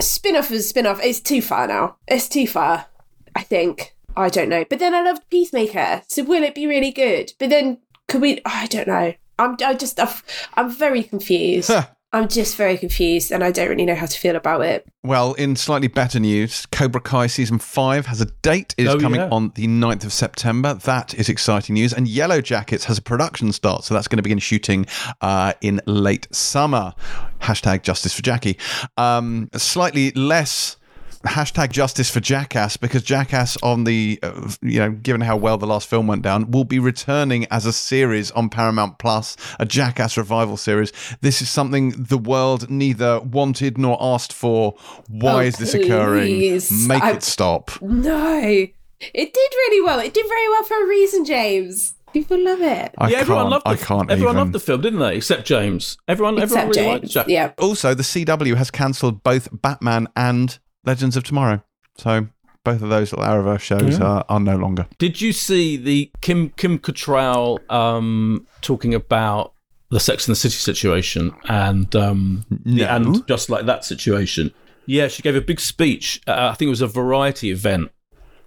spin 0.00 0.36
off 0.36 0.50
is 0.50 0.68
spin 0.68 0.86
off. 0.86 1.00
It's 1.02 1.20
too 1.20 1.42
far 1.42 1.66
now. 1.66 1.96
It's 2.06 2.28
too 2.28 2.46
far. 2.46 2.86
I 3.34 3.42
think. 3.42 3.94
I 4.16 4.28
don't 4.28 4.48
know. 4.48 4.64
But 4.68 4.78
then 4.78 4.94
I 4.94 5.02
loved 5.02 5.28
Peacemaker, 5.30 6.02
so 6.06 6.22
will 6.22 6.44
it 6.44 6.54
be 6.54 6.66
really 6.66 6.92
good? 6.92 7.32
But 7.38 7.50
then 7.50 7.78
could 8.08 8.20
we? 8.20 8.40
I 8.44 8.66
don't 8.66 8.88
know. 8.88 9.14
I'm. 9.38 9.56
I 9.64 9.74
just. 9.74 9.98
i 9.98 10.12
am 10.56 10.70
very 10.70 11.02
confused. 11.02 11.70
I'm 12.14 12.28
just 12.28 12.54
very 12.54 12.78
confused 12.78 13.32
and 13.32 13.42
I 13.42 13.50
don't 13.50 13.68
really 13.68 13.84
know 13.84 13.96
how 13.96 14.06
to 14.06 14.18
feel 14.20 14.36
about 14.36 14.60
it. 14.60 14.86
Well, 15.02 15.34
in 15.34 15.56
slightly 15.56 15.88
better 15.88 16.20
news, 16.20 16.64
Cobra 16.66 17.00
Kai 17.00 17.26
season 17.26 17.58
5 17.58 18.06
has 18.06 18.20
a 18.20 18.26
date. 18.26 18.72
It 18.78 18.86
is 18.86 18.94
oh, 18.94 19.00
coming 19.00 19.20
yeah. 19.20 19.30
on 19.30 19.50
the 19.56 19.66
9th 19.66 20.04
of 20.04 20.12
September. 20.12 20.74
That 20.74 21.12
is 21.14 21.28
exciting 21.28 21.74
news. 21.74 21.92
And 21.92 22.06
Yellow 22.06 22.40
Jackets 22.40 22.84
has 22.84 22.98
a 22.98 23.02
production 23.02 23.50
start. 23.50 23.82
So 23.82 23.94
that's 23.94 24.06
going 24.06 24.18
to 24.18 24.22
begin 24.22 24.38
shooting 24.38 24.86
uh, 25.22 25.54
in 25.60 25.80
late 25.86 26.28
summer. 26.32 26.94
Hashtag 27.40 27.82
justice 27.82 28.14
for 28.14 28.22
Jackie. 28.22 28.58
Um, 28.96 29.48
slightly 29.56 30.12
less 30.12 30.76
hashtag 31.24 31.70
justice 31.70 32.10
for 32.10 32.20
Jackass 32.20 32.76
because 32.76 33.02
Jackass 33.02 33.56
on 33.62 33.84
the 33.84 34.18
uh, 34.22 34.50
you 34.62 34.78
know 34.78 34.90
given 34.90 35.20
how 35.20 35.36
well 35.36 35.58
the 35.58 35.66
last 35.66 35.88
film 35.88 36.06
went 36.06 36.22
down 36.22 36.50
will 36.50 36.64
be 36.64 36.78
returning 36.78 37.46
as 37.50 37.66
a 37.66 37.72
series 37.72 38.30
on 38.32 38.48
Paramount 38.48 38.98
Plus 38.98 39.36
a 39.58 39.66
Jackass 39.66 40.16
revival 40.16 40.56
series 40.56 40.92
this 41.20 41.40
is 41.42 41.48
something 41.48 41.90
the 41.90 42.18
world 42.18 42.70
neither 42.70 43.20
wanted 43.20 43.78
nor 43.78 43.96
asked 44.00 44.32
for 44.32 44.74
why 45.08 45.34
oh, 45.34 45.38
is 45.46 45.56
this 45.56 45.74
occurring 45.74 46.60
make 46.86 47.02
I, 47.02 47.12
it 47.12 47.22
stop 47.22 47.70
no 47.80 48.38
it 48.40 49.32
did 49.32 49.34
really 49.34 49.80
well 49.82 49.98
it 50.00 50.14
did 50.14 50.26
very 50.26 50.48
well 50.48 50.64
for 50.64 50.84
a 50.84 50.86
reason 50.88 51.24
James 51.24 51.94
People 52.14 52.44
love 52.44 52.60
it. 52.60 52.94
I 52.96 53.08
yeah, 53.08 53.18
everyone 53.18 53.50
loved 53.50 53.66
the, 53.66 53.70
I 53.70 53.74
can't 53.76 54.08
everyone 54.08 54.36
even. 54.36 54.36
loved 54.36 54.52
the 54.52 54.60
film, 54.60 54.82
didn't 54.82 55.00
they? 55.00 55.16
Except 55.16 55.44
James. 55.44 55.98
Everyone, 56.06 56.38
Except 56.38 56.52
everyone 56.52 56.68
really 56.68 57.00
James. 57.00 57.02
liked 57.02 57.12
Jack. 57.12 57.26
Yeah. 57.28 57.52
Also, 57.58 57.92
the 57.92 58.04
CW 58.04 58.54
has 58.54 58.70
cancelled 58.70 59.24
both 59.24 59.50
Batwoman 59.50 60.06
and 60.14 60.56
Legends 60.84 61.16
of 61.16 61.24
Tomorrow. 61.24 61.62
So 61.96 62.28
both 62.64 62.82
of 62.82 62.88
those 62.88 63.12
little 63.12 63.24
Arrowverse 63.24 63.60
shows 63.60 63.98
yeah. 63.98 64.04
are, 64.04 64.24
are 64.28 64.40
no 64.40 64.56
longer. 64.56 64.86
Did 64.98 65.20
you 65.20 65.32
see 65.32 65.76
the 65.76 66.10
Kim 66.20 66.50
Kim 66.50 66.78
Cattrall 66.78 67.58
um, 67.70 68.46
talking 68.62 68.94
about 68.94 69.52
the 69.90 70.00
Sex 70.00 70.26
and 70.26 70.32
the 70.32 70.40
City 70.40 70.54
situation 70.54 71.32
and 71.44 71.94
um, 71.94 72.44
no. 72.64 72.84
and 72.86 73.26
just 73.28 73.50
like 73.50 73.66
that 73.66 73.84
situation? 73.84 74.52
Yeah, 74.86 75.08
she 75.08 75.22
gave 75.22 75.36
a 75.36 75.40
big 75.40 75.60
speech. 75.60 76.20
Uh, 76.26 76.50
I 76.52 76.54
think 76.54 76.66
it 76.66 76.70
was 76.70 76.82
a 76.82 76.86
variety 76.86 77.50
event, 77.50 77.90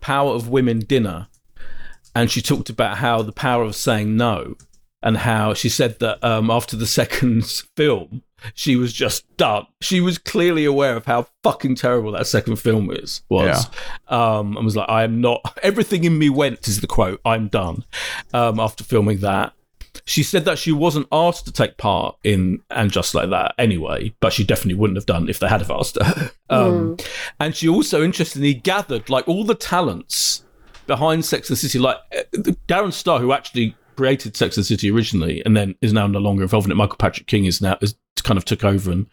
Power 0.01 0.33
of 0.33 0.49
Women 0.49 0.79
dinner, 0.79 1.27
and 2.15 2.29
she 2.29 2.41
talked 2.41 2.69
about 2.69 2.97
how 2.97 3.21
the 3.21 3.31
power 3.31 3.63
of 3.63 3.75
saying 3.75 4.17
no, 4.17 4.55
and 5.01 5.17
how 5.17 5.53
she 5.53 5.69
said 5.69 5.99
that 5.99 6.23
um, 6.23 6.49
after 6.49 6.75
the 6.75 6.88
second 6.88 7.45
film, 7.75 8.23
she 8.53 8.75
was 8.75 8.93
just 8.93 9.25
done. 9.38 9.65
She 9.81 10.01
was 10.01 10.17
clearly 10.17 10.65
aware 10.65 10.95
of 10.95 11.05
how 11.05 11.27
fucking 11.43 11.75
terrible 11.75 12.11
that 12.11 12.27
second 12.27 12.57
film 12.57 12.91
is 12.91 13.21
was, 13.29 13.67
yeah. 14.09 14.38
um, 14.38 14.55
and 14.55 14.65
was 14.65 14.75
like, 14.75 14.89
"I 14.89 15.03
am 15.03 15.21
not." 15.21 15.57
Everything 15.63 16.03
in 16.03 16.17
me 16.17 16.29
went 16.29 16.67
is 16.67 16.81
the 16.81 16.88
quote. 16.88 17.19
I'm 17.25 17.47
done. 17.47 17.83
Um, 18.33 18.59
after 18.59 18.83
filming 18.83 19.19
that, 19.19 19.53
she 20.05 20.23
said 20.23 20.45
that 20.45 20.57
she 20.57 20.71
wasn't 20.71 21.07
asked 21.11 21.45
to 21.45 21.51
take 21.51 21.77
part 21.77 22.17
in 22.23 22.61
and 22.69 22.91
just 22.91 23.15
like 23.15 23.29
that 23.29 23.53
anyway, 23.57 24.13
but 24.19 24.33
she 24.33 24.43
definitely 24.43 24.75
wouldn't 24.75 24.97
have 24.97 25.05
done 25.05 25.29
if 25.29 25.39
they 25.39 25.47
had 25.47 25.61
have 25.61 25.71
asked 25.71 25.97
her. 26.01 26.31
um, 26.49 26.97
mm. 26.97 27.07
And 27.39 27.55
she 27.55 27.67
also 27.67 28.03
interestingly 28.03 28.53
gathered 28.53 29.09
like 29.09 29.27
all 29.27 29.43
the 29.43 29.55
talents 29.55 30.43
behind 30.85 31.25
Sex 31.25 31.49
and 31.49 31.57
the 31.57 31.59
City, 31.59 31.79
like 31.79 31.97
uh, 32.15 32.23
Darren 32.67 32.93
Star, 32.93 33.19
who 33.19 33.31
actually 33.31 33.75
created 33.95 34.38
Sex 34.38 34.55
and 34.57 34.63
the 34.63 34.67
City 34.67 34.91
originally 34.91 35.43
and 35.43 35.57
then 35.57 35.75
is 35.81 35.91
now 35.91 36.07
no 36.07 36.19
longer 36.19 36.43
involved 36.43 36.67
in 36.67 36.71
it. 36.71 36.75
Michael 36.75 36.97
Patrick 36.97 37.27
King 37.27 37.45
is 37.45 37.61
now 37.61 37.77
is 37.81 37.95
kind 38.28 38.38
of 38.38 38.45
took 38.45 38.63
over 38.63 38.91
and 38.91 39.07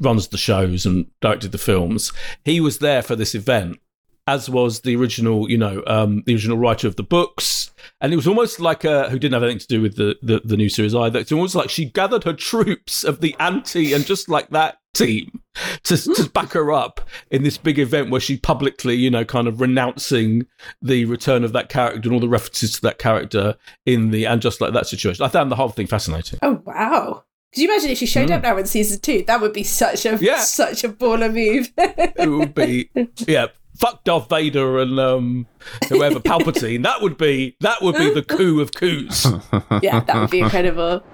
runs 0.00 0.28
the 0.28 0.38
shows 0.38 0.86
and 0.86 1.06
directed 1.20 1.52
the 1.52 1.58
films. 1.58 2.12
He 2.44 2.60
was 2.60 2.78
there 2.78 3.02
for 3.02 3.14
this 3.14 3.34
event, 3.34 3.78
as 4.26 4.48
was 4.48 4.80
the 4.80 4.96
original, 4.96 5.50
you 5.50 5.58
know, 5.58 5.82
um, 5.86 6.22
the 6.26 6.34
original 6.34 6.58
writer 6.58 6.88
of 6.88 6.96
the 6.96 7.02
books. 7.02 7.72
And 8.00 8.12
it 8.12 8.16
was 8.16 8.26
almost 8.26 8.58
like 8.58 8.84
a, 8.84 9.10
who 9.10 9.18
didn't 9.18 9.34
have 9.34 9.42
anything 9.42 9.60
to 9.60 9.66
do 9.66 9.82
with 9.82 9.96
the, 9.96 10.16
the, 10.22 10.40
the 10.44 10.56
new 10.56 10.68
series 10.68 10.94
either. 10.94 11.18
It's 11.18 11.32
almost 11.32 11.54
like 11.54 11.70
she 11.70 11.84
gathered 11.84 12.24
her 12.24 12.32
troops 12.32 13.04
of 13.04 13.20
the 13.20 13.36
anti 13.38 13.92
and 13.92 14.06
just 14.06 14.28
like 14.28 14.48
that 14.50 14.78
team 14.94 15.42
to, 15.82 15.96
to 15.96 16.30
back 16.30 16.52
her 16.52 16.72
up 16.72 17.00
in 17.30 17.42
this 17.42 17.58
big 17.58 17.78
event 17.78 18.10
where 18.10 18.20
she 18.20 18.36
publicly, 18.38 18.94
you 18.94 19.10
know, 19.10 19.24
kind 19.24 19.46
of 19.46 19.60
renouncing 19.60 20.46
the 20.80 21.04
return 21.04 21.44
of 21.44 21.52
that 21.52 21.68
character 21.68 22.08
and 22.08 22.12
all 22.12 22.20
the 22.20 22.28
references 22.28 22.72
to 22.72 22.80
that 22.82 22.98
character 22.98 23.56
in 23.84 24.10
the 24.10 24.24
and 24.26 24.40
just 24.40 24.60
like 24.60 24.72
that 24.72 24.86
situation. 24.86 25.24
I 25.24 25.28
found 25.28 25.50
the 25.50 25.56
whole 25.56 25.68
thing 25.68 25.86
fascinating. 25.86 26.38
Oh 26.42 26.62
wow. 26.64 27.24
Could 27.54 27.62
you 27.62 27.68
imagine 27.68 27.90
if 27.90 27.98
she 27.98 28.06
showed 28.06 28.30
mm. 28.30 28.34
up 28.34 28.42
now 28.42 28.56
in 28.56 28.66
season 28.66 29.00
two? 29.00 29.22
That 29.28 29.40
would 29.40 29.52
be 29.52 29.62
such 29.62 30.04
a 30.06 30.16
yeah. 30.20 30.40
such 30.40 30.82
a 30.82 30.88
baller 30.88 31.32
move. 31.32 31.72
it 31.78 32.28
would 32.28 32.52
be 32.52 32.90
yeah. 33.28 33.46
Fuck 33.76 34.02
Darth 34.02 34.28
Vader 34.28 34.78
and 34.80 34.98
um, 34.98 35.46
whoever 35.88 36.18
Palpatine. 36.18 36.82
That 36.82 37.00
would 37.00 37.16
be 37.16 37.56
that 37.60 37.80
would 37.80 37.94
be 37.94 38.12
the 38.12 38.22
coup 38.22 38.60
of 38.60 38.72
coups. 38.72 39.24
yeah, 39.82 40.00
that 40.00 40.16
would 40.16 40.30
be 40.30 40.40
incredible. 40.40 41.04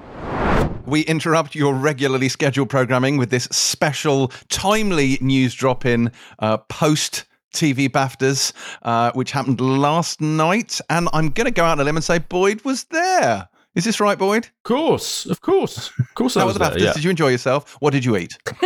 We 0.86 1.02
interrupt 1.02 1.54
your 1.54 1.74
regularly 1.74 2.30
scheduled 2.30 2.70
programming 2.70 3.18
with 3.18 3.28
this 3.28 3.44
special, 3.44 4.28
timely 4.48 5.18
news 5.20 5.54
drop 5.54 5.84
in 5.84 6.10
uh, 6.38 6.56
post 6.56 7.26
TV 7.54 7.88
BAFTAs, 7.90 8.52
uh, 8.82 9.12
which 9.12 9.32
happened 9.32 9.60
last 9.60 10.22
night. 10.22 10.80
And 10.88 11.08
I'm 11.12 11.28
going 11.28 11.44
to 11.46 11.50
go 11.50 11.64
out 11.64 11.72
on 11.72 11.80
a 11.80 11.84
limb 11.84 11.96
and 11.96 12.04
say 12.04 12.18
Boyd 12.18 12.62
was 12.64 12.84
there. 12.84 13.48
Is 13.74 13.84
this 13.84 14.00
right, 14.00 14.18
Boyd? 14.18 14.46
Of 14.46 14.62
course, 14.64 15.26
of 15.26 15.40
course, 15.40 15.90
of 15.98 16.14
course. 16.14 16.34
How 16.34 16.46
was 16.46 16.54
the 16.54 16.60
BAFTAs? 16.60 16.80
Yeah. 16.80 16.92
Did 16.92 17.04
you 17.04 17.10
enjoy 17.10 17.28
yourself? 17.28 17.76
What 17.80 17.92
did 17.92 18.04
you 18.04 18.16
eat? 18.16 18.36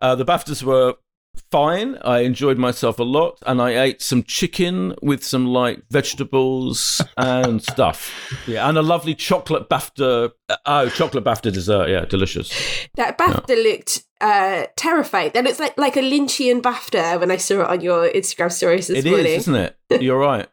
uh, 0.00 0.14
the 0.14 0.26
BAFTAs 0.26 0.62
were 0.62 0.96
fine. 1.50 1.96
I 2.02 2.20
enjoyed 2.20 2.58
myself 2.58 2.98
a 2.98 3.02
lot, 3.02 3.38
and 3.46 3.62
I 3.62 3.80
ate 3.80 4.02
some 4.02 4.22
chicken 4.24 4.94
with 5.00 5.24
some 5.24 5.46
like 5.46 5.82
vegetables 5.90 7.00
and 7.16 7.62
stuff. 7.70 8.12
Yeah, 8.46 8.68
and 8.68 8.76
a 8.76 8.82
lovely 8.82 9.14
chocolate 9.14 9.70
BAFTA. 9.70 10.32
Uh, 10.50 10.56
oh, 10.66 10.88
chocolate 10.90 11.24
BAFTA 11.24 11.52
dessert. 11.52 11.88
Yeah, 11.88 12.04
delicious. 12.04 12.50
That 12.96 13.16
BAFTA 13.16 13.56
yeah. 13.56 13.70
looked 13.70 14.04
uh, 14.20 14.66
terrifying. 14.76 15.30
Then 15.32 15.46
it's 15.46 15.60
like 15.60 15.78
like 15.78 15.96
a 15.96 16.02
Lynchian 16.02 16.60
BAFTA 16.60 17.18
when 17.18 17.30
I 17.30 17.36
saw 17.36 17.62
it 17.62 17.68
on 17.68 17.80
your 17.80 18.08
Instagram 18.10 18.52
stories 18.52 18.88
this 18.88 18.98
it 18.98 19.08
morning. 19.08 19.26
It 19.26 19.30
is, 19.30 19.48
isn't 19.48 19.54
it? 19.54 19.76
You're 20.02 20.18
right. 20.18 20.48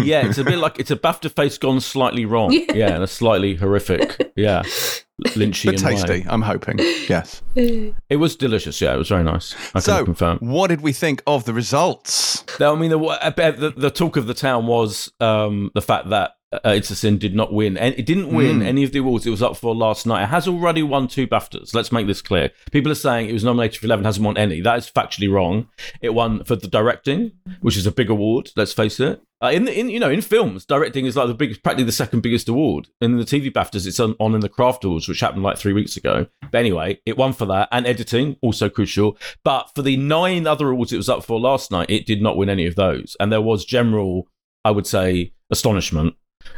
Yeah, 0.00 0.26
it's 0.26 0.38
a 0.38 0.44
bit 0.44 0.58
like 0.58 0.78
it's 0.78 0.90
a 0.90 0.96
BAFTA 0.96 1.30
face 1.30 1.58
gone 1.58 1.80
slightly 1.80 2.24
wrong. 2.24 2.52
Yeah, 2.54 2.74
yeah 2.74 2.94
and 2.94 3.04
a 3.04 3.06
slightly 3.06 3.54
horrific. 3.54 4.32
Yeah, 4.36 4.62
Lynchy 5.22 5.66
but 5.66 5.78
tasty. 5.78 6.20
Way. 6.20 6.26
I'm 6.28 6.42
hoping. 6.42 6.78
Yes, 7.08 7.42
it 7.54 8.16
was 8.16 8.36
delicious. 8.36 8.80
Yeah, 8.80 8.94
it 8.94 8.98
was 8.98 9.08
very 9.08 9.24
nice. 9.24 9.54
I 9.74 9.80
so, 9.80 10.04
confirm. 10.04 10.38
what 10.38 10.68
did 10.68 10.80
we 10.80 10.92
think 10.92 11.22
of 11.26 11.44
the 11.44 11.52
results? 11.52 12.44
No, 12.58 12.74
I 12.74 12.78
mean, 12.78 12.90
the, 12.90 12.98
the, 12.98 13.74
the 13.76 13.90
talk 13.90 14.16
of 14.16 14.26
the 14.26 14.34
town 14.34 14.66
was 14.66 15.12
um, 15.20 15.70
the 15.74 15.82
fact 15.82 16.10
that 16.10 16.36
uh, 16.64 16.70
It's 16.70 16.90
a 16.90 16.96
Sin 16.96 17.18
did 17.18 17.34
not 17.34 17.52
win, 17.52 17.76
and 17.76 17.94
it 17.96 18.06
didn't 18.06 18.32
win 18.32 18.60
mm. 18.60 18.64
any 18.64 18.84
of 18.84 18.92
the 18.92 18.98
awards 19.00 19.26
it 19.26 19.30
was 19.30 19.42
up 19.42 19.56
for 19.56 19.74
last 19.74 20.06
night. 20.06 20.24
It 20.24 20.28
has 20.28 20.46
already 20.46 20.82
won 20.82 21.08
two 21.08 21.26
BAFTAs. 21.26 21.74
Let's 21.74 21.92
make 21.92 22.06
this 22.06 22.22
clear. 22.22 22.50
People 22.70 22.92
are 22.92 22.96
saying 22.96 23.28
it 23.28 23.32
was 23.32 23.44
nominated 23.44 23.80
for 23.80 23.86
eleven, 23.86 24.04
hasn't 24.04 24.24
won 24.24 24.36
any. 24.36 24.60
That 24.60 24.78
is 24.78 24.90
factually 24.90 25.30
wrong. 25.30 25.68
It 26.00 26.10
won 26.10 26.44
for 26.44 26.56
the 26.56 26.68
directing, 26.68 27.32
which 27.60 27.76
is 27.76 27.86
a 27.86 27.92
big 27.92 28.10
award. 28.10 28.50
Let's 28.56 28.72
face 28.72 29.00
it. 29.00 29.22
Uh, 29.42 29.50
in 29.50 29.66
the, 29.66 29.78
in 29.78 29.90
you 29.90 30.00
know 30.00 30.10
in 30.10 30.22
films, 30.22 30.64
directing 30.64 31.04
is 31.04 31.16
like 31.16 31.26
the 31.26 31.34
biggest, 31.34 31.62
practically 31.62 31.84
the 31.84 31.92
second 31.92 32.22
biggest 32.22 32.48
award. 32.48 32.88
In 33.00 33.18
the 33.18 33.24
TV 33.24 33.52
BAFTAs, 33.52 33.86
it's 33.86 34.00
on, 34.00 34.16
on 34.18 34.34
in 34.34 34.40
the 34.40 34.48
Craft 34.48 34.84
Awards, 34.84 35.06
which 35.06 35.20
happened 35.20 35.42
like 35.42 35.58
three 35.58 35.74
weeks 35.74 35.96
ago. 35.96 36.26
But 36.40 36.58
anyway, 36.58 37.00
it 37.04 37.18
won 37.18 37.34
for 37.34 37.44
that, 37.46 37.68
and 37.70 37.86
editing 37.86 38.36
also 38.40 38.70
crucial. 38.70 39.18
But 39.44 39.70
for 39.74 39.82
the 39.82 39.96
nine 39.96 40.46
other 40.46 40.70
awards 40.70 40.92
it 40.92 40.96
was 40.96 41.10
up 41.10 41.24
for 41.24 41.38
last 41.38 41.70
night, 41.70 41.90
it 41.90 42.06
did 42.06 42.22
not 42.22 42.38
win 42.38 42.48
any 42.48 42.64
of 42.64 42.76
those, 42.76 43.16
and 43.20 43.30
there 43.30 43.42
was 43.42 43.66
general, 43.66 44.28
I 44.64 44.70
would 44.70 44.86
say, 44.86 45.32
astonishment 45.50 46.14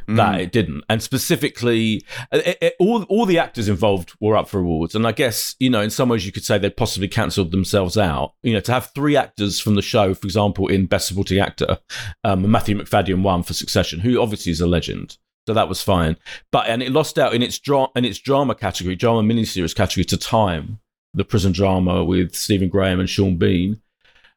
that 0.08 0.38
mm. 0.38 0.42
it 0.42 0.52
didn't. 0.52 0.84
And 0.88 1.02
specifically, 1.02 2.02
it, 2.32 2.58
it, 2.60 2.74
all 2.78 3.02
all 3.04 3.26
the 3.26 3.38
actors 3.38 3.68
involved 3.68 4.12
were 4.20 4.36
up 4.36 4.48
for 4.48 4.60
awards. 4.60 4.94
And 4.94 5.06
I 5.06 5.12
guess 5.12 5.54
you 5.58 5.70
know, 5.70 5.80
in 5.80 5.90
some 5.90 6.08
ways, 6.08 6.24
you 6.24 6.32
could 6.32 6.44
say 6.44 6.58
they 6.58 6.70
possibly 6.70 7.08
cancelled 7.08 7.50
themselves 7.50 7.96
out. 7.96 8.34
You 8.42 8.54
know, 8.54 8.60
to 8.60 8.72
have 8.72 8.90
three 8.94 9.16
actors 9.16 9.60
from 9.60 9.74
the 9.74 9.82
show, 9.82 10.14
for 10.14 10.26
example, 10.26 10.68
in 10.68 10.86
Best 10.86 11.08
Supporting 11.08 11.38
Actor, 11.38 11.78
um, 12.24 12.50
Matthew 12.50 12.76
Macfadyen 12.76 13.22
won 13.22 13.42
for 13.42 13.54
Succession, 13.54 14.00
who 14.00 14.20
obviously 14.20 14.52
is 14.52 14.60
a 14.60 14.66
legend. 14.66 15.18
So 15.46 15.54
that 15.54 15.68
was 15.68 15.80
fine, 15.80 16.16
but 16.50 16.66
and 16.66 16.82
it 16.82 16.90
lost 16.90 17.18
out 17.20 17.32
in 17.32 17.40
its 17.40 17.58
dra- 17.58 17.88
in 17.94 18.04
its 18.04 18.18
drama 18.18 18.56
category, 18.56 18.96
drama 18.96 19.22
miniseries 19.22 19.76
category 19.76 20.04
to 20.06 20.16
Time, 20.16 20.80
the 21.14 21.24
prison 21.24 21.52
drama 21.52 22.04
with 22.04 22.34
Stephen 22.34 22.68
Graham 22.68 22.98
and 22.98 23.08
Sean 23.08 23.36
Bean, 23.36 23.80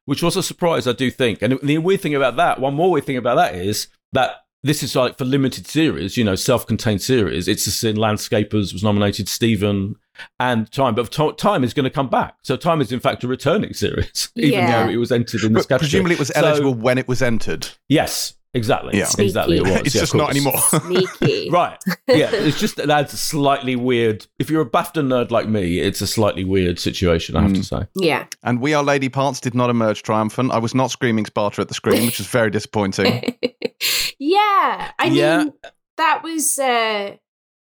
which 0.06 0.22
was 0.22 0.36
a 0.36 0.43
surprise, 0.43 0.88
I 0.88 0.93
do 0.93 1.10
think. 1.10 1.41
And 1.41 1.60
the 1.62 1.80
weird 1.80 2.02
thing 2.02 2.16
about 2.16 2.36
that, 2.38 2.60
one 2.60 2.76
more 2.76 2.91
weird 2.91 3.06
thing 3.06 3.18
about 3.18 3.36
that 3.36 3.56
is 3.56 3.88
that 4.14 4.38
this 4.64 4.84
is 4.84 4.95
like 4.95 5.18
for 5.18 5.26
limited 5.26 5.68
series, 5.68 6.18
you 6.18 6.24
know, 6.24 6.36
self-contained 6.36 7.01
series. 7.01 7.47
It's 7.47 7.66
a 7.68 7.72
sin. 7.72 7.95
Landscapers 7.95 8.74
was 8.74 8.84
nominated, 8.84 9.30
Stephen 9.30 9.95
and 10.39 10.70
Time, 10.72 10.95
but 10.95 11.12
Time 11.38 11.64
is 11.64 11.74
going 11.74 11.86
to 11.86 11.89
come 11.89 12.10
back. 12.10 12.36
So 12.43 12.57
Time 12.57 12.82
is 12.82 12.91
in 12.91 12.99
fact 12.99 13.24
a 13.24 13.28
returning 13.28 13.74
series, 13.74 14.32
even 14.36 14.60
yeah. 14.60 14.86
though 14.86 14.91
it 14.91 14.97
was 14.97 15.12
entered 15.12 15.43
in 15.43 15.53
this 15.53 15.66
but 15.66 15.80
category. 15.80 15.89
Presumably, 15.89 16.14
it 16.16 16.20
was 16.20 16.32
eligible 16.36 16.74
so, 16.74 16.80
when 16.80 16.97
it 16.97 17.07
was 17.07 17.22
entered. 17.22 17.68
Yes, 17.88 18.34
Exactly. 18.60 18.97
Yeah. 18.97 19.05
Sneaky. 19.05 19.28
Exactly. 19.28 19.57
It 19.57 19.64
was. 19.64 19.82
It's 19.86 19.95
yeah, 19.95 20.01
just 20.01 20.14
not 20.14 20.30
anymore. 20.30 20.57
Sneaky. 20.60 21.49
right. 21.49 21.78
Yeah. 22.07 22.30
It's 22.49 22.60
just 22.60 22.76
that's 22.76 23.14
a 23.14 23.18
slightly 23.18 23.76
weird. 23.76 24.28
If 24.38 24.49
you're 24.49 24.62
a 24.62 24.70
BAFTA 24.70 25.01
nerd 25.01 25.32
like 25.32 25.47
me, 25.47 25.80
it's 25.80 26.01
a 26.01 26.07
slightly 26.07 26.43
weird 26.43 26.78
situation, 26.80 27.36
I 27.36 27.41
have 27.43 27.51
mm. 27.51 27.57
to 27.57 27.64
say. 27.64 27.88
Yeah. 27.95 28.26
And 28.43 28.60
We 28.60 28.74
Are 28.74 28.84
Lady 28.84 29.07
Parts 29.07 29.39
did 29.39 29.55
not 29.55 29.70
emerge 29.70 30.03
triumphant. 30.03 30.51
I 30.51 30.57
was 30.57 30.76
not 30.76 30.91
screaming 30.91 31.26
Sparta 31.26 31.62
at 31.62 31.70
the 31.70 31.74
screen, 31.74 32.05
which 32.05 32.20
is 32.20 32.28
very 32.28 32.49
disappointing. 32.49 33.38
yeah. 34.20 34.91
I 34.99 35.05
yeah. 35.12 35.38
mean, 35.38 35.53
that 35.97 36.22
was. 36.24 36.60
Uh... 36.60 37.16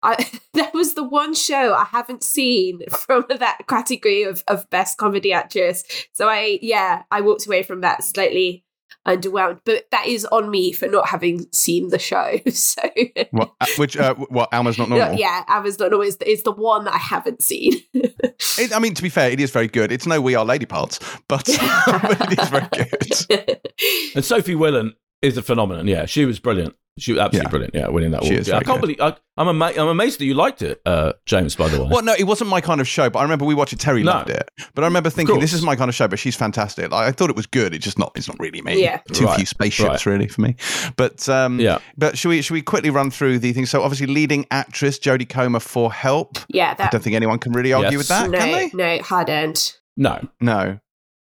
I, 0.03 0.23
that 0.53 0.73
was 0.73 0.93
the 0.93 1.03
one 1.03 1.33
show 1.33 1.73
I 1.73 1.85
haven't 1.85 2.23
seen 2.23 2.81
from 2.89 3.25
that 3.29 3.61
category 3.67 4.21
of, 4.21 4.43
of 4.47 4.69
best 4.69 4.99
comedy 4.99 5.33
actress. 5.33 5.83
So 6.13 6.27
I, 6.29 6.59
yeah, 6.61 7.03
I 7.09 7.21
walked 7.21 7.47
away 7.47 7.63
from 7.63 7.81
that 7.81 8.03
slightly 8.03 8.64
underwhelmed. 9.05 9.61
But 9.65 9.85
that 9.91 10.07
is 10.07 10.25
on 10.25 10.49
me 10.49 10.71
for 10.71 10.87
not 10.87 11.07
having 11.09 11.45
seen 11.51 11.89
the 11.89 11.99
show. 11.99 12.39
So, 12.55 12.81
what, 13.31 13.51
uh, 13.59 13.65
which 13.77 13.97
uh, 13.97 14.15
what 14.15 14.51
Alma's 14.53 14.77
not 14.77 14.89
normal? 14.89 15.13
yeah, 15.13 15.43
Alma's 15.47 15.77
not 15.77 15.91
normal 15.91 16.07
is, 16.07 16.15
is 16.17 16.43
the 16.43 16.51
one 16.51 16.85
that 16.85 16.93
I 16.93 16.97
haven't 16.97 17.41
seen. 17.41 17.73
it, 17.93 18.73
I 18.73 18.79
mean, 18.79 18.93
to 18.95 19.03
be 19.03 19.09
fair, 19.09 19.29
it 19.29 19.39
is 19.39 19.51
very 19.51 19.67
good. 19.67 19.91
It's 19.91 20.07
no 20.07 20.21
We 20.21 20.35
Are 20.35 20.45
Lady 20.45 20.65
Parts, 20.65 20.99
but, 21.27 21.45
but 21.85 22.31
it 22.31 22.39
is 22.39 22.49
very 22.49 22.67
good. 22.71 23.59
and 24.15 24.23
Sophie 24.23 24.55
Willan 24.55 24.93
is 25.21 25.37
a 25.37 25.41
phenomenon. 25.41 25.87
Yeah, 25.87 26.05
she 26.05 26.25
was 26.25 26.39
brilliant. 26.39 26.75
She 26.97 27.11
was 27.11 27.19
absolutely 27.19 27.45
yeah. 27.45 27.49
brilliant. 27.49 27.75
Yeah, 27.75 27.87
winning 27.89 28.11
that 28.11 28.23
she 28.23 28.31
award. 28.31 28.47
Yeah, 28.47 28.55
I 28.55 28.63
can't 28.63 28.79
good. 28.79 28.97
believe 28.97 29.01
I, 29.01 29.41
am 29.41 29.49
ama- 29.49 29.73
I'm 29.77 29.89
amazed 29.89 30.17
that 30.21 30.25
you 30.25 30.33
liked 30.33 30.61
it, 30.61 30.81
uh, 30.85 31.11
James. 31.25 31.53
By 31.53 31.67
the 31.67 31.83
way. 31.83 31.89
Well, 31.91 32.01
no, 32.01 32.13
it 32.17 32.23
wasn't 32.23 32.49
my 32.49 32.61
kind 32.61 32.79
of 32.79 32.87
show, 32.87 33.09
but 33.09 33.19
I 33.19 33.23
remember 33.23 33.43
we 33.43 33.53
watched 33.53 33.73
it. 33.73 33.79
Terry 33.79 34.01
no. 34.01 34.13
loved 34.13 34.29
it, 34.29 34.49
but 34.73 34.85
I 34.85 34.87
remember 34.87 35.09
thinking 35.09 35.41
this 35.41 35.51
is 35.51 35.61
my 35.61 35.75
kind 35.75 35.89
of 35.89 35.95
show. 35.95 36.07
But 36.07 36.19
she's 36.19 36.37
fantastic. 36.37 36.93
I, 36.93 37.07
I 37.07 37.11
thought 37.11 37.29
it 37.29 37.35
was 37.35 37.47
good. 37.47 37.73
It's 37.73 37.83
just 37.83 37.99
not. 37.99 38.13
It's 38.15 38.29
not 38.29 38.39
really 38.39 38.61
me. 38.61 38.81
Yeah. 38.81 39.01
Too 39.11 39.25
right. 39.25 39.35
few 39.35 39.45
spaceships, 39.45 40.05
right. 40.05 40.05
really, 40.05 40.29
for 40.29 40.39
me. 40.39 40.55
But 40.95 41.27
um, 41.27 41.59
yeah. 41.59 41.79
But 41.97 42.17
should 42.17 42.29
we 42.29 42.41
should 42.41 42.53
we 42.53 42.61
quickly 42.61 42.91
run 42.91 43.11
through 43.11 43.39
the 43.39 43.51
things? 43.51 43.69
So 43.69 43.81
obviously, 43.81 44.07
leading 44.07 44.45
actress 44.51 44.97
Jodie 44.97 45.27
Comer 45.27 45.59
for 45.59 45.91
Help. 45.91 46.37
Yeah. 46.47 46.75
That, 46.75 46.87
I 46.87 46.89
don't 46.91 47.03
think 47.03 47.17
anyone 47.17 47.39
can 47.39 47.51
really 47.51 47.73
argue 47.73 47.91
yes. 47.91 47.97
with 47.97 48.07
that. 48.07 48.29
No, 48.29 48.37
can 48.39 48.51
they? 48.51 48.97
no, 48.97 49.03
hard 49.03 49.29
end. 49.29 49.73
No, 49.97 50.25
no. 50.39 50.79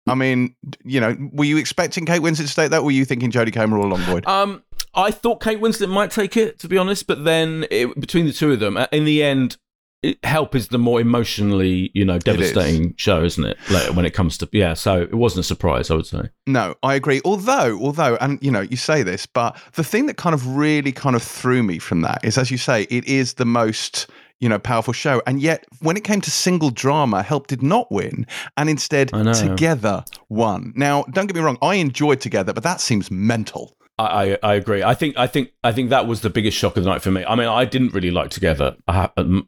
I 0.08 0.16
mean, 0.16 0.56
you 0.84 1.00
know, 1.00 1.16
were 1.32 1.46
you 1.46 1.58
expecting 1.58 2.06
Kate 2.06 2.22
Winslet 2.22 2.48
to 2.48 2.56
take 2.56 2.72
that? 2.72 2.80
Or 2.80 2.86
were 2.86 2.92
you 2.92 3.06
thinking 3.06 3.32
Jodie 3.32 3.54
Comer 3.54 3.78
all 3.78 3.86
along, 3.86 4.04
Boyd? 4.06 4.26
Um, 4.26 4.64
I 4.94 5.12
thought 5.12 5.42
Kate 5.42 5.60
Winslet 5.60 5.90
might 5.90 6.12
take 6.12 6.36
it, 6.36 6.60
to 6.60 6.68
be 6.68 6.78
honest, 6.78 7.08
but 7.08 7.24
then 7.24 7.66
it, 7.72 8.00
between 8.00 8.26
the 8.26 8.34
two 8.34 8.52
of 8.52 8.60
them, 8.60 8.78
in 8.92 9.06
the 9.06 9.24
end, 9.24 9.58
it, 10.04 10.18
Help 10.26 10.56
is 10.56 10.70
the 10.70 10.80
more 10.80 11.00
emotionally, 11.00 11.92
you 11.94 12.04
know, 12.04 12.18
devastating 12.18 12.90
is. 12.90 12.94
show, 12.98 13.24
isn't 13.24 13.46
it? 13.46 13.58
Like, 13.70 13.96
when 13.96 14.06
it 14.06 14.12
comes 14.12 14.38
to 14.40 14.50
yeah, 14.52 14.74
so 14.74 15.02
it 15.02 15.14
wasn't 15.14 15.42
a 15.42 15.44
surprise, 15.44 15.92
I 15.92 15.96
would 15.96 16.08
say. 16.08 16.30
No, 16.48 16.76
I 16.82 16.96
agree. 16.96 17.22
Although, 17.24 17.80
although, 17.80 18.18
and 18.20 18.40
you 18.42 18.52
know, 18.52 18.62
you 18.62 18.78
say 18.78 19.04
this, 19.04 19.26
but 19.26 19.56
the 19.74 19.84
thing 19.84 20.08
that 20.08 20.18
kind 20.18 20.34
of 20.34 20.56
really 20.56 20.92
kind 20.92 21.16
of 21.16 21.22
threw 21.22 21.62
me 21.62 21.78
from 21.78 22.02
that 22.02 22.26
is, 22.26 22.38
as 22.38 22.50
you 22.50 22.58
say, 22.58 22.88
it 22.90 23.06
is 23.06 23.36
the 23.36 23.46
most 23.46 24.08
you 24.40 24.50
know, 24.50 24.58
powerful 24.58 24.92
show. 24.92 25.22
And 25.28 25.40
yet, 25.40 25.66
when 25.82 25.96
it 25.96 26.04
came 26.04 26.20
to 26.22 26.32
single 26.32 26.72
drama, 26.72 27.22
Help 27.22 27.46
did 27.46 27.62
not 27.62 27.92
win, 27.92 28.26
and 28.58 28.70
instead, 28.70 29.10
Together 29.10 30.04
won. 30.30 30.74
Now, 30.76 31.04
don't 31.12 31.28
get 31.28 31.36
me 31.36 31.42
wrong, 31.42 31.60
I 31.62 31.76
enjoyed 31.76 32.22
Together, 32.22 32.52
but 32.52 32.64
that 32.64 32.82
seems 32.82 33.12
mental. 33.12 33.78
I, 34.04 34.38
I 34.44 34.56
agree. 34.56 34.84
I 34.84 34.94
think 34.94 35.18
I 35.18 35.28
think 35.28 35.52
I 35.64 35.72
think 35.72 35.90
that 35.90 36.08
was 36.08 36.22
the 36.22 36.30
biggest 36.30 36.58
shock 36.58 36.78
of 36.78 36.84
the 36.84 36.90
night 36.90 37.02
for 37.02 37.12
me. 37.12 37.24
I 37.26 37.36
mean, 37.36 37.48
I 37.48 37.66
didn't 37.66 37.94
really 37.94 38.12
like 38.12 38.32
Together 38.32 38.78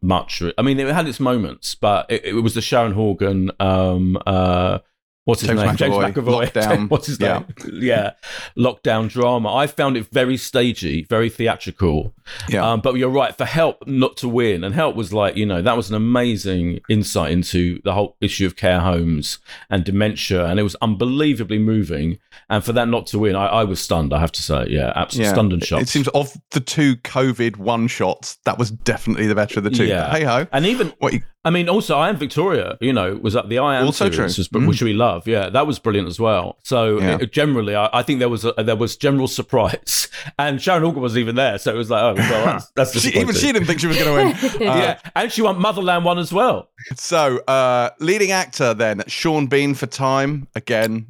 much. 0.01 0.43
I 0.57 0.61
mean, 0.61 0.79
it 0.79 0.87
had 0.93 1.07
its 1.07 1.19
moments, 1.19 1.75
but 1.75 2.05
it, 2.09 2.25
it 2.25 2.33
was 2.33 2.53
the 2.53 2.61
Sharon 2.61 2.93
Horgan 2.93 3.51
um, 3.59 4.17
uh, 4.25 4.79
What's 5.25 5.41
his 5.41 5.47
James 5.49 5.61
name? 5.61 5.69
McAvoy. 5.69 6.03
James 6.03 6.15
McAvoy. 6.15 6.51
Lockdown. 6.51 6.89
What's 6.89 7.07
his 7.07 7.19
yeah. 7.19 7.43
name? 7.63 7.79
Yeah. 7.81 8.11
Lockdown 8.57 9.09
drama. 9.09 9.53
I 9.53 9.67
found 9.67 9.95
it 9.95 10.07
very 10.07 10.37
stagey, 10.37 11.03
very 11.03 11.29
theatrical. 11.29 12.13
Yeah. 12.49 12.69
Um, 12.69 12.81
but 12.81 12.95
you're 12.95 13.09
right. 13.09 13.35
For 13.35 13.45
Help 13.45 13.87
not 13.87 14.17
to 14.17 14.27
win, 14.27 14.63
and 14.63 14.73
Help 14.75 14.95
was 14.95 15.13
like, 15.13 15.35
you 15.35 15.45
know, 15.45 15.61
that 15.61 15.77
was 15.77 15.89
an 15.89 15.95
amazing 15.95 16.81
insight 16.89 17.31
into 17.31 17.81
the 17.83 17.93
whole 17.93 18.17
issue 18.21 18.45
of 18.45 18.55
care 18.55 18.79
homes 18.79 19.39
and 19.69 19.83
dementia, 19.83 20.45
and 20.45 20.59
it 20.59 20.63
was 20.63 20.75
unbelievably 20.81 21.59
moving. 21.59 22.19
And 22.49 22.63
for 22.63 22.73
that 22.73 22.87
not 22.87 23.07
to 23.07 23.19
win, 23.19 23.35
I, 23.35 23.47
I 23.47 23.63
was 23.63 23.79
stunned. 23.79 24.13
I 24.13 24.19
have 24.19 24.31
to 24.33 24.41
say, 24.41 24.65
yeah, 24.69 24.91
absolutely 24.95 25.27
yeah. 25.27 25.33
stunned 25.33 25.53
and 25.53 25.63
shocked. 25.63 25.83
It 25.83 25.89
seems 25.89 26.07
of 26.09 26.35
the 26.51 26.59
two 26.59 26.95
COVID 26.97 27.57
one 27.57 27.87
shots, 27.87 28.37
that 28.45 28.57
was 28.57 28.71
definitely 28.71 29.27
the 29.27 29.35
better 29.35 29.59
of 29.59 29.63
the 29.63 29.69
two. 29.69 29.85
Yeah. 29.85 30.09
hey 30.09 30.23
ho. 30.23 30.47
And 30.51 30.65
even 30.65 30.93
what 30.99 31.13
you, 31.13 31.21
I 31.45 31.49
mean, 31.49 31.67
also 31.67 31.97
I 31.97 32.09
am 32.09 32.17
Victoria. 32.17 32.77
You 32.79 32.93
know, 32.93 33.15
was 33.15 33.35
at 33.35 33.49
the 33.49 33.59
I 33.59 33.77
am 33.77 33.85
also 33.85 34.09
series, 34.09 34.35
true. 34.35 34.61
mm. 34.61 34.67
which 34.67 34.81
we 34.81 34.93
love. 34.93 35.12
Yeah, 35.25 35.49
that 35.49 35.67
was 35.67 35.79
brilliant 35.79 36.07
as 36.07 36.19
well. 36.19 36.57
So 36.63 36.99
yeah. 36.99 37.17
it, 37.21 37.31
generally, 37.31 37.75
I, 37.75 37.89
I, 37.93 38.03
think 38.03 38.19
there 38.19 38.29
was 38.29 38.45
a, 38.45 38.53
there 38.57 38.75
was 38.75 38.95
general 38.97 39.27
surprise, 39.27 40.09
and 40.39 40.61
Sharon 40.61 40.83
Horgan 40.83 41.01
was 41.01 41.17
even 41.17 41.35
there. 41.35 41.57
So 41.57 41.73
it 41.73 41.77
was 41.77 41.89
like, 41.89 42.01
oh, 42.01 42.13
well, 42.15 42.45
that's, 42.45 42.71
that's 42.75 42.99
she, 43.01 43.19
even 43.19 43.35
she 43.35 43.51
didn't 43.51 43.65
think 43.65 43.79
she 43.79 43.87
was 43.87 43.97
going 43.97 44.33
to 44.33 44.47
win. 44.47 44.51
uh, 44.67 44.75
yeah, 44.75 44.99
and 45.15 45.31
she 45.31 45.41
won 45.41 45.59
Motherland 45.59 46.05
one 46.05 46.19
as 46.19 46.33
well. 46.33 46.69
So 46.95 47.39
uh, 47.47 47.89
leading 47.99 48.31
actor 48.31 48.73
then 48.73 49.03
Sean 49.07 49.47
Bean 49.47 49.73
for 49.73 49.87
Time 49.87 50.47
again. 50.55 51.07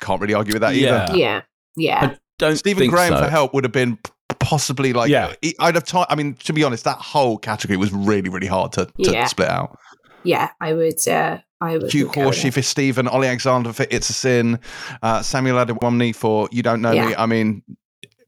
Can't 0.00 0.20
really 0.20 0.34
argue 0.34 0.54
with 0.54 0.62
that 0.62 0.74
either. 0.74 1.08
Yeah, 1.12 1.14
yeah, 1.14 1.42
yeah. 1.76 2.08
I 2.12 2.18
don't 2.38 2.56
Stephen 2.56 2.88
Graham 2.88 3.12
so. 3.12 3.22
for 3.22 3.30
Help 3.30 3.54
would 3.54 3.64
have 3.64 3.72
been 3.72 3.98
possibly 4.38 4.92
like 4.92 5.10
yeah. 5.10 5.34
I'd 5.60 5.74
have 5.74 5.84
time. 5.84 6.06
I 6.08 6.14
mean, 6.14 6.34
to 6.34 6.52
be 6.52 6.64
honest, 6.64 6.84
that 6.84 6.98
whole 6.98 7.38
category 7.38 7.76
was 7.76 7.92
really, 7.92 8.28
really 8.28 8.46
hard 8.46 8.72
to, 8.72 8.86
to 8.86 8.92
yeah. 8.96 9.26
split 9.26 9.48
out. 9.48 9.78
Yeah, 10.24 10.50
I 10.60 10.72
would. 10.74 11.06
Uh, 11.06 11.38
I 11.62 11.78
would. 11.78 11.92
Hugh 11.92 12.08
Quarshie 12.08 12.52
for 12.52 12.62
Stephen, 12.62 13.08
Olly 13.08 13.28
Alexander 13.28 13.72
for 13.72 13.86
It's 13.90 14.10
a 14.10 14.12
Sin, 14.12 14.58
uh, 15.02 15.22
Samuel 15.22 15.64
Adewunmi 15.64 16.14
for 16.14 16.48
You 16.50 16.62
Don't 16.62 16.82
Know 16.82 16.92
yeah. 16.92 17.06
Me. 17.06 17.14
I 17.14 17.26
mean, 17.26 17.62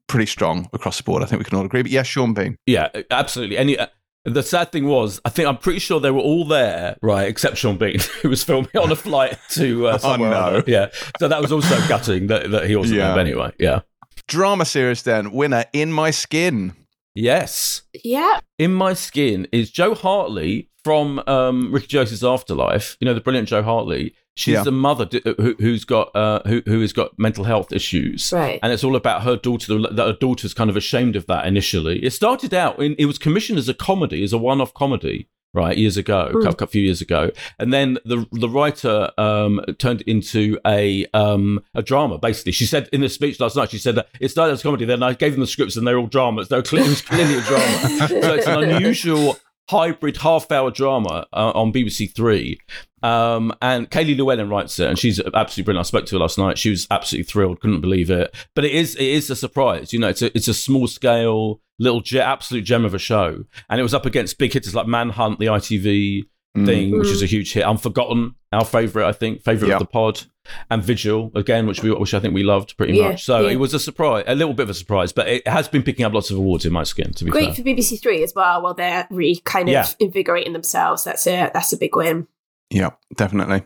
pretty 0.06 0.26
strong 0.26 0.68
across 0.72 0.98
the 0.98 1.02
board. 1.02 1.22
I 1.22 1.26
think 1.26 1.40
we 1.40 1.44
can 1.44 1.58
all 1.58 1.64
agree. 1.64 1.82
But 1.82 1.90
yeah, 1.90 2.02
Sean 2.02 2.34
Bean. 2.34 2.56
Yeah, 2.66 2.88
absolutely. 3.10 3.58
Any. 3.58 3.78
Uh, 3.78 3.88
The 4.26 4.42
sad 4.42 4.72
thing 4.72 4.86
was, 4.86 5.20
I 5.26 5.28
think 5.28 5.46
I'm 5.48 5.58
pretty 5.58 5.80
sure 5.80 6.00
they 6.00 6.10
were 6.10 6.18
all 6.18 6.46
there, 6.46 6.96
right, 7.02 7.28
except 7.28 7.58
Sean 7.58 7.76
Bean, 7.76 7.98
who 8.22 8.30
was 8.30 8.42
filming 8.42 8.70
on 8.74 8.90
a 8.90 8.96
flight 8.96 9.36
to 9.50 9.88
uh, 9.88 9.98
somewhere. 10.04 10.34
Oh, 10.34 10.50
no. 10.50 10.62
Yeah. 10.66 10.86
So 11.18 11.28
that 11.28 11.42
was 11.42 11.52
also 11.52 11.76
gutting 11.88 12.28
that, 12.28 12.50
that 12.50 12.66
he 12.66 12.74
wasn't 12.74 13.00
yeah. 13.00 13.12
there. 13.12 13.18
anyway, 13.20 13.52
yeah. 13.58 13.80
Drama 14.26 14.64
series 14.64 15.02
then, 15.02 15.30
winner 15.30 15.66
In 15.74 15.92
My 15.92 16.10
Skin. 16.10 16.72
Yes. 17.14 17.82
Yeah. 18.02 18.40
In 18.58 18.72
My 18.72 18.94
Skin 18.94 19.46
is 19.52 19.70
Joe 19.70 19.94
Hartley 19.94 20.70
from 20.84 21.22
um, 21.26 21.72
Ricky 21.72 21.88
Gervais's 21.88 22.22
Afterlife. 22.22 22.96
You 23.00 23.06
know, 23.06 23.14
the 23.14 23.20
brilliant 23.20 23.48
Jo 23.48 23.62
Hartley. 23.62 24.14
She's 24.36 24.54
yeah. 24.54 24.62
the 24.64 24.72
mother 24.72 25.08
who, 25.24 25.54
has 25.60 25.84
got 25.84 26.14
uh, 26.14 26.42
who, 26.44 26.60
who 26.66 26.80
has 26.80 26.92
got 26.92 27.16
mental 27.18 27.44
health 27.44 27.72
issues, 27.72 28.32
right? 28.32 28.58
And 28.62 28.72
it's 28.72 28.82
all 28.82 28.96
about 28.96 29.22
her 29.22 29.36
daughter. 29.36 29.78
That 29.78 30.06
her 30.06 30.12
daughter's 30.12 30.52
kind 30.52 30.68
of 30.68 30.76
ashamed 30.76 31.14
of 31.14 31.26
that 31.26 31.46
initially. 31.46 32.04
It 32.04 32.12
started 32.12 32.52
out 32.52 32.80
in 32.82 32.96
it 32.98 33.06
was 33.06 33.16
commissioned 33.16 33.58
as 33.58 33.68
a 33.68 33.74
comedy, 33.74 34.24
as 34.24 34.32
a 34.32 34.38
one-off 34.38 34.74
comedy, 34.74 35.28
right 35.52 35.78
years 35.78 35.96
ago, 35.96 36.32
mm. 36.34 36.60
a, 36.60 36.66
few 36.66 36.82
years 36.82 37.00
ago, 37.00 37.30
and 37.60 37.72
then 37.72 37.98
the 38.04 38.26
the 38.32 38.48
writer 38.48 39.10
um, 39.16 39.60
turned 39.78 40.00
it 40.02 40.08
into 40.08 40.58
a 40.66 41.06
um, 41.14 41.62
a 41.74 41.82
drama. 41.82 42.18
Basically, 42.18 42.52
she 42.52 42.66
said 42.66 42.88
in 42.92 43.00
the 43.00 43.08
speech 43.08 43.38
last 43.38 43.54
night, 43.54 43.70
she 43.70 43.78
said 43.78 43.94
that 43.94 44.08
it 44.20 44.30
started 44.30 44.52
as 44.52 44.60
a 44.60 44.62
comedy. 44.64 44.84
Then 44.84 45.02
I 45.02 45.14
gave 45.14 45.32
them 45.32 45.40
the 45.40 45.46
scripts, 45.46 45.76
and 45.76 45.86
they're 45.86 45.98
all 45.98 46.08
dramas. 46.08 46.48
They're 46.48 46.62
clearly, 46.62 46.88
it 46.88 46.90
was 46.90 47.02
clearly 47.02 47.38
a 47.38 47.40
drama. 47.42 48.08
so 48.08 48.34
it's 48.34 48.46
an 48.48 48.64
unusual 48.64 49.36
hybrid 49.70 50.18
half 50.18 50.50
hour 50.50 50.70
drama 50.70 51.26
uh, 51.32 51.52
on 51.54 51.72
BBC 51.72 52.14
Three. 52.14 52.58
Um, 53.02 53.52
and 53.60 53.90
Kayleigh 53.90 54.16
Llewellyn 54.16 54.48
writes 54.48 54.78
it, 54.78 54.88
and 54.88 54.98
she's 54.98 55.20
absolutely 55.20 55.64
brilliant. 55.64 55.86
I 55.86 55.88
spoke 55.88 56.06
to 56.06 56.16
her 56.16 56.20
last 56.20 56.38
night. 56.38 56.56
She 56.56 56.70
was 56.70 56.86
absolutely 56.90 57.24
thrilled, 57.24 57.60
couldn't 57.60 57.82
believe 57.82 58.10
it. 58.10 58.34
But 58.54 58.64
it 58.64 58.72
is 58.72 58.94
it 58.96 59.04
is 59.04 59.28
a 59.28 59.36
surprise. 59.36 59.92
You 59.92 59.98
know, 59.98 60.08
it's 60.08 60.22
a 60.22 60.34
it's 60.34 60.48
a 60.48 60.54
small 60.54 60.86
scale 60.86 61.60
little 61.78 62.00
ge- 62.00 62.14
absolute 62.16 62.64
gem 62.64 62.84
of 62.84 62.94
a 62.94 62.98
show, 62.98 63.44
and 63.68 63.80
it 63.80 63.82
was 63.82 63.94
up 63.94 64.06
against 64.06 64.38
big 64.38 64.52
hitters 64.52 64.74
like 64.74 64.86
Manhunt, 64.86 65.38
the 65.38 65.46
ITV. 65.46 66.24
Thing, 66.54 66.92
mm. 66.92 66.98
which 66.98 67.08
is 67.08 67.22
a 67.22 67.26
huge 67.26 67.52
hit. 67.52 67.64
Unforgotten, 67.64 68.34
our 68.52 68.64
favorite, 68.64 69.06
I 69.06 69.12
think, 69.12 69.42
favorite 69.42 69.68
yep. 69.68 69.80
of 69.80 69.86
the 69.86 69.90
pod, 69.90 70.22
and 70.70 70.82
Vigil 70.82 71.32
again, 71.34 71.66
which 71.66 71.82
we 71.82 71.90
which 71.92 72.14
I 72.14 72.20
think 72.20 72.34
we 72.34 72.42
loved 72.42 72.76
pretty 72.76 72.94
yeah, 72.94 73.10
much. 73.10 73.24
So 73.24 73.40
yeah. 73.40 73.52
it 73.52 73.56
was 73.56 73.74
a 73.74 73.80
surprise, 73.80 74.24
a 74.26 74.34
little 74.34 74.54
bit 74.54 74.64
of 74.64 74.70
a 74.70 74.74
surprise, 74.74 75.12
but 75.12 75.28
it 75.28 75.46
has 75.48 75.68
been 75.68 75.82
picking 75.82 76.04
up 76.04 76.12
lots 76.12 76.30
of 76.30 76.38
awards 76.38 76.64
in 76.64 76.72
my 76.72 76.84
skin. 76.84 77.12
To 77.12 77.24
be 77.24 77.30
great 77.30 77.54
fair. 77.54 77.54
for 77.56 77.62
BBC 77.62 78.00
Three 78.00 78.22
as 78.22 78.34
well, 78.34 78.62
while 78.62 78.74
they're 78.74 79.06
re 79.10 79.40
kind 79.44 79.68
of 79.68 79.72
yeah. 79.72 79.86
invigorating 79.98 80.52
themselves. 80.52 81.04
That's 81.04 81.26
a 81.26 81.50
that's 81.52 81.72
a 81.72 81.76
big 81.76 81.96
win. 81.96 82.28
Yeah, 82.70 82.90
definitely. 83.14 83.62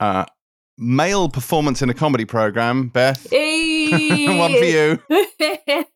Uh, 0.00 0.24
male 0.78 1.28
performance 1.28 1.82
in 1.82 1.90
a 1.90 1.94
comedy 1.94 2.24
program, 2.24 2.88
Beth. 2.88 3.28
Hey. 3.30 3.71
One 4.38 4.52
for 4.52 4.64
you. 4.64 5.02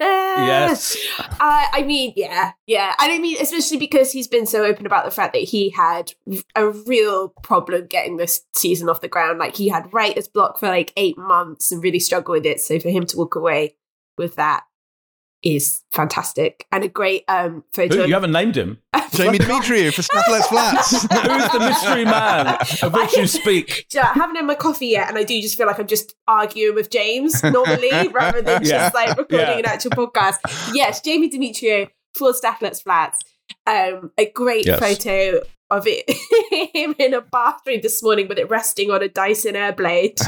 yes. 0.00 0.96
Uh, 1.38 1.66
I 1.72 1.82
mean, 1.82 2.12
yeah, 2.16 2.52
yeah. 2.66 2.94
And 2.98 3.12
I 3.12 3.18
mean, 3.18 3.36
especially 3.40 3.76
because 3.76 4.10
he's 4.10 4.26
been 4.26 4.46
so 4.46 4.64
open 4.64 4.86
about 4.86 5.04
the 5.04 5.10
fact 5.10 5.34
that 5.34 5.42
he 5.42 5.68
had 5.70 6.12
a 6.54 6.70
real 6.70 7.28
problem 7.42 7.86
getting 7.86 8.16
this 8.16 8.40
season 8.54 8.88
off 8.88 9.02
the 9.02 9.08
ground. 9.08 9.38
Like 9.38 9.54
he 9.54 9.68
had 9.68 9.92
writer's 9.92 10.28
block 10.28 10.58
for 10.58 10.68
like 10.68 10.92
eight 10.96 11.18
months 11.18 11.70
and 11.70 11.82
really 11.82 12.00
struggled 12.00 12.36
with 12.38 12.46
it. 12.46 12.60
So 12.60 12.80
for 12.80 12.88
him 12.88 13.04
to 13.06 13.18
walk 13.18 13.36
away 13.36 13.76
with 14.16 14.36
that 14.36 14.64
is 15.46 15.82
fantastic 15.92 16.66
and 16.72 16.82
a 16.82 16.88
great 16.88 17.22
um 17.28 17.62
photo. 17.72 17.98
Who, 17.98 18.08
you 18.08 18.14
haven't 18.14 18.32
named 18.32 18.56
him. 18.56 18.78
Jamie 19.12 19.38
Demetriou 19.38 19.94
for 19.94 20.02
Stath 20.02 20.28
Lets 20.28 20.48
Flats. 20.48 20.90
Who's 21.02 21.52
the 21.52 21.60
mystery 21.60 22.04
man 22.04 22.56
of 22.82 22.92
which 22.92 23.16
you 23.16 23.28
speak? 23.28 23.86
I 23.94 24.12
haven't 24.14 24.34
had 24.34 24.44
my 24.44 24.56
coffee 24.56 24.88
yet, 24.88 25.08
and 25.08 25.16
I 25.16 25.22
do 25.22 25.40
just 25.40 25.56
feel 25.56 25.68
like 25.68 25.78
I'm 25.78 25.86
just 25.86 26.16
arguing 26.26 26.74
with 26.74 26.90
James 26.90 27.42
normally 27.44 28.08
rather 28.08 28.42
than 28.42 28.64
yeah. 28.64 28.70
just 28.70 28.94
like 28.94 29.16
recording 29.16 29.38
yeah. 29.46 29.58
an 29.58 29.66
actual 29.66 29.92
podcast. 29.92 30.38
Yes, 30.74 31.00
Jamie 31.00 31.30
Demetriou 31.30 31.88
for 32.14 32.34
Stath 32.34 32.60
Lets 32.60 32.82
Flats. 32.82 33.20
Um, 33.66 34.12
a 34.16 34.30
great 34.30 34.66
yes. 34.66 34.78
photo 34.78 35.40
of 35.70 35.86
it 35.86 36.08
him 36.74 36.94
in 36.98 37.14
a 37.14 37.20
bathroom 37.20 37.80
this 37.82 38.02
morning 38.02 38.28
with 38.28 38.38
it 38.38 38.48
resting 38.48 38.90
on 38.90 39.02
a 39.02 39.08
Dyson 39.08 39.54
Airblade 39.54 40.20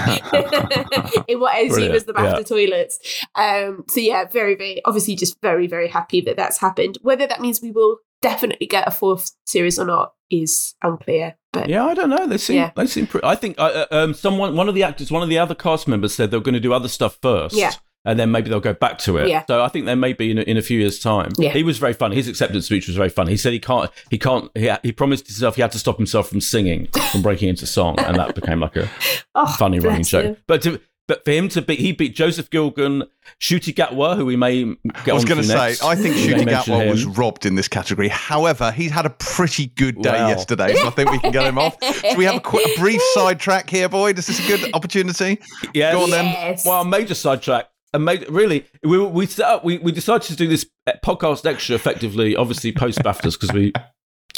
in 1.29 1.41
what 1.41 1.55
I 1.55 1.61
assume 1.61 1.95
is 1.95 2.05
the 2.05 2.13
BAFTA 2.13 2.39
yeah. 2.39 2.43
toilets. 2.43 3.25
Um, 3.35 3.85
so 3.89 4.01
yeah, 4.01 4.25
very, 4.25 4.55
very 4.55 4.85
obviously 4.85 5.15
just 5.17 5.41
very, 5.41 5.67
very 5.67 5.89
happy 5.89 6.21
that 6.23 6.37
that's 6.37 6.59
happened. 6.59 6.99
Whether 7.03 7.27
that 7.27 7.41
means 7.41 7.61
we 7.63 7.71
will 7.71 7.99
definitely 8.21 8.67
get 8.67 8.89
a 8.89 8.91
fourth 8.91 9.31
series 9.47 9.79
or 9.79 9.87
not 9.87 10.15
is 10.31 10.75
unclear. 10.83 11.37
But 11.53 11.69
yeah, 11.69 11.87
I 11.87 11.95
don't 11.95 12.11
know. 12.11 12.27
They 12.27 12.39
seem 12.39 12.57
yeah. 12.57 12.73
they 12.77 12.87
seem. 12.87 13.07
Pretty, 13.07 13.27
I 13.27 13.35
think 13.35 13.57
uh, 13.59 13.87
um, 13.91 14.13
someone, 14.13 14.55
one 14.55 14.69
of 14.69 14.75
the 14.75 14.83
actors, 14.83 15.11
one 15.11 15.23
of 15.23 15.31
the 15.31 15.39
other 15.39 15.55
cast 15.55 15.89
members 15.89 16.15
said 16.15 16.31
they 16.31 16.37
were 16.37 16.43
going 16.43 16.55
to 16.55 16.61
do 16.61 16.75
other 16.75 16.89
stuff 16.89 17.19
first. 17.23 17.57
Yeah 17.57 17.73
and 18.09 18.19
then 18.19 18.31
maybe 18.31 18.49
they'll 18.49 18.59
go 18.59 18.73
back 18.73 18.97
to 18.97 19.19
it. 19.19 19.29
Yeah. 19.29 19.45
So 19.47 19.63
I 19.63 19.69
think 19.69 19.85
there 19.85 19.95
may 19.95 20.15
be 20.15 20.31
in 20.31 20.39
a, 20.39 20.43
in 20.43 20.57
a 20.57 20.63
few 20.63 20.81
years' 20.81 20.99
time. 20.99 21.31
Yeah. 21.37 21.51
He 21.51 21.63
was 21.63 21.77
very 21.77 21.93
funny. 21.93 22.17
His 22.17 22.27
acceptance 22.27 22.65
speech 22.65 22.87
was 22.87 22.97
very 22.97 23.11
funny. 23.11 23.33
He 23.33 23.37
said 23.37 23.53
he 23.53 23.61
can't, 23.61 23.91
he 24.11 24.17
can't, 24.17 24.51
he, 24.55 24.73
he 24.83 24.93
promised 24.93 25.27
himself 25.27 25.57
he 25.57 25.63
had 25.63 25.73
to 25.73 25.79
stop 25.79 25.99
himself 25.99 26.31
from 26.31 26.41
singing, 26.41 26.89
from 27.13 27.21
breaking 27.21 27.51
into 27.51 27.67
song, 27.67 27.99
and 28.01 28.17
that 28.17 28.35
became 28.35 28.61
like 28.61 28.77
a 28.77 28.89
oh, 29.35 29.47
funny 29.59 29.79
running 29.79 30.05
joke. 30.05 30.39
But 30.47 30.63
to, 30.63 30.81
but 31.07 31.23
for 31.25 31.33
him 31.33 31.51
to 31.51 31.61
beat, 31.61 31.81
he 31.81 31.93
beat 31.93 32.15
Joseph 32.15 32.49
Gilgun, 32.49 33.07
Ncuti 33.41 33.75
Gatwa, 33.75 34.17
who 34.17 34.25
we 34.25 34.37
may 34.37 34.65
get 34.65 35.09
I 35.09 35.13
was 35.13 35.27
going 35.27 35.41
to 35.41 35.47
say, 35.47 35.75
I 35.83 35.95
think 35.95 36.17
Ncuti 36.17 36.47
Gatwa 36.47 36.89
was 36.89 37.05
robbed 37.05 37.45
in 37.45 37.57
this 37.57 37.69
category. 37.69 38.09
However, 38.09 38.73
he 38.73 38.89
had 38.89 39.05
a 39.05 39.11
pretty 39.11 39.67
good 39.67 40.01
day 40.01 40.13
wow. 40.13 40.29
yesterday, 40.29 40.77
so 40.77 40.87
I 40.87 40.91
think 40.91 41.11
we 41.11 41.19
can 41.19 41.33
get 41.33 41.45
him 41.45 41.59
off. 41.59 41.77
Should 41.83 42.17
we 42.17 42.25
have 42.25 42.37
a, 42.37 42.41
quick, 42.41 42.67
a 42.67 42.81
brief 42.81 43.03
sidetrack 43.15 43.69
here, 43.69 43.89
Boyd? 43.89 44.19
Is 44.19 44.27
this 44.27 44.43
a 44.43 44.47
good 44.47 44.75
opportunity? 44.75 45.41
Yes. 45.75 45.95
Go 45.95 46.05
on 46.05 46.11
then. 46.11 46.27
Yes. 46.27 46.67
Well, 46.67 46.83
a 46.83 46.85
major 46.85 47.15
sidetrack 47.15 47.71
and 47.93 48.05
made 48.05 48.29
really 48.29 48.67
we 48.83 48.99
we 48.99 49.27
set 49.27 49.47
up 49.47 49.65
we, 49.65 49.79
we 49.79 49.93
decided 49.93 50.27
to 50.27 50.37
do 50.37 50.47
this 50.47 50.67
podcast 51.05 51.47
extra 51.47 51.75
effectively 51.75 52.37
obviously 52.37 52.73
post 52.73 52.99
BAFTAs 52.99 53.33
because 53.33 53.53
we 53.53 53.73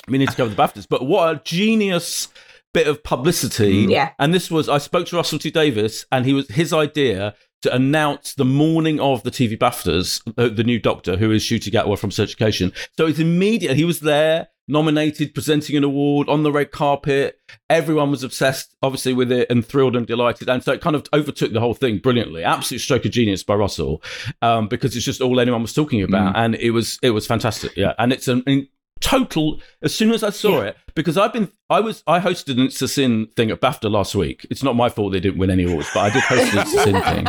we 0.09 0.19
need 0.19 0.29
to 0.29 0.37
cover 0.37 0.51
the 0.51 0.57
BAFTAs. 0.57 0.87
But 0.89 1.07
what 1.07 1.35
a 1.35 1.41
genius 1.45 2.29
bit 2.73 2.87
of 2.87 3.03
publicity. 3.03 3.87
Yeah. 3.89 4.11
And 4.19 4.33
this 4.35 4.51
was 4.51 4.69
I 4.69 4.79
spoke 4.79 5.07
to 5.09 5.17
Russell 5.17 5.39
T 5.39 5.51
Davies, 5.51 6.07
and 6.13 6.25
he 6.27 6.33
was 6.33 6.49
his 6.49 6.73
idea 6.73 7.35
to 7.63 7.75
announce 7.75 8.35
the 8.35 8.45
morning 8.45 9.01
of 9.01 9.23
the 9.23 9.31
TV 9.31 9.59
BAFTAs 9.59 10.23
uh, 10.39 10.49
the 10.49 10.65
new 10.65 10.79
doctor 10.79 11.17
who 11.17 11.31
is 11.31 11.45
Ncuti 11.45 11.71
Gatwa 11.71 11.99
from 11.99 12.11
Education. 12.11 12.73
So 12.97 13.07
it's 13.07 13.19
immediate 13.19 13.77
he 13.77 13.85
was 13.85 14.01
there 14.01 14.49
nominated, 14.71 15.35
presenting 15.35 15.77
an 15.77 15.85
award 15.85 16.29
on 16.29 16.43
the 16.43 16.53
red 16.53 16.71
carpet. 16.71 17.39
Everyone 17.68 18.11
was 18.11 18.23
obsessed, 18.23 18.77
obviously, 18.83 19.12
with 19.12 19.31
it 19.33 19.51
and 19.51 19.64
thrilled 19.64 19.97
and 19.97 20.07
delighted. 20.07 20.49
And 20.49 20.62
so 20.62 20.73
it 20.73 20.81
kind 20.81 20.97
of 20.97 21.05
overtook 21.12 21.53
the 21.53 21.61
whole 21.61 21.75
thing 21.75 21.99
brilliantly. 21.99 22.45
Absolute 22.45 22.81
stroke 22.81 23.05
of 23.05 23.11
genius 23.11 23.43
by 23.43 23.55
Russell, 23.55 24.03
um, 24.43 24.68
because 24.68 24.97
it's 24.97 25.05
just 25.05 25.21
all 25.21 25.41
anyone 25.41 25.62
was 25.62 25.73
talking 25.73 26.03
about, 26.03 26.35
mm. 26.35 26.39
and 26.39 26.55
it 26.57 26.71
was 26.71 26.99
it 27.03 27.11
was 27.11 27.27
fantastic. 27.27 27.77
Yeah, 27.77 27.95
and 27.99 28.12
it's 28.12 28.29
an, 28.29 28.43
an 28.47 28.68
total. 29.01 29.61
As 29.83 29.95
soon 29.95 30.13
as 30.13 30.23
I 30.23 30.31
saw 30.31 30.61
yeah. 30.61 30.69
it, 30.69 30.77
because 30.95 31.17
I've 31.17 31.33
been, 31.33 31.51
I 31.69 31.81
was, 31.81 32.03
I 32.07 32.21
hosted 32.21 32.59
an 32.59 32.67
It's 32.67 32.83
a 32.83 32.89
Sin 32.89 33.29
thing 33.37 33.51
at 33.51 33.61
BAFTA 33.61 33.91
last 33.91 34.15
week. 34.15 34.47
It's 34.51 34.63
not 34.63 34.77
my 34.77 34.89
fault 34.89 35.13
they 35.13 35.21
didn't 35.21 35.39
win 35.39 35.51
any 35.51 35.65
awards, 35.65 35.89
but 35.95 36.01
I 36.01 36.11
did 36.11 36.23
host 36.23 36.53
an 36.53 36.59
It's 36.61 36.75
a 36.75 36.83
Sin 36.83 37.03
thing, 37.03 37.27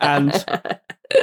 and 0.00 0.44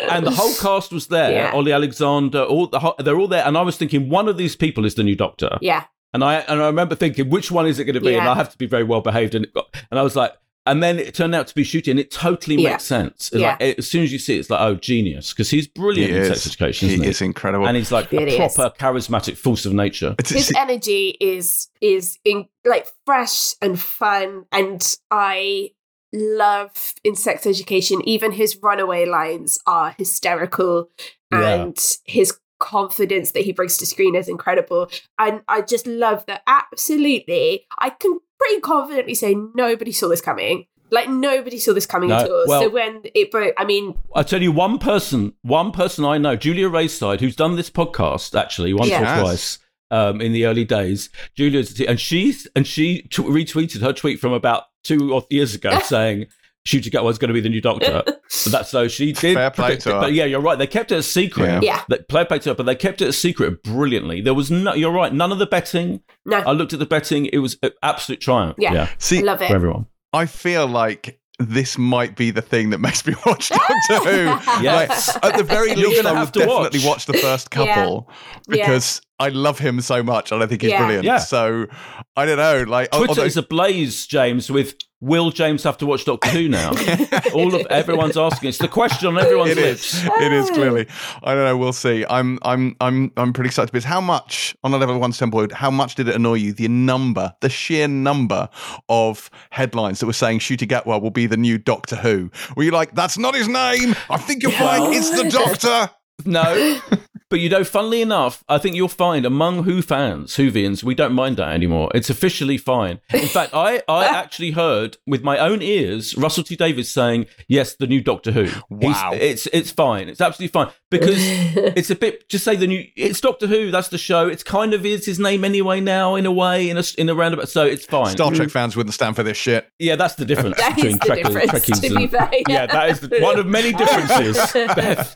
and 0.10 0.26
the 0.26 0.32
whole 0.32 0.54
cast 0.56 0.92
was 0.92 1.08
there. 1.08 1.32
Yeah. 1.32 1.52
Olly 1.54 1.72
Alexander, 1.72 2.44
all 2.44 2.68
the, 2.68 2.96
they're 3.00 3.20
all 3.20 3.28
there, 3.28 3.46
and 3.46 3.58
I 3.58 3.62
was 3.62 3.78
thinking 3.78 4.10
one 4.10 4.28
of 4.28 4.38
these 4.38 4.56
people 4.56 4.86
is 4.86 4.96
the 4.96 5.04
new 5.04 5.16
Doctor. 5.16 5.58
Yeah. 5.62 5.86
And 6.14 6.24
I 6.24 6.36
and 6.36 6.62
I 6.62 6.68
remember 6.68 6.96
thinking, 6.96 7.30
which 7.30 7.52
one 7.52 7.68
is 7.68 7.80
it 7.80 7.86
going 7.86 7.96
to 7.96 8.02
be? 8.02 8.12
Yeah. 8.12 8.20
And 8.20 8.30
I 8.30 8.36
have 8.36 8.52
to 8.52 8.58
be 8.58 8.66
very 8.66 8.84
well 8.84 9.02
behaved, 9.02 9.36
and 9.36 9.48
got, 9.54 9.68
and 9.89 10.00
I 10.00 10.04
was 10.04 10.16
like, 10.16 10.34
and 10.66 10.84
then 10.84 10.99
it 10.99 11.16
turned 11.16 11.34
out 11.34 11.47
to 11.47 11.55
be 11.55 11.64
shooting, 11.64 11.91
and 11.91 11.99
it 11.99 12.12
totally 12.12 12.62
yeah. 12.62 12.72
makes 12.72 12.84
sense. 12.84 13.32
yeah. 13.34 13.57
Like, 13.59 13.80
as 13.80 13.89
soon 13.89 14.03
as 14.03 14.14
you 14.14 14.20
see 14.20 14.36
it, 14.36 14.39
it's 14.39 14.49
like, 14.49 14.62
oh, 14.62 14.76
genius, 14.76 15.34
because 15.34 15.49
he's 15.49 15.68
brilliant 15.68 16.12
he 16.12 16.18
in 16.18 16.26
sex 16.26 16.45
education. 16.45 16.89
He, 16.89 16.97
he 16.97 17.07
is 17.07 17.22
incredible, 17.22 17.68
and 17.68 17.76
he's 17.76 17.91
like 17.91 18.14
it 18.14 18.28
a 18.28 18.38
proper 18.38 18.76
charismatic 18.78 19.38
force 19.38 19.66
of 19.66 19.74
nature. 19.74 20.16
His 20.26 20.53
energy 20.55 21.18
is 21.20 21.70
is 21.82 22.20
in, 22.24 22.47
like 22.64 22.88
fresh 23.05 23.55
and 23.62 23.80
fun, 23.80 24.45
and 24.51 24.97
I 25.09 25.72
love 26.14 26.93
in 27.03 27.16
sex 27.16 27.47
education. 27.47 28.07
Even 28.07 28.32
his 28.32 28.57
runaway 28.62 29.05
lines 29.05 29.57
are 29.66 29.95
hysterical, 29.97 30.89
and 31.32 31.75
yeah. 31.78 32.13
his 32.13 32.38
confidence 32.62 33.32
that 33.32 33.42
he 33.42 33.51
brings 33.51 33.75
to 33.78 33.86
screen 33.86 34.16
is 34.16 34.29
incredible. 34.29 34.89
And 35.20 35.42
I 35.50 35.62
just 35.62 35.86
love 35.86 36.25
that. 36.28 36.43
Absolutely, 36.47 37.66
I 37.79 37.89
can 37.89 38.20
pretty 38.39 38.62
confidently 38.62 39.16
say 39.16 39.36
nobody 39.54 39.92
saw 39.92 40.08
this 40.08 40.21
coming. 40.21 40.67
Like 40.93 41.09
nobody 41.09 41.58
saw 41.58 41.74
this 41.74 41.86
coming 41.86 42.09
no, 42.09 42.17
at 42.17 42.29
all. 42.29 42.46
Well, 42.47 42.62
so 42.63 42.70
when 42.70 43.01
it 43.16 43.32
broke, 43.32 43.54
I 43.58 43.66
mean, 43.66 43.97
I 44.13 44.24
tell 44.24 44.42
you, 44.42 44.51
one 44.51 44.78
person, 44.78 45.33
one 45.42 45.71
person 45.71 46.04
I 46.04 46.17
know, 46.17 46.36
Julia 46.36 46.70
Raeside, 46.70 47.21
who's 47.21 47.36
done 47.36 47.55
this 47.55 47.70
podcast 47.70 48.38
actually 48.38 48.74
once 48.74 48.89
yes. 48.89 49.20
or 49.20 49.21
twice. 49.21 49.59
Um, 49.89 50.21
in 50.21 50.32
the 50.32 50.46
early 50.46 50.63
days, 50.63 51.09
Julia's 51.36 51.78
and 51.82 52.00
she's 52.00 52.47
and 52.55 52.66
she 52.66 53.01
t- 53.12 53.24
retweeted 53.24 53.82
her 53.82 53.92
tweet 53.92 54.21
from 54.21 54.32
about 54.32 54.63
two 54.86 55.13
or 55.13 55.25
years 55.29 55.54
ago 55.54 55.79
saying 55.83 56.28
Ncuti 56.67 56.92
Gatwa 56.92 57.05
was 57.05 57.17
going 57.17 57.29
to 57.29 57.33
be 57.33 57.42
the 57.42 57.50
new 57.50 57.62
Doctor. 57.62 58.04
but 58.05 58.51
that's 58.51 58.70
so 58.70 58.88
she 58.88 59.13
did. 59.13 59.36
Fair 59.36 59.50
play 59.51 59.78
to 59.78 59.93
her. 59.93 60.00
But 60.00 60.13
yeah, 60.13 60.25
you're 60.25 60.42
right. 60.42 60.58
They 60.58 60.67
kept 60.67 60.92
it 60.92 61.00
a 61.00 61.04
secret. 61.04 61.46
Yeah. 61.46 61.59
yeah. 61.62 61.83
They 61.89 61.97
play 62.00 62.25
play 62.25 62.39
to 62.39 62.50
her, 62.50 62.55
but 62.55 62.66
they 62.66 62.75
kept 62.75 63.01
it 63.01 63.08
a 63.08 63.13
secret 63.13 63.63
brilliantly. 63.63 64.21
There 64.21 64.33
was 64.33 64.51
no. 64.51 64.74
You're 64.74 64.92
right. 64.92 65.13
None 65.13 65.32
of 65.32 65.39
the 65.39 65.47
betting. 65.47 66.01
No. 66.25 66.38
I 66.38 66.51
looked 66.51 66.74
at 66.74 66.79
the 66.79 66.86
betting. 66.86 67.25
It 67.28 67.39
was 67.39 67.58
an 67.63 67.71
absolute 67.82 68.21
triumph. 68.21 68.58
Yeah. 68.59 68.74
yeah. 68.74 68.89
See, 69.00 69.20
I 69.20 69.21
love 69.21 69.42
it 69.42 69.47
for 69.47 69.55
everyone. 69.55 69.88
I 70.13 70.25
feel 70.25 70.67
like 70.67 71.20
this 71.39 71.78
might 71.78 72.16
be 72.16 72.32
the 72.32 72.42
thing 72.42 72.70
that 72.70 72.79
makes 72.79 73.05
me 73.05 73.16
watch 73.25 73.50
Doctor 73.89 74.09
Who. 74.09 74.63
yes. 74.63 75.16
Like, 75.16 75.25
at 75.25 75.38
the 75.38 75.43
very 75.43 75.75
least, 75.75 76.05
I 76.05 76.20
would 76.20 76.32
definitely 76.32 76.79
watch. 76.79 76.86
watch. 76.86 77.05
the 77.08 77.13
first 77.13 77.51
couple 77.51 78.09
yeah. 78.47 78.67
because 78.67 79.01
I 79.22 79.30
love 79.30 79.60
him 79.60 79.82
so 79.82 80.02
much, 80.04 80.32
and 80.32 80.42
I 80.42 80.48
think 80.48 80.62
he's 80.62 80.72
yeah. 80.72 80.80
brilliant. 80.80 81.06
Yeah. 81.06 81.20
So 81.20 81.68
I 82.16 82.26
don't 82.26 82.38
know. 82.38 82.64
Like 82.64 82.92
Twitter 82.92 83.10
although- 83.10 83.24
is 83.24 83.38
ablaze, 83.38 84.08
James, 84.08 84.50
with 84.52 84.76
will 85.00 85.32
James 85.32 85.64
have 85.64 85.78
to 85.80 85.86
watch 85.86 86.06
Doctor 86.06 86.30
Who 86.30 86.48
now? 86.48 86.70
All 87.34 87.54
of 87.54 87.66
everyone's 87.68 88.18
asking. 88.18 88.50
It's 88.50 88.58
the 88.60 88.68
question 88.68 89.08
on 89.08 89.18
everyone's 89.18 89.52
it 89.52 89.58
lips. 89.58 89.93
Is. 89.96 90.06
It 90.06 90.32
is 90.32 90.50
clearly. 90.52 90.88
I 91.24 91.34
don't 91.34 91.43
know. 91.43 91.58
We'll 91.58 91.74
see. 91.74 92.06
I'm 92.10 92.39
I'm 92.43 92.76
I'm 92.80 93.12
I'm 93.18 93.34
pretty 93.34 93.50
excited 93.50 93.72
because 93.72 93.84
how 93.86 94.02
much 94.02 94.56
on 94.64 94.74
a 94.74 94.78
level 94.78 95.00
one 95.00 95.12
standpoint, 95.12 95.52
how 95.52 95.72
much 95.72 95.96
did 95.96 96.08
it 96.08 96.16
annoy 96.16 96.36
you? 96.36 96.54
The 96.54 96.68
number, 96.68 97.34
the 97.42 97.50
sheer 97.50 97.88
number 97.88 98.50
of 98.89 99.30
headlines 99.52 100.00
that 100.00 100.06
were 100.06 100.14
saying 100.14 100.39
Ncuti 100.39 100.68
Gatwa 100.68 101.02
will 101.02 101.12
be 101.12 101.26
the 101.28 101.38
new 101.38 101.58
Doctor 101.58 101.96
Who. 101.96 102.32
Were 102.56 102.64
you 102.64 102.72
like, 102.72 102.96
that's 102.96 103.18
not 103.18 103.36
his 103.36 103.48
name? 103.48 103.96
I 104.10 104.18
think 104.18 104.43
you're 104.43 104.52
fine. 104.52 104.93
It's 104.93 105.10
the 105.10 105.30
Doctor. 105.30 105.93
No, 106.26 106.80
but 107.32 107.39
you 107.39 107.47
know, 107.47 107.63
funnily 107.63 108.01
enough, 108.01 108.43
I 108.49 108.58
think 108.58 108.75
you'll 108.75 108.89
find 108.89 109.25
among 109.25 109.63
Who 109.63 109.82
fans, 109.82 110.36
Whovians, 110.36 110.83
we 110.83 110.93
don't 110.93 111.13
mind 111.13 111.37
that 111.37 111.47
anymore. 111.53 111.89
It's 111.95 112.09
officially 112.09 112.58
fine. 112.58 112.99
In 113.13 113.25
fact, 113.28 113.53
I, 113.53 113.82
I 113.87 114.05
actually 114.20 114.51
heard 114.51 114.97
with 115.08 115.24
my 115.24 115.37
own 115.37 115.62
ears 115.62 116.16
Russell 116.17 116.43
T 116.43 116.58
Davies 116.58 116.89
saying, 116.89 117.28
"Yes, 117.47 117.74
the 117.75 117.87
new 117.87 118.01
Doctor 118.01 118.33
Who." 118.33 118.49
Wow, 118.70 119.12
He's, 119.13 119.21
it's 119.21 119.47
it's 119.53 119.71
fine. 119.71 120.09
It's 120.09 120.20
absolutely 120.20 120.51
fine 120.51 120.74
because 120.89 121.16
it's 121.20 121.89
a 121.89 121.95
bit. 121.95 122.28
Just 122.28 122.43
say 122.43 122.58
the 122.58 122.67
new. 122.67 122.86
It's 122.97 123.21
Doctor 123.21 123.47
Who. 123.47 123.71
That's 123.71 123.87
the 123.87 123.97
show. 123.97 124.28
It's 124.28 124.43
kind 124.43 124.74
of 124.74 124.86
is 124.86 125.05
his 125.05 125.17
name 125.17 125.45
anyway 125.45 125.79
now, 125.79 126.16
in 126.16 126.25
a 126.25 126.33
way, 126.33 126.70
in 126.70 126.78
a 126.78 126.83
in 126.97 127.08
a 127.08 127.16
roundabout. 127.16 127.47
So 127.47 127.66
it's 127.66 127.86
fine. 127.86 128.12
Star 128.12 128.32
Trek 128.32 128.49
fans 128.49 128.75
wouldn't 128.75 128.93
stand 128.93 129.16
for 129.16 129.24
this 129.24 129.37
shit. 129.37 129.71
Yeah, 129.79 129.95
that's 129.95 130.16
the 130.16 130.25
difference 130.25 130.58
that 130.58 130.75
between 130.75 130.97
the 130.97 131.05
Trek, 131.05 131.24
difference, 131.24 131.51
Trekkies 131.51 131.95
and, 131.95 132.12
fair, 132.12 132.29
yeah. 132.33 132.41
yeah. 132.49 132.66
that 132.66 132.89
is 132.89 132.99
the, 132.99 133.20
one 133.21 133.39
of 133.39 133.47
many 133.47 133.71
differences. 133.71 134.36
Beth, 134.51 135.16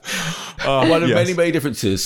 uh, 0.66 0.88
one 0.88 1.04
of 1.04 1.10
yes. 1.10 1.16
many 1.16 1.34
many 1.34 1.52
differences 1.52 2.05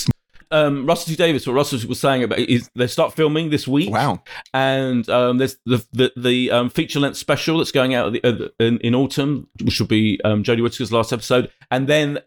um, 0.50 0.86
Russell 0.86 1.10
T 1.10 1.16
Davies, 1.16 1.46
what 1.46 1.54
Russell 1.54 1.88
was 1.88 2.00
saying 2.00 2.22
about 2.22 2.38
is 2.38 2.68
they 2.74 2.86
start 2.86 3.14
filming 3.14 3.50
this 3.50 3.68
week. 3.68 3.90
Wow! 3.90 4.22
And 4.52 5.08
um, 5.08 5.38
there's 5.38 5.56
the 5.64 5.84
the, 5.92 6.12
the 6.16 6.50
um, 6.50 6.70
feature 6.70 7.00
length 7.00 7.16
special 7.16 7.58
that's 7.58 7.72
going 7.72 7.94
out 7.94 8.12
the, 8.12 8.24
uh, 8.24 8.48
in, 8.58 8.78
in, 8.78 8.94
autumn, 8.94 9.48
which 9.62 9.78
will 9.78 9.86
be 9.86 10.20
um, 10.24 10.42
Jodie 10.42 10.62
Whittaker's 10.62 10.92
last 10.92 11.12
episode, 11.12 11.50
and 11.70 11.86
then 11.86 12.18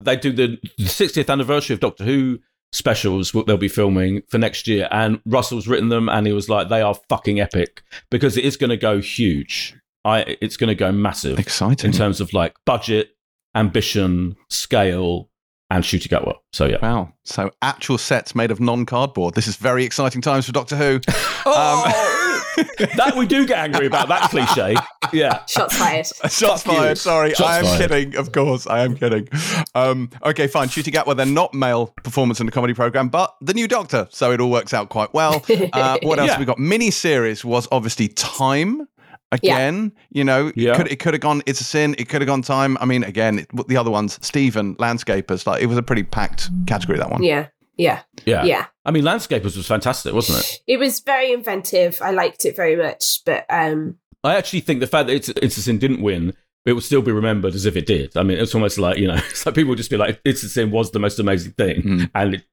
they 0.00 0.16
do 0.16 0.32
the 0.32 0.58
60th 0.80 1.30
anniversary 1.30 1.74
of 1.74 1.80
Doctor 1.80 2.04
Who 2.04 2.40
specials 2.72 3.34
what 3.34 3.46
they'll 3.46 3.56
be 3.56 3.68
filming 3.68 4.22
for 4.28 4.38
next 4.38 4.66
year. 4.66 4.88
And 4.90 5.20
Russell's 5.26 5.68
written 5.68 5.90
them, 5.90 6.08
and 6.08 6.26
he 6.26 6.32
was 6.32 6.48
like, 6.48 6.68
they 6.68 6.80
are 6.80 6.94
fucking 7.08 7.40
epic 7.40 7.82
because 8.10 8.36
it 8.36 8.44
is 8.44 8.56
going 8.56 8.70
to 8.70 8.76
go 8.76 9.00
huge. 9.00 9.76
I 10.04 10.36
it's 10.40 10.56
going 10.56 10.68
to 10.68 10.74
go 10.74 10.90
massive, 10.90 11.38
exciting 11.38 11.90
in 11.90 11.96
terms 11.96 12.20
of 12.20 12.32
like 12.32 12.56
budget, 12.66 13.10
ambition, 13.54 14.36
scale, 14.50 15.30
and 15.72 15.84
Ncuti 15.84 16.08
Gatwa. 16.08 16.34
So 16.52 16.66
yeah. 16.66 16.76
Wow. 16.82 17.12
So 17.24 17.50
actual 17.62 17.96
sets 17.96 18.34
made 18.34 18.50
of 18.50 18.60
non-cardboard. 18.60 19.34
This 19.34 19.48
is 19.48 19.56
very 19.56 19.84
exciting 19.84 20.20
times 20.20 20.44
for 20.44 20.52
Doctor 20.52 20.76
Who. 20.76 21.00
oh, 21.46 21.84
um, 21.86 22.66
that 22.96 23.14
we 23.16 23.26
do 23.26 23.46
get 23.46 23.58
angry 23.58 23.86
about 23.86 24.08
that 24.08 24.28
cliche. 24.30 24.76
Yeah. 25.12 25.44
Shots 25.46 25.76
fired. 25.76 26.06
Shots 26.30 26.62
fired. 26.62 26.98
Sorry, 26.98 27.30
Shots 27.30 27.40
I 27.40 27.58
am 27.58 27.64
fired. 27.64 27.90
kidding. 27.90 28.16
Of 28.16 28.32
course, 28.32 28.66
I 28.66 28.80
am 28.80 28.94
kidding. 28.96 29.28
Um, 29.74 30.10
okay, 30.24 30.46
fine. 30.46 30.68
Ncuti 30.68 30.92
Gatwa. 30.92 31.16
They're 31.16 31.24
not 31.24 31.54
male 31.54 31.86
performance 32.02 32.40
in 32.40 32.46
the 32.46 32.52
comedy 32.52 32.74
program, 32.74 33.08
but 33.08 33.34
the 33.40 33.54
new 33.54 33.66
Doctor. 33.66 34.08
So 34.10 34.30
it 34.32 34.40
all 34.40 34.50
works 34.50 34.74
out 34.74 34.90
quite 34.90 35.12
well. 35.14 35.44
Uh, 35.72 35.96
what 36.02 36.18
else 36.18 36.26
yeah. 36.26 36.32
have 36.32 36.40
we 36.40 36.44
got? 36.44 36.58
Mini 36.58 36.90
series 36.90 37.44
was 37.44 37.66
obviously 37.72 38.08
Time 38.08 38.86
again. 39.32 39.92
Yeah. 39.94 40.18
You 40.18 40.24
know, 40.24 40.52
yeah. 40.54 40.76
Could, 40.76 40.90
it 40.92 41.00
could 41.00 41.14
have 41.14 41.20
gone. 41.20 41.42
It's 41.46 41.60
a 41.60 41.64
sin. 41.64 41.96
It 41.98 42.08
could 42.08 42.20
have 42.20 42.28
gone 42.28 42.42
time. 42.42 42.78
I 42.80 42.84
mean, 42.84 43.02
again, 43.02 43.40
it, 43.40 43.68
the 43.68 43.76
other 43.76 43.90
ones, 43.90 44.18
Stephen, 44.22 44.76
landscapers. 44.76 45.46
Like 45.46 45.62
it 45.62 45.66
was 45.66 45.78
a 45.78 45.82
pretty 45.82 46.04
packed 46.04 46.50
category 46.66 46.98
that 46.98 47.10
one. 47.10 47.22
Yeah. 47.22 47.48
Yeah. 47.76 48.02
Yeah. 48.24 48.44
Yeah. 48.44 48.66
I 48.84 48.90
mean, 48.90 49.04
Landscapers 49.04 49.56
was 49.56 49.66
fantastic, 49.66 50.12
wasn't 50.12 50.40
it? 50.40 50.60
It 50.66 50.76
was 50.78 51.00
very 51.00 51.32
inventive. 51.32 52.00
I 52.02 52.10
liked 52.10 52.44
it 52.44 52.54
very 52.54 52.76
much. 52.76 53.22
But 53.24 53.46
um 53.48 53.96
I 54.24 54.36
actually 54.36 54.60
think 54.60 54.80
the 54.80 54.86
fact 54.86 55.08
that 55.08 55.14
it's, 55.14 55.28
it's 55.30 55.56
a 55.56 55.62
sin 55.62 55.78
didn't 55.78 56.00
win, 56.00 56.32
it 56.64 56.74
will 56.74 56.80
still 56.80 57.02
be 57.02 57.10
remembered 57.10 57.54
as 57.54 57.66
if 57.66 57.76
it 57.76 57.86
did. 57.86 58.16
I 58.16 58.22
mean, 58.22 58.38
it's 58.38 58.54
almost 58.54 58.78
like, 58.78 58.98
you 58.98 59.08
know, 59.08 59.14
it's 59.30 59.44
like 59.44 59.54
people 59.54 59.70
would 59.70 59.78
just 59.78 59.90
be 59.90 59.96
like, 59.96 60.20
It's 60.24 60.42
a 60.42 60.48
Sin 60.48 60.70
was 60.70 60.90
the 60.90 61.00
most 61.00 61.18
amazing 61.18 61.52
thing. 61.52 61.82
Mm. 61.82 62.10
And 62.14 62.34
it 62.34 62.44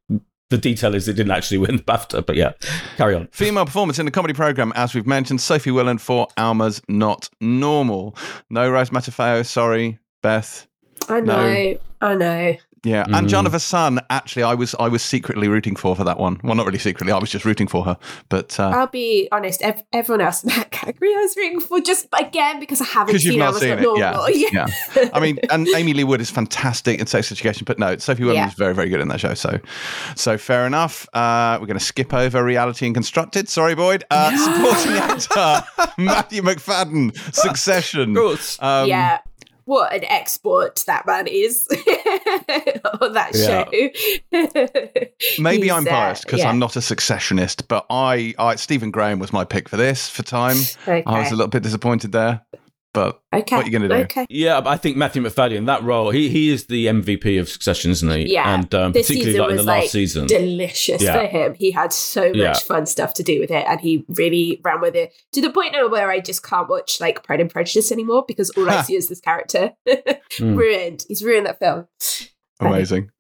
the 0.49 0.57
detail 0.57 0.95
is 0.95 1.07
it 1.07 1.13
didn't 1.13 1.31
actually 1.31 1.57
win 1.59 1.77
the 1.77 1.83
BAFTA, 1.83 2.25
but 2.25 2.35
yeah, 2.35 2.53
carry 2.97 3.15
on. 3.15 3.27
Female 3.27 3.65
performance 3.65 3.99
in 3.99 4.05
the 4.05 4.11
comedy 4.11 4.33
program, 4.33 4.73
as 4.75 4.93
we've 4.95 5.07
mentioned, 5.07 5.41
Sophie 5.41 5.71
Willan 5.71 5.99
for 5.99 6.27
Alma's 6.37 6.81
Not 6.87 7.29
Normal. 7.39 8.15
No 8.49 8.69
Rose 8.69 8.89
Matafeo, 8.89 9.45
sorry, 9.45 9.99
Beth. 10.21 10.67
I 11.07 11.21
know, 11.21 11.53
no. 11.53 11.77
I 12.01 12.15
know. 12.15 12.55
Yeah, 12.83 13.03
and 13.03 13.13
mm. 13.13 13.19
Anjana 13.29 13.47
Vasan, 13.47 13.99
actually, 14.09 14.43
I 14.43 14.53
was 14.53 14.73
I 14.79 14.87
was 14.87 15.01
secretly 15.01 15.47
rooting 15.47 15.75
for 15.75 15.95
for 15.95 16.03
that 16.05 16.17
one. 16.17 16.39
Well, 16.43 16.55
not 16.55 16.65
really 16.65 16.79
secretly. 16.79 17.11
I 17.11 17.17
was 17.17 17.29
just 17.29 17.43
rooting 17.43 17.67
for 17.67 17.83
her. 17.83 17.97
But 18.29 18.57
uh, 18.59 18.69
I'll 18.69 18.87
be 18.87 19.27
honest. 19.31 19.61
Ev- 19.61 19.83
everyone 19.91 20.21
else 20.21 20.43
in 20.43 20.49
that 20.49 20.71
category, 20.71 21.13
I 21.13 21.19
was 21.19 21.35
rooting 21.35 21.59
for 21.59 21.81
just 21.81 22.07
again 22.17 22.59
because 22.59 22.79
I 22.79 22.85
haven't 22.85 23.19
seen. 23.19 23.33
You've 23.33 23.39
not 23.39 23.55
seen 23.55 23.79
it. 23.79 23.97
Yeah. 23.97 24.27
yeah. 24.29 24.67
yeah. 24.95 25.09
I 25.13 25.19
mean, 25.19 25.39
and 25.49 25.67
Aimee 25.67 25.93
Lou 25.93 26.07
Wood 26.07 26.21
is 26.21 26.29
fantastic 26.29 26.99
in 26.99 27.07
Sex 27.07 27.31
Education, 27.31 27.65
but 27.65 27.79
no, 27.79 27.97
Sophie 27.97 28.23
Willan 28.23 28.35
yeah. 28.35 28.47
is 28.47 28.53
very 28.53 28.73
very 28.73 28.89
good 28.89 29.01
in 29.01 29.09
that 29.09 29.19
show. 29.19 29.33
So, 29.33 29.59
so 30.15 30.37
fair 30.37 30.65
enough. 30.65 31.07
Uh, 31.13 31.57
we're 31.59 31.67
going 31.67 31.79
to 31.79 31.83
skip 31.83 32.13
over 32.13 32.43
reality 32.43 32.85
and 32.85 32.95
constructed. 32.95 33.49
Sorry, 33.49 33.75
Boyd. 33.75 34.05
Uh, 34.09 34.35
supporting 34.37 34.93
actor 34.93 35.91
Matthew 35.97 36.41
Macfadyen, 36.43 37.15
Succession. 37.33 38.11
Of 38.11 38.23
course. 38.23 38.57
Um, 38.61 38.87
yeah 38.87 39.19
what 39.69 39.93
an 39.93 40.03
export 40.05 40.83
that 40.87 41.05
man 41.05 41.27
is 41.27 41.67
on 43.01 43.13
that 43.13 43.35
show. 43.35 43.69
Maybe 45.41 45.69
I'm 45.69 45.87
uh, 45.87 45.91
biased 45.91 46.25
because 46.25 46.39
yeah. 46.39 46.49
I'm 46.49 46.57
not 46.57 46.75
a 46.75 46.79
successionist, 46.79 47.67
but 47.67 47.85
I, 47.87 48.33
I 48.39 48.55
Stephen 48.55 48.89
Graham 48.89 49.19
was 49.19 49.31
my 49.31 49.45
pick 49.45 49.69
for 49.69 49.77
this 49.77 50.09
for 50.09 50.23
time. 50.23 50.57
Okay. 50.87 51.03
I 51.05 51.19
was 51.19 51.31
a 51.31 51.35
little 51.35 51.49
bit 51.49 51.61
disappointed 51.61 52.11
there. 52.11 52.41
But 52.93 53.21
okay. 53.31 53.55
what 53.55 53.63
are 53.63 53.69
you 53.69 53.71
going 53.71 53.87
to 53.87 53.95
do? 53.95 54.03
Okay. 54.05 54.25
Yeah, 54.29 54.61
I 54.65 54.75
think 54.75 54.97
Matthew 54.97 55.21
Macfadyen, 55.21 55.67
that 55.67 55.83
role, 55.83 56.09
he 56.09 56.29
he 56.29 56.49
is 56.49 56.65
the 56.65 56.87
MVP 56.87 57.39
of 57.39 57.47
Succession, 57.47 57.91
isn't 57.91 58.09
he? 58.09 58.33
Yeah. 58.33 58.51
And 58.51 58.73
um, 58.73 58.93
particularly 58.93 59.37
like 59.37 59.49
in 59.51 59.57
the 59.57 59.63
last 59.63 59.81
like 59.81 59.89
season. 59.89 60.25
Delicious 60.25 61.01
yeah. 61.01 61.13
for 61.13 61.27
him. 61.27 61.53
He 61.53 61.69
had 61.69 61.93
so 61.93 62.29
much 62.29 62.35
yeah. 62.35 62.53
fun 62.55 62.87
stuff 62.87 63.13
to 63.15 63.23
do 63.23 63.39
with 63.39 63.51
it 63.51 63.63
and 63.67 63.79
he 63.79 64.05
really 64.09 64.59
ran 64.63 64.81
with 64.81 64.95
it 64.95 65.13
to 65.33 65.41
the 65.41 65.51
point 65.51 65.73
now 65.73 65.87
where 65.87 66.09
I 66.09 66.19
just 66.19 66.43
can't 66.43 66.67
watch 66.67 66.99
like 66.99 67.23
Pride 67.23 67.41
and 67.41 67.49
Prejudice 67.49 67.91
anymore 67.91 68.25
because 68.27 68.49
all 68.51 68.67
I 68.69 68.81
see 68.81 68.95
is 68.95 69.07
this 69.07 69.21
character. 69.21 69.73
mm. 69.87 70.57
Ruined. 70.57 71.05
He's 71.07 71.23
ruined 71.23 71.45
that 71.45 71.59
film. 71.59 71.87
Amazing. 72.59 73.11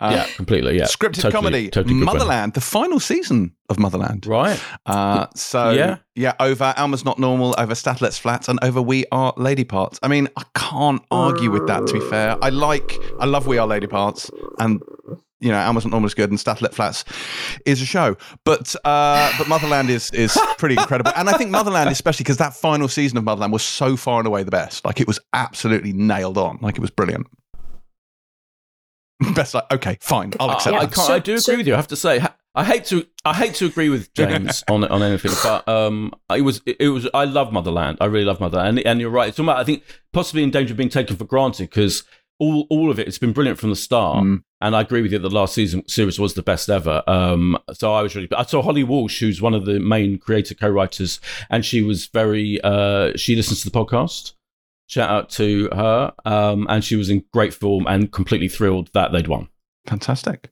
Uh, 0.00 0.12
yeah, 0.16 0.26
completely. 0.36 0.76
Yeah, 0.76 0.84
scripted 0.84 1.22
totally, 1.22 1.32
comedy, 1.32 1.70
totally 1.70 1.94
Motherland, 1.94 2.54
the 2.54 2.60
final 2.60 3.00
season 3.00 3.54
of 3.68 3.78
Motherland. 3.78 4.26
Right. 4.26 4.60
Uh, 4.86 5.26
so 5.34 5.70
yeah, 5.70 5.98
yeah, 6.14 6.34
over 6.40 6.74
Alma's 6.76 7.04
Not 7.04 7.18
Normal, 7.18 7.54
over 7.58 7.74
Stath 7.74 8.00
Lets 8.00 8.18
Flats, 8.18 8.48
and 8.48 8.58
over 8.62 8.82
We 8.82 9.04
Are 9.12 9.32
Lady 9.36 9.64
Parts. 9.64 9.98
I 10.02 10.08
mean, 10.08 10.28
I 10.36 10.44
can't 10.54 11.02
argue 11.10 11.50
with 11.50 11.66
that. 11.66 11.86
To 11.86 11.94
be 11.94 12.00
fair, 12.00 12.36
I 12.42 12.50
like, 12.50 12.98
I 13.20 13.26
love 13.26 13.46
We 13.46 13.58
Are 13.58 13.66
Lady 13.66 13.86
Parts, 13.86 14.30
and 14.58 14.82
you 15.40 15.50
know, 15.50 15.58
Alma's 15.58 15.84
Not 15.84 15.90
Normal 15.90 16.06
is 16.06 16.14
good, 16.14 16.30
and 16.30 16.40
Stath 16.40 16.62
Lets 16.62 16.76
Flats 16.76 17.04
is 17.66 17.82
a 17.82 17.84
show. 17.84 18.16
But 18.44 18.74
uh, 18.84 19.32
but 19.38 19.48
Motherland 19.48 19.90
is 19.90 20.10
is 20.12 20.36
pretty 20.58 20.76
incredible, 20.76 21.12
and 21.16 21.28
I 21.28 21.36
think 21.36 21.50
Motherland, 21.50 21.90
especially 21.90 22.24
because 22.24 22.38
that 22.38 22.54
final 22.54 22.88
season 22.88 23.18
of 23.18 23.24
Motherland 23.24 23.52
was 23.52 23.62
so 23.62 23.96
far 23.96 24.18
and 24.18 24.26
away 24.26 24.42
the 24.42 24.50
best. 24.50 24.84
Like 24.84 25.00
it 25.00 25.06
was 25.06 25.20
absolutely 25.32 25.92
nailed 25.92 26.38
on. 26.38 26.58
Like 26.62 26.76
it 26.76 26.80
was 26.80 26.90
brilliant. 26.90 27.26
Best 29.34 29.54
like, 29.54 29.72
okay, 29.72 29.98
fine, 30.00 30.32
I'll 30.40 30.50
uh, 30.50 30.54
accept. 30.54 30.76
Uh, 30.76 30.78
I, 30.80 30.86
can't, 30.86 31.10
I 31.10 31.18
do 31.18 31.36
agree 31.36 31.56
with 31.56 31.66
you. 31.66 31.74
I 31.74 31.76
have 31.76 31.88
to 31.88 31.96
say, 31.96 32.24
I 32.54 32.64
hate 32.64 32.84
to, 32.86 33.06
I 33.24 33.34
hate 33.34 33.54
to 33.56 33.66
agree 33.66 33.88
with 33.88 34.12
James 34.14 34.64
on 34.68 34.84
on 34.84 35.02
anything, 35.02 35.32
but 35.42 35.68
um, 35.68 36.12
it 36.30 36.42
was, 36.42 36.60
it 36.66 36.88
was. 36.88 37.08
I 37.14 37.24
love 37.24 37.52
Motherland. 37.52 37.98
I 38.00 38.06
really 38.06 38.24
love 38.24 38.40
Motherland, 38.40 38.78
and, 38.78 38.86
and 38.86 39.00
you're 39.00 39.10
right. 39.10 39.28
It's 39.28 39.38
about, 39.38 39.58
I 39.58 39.64
think, 39.64 39.82
possibly 40.12 40.42
in 40.42 40.50
danger 40.50 40.72
of 40.72 40.76
being 40.76 40.88
taken 40.88 41.16
for 41.16 41.24
granted 41.24 41.70
because 41.70 42.04
all 42.38 42.66
all 42.70 42.90
of 42.90 42.98
it, 42.98 43.06
it's 43.06 43.18
been 43.18 43.32
brilliant 43.32 43.58
from 43.58 43.70
the 43.70 43.76
start. 43.76 44.24
Mm. 44.24 44.42
And 44.60 44.74
I 44.74 44.80
agree 44.80 45.02
with 45.02 45.12
you. 45.12 45.18
The 45.18 45.28
last 45.28 45.54
season 45.54 45.86
series 45.86 46.18
was 46.18 46.34
the 46.34 46.42
best 46.42 46.70
ever. 46.70 47.02
Um, 47.06 47.58
so 47.72 47.92
I 47.92 48.02
was 48.02 48.16
really. 48.16 48.28
I 48.36 48.44
saw 48.44 48.62
Holly 48.62 48.84
Walsh, 48.84 49.20
who's 49.20 49.42
one 49.42 49.54
of 49.54 49.66
the 49.66 49.78
main 49.78 50.18
creator 50.18 50.54
co-writers, 50.54 51.20
and 51.50 51.64
she 51.64 51.82
was 51.82 52.06
very. 52.06 52.60
Uh, 52.62 53.12
she 53.16 53.36
listens 53.36 53.62
to 53.62 53.70
the 53.70 53.78
podcast. 53.78 54.32
Shout 54.86 55.10
out 55.10 55.30
to 55.30 55.68
her. 55.72 56.12
Um, 56.24 56.66
and 56.68 56.84
she 56.84 56.96
was 56.96 57.10
in 57.10 57.24
great 57.32 57.54
form 57.54 57.86
and 57.86 58.12
completely 58.12 58.48
thrilled 58.48 58.90
that 58.94 59.12
they'd 59.12 59.28
won. 59.28 59.48
Fantastic. 59.86 60.50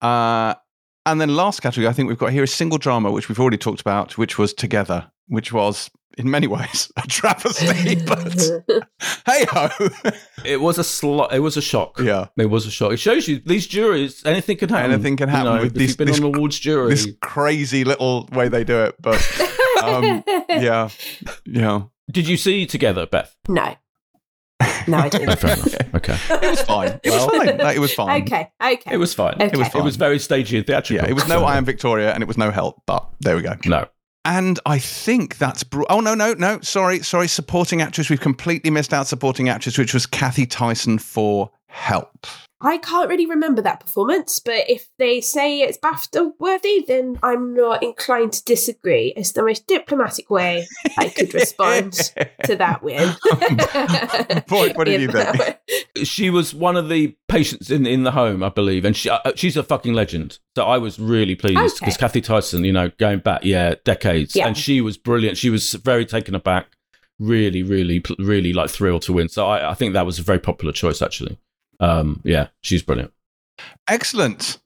Uh, 0.00 0.54
and 1.06 1.20
then 1.20 1.34
last 1.34 1.60
category 1.60 1.88
I 1.88 1.92
think 1.92 2.08
we've 2.08 2.18
got 2.18 2.32
here 2.32 2.44
is 2.44 2.52
single 2.52 2.78
drama, 2.78 3.10
which 3.10 3.28
we've 3.28 3.40
already 3.40 3.56
talked 3.56 3.80
about, 3.80 4.16
which 4.16 4.38
was 4.38 4.54
Together, 4.54 5.10
which 5.26 5.52
was 5.52 5.90
in 6.18 6.30
many 6.30 6.46
ways 6.46 6.90
a 6.96 7.02
travesty, 7.02 7.94
but 8.04 8.32
hey 9.26 9.44
ho. 9.48 9.68
it 10.44 10.60
was 10.60 10.78
a 10.78 10.84
sl- 10.84 11.24
it 11.24 11.38
was 11.38 11.56
a 11.56 11.62
shock. 11.62 11.98
Yeah. 12.00 12.26
It 12.36 12.46
was 12.46 12.66
a 12.66 12.70
shock. 12.70 12.92
It 12.92 12.98
shows 12.98 13.28
you 13.28 13.40
these 13.44 13.66
juries, 13.66 14.24
anything 14.24 14.56
can 14.56 14.68
happen. 14.68 14.92
Anything 14.92 15.16
can 15.16 15.28
happen 15.28 15.52
you 15.52 15.56
know, 15.56 15.62
with 15.64 15.74
these, 15.74 15.96
been 15.96 16.08
this, 16.08 16.20
on 16.20 16.34
awards 16.34 16.58
jury. 16.58 16.90
This 16.90 17.08
crazy 17.20 17.84
little 17.84 18.28
way 18.32 18.48
they 18.48 18.64
do 18.64 18.82
it. 18.84 18.96
But 19.00 19.20
um, 19.82 20.22
yeah. 20.48 20.90
Yeah. 21.46 21.82
Did 22.10 22.28
you 22.28 22.36
see 22.36 22.66
together, 22.66 23.06
Beth? 23.06 23.36
No. 23.48 23.76
No, 24.86 24.98
I 24.98 25.08
didn't. 25.08 25.36
Fair 25.38 25.54
enough. 25.54 25.74
Okay. 25.94 26.16
It 26.30 26.50
was 26.50 26.62
fine. 26.62 27.00
It 27.02 27.10
was 27.10 27.24
fine. 27.24 27.58
Like, 27.58 27.76
it 27.76 27.80
was 27.80 27.94
fine. 27.94 28.22
Okay, 28.22 28.50
okay. 28.62 28.92
It 28.92 28.96
was 28.98 29.14
fine. 29.14 29.34
Okay. 29.34 29.46
It 29.46 29.56
was 29.56 29.68
fine. 29.68 29.82
It 29.82 29.84
was 29.84 29.96
very 29.96 30.18
stagey 30.18 30.58
and 30.58 30.66
theatrical. 30.66 31.04
Yeah, 31.04 31.10
it 31.10 31.14
was 31.14 31.28
no 31.28 31.44
I 31.44 31.56
am 31.56 31.64
Victoria 31.64 32.12
and 32.12 32.22
it 32.22 32.26
was 32.26 32.36
no 32.38 32.50
help, 32.50 32.82
but 32.86 33.08
there 33.20 33.36
we 33.36 33.42
go. 33.42 33.56
No. 33.64 33.86
And 34.24 34.60
I 34.66 34.78
think 34.78 35.38
that's. 35.38 35.64
Br- 35.64 35.84
oh, 35.88 36.00
no, 36.00 36.14
no, 36.14 36.34
no. 36.34 36.60
Sorry, 36.60 37.00
sorry. 37.00 37.26
Supporting 37.26 37.80
actress. 37.80 38.10
We've 38.10 38.20
completely 38.20 38.70
missed 38.70 38.92
out 38.92 39.06
supporting 39.06 39.48
actress, 39.48 39.78
which 39.78 39.94
was 39.94 40.04
Cathy 40.04 40.44
Tyson 40.44 40.98
for 40.98 41.50
Help. 41.80 42.26
I 42.60 42.76
can't 42.76 43.08
really 43.08 43.24
remember 43.24 43.62
that 43.62 43.80
performance, 43.80 44.38
but 44.38 44.68
if 44.68 44.86
they 44.98 45.22
say 45.22 45.60
it's 45.62 45.78
BAFTA 45.78 46.32
worthy, 46.38 46.84
then 46.86 47.18
I'm 47.22 47.54
not 47.54 47.82
inclined 47.82 48.34
to 48.34 48.44
disagree. 48.44 49.14
It's 49.16 49.32
the 49.32 49.42
most 49.42 49.66
diplomatic 49.66 50.28
way 50.28 50.66
I 50.98 51.08
could 51.08 51.32
respond 51.32 51.94
to 52.44 52.56
that 52.56 52.82
win. 52.82 53.08
Boy, 54.46 54.74
what 54.74 54.84
did 54.84 55.00
you 55.00 55.08
that 55.08 55.62
think? 55.66 56.06
She 56.06 56.28
was 56.28 56.54
one 56.54 56.76
of 56.76 56.90
the 56.90 57.16
patients 57.28 57.70
in 57.70 57.86
in 57.86 58.02
the 58.02 58.10
home, 58.10 58.42
I 58.42 58.50
believe, 58.50 58.84
and 58.84 58.94
she 58.94 59.08
uh, 59.08 59.32
she's 59.36 59.56
a 59.56 59.62
fucking 59.62 59.94
legend. 59.94 60.38
So 60.54 60.64
I 60.66 60.76
was 60.76 60.98
really 60.98 61.34
pleased 61.36 61.80
because 61.80 61.94
Okay. 61.94 62.00
Cathy 62.00 62.20
Tyson, 62.20 62.64
you 62.64 62.72
know, 62.74 62.90
going 62.98 63.20
back, 63.20 63.42
yeah, 63.42 63.76
decades, 63.86 64.36
Yeah. 64.36 64.46
and 64.46 64.54
she 64.54 64.82
was 64.82 64.98
brilliant. 64.98 65.38
She 65.38 65.48
was 65.48 65.72
very 65.72 66.04
taken 66.04 66.34
aback, 66.34 66.66
really, 67.18 67.62
really, 67.62 68.04
really 68.18 68.52
like 68.52 68.68
thrilled 68.68 69.00
to 69.02 69.14
win. 69.14 69.30
So 69.30 69.46
I, 69.46 69.70
I 69.70 69.74
think 69.74 69.94
that 69.94 70.04
was 70.04 70.18
a 70.18 70.22
very 70.22 70.38
popular 70.40 70.72
choice, 70.74 71.00
actually. 71.00 71.38
Um, 71.80 72.20
yeah, 72.24 72.48
she's 72.60 72.82
brilliant. 72.82 73.12
Excellent. 73.88 74.58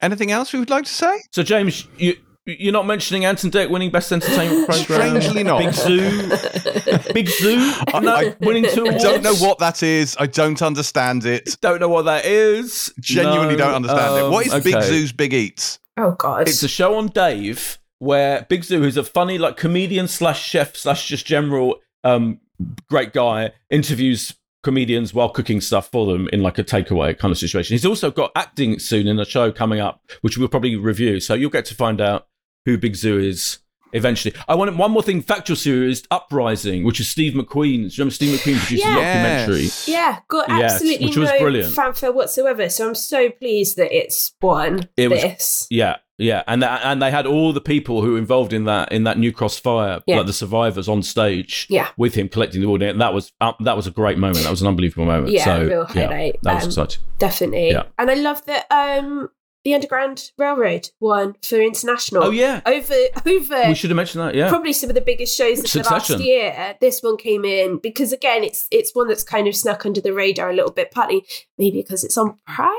Anything 0.00 0.30
else 0.30 0.52
we 0.52 0.58
would 0.60 0.70
like 0.70 0.84
to 0.84 0.92
say? 0.92 1.20
So 1.32 1.42
James, 1.42 1.86
you. 1.96 2.16
You're 2.46 2.72
not 2.72 2.86
mentioning 2.86 3.26
Ant 3.26 3.44
and 3.44 3.52
Dec 3.52 3.68
winning 3.68 3.90
Best 3.90 4.10
Entertainment 4.10 4.66
Program? 4.86 5.20
Strangely 5.20 5.42
not. 5.44 5.58
Big 5.58 5.68
Zuu? 5.68 7.12
Big 7.12 7.26
Zuu? 7.26 8.02
No, 8.02 8.14
I- 8.16 8.34
winning 8.40 8.64
two 8.64 8.86
I 8.86 8.88
awards? 8.88 9.04
don't 9.04 9.22
know 9.22 9.34
what 9.34 9.58
that 9.58 9.82
is. 9.82 10.16
I 10.18 10.26
don't 10.28 10.62
understand 10.62 11.26
it. 11.26 11.58
Don't 11.60 11.78
know 11.78 11.90
what 11.90 12.06
that 12.06 12.24
is. 12.24 12.90
Genuinely 13.00 13.54
No, 13.54 13.66
don't 13.66 13.74
understand 13.74 14.16
it. 14.16 14.22
um, 14.22 14.32
What 14.32 14.46
is 14.46 14.54
Big. 14.64 14.76
Zuu's 14.76 15.12
Big 15.12 15.34
Eats? 15.34 15.78
Oh 15.98 16.12
God! 16.12 16.48
It's 16.48 16.62
a 16.62 16.68
show 16.68 16.94
on 16.96 17.08
Dave 17.08 17.76
where 17.98 18.46
Big 18.48 18.62
Zuu, 18.62 18.78
who's 18.78 18.96
a 18.96 19.04
funny 19.04 19.36
like 19.36 19.58
comedian 19.58 20.08
slash 20.08 20.42
chef 20.42 20.74
slash 20.74 21.06
just 21.06 21.26
general 21.26 21.76
um 22.02 22.40
great 22.88 23.12
guy, 23.12 23.50
interviews 23.68 24.32
comedians 24.62 25.14
while 25.14 25.28
cooking 25.28 25.60
stuff 25.60 25.90
for 25.90 26.06
them 26.06 26.28
in 26.32 26.42
like 26.42 26.58
a 26.58 26.64
takeaway 26.64 27.16
kind 27.16 27.32
of 27.32 27.38
situation. 27.38 27.74
He's 27.74 27.86
also 27.86 28.10
got 28.10 28.32
acting 28.34 28.78
soon 28.78 29.06
in 29.06 29.18
a 29.18 29.24
show 29.24 29.52
coming 29.52 29.80
up, 29.80 30.02
which 30.20 30.36
we'll 30.36 30.48
probably 30.48 30.76
review. 30.76 31.20
So 31.20 31.34
you'll 31.34 31.50
get 31.50 31.64
to 31.66 31.74
find 31.74 32.00
out 32.00 32.26
who 32.64 32.76
Big 32.76 32.94
Zuu 32.94 33.22
is 33.22 33.58
eventually. 33.92 34.34
I 34.48 34.54
want 34.54 34.76
one 34.76 34.90
more 34.90 35.02
thing. 35.02 35.22
Factual 35.22 35.56
series 35.56 36.02
Uprising, 36.10 36.84
which 36.84 37.00
is 37.00 37.08
Steve 37.08 37.34
McQueen. 37.34 37.76
Do 37.76 37.82
you 37.86 37.90
remember 37.98 38.14
Steve 38.14 38.38
McQueen 38.38 38.58
produced 38.58 38.84
a 38.84 38.88
Yeah. 38.88 38.94
documentary? 38.94 39.62
Yes. 39.62 39.88
yeah, 39.88 40.18
got 40.28 40.48
Yes, 40.48 40.72
absolutely 40.74 41.06
which 41.06 41.16
was 41.16 41.30
no 41.30 41.38
brilliant. 41.38 41.74
fanfare 41.74 42.12
whatsoever. 42.12 42.68
So 42.68 42.88
I'm 42.88 42.94
so 42.94 43.30
pleased 43.30 43.76
that 43.76 43.94
it's 43.96 44.32
won 44.42 44.88
It 44.96 45.08
was- 45.10 45.22
this. 45.22 45.66
Yeah, 45.70 45.96
yeah, 46.18 46.42
and 46.46 46.62
that, 46.62 46.80
and 46.84 47.00
they 47.00 47.10
had 47.10 47.26
all 47.26 47.52
the 47.52 47.60
people 47.60 48.02
who 48.02 48.12
were 48.12 48.18
involved 48.18 48.52
in 48.52 48.64
that 48.64 48.90
in 48.92 49.04
that 49.04 49.18
New 49.18 49.32
Cross 49.32 49.58
fire, 49.58 50.00
Yeah. 50.06 50.16
like 50.18 50.26
the 50.26 50.32
survivors 50.32 50.88
on 50.88 51.02
stage, 51.02 51.66
Yeah. 51.70 51.88
with 51.96 52.14
him 52.14 52.28
collecting 52.28 52.60
the 52.60 52.66
audience. 52.66 52.92
And 52.92 53.00
that 53.00 53.14
was 53.14 53.32
uh, 53.40 53.52
that 53.60 53.76
was 53.76 53.86
a 53.86 53.90
great 53.90 54.18
moment. 54.18 54.42
That 54.44 54.50
was 54.50 54.60
an 54.62 54.68
unbelievable 54.68 55.04
moment. 55.06 55.32
Yeah, 55.32 55.44
so, 55.44 55.64
real 55.64 55.86
yeah, 55.94 56.06
highlight. 56.08 56.36
that 56.42 56.54
was 56.54 56.64
Um, 56.64 56.68
exciting. 56.70 57.02
Definitely. 57.18 57.70
Yeah. 57.70 57.82
And 57.98 58.10
I 58.10 58.14
love 58.14 58.44
that 58.46 58.66
um 58.70 59.28
the 59.64 59.74
Underground 59.74 60.30
Railroad 60.38 60.90
one 60.98 61.34
for 61.42 61.60
international. 61.60 62.24
Oh 62.24 62.30
yeah, 62.30 62.60
Over 62.64 62.94
over 63.26 63.68
we 63.68 63.74
should 63.74 63.90
have 63.90 63.96
mentioned 63.96 64.22
that. 64.22 64.34
Yeah, 64.34 64.48
probably 64.48 64.72
some 64.72 64.88
of 64.88 64.94
the 64.94 65.00
biggest 65.00 65.36
shows 65.36 65.58
of 65.58 65.70
the 65.84 65.88
last 65.90 66.10
year. 66.20 66.76
This 66.80 67.02
one 67.02 67.16
came 67.16 67.44
in 67.44 67.78
because 67.78 68.12
again, 68.12 68.44
it's 68.44 68.68
it's 68.70 68.94
one 68.94 69.08
that's 69.08 69.24
kind 69.24 69.48
of 69.48 69.56
snuck 69.56 69.84
under 69.84 70.00
the 70.00 70.12
radar 70.12 70.50
a 70.50 70.54
little 70.54 70.70
bit, 70.70 70.90
partly 70.90 71.26
maybe 71.58 71.82
because 71.82 72.04
it's 72.04 72.16
on 72.16 72.36
Prime, 72.46 72.70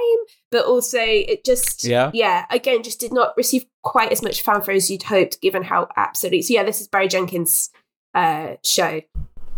but 0.52 0.66
also 0.66 1.00
it 1.02 1.44
just 1.46 1.84
Yeah. 1.84 2.12
yeah 2.14 2.46
again 2.50 2.82
just 2.84 3.00
did 3.00 3.14
not 3.14 3.34
receive 3.38 3.66
quite 3.84 4.12
as 4.12 4.22
much 4.22 4.42
fanfare 4.42 4.76
as 4.76 4.90
you'd 4.90 5.04
hoped, 5.04 5.42
given 5.42 5.64
how 5.64 5.90
absolutely. 5.98 6.42
So 6.44 6.54
yeah, 6.54 6.64
this 6.64 6.82
is 6.82 6.88
Barry 6.88 7.08
Jenkins' 7.08 7.70
uh, 8.16 8.56
show 8.64 9.02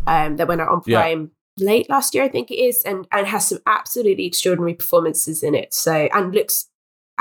um, 0.07 0.37
that 0.37 0.47
went 0.47 0.61
out 0.61 0.69
on 0.69 0.81
Yeah. 0.85 1.01
Prime. 1.01 1.31
Late 1.59 1.89
last 1.89 2.15
year, 2.15 2.23
I 2.23 2.29
think 2.29 2.49
it 2.49 2.55
is, 2.55 2.81
and 2.83 3.05
and 3.11 3.27
has 3.27 3.49
some 3.49 3.59
absolutely 3.67 4.25
extraordinary 4.25 4.73
performances 4.73 5.43
in 5.43 5.53
it. 5.53 5.73
So 5.73 6.07
and 6.13 6.33
looks 6.33 6.69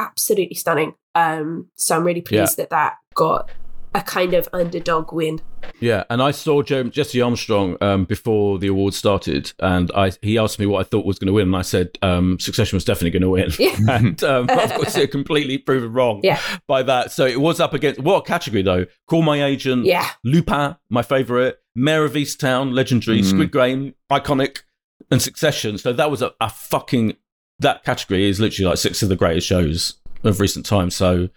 absolutely 0.01 0.55
stunning. 0.57 0.95
Um, 1.15 1.69
so 1.77 1.97
I'm 1.97 2.05
really 2.05 2.21
pleased 2.23 2.57
that 2.57 2.71
that 2.71 2.95
got 3.15 3.51
a 3.93 4.01
kind 4.03 4.35
of 4.35 4.49
underdog 4.53 5.13
win. 5.13 5.41
yeah. 5.81 6.05
And 6.09 6.23
I 6.23 6.31
saw 6.31 6.63
Joe, 6.63 6.85
Jesse 6.85 7.21
Armstrong 7.21 7.77
um, 7.81 8.05
before 8.05 8.57
the 8.61 8.69
awards 8.69 8.97
started, 8.97 9.53
and 9.59 9.91
I 9.97 10.13
he 10.23 10.39
asked 10.39 10.61
me 10.61 10.67
what 10.67 10.79
I 10.79 10.85
thought 10.89 11.05
was 11.05 11.19
going 11.19 11.27
to 11.27 11.33
win, 11.33 11.49
and 11.49 11.57
I 11.57 11.63
said 11.63 11.99
um, 12.01 12.39
Succession 12.39 12.77
was 12.77 12.85
definitely 12.85 13.11
going 13.19 13.23
to 13.23 13.31
win, 13.31 13.51
Yeah. 13.59 13.77
and 13.97 14.23
um, 14.23 14.49
of 14.49 14.73
course 14.75 14.97
it 14.97 15.11
completely 15.11 15.59
proven 15.59 15.93
wrong 15.93 16.21
Yeah. 16.23 16.39
by 16.69 16.85
that. 16.85 17.11
So 17.11 17.27
it 17.27 17.41
was 17.41 17.59
up 17.59 17.75
against 17.75 17.99
what 18.01 18.25
category 18.27 18.63
though? 18.63 18.87
Call 19.09 19.23
My 19.23 19.43
Agent, 19.43 19.85
Yeah. 19.87 20.09
Lupin, 20.23 20.77
my 20.89 21.03
favorite, 21.03 21.59
Mare 21.75 22.05
of 22.05 22.13
Easttown, 22.13 22.73
legendary, 22.73 23.23
Mm. 23.23 23.25
Squid 23.25 23.51
Game, 23.51 23.95
iconic, 24.11 24.59
and 25.11 25.21
Succession. 25.21 25.79
So 25.79 25.93
that 25.93 26.13
was 26.13 26.23
a, 26.23 26.33
a 26.41 26.49
fucking 26.49 27.17
that 27.61 27.85
category 27.85 28.29
is 28.29 28.41
literally 28.41 28.69
like 28.69 28.79
six 28.79 29.03
of 29.03 29.09
the 29.09 29.17
greatest 29.17 29.47
shows 29.47 29.95
of 30.25 30.41
recent 30.41 30.67
times. 30.67 30.95
So 30.95 31.29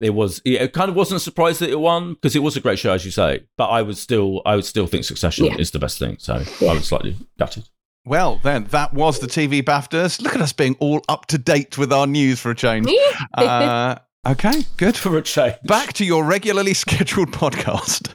it 0.00 0.10
was 0.10 0.40
it 0.44 0.72
kind 0.72 0.88
of 0.88 0.96
wasn't 0.96 1.16
a 1.18 1.20
surprise 1.20 1.58
that 1.60 1.70
it 1.70 1.78
won 1.78 2.14
because 2.14 2.34
it 2.34 2.40
was 2.42 2.56
a 2.56 2.60
great 2.60 2.78
show 2.78 2.92
as 2.92 3.04
you 3.04 3.10
say. 3.10 3.44
But 3.56 3.66
I 3.68 3.82
would 3.82 3.96
still 3.96 4.42
I 4.44 4.56
would 4.56 4.64
still 4.64 4.86
think 4.86 5.04
Succession 5.04 5.46
Yeah. 5.46 5.56
is 5.56 5.70
the 5.70 5.78
best 5.78 5.98
thing. 5.98 6.16
So 6.18 6.42
Yeah. 6.60 6.70
I 6.70 6.74
was 6.74 6.86
slightly 6.88 7.16
gutted. 7.38 7.68
Well, 8.06 8.38
then, 8.42 8.64
that 8.64 8.92
was 8.92 9.20
the 9.20 9.26
TV 9.26 9.62
BAFTAs. 9.62 10.20
Look 10.20 10.34
at 10.34 10.42
us 10.42 10.52
being 10.52 10.76
all 10.78 11.00
up 11.08 11.24
to 11.28 11.38
date 11.38 11.78
with 11.78 11.90
our 11.90 12.06
news 12.06 12.38
for 12.38 12.50
a 12.50 12.54
change. 12.54 12.86
Uh, 13.38 13.94
okay, 14.26 14.64
good. 14.76 14.94
For 14.94 15.16
a 15.16 15.22
change. 15.22 15.54
Back 15.64 15.94
to 15.94 16.04
your 16.04 16.22
regularly 16.24 16.74
scheduled 16.84 17.30
podcast. 17.32 18.12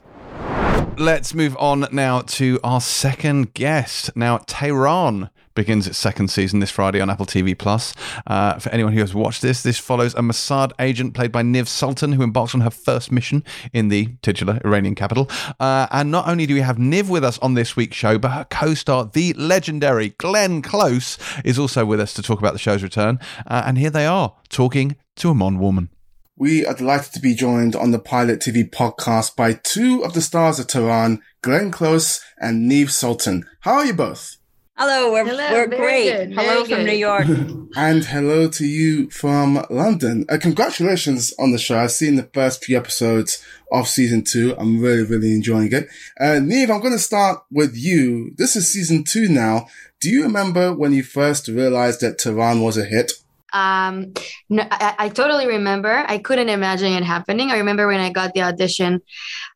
Let's 1.00 1.34
move 1.34 1.56
on 1.58 1.88
now 1.92 2.22
to 2.22 2.60
our 2.64 2.82
second 2.82 3.54
guest. 3.56 4.12
Now, 4.16 4.38
Tehran 4.46 5.30
begins 5.60 5.86
its 5.88 5.98
second 5.98 6.30
season 6.30 6.62
this 6.62 6.72
Friday 6.72 7.02
on 7.02 7.10
Apple 7.10 7.26
TV 7.26 7.56
Plus. 7.56 7.94
Uh, 8.26 8.58
for 8.60 8.70
anyone 8.70 8.94
who 8.94 9.02
has 9.02 9.14
watched 9.14 9.42
this, 9.42 9.62
this 9.62 9.78
follows 9.78 10.14
a 10.14 10.20
Mossad 10.20 10.72
agent 10.80 11.14
played 11.14 11.34
by 11.34 11.42
Niv 11.42 11.68
Sultan, 11.68 12.14
who 12.14 12.24
embarks 12.24 12.56
on 12.56 12.62
her 12.62 12.70
first 12.70 13.12
mission 13.12 13.44
in 13.74 13.90
the 13.90 14.08
titular 14.22 14.62
Iranian 14.64 14.96
capital. 14.96 15.30
Uh, 15.60 15.86
and 15.92 16.12
not 16.12 16.30
only 16.30 16.46
do 16.46 16.54
we 16.54 16.62
have 16.62 16.78
Niv 16.78 17.10
with 17.10 17.26
us 17.26 17.38
on 17.40 17.56
this 17.56 17.76
week's 17.76 17.98
show, 17.98 18.18
but 18.18 18.32
her 18.32 18.48
co-star, 18.50 19.10
the 19.12 19.34
legendary 19.34 20.16
Glenn 20.18 20.62
Close, 20.62 21.18
is 21.44 21.60
also 21.60 21.86
with 21.86 22.00
us 22.00 22.14
to 22.14 22.22
talk 22.22 22.40
about 22.40 22.54
the 22.54 22.60
show's 22.60 22.82
return. 22.82 23.20
Uh, 23.46 23.64
and 23.66 23.78
here 23.78 23.90
they 23.90 24.06
are 24.06 24.34
talking 24.48 24.96
to 25.18 25.30
a 25.30 25.36
Mon 25.36 25.60
woman. 25.60 25.90
We 26.38 26.66
are 26.66 26.74
delighted 26.74 27.12
to 27.16 27.20
be 27.20 27.36
joined 27.36 27.76
on 27.76 27.92
the 27.92 28.00
Pilot 28.00 28.40
TV 28.40 28.70
podcast 28.70 29.36
by 29.36 29.60
two 29.62 30.06
of 30.06 30.14
the 30.14 30.22
stars 30.22 30.58
of 30.58 30.68
Tehran, 30.68 31.22
Glenn 31.42 31.70
Close 31.70 32.22
and 32.40 32.72
Niv 32.72 32.92
Sultan. 32.92 33.46
How 33.60 33.74
are 33.74 33.86
you 33.86 33.94
both? 33.94 34.39
Hello, 34.80 35.12
we're, 35.12 35.26
Hello, 35.26 35.52
we're 35.52 35.68
great. 35.68 36.10
good, 36.10 36.34
Hello 36.34 36.64
very 36.64 36.66
from 36.66 36.86
New. 36.86 36.94
York. 36.94 37.28
And 37.76 38.06
hello 38.06 38.48
to 38.48 38.66
you 38.66 39.10
from 39.12 39.64
London. 39.70 40.26
Uh, 40.30 40.38
congratulations 40.42 41.34
on 41.38 41.52
the 41.52 41.60
show. 41.60 41.78
I've 41.78 41.92
seen 41.92 42.16
the 42.16 42.30
first 42.34 42.64
few 42.64 42.78
episodes 42.78 43.44
of 43.74 43.90
season 43.90 44.24
two. 44.24 44.56
I'm 44.58 44.80
really, 44.80 45.04
really 45.04 45.34
enjoying 45.34 45.74
it. 45.74 45.90
Uh, 46.20 46.40
Niv, 46.40 46.72
I'm 46.72 46.80
going 46.80 46.94
to 46.94 46.98
start 46.98 47.44
with 47.52 47.76
you. 47.76 48.34
This 48.38 48.56
is 48.56 48.72
season 48.72 49.04
two 49.04 49.28
now. 49.28 49.68
Do 50.00 50.10
you 50.10 50.24
remember 50.24 50.74
when 50.74 50.94
you 50.94 51.04
first 51.04 51.50
realized 51.50 52.00
that 52.00 52.18
Tehran 52.18 52.62
was 52.62 52.78
a 52.78 52.86
hit? 52.86 53.12
Um, 53.54 54.14
no, 54.50 54.64
I, 54.72 54.96
I 54.98 55.10
totally 55.10 55.46
remember. 55.46 56.06
I 56.08 56.20
couldn't 56.20 56.50
imagine 56.50 56.94
it 56.94 57.04
happening. 57.04 57.52
I 57.52 57.58
remember 57.58 57.86
when 57.86 58.00
I 58.00 58.12
got 58.12 58.34
the 58.34 58.44
audition. 58.44 59.02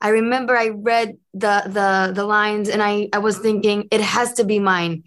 I 0.02 0.10
remember 0.10 0.58
I 0.58 0.70
read 0.70 1.18
the 1.34 1.64
the 1.66 2.14
the 2.14 2.26
lines 2.26 2.70
and 2.70 2.82
I 2.82 3.10
I 3.14 3.20
was 3.20 3.38
thinking 3.40 3.88
it 3.92 4.02
has 4.02 4.34
to 4.34 4.44
be 4.44 4.60
mine. 4.60 5.04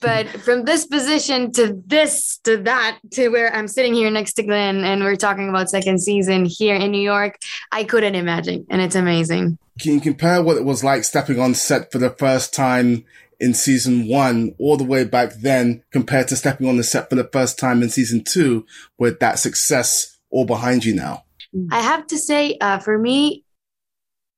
But 0.00 0.28
from 0.28 0.64
this 0.64 0.86
position 0.86 1.52
to 1.52 1.82
this 1.86 2.38
to 2.44 2.58
that 2.58 2.98
to 3.12 3.28
where 3.28 3.52
I'm 3.54 3.66
sitting 3.66 3.94
here 3.94 4.10
next 4.10 4.34
to 4.34 4.42
Glenn 4.42 4.84
and 4.84 5.02
we're 5.02 5.16
talking 5.16 5.48
about 5.48 5.70
second 5.70 6.00
season 6.00 6.44
here 6.44 6.76
in 6.76 6.92
New 6.92 7.00
York, 7.00 7.38
I 7.72 7.84
couldn't 7.84 8.14
imagine, 8.14 8.66
and 8.68 8.80
it's 8.80 8.94
amazing. 8.94 9.58
Can 9.80 9.94
you 9.94 10.00
compare 10.00 10.42
what 10.42 10.56
it 10.56 10.64
was 10.64 10.84
like 10.84 11.04
stepping 11.04 11.40
on 11.40 11.54
set 11.54 11.90
for 11.90 11.98
the 11.98 12.10
first 12.10 12.54
time 12.54 13.04
in 13.40 13.52
season 13.52 14.08
one 14.08 14.54
all 14.58 14.76
the 14.76 14.84
way 14.84 15.04
back 15.04 15.34
then 15.34 15.82
compared 15.90 16.28
to 16.28 16.36
stepping 16.36 16.68
on 16.68 16.76
the 16.76 16.84
set 16.84 17.08
for 17.08 17.16
the 17.16 17.28
first 17.32 17.58
time 17.58 17.82
in 17.82 17.90
season 17.90 18.22
two 18.22 18.66
with 18.98 19.18
that 19.20 19.38
success 19.38 20.16
all 20.30 20.44
behind 20.44 20.84
you 20.84 20.94
now? 20.94 21.24
I 21.70 21.80
have 21.80 22.06
to 22.08 22.18
say, 22.18 22.58
uh, 22.60 22.78
for 22.78 22.98
me, 22.98 23.44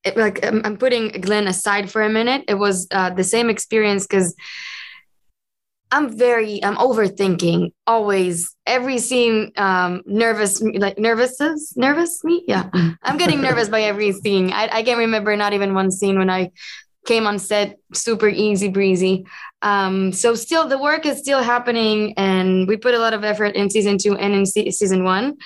it, 0.05 0.17
like 0.17 0.45
I'm, 0.45 0.63
I'm 0.65 0.77
putting 0.77 1.09
Glenn 1.21 1.49
aside 1.49 1.91
for 1.91 2.03
a 2.03 2.09
minute. 2.09 2.45
It 2.49 2.55
was 2.55 2.87
uh, 2.91 3.11
the 3.11 3.25
same 3.25 3.51
experience 3.51 4.07
because 4.07 4.35
I'm 5.91 6.17
very 6.17 6.63
I'm 6.63 6.77
overthinking 6.77 7.73
always 7.87 8.55
every 8.67 8.99
scene. 8.99 9.53
Um, 9.57 10.03
nervous, 10.07 10.61
like 10.61 10.99
nervous, 10.99 11.41
nervous 11.77 12.23
me. 12.25 12.45
Yeah, 12.47 12.69
I'm 13.03 13.17
getting 13.17 13.41
nervous 13.41 13.69
by 13.69 13.83
every 13.83 14.13
scene. 14.13 14.53
I, 14.53 14.69
I 14.71 14.83
can't 14.83 14.99
remember 14.99 15.37
not 15.37 15.55
even 15.55 15.75
one 15.75 15.91
scene 15.91 16.19
when 16.19 16.31
I 16.31 16.51
came 17.09 17.27
on 17.27 17.39
set 17.39 17.79
super 17.95 18.29
easy 18.29 18.69
breezy. 18.69 19.27
Um, 19.63 20.13
so 20.13 20.35
still 20.35 20.69
the 20.69 20.79
work 20.79 21.07
is 21.07 21.19
still 21.19 21.43
happening 21.43 22.13
and 22.19 22.69
we 22.69 22.77
put 22.77 22.95
a 22.95 22.99
lot 22.99 23.15
of 23.15 23.25
effort 23.25 23.57
in 23.57 23.71
season 23.71 23.97
two 23.97 24.15
and 24.15 24.35
in 24.35 24.45
se- 24.45 24.73
season 24.73 25.05
one. 25.05 25.39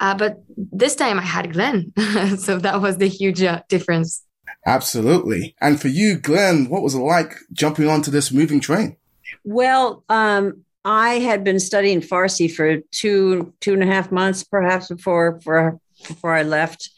Uh, 0.00 0.14
but 0.14 0.42
this 0.56 0.96
time 0.96 1.18
I 1.18 1.26
had 1.36 1.52
Glenn. 1.52 1.92
so 2.38 2.58
that 2.58 2.80
was 2.80 2.96
the 2.96 3.06
huge 3.06 3.42
uh, 3.42 3.60
difference. 3.68 4.24
Absolutely. 4.66 5.54
And 5.60 5.78
for 5.78 5.88
you, 5.88 6.18
Glenn, 6.18 6.70
what 6.70 6.82
was 6.82 6.94
it 6.94 6.98
like 7.16 7.34
jumping 7.52 7.86
onto 7.86 8.10
this 8.10 8.32
moving 8.32 8.60
train? 8.60 8.96
Well, 9.44 10.02
um, 10.08 10.64
I 10.84 11.18
had 11.18 11.44
been 11.44 11.60
studying 11.60 12.00
Farsi 12.00 12.50
for 12.50 12.78
two 12.90 13.52
two 13.60 13.74
and 13.74 13.82
a 13.82 13.86
half 13.86 14.10
months, 14.10 14.42
perhaps 14.42 14.88
before 14.88 15.38
for 15.42 15.78
before 16.08 16.32
I 16.32 16.42
left 16.42 16.90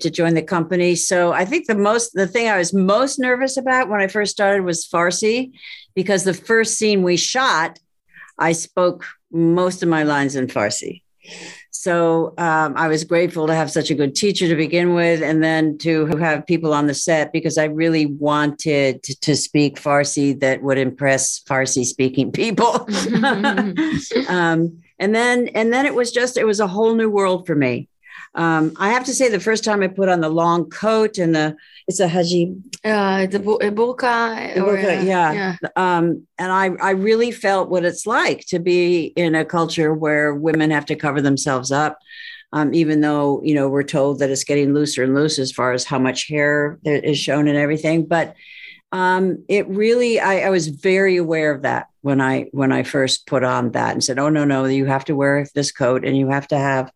to 0.00 0.10
join 0.10 0.34
the 0.34 0.42
company. 0.42 0.96
So 0.96 1.32
I 1.32 1.44
think 1.44 1.66
the 1.66 1.76
most 1.76 2.14
the 2.14 2.26
thing 2.26 2.48
I 2.48 2.58
was 2.58 2.72
most 2.72 3.18
nervous 3.18 3.56
about 3.56 3.88
when 3.88 4.00
I 4.00 4.08
first 4.08 4.32
started 4.32 4.64
was 4.64 4.86
Farsi, 4.86 5.52
because 5.94 6.24
the 6.24 6.34
first 6.34 6.78
scene 6.78 7.02
we 7.02 7.16
shot, 7.16 7.78
I 8.38 8.52
spoke 8.52 9.06
most 9.30 9.82
of 9.82 9.88
my 9.88 10.02
lines 10.02 10.36
in 10.36 10.46
Farsi. 10.46 11.02
So 11.70 12.34
um, 12.38 12.74
I 12.76 12.88
was 12.88 13.04
grateful 13.04 13.46
to 13.46 13.54
have 13.54 13.70
such 13.70 13.90
a 13.90 13.94
good 13.94 14.14
teacher 14.14 14.48
to 14.48 14.56
begin 14.56 14.94
with, 14.94 15.22
and 15.22 15.44
then 15.44 15.76
to 15.78 16.06
have 16.16 16.46
people 16.46 16.72
on 16.72 16.86
the 16.86 16.94
set 16.94 17.32
because 17.32 17.58
I 17.58 17.64
really 17.64 18.06
wanted 18.06 19.02
to, 19.02 19.20
to 19.20 19.36
speak 19.36 19.76
Farsi 19.80 20.38
that 20.40 20.62
would 20.62 20.78
impress 20.78 21.40
Farsi 21.40 21.84
speaking 21.84 22.32
people. 22.32 22.88
um, 24.28 24.82
and 24.98 25.14
then 25.14 25.48
and 25.48 25.72
then 25.72 25.86
it 25.86 25.94
was 25.94 26.10
just 26.12 26.36
it 26.36 26.46
was 26.46 26.60
a 26.60 26.66
whole 26.66 26.94
new 26.94 27.10
world 27.10 27.46
for 27.46 27.54
me. 27.54 27.88
Um, 28.34 28.72
I 28.78 28.90
have 28.90 29.04
to 29.04 29.14
say, 29.14 29.28
the 29.28 29.38
first 29.38 29.64
time 29.64 29.82
I 29.82 29.88
put 29.88 30.08
on 30.08 30.20
the 30.20 30.28
long 30.28 30.68
coat 30.68 31.18
and 31.18 31.34
the 31.34 31.56
it's 31.86 32.00
a 32.00 32.08
haji, 32.08 32.56
uh, 32.82 33.26
the 33.26 33.38
burqa, 33.38 34.56
or, 34.56 34.78
uh, 34.78 35.02
yeah, 35.02 35.32
yeah. 35.32 35.56
Um, 35.76 36.26
and 36.38 36.50
I 36.50 36.70
I 36.80 36.90
really 36.92 37.30
felt 37.30 37.68
what 37.68 37.84
it's 37.84 38.06
like 38.06 38.46
to 38.46 38.58
be 38.58 39.12
in 39.16 39.34
a 39.34 39.44
culture 39.44 39.92
where 39.94 40.34
women 40.34 40.70
have 40.70 40.86
to 40.86 40.96
cover 40.96 41.20
themselves 41.20 41.70
up. 41.70 41.98
Um, 42.52 42.72
even 42.72 43.00
though 43.00 43.40
you 43.44 43.54
know 43.54 43.68
we're 43.68 43.82
told 43.82 44.20
that 44.20 44.30
it's 44.30 44.44
getting 44.44 44.74
looser 44.74 45.02
and 45.02 45.14
looser 45.14 45.42
as 45.42 45.52
far 45.52 45.72
as 45.72 45.84
how 45.84 45.98
much 45.98 46.28
hair 46.28 46.78
is 46.84 47.18
shown 47.18 47.48
and 47.48 47.58
everything, 47.58 48.06
but 48.06 48.34
um, 48.94 49.44
it 49.48 49.66
really 49.66 50.20
I, 50.20 50.42
I, 50.42 50.50
was 50.50 50.68
very 50.68 51.16
aware 51.16 51.50
of 51.50 51.62
that 51.62 51.88
when 52.02 52.20
I 52.20 52.42
when 52.52 52.70
I 52.70 52.84
first 52.84 53.26
put 53.26 53.42
on 53.42 53.72
that 53.72 53.90
and 53.90 54.04
said, 54.04 54.20
"Oh 54.20 54.28
no, 54.28 54.44
no, 54.44 54.66
you 54.66 54.86
have 54.86 55.04
to 55.06 55.16
wear 55.16 55.44
this 55.52 55.72
coat 55.72 56.04
and 56.04 56.16
you 56.16 56.28
have 56.28 56.46
to 56.48 56.56
have 56.56 56.92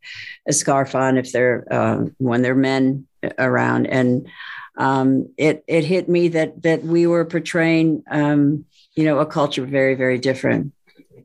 a 0.46 0.52
scarf 0.52 0.94
on 0.94 1.18
if 1.18 1.32
they're 1.32 1.66
um, 1.74 2.14
when 2.18 2.42
they're 2.42 2.54
men 2.54 3.08
around." 3.36 3.86
And 3.88 4.28
um, 4.76 5.28
it 5.36 5.64
it 5.66 5.84
hit 5.84 6.08
me 6.08 6.28
that 6.28 6.62
that 6.62 6.84
we 6.84 7.08
were 7.08 7.24
portraying 7.24 8.04
um, 8.08 8.64
you 8.94 9.02
know 9.02 9.18
a 9.18 9.26
culture 9.26 9.66
very 9.66 9.96
very 9.96 10.18
different, 10.18 10.72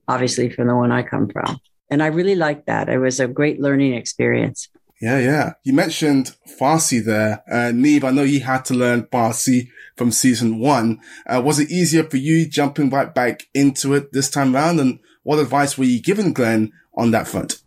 obviously 0.08 0.50
from 0.50 0.70
the 0.70 0.76
one 0.76 0.92
I 0.92 1.04
come 1.04 1.30
from, 1.30 1.60
and 1.92 2.02
I 2.02 2.08
really 2.08 2.36
liked 2.36 2.66
that. 2.66 2.90
It 2.90 2.98
was 2.98 3.20
a 3.20 3.28
great 3.28 3.62
learning 3.62 3.94
experience. 3.94 4.70
Yeah, 5.04 5.20
yeah. 5.20 5.54
You 5.66 5.74
mentioned 5.74 6.34
Farsi 6.58 7.04
there. 7.04 7.44
Uh, 7.52 7.74
Niv, 7.74 8.06
I 8.06 8.12
know 8.12 8.24
you 8.24 8.40
had 8.40 8.64
to 8.66 8.74
learn 8.74 9.04
Farsi 9.08 9.68
from 9.98 10.14
season 10.14 10.60
one. 10.60 11.02
Uh, 11.28 11.42
was 11.44 11.60
it 11.60 11.70
easier 11.70 12.06
for 12.06 12.16
you 12.16 12.48
jumping 12.48 12.90
right 12.90 13.14
back 13.14 13.44
into 13.54 13.96
it 13.96 14.14
this 14.14 14.30
time 14.30 14.56
around? 14.56 14.80
And 14.80 15.00
what 15.24 15.40
advice 15.40 15.78
were 15.78 15.84
you 15.84 16.02
giving 16.02 16.32
Glenn 16.32 16.72
on 16.96 17.12
that 17.12 17.28
front? 17.28 17.62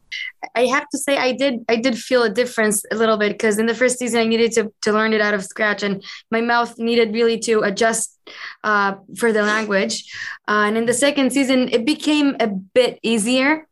I 0.54 0.64
have 0.64 0.88
to 0.88 0.98
say 0.98 1.18
I 1.18 1.32
did 1.32 1.62
I 1.68 1.76
did 1.76 1.98
feel 1.98 2.22
a 2.22 2.30
difference 2.30 2.82
a 2.90 2.94
little 2.94 3.18
bit 3.18 3.32
because 3.32 3.58
in 3.58 3.66
the 3.66 3.74
first 3.74 3.98
season 3.98 4.20
I 4.20 4.24
needed 4.24 4.52
to 4.52 4.72
to 4.82 4.92
learn 4.92 5.12
it 5.12 5.20
out 5.20 5.34
of 5.34 5.44
scratch 5.44 5.82
and 5.82 6.02
my 6.30 6.40
mouth 6.40 6.78
needed 6.78 7.12
really 7.12 7.38
to 7.40 7.60
adjust 7.60 8.18
uh, 8.64 8.94
for 9.18 9.30
the 9.32 9.42
language. 9.42 10.10
Uh, 10.48 10.64
and 10.68 10.78
in 10.78 10.86
the 10.86 10.94
second 10.94 11.32
season 11.32 11.68
it 11.68 11.84
became 11.84 12.34
a 12.40 12.46
bit 12.46 12.98
easier 13.02 13.66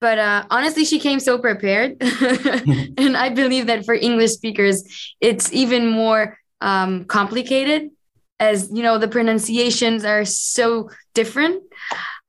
but 0.00 0.18
uh, 0.18 0.44
honestly 0.50 0.84
she 0.84 0.98
came 0.98 1.20
so 1.20 1.38
prepared. 1.38 1.96
And 2.98 3.16
i 3.16 3.28
believe 3.28 3.66
that 3.66 3.84
for 3.84 3.94
english 3.94 4.32
speakers 4.32 4.84
it's 5.20 5.52
even 5.52 5.88
more 5.88 6.38
um, 6.60 7.04
complicated 7.04 7.90
as 8.40 8.70
you 8.72 8.82
know 8.82 8.98
the 8.98 9.08
pronunciations 9.08 10.04
are 10.04 10.24
so 10.24 10.90
different. 11.14 11.62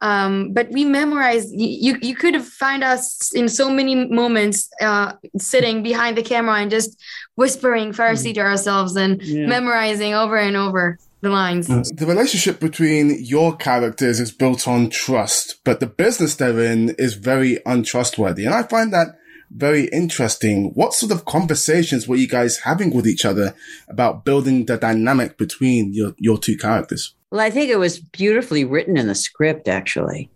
Um, 0.01 0.53
but 0.53 0.69
we 0.71 0.85
memorized 0.85 1.49
you 1.53 1.97
you 2.01 2.15
could 2.15 2.33
have 2.33 2.47
find 2.47 2.83
us 2.83 3.33
in 3.33 3.49
so 3.49 3.69
many 3.69 3.95
moments 3.95 4.69
uh, 4.81 5.13
sitting 5.37 5.83
behind 5.83 6.17
the 6.17 6.23
camera 6.23 6.55
and 6.61 6.71
just 6.71 6.99
whispering 7.35 7.91
farsi 7.91 8.33
to 8.33 8.39
ourselves 8.39 8.95
and 8.95 9.21
yeah. 9.21 9.45
memorizing 9.45 10.13
over 10.13 10.37
and 10.37 10.55
over 10.55 10.97
the 11.21 11.29
lines. 11.29 11.67
The 11.67 12.05
relationship 12.05 12.59
between 12.59 13.23
your 13.23 13.55
characters 13.55 14.19
is 14.19 14.31
built 14.31 14.67
on 14.67 14.89
trust, 14.89 15.59
but 15.63 15.79
the 15.79 15.87
business 15.87 16.35
they're 16.35 16.59
in 16.59 16.95
is 16.97 17.15
very 17.15 17.59
untrustworthy. 17.65 18.45
And 18.45 18.53
I 18.53 18.63
find 18.63 18.93
that 18.93 19.09
very 19.51 19.85
interesting. 19.85 20.71
What 20.75 20.93
sort 20.93 21.11
of 21.11 21.25
conversations 21.25 22.07
were 22.07 22.15
you 22.15 22.27
guys 22.27 22.59
having 22.59 22.93
with 22.93 23.07
each 23.07 23.25
other 23.25 23.55
about 23.87 24.23
building 24.23 24.65
the 24.65 24.77
dynamic 24.77 25.37
between 25.37 25.93
your, 25.93 26.13
your 26.17 26.37
two 26.37 26.57
characters? 26.57 27.15
Well, 27.31 27.41
I 27.41 27.49
think 27.49 27.69
it 27.69 27.77
was 27.77 27.99
beautifully 27.99 28.65
written 28.65 28.97
in 28.97 29.07
the 29.07 29.15
script, 29.15 29.67
actually. 29.67 30.31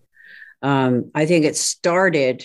Um, 0.62 1.12
I 1.14 1.26
think 1.26 1.46
it 1.46 1.58
started, 1.58 2.44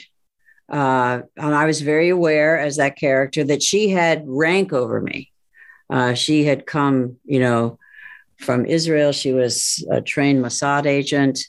uh, 0.70 1.20
and 1.36 1.54
I 1.54 1.66
was 1.66 1.80
very 1.80 2.08
aware 2.08 2.58
as 2.58 2.76
that 2.76 2.96
character 2.96 3.44
that 3.44 3.62
she 3.62 3.90
had 3.90 4.24
rank 4.26 4.72
over 4.72 5.00
me. 5.00 5.32
Uh, 5.90 6.14
she 6.14 6.44
had 6.44 6.66
come, 6.66 7.16
you 7.24 7.40
know, 7.40 7.78
from 8.38 8.66
Israel. 8.66 9.12
She 9.12 9.32
was 9.32 9.84
a 9.90 10.00
trained 10.00 10.44
Mossad 10.44 10.86
agent. 10.86 11.40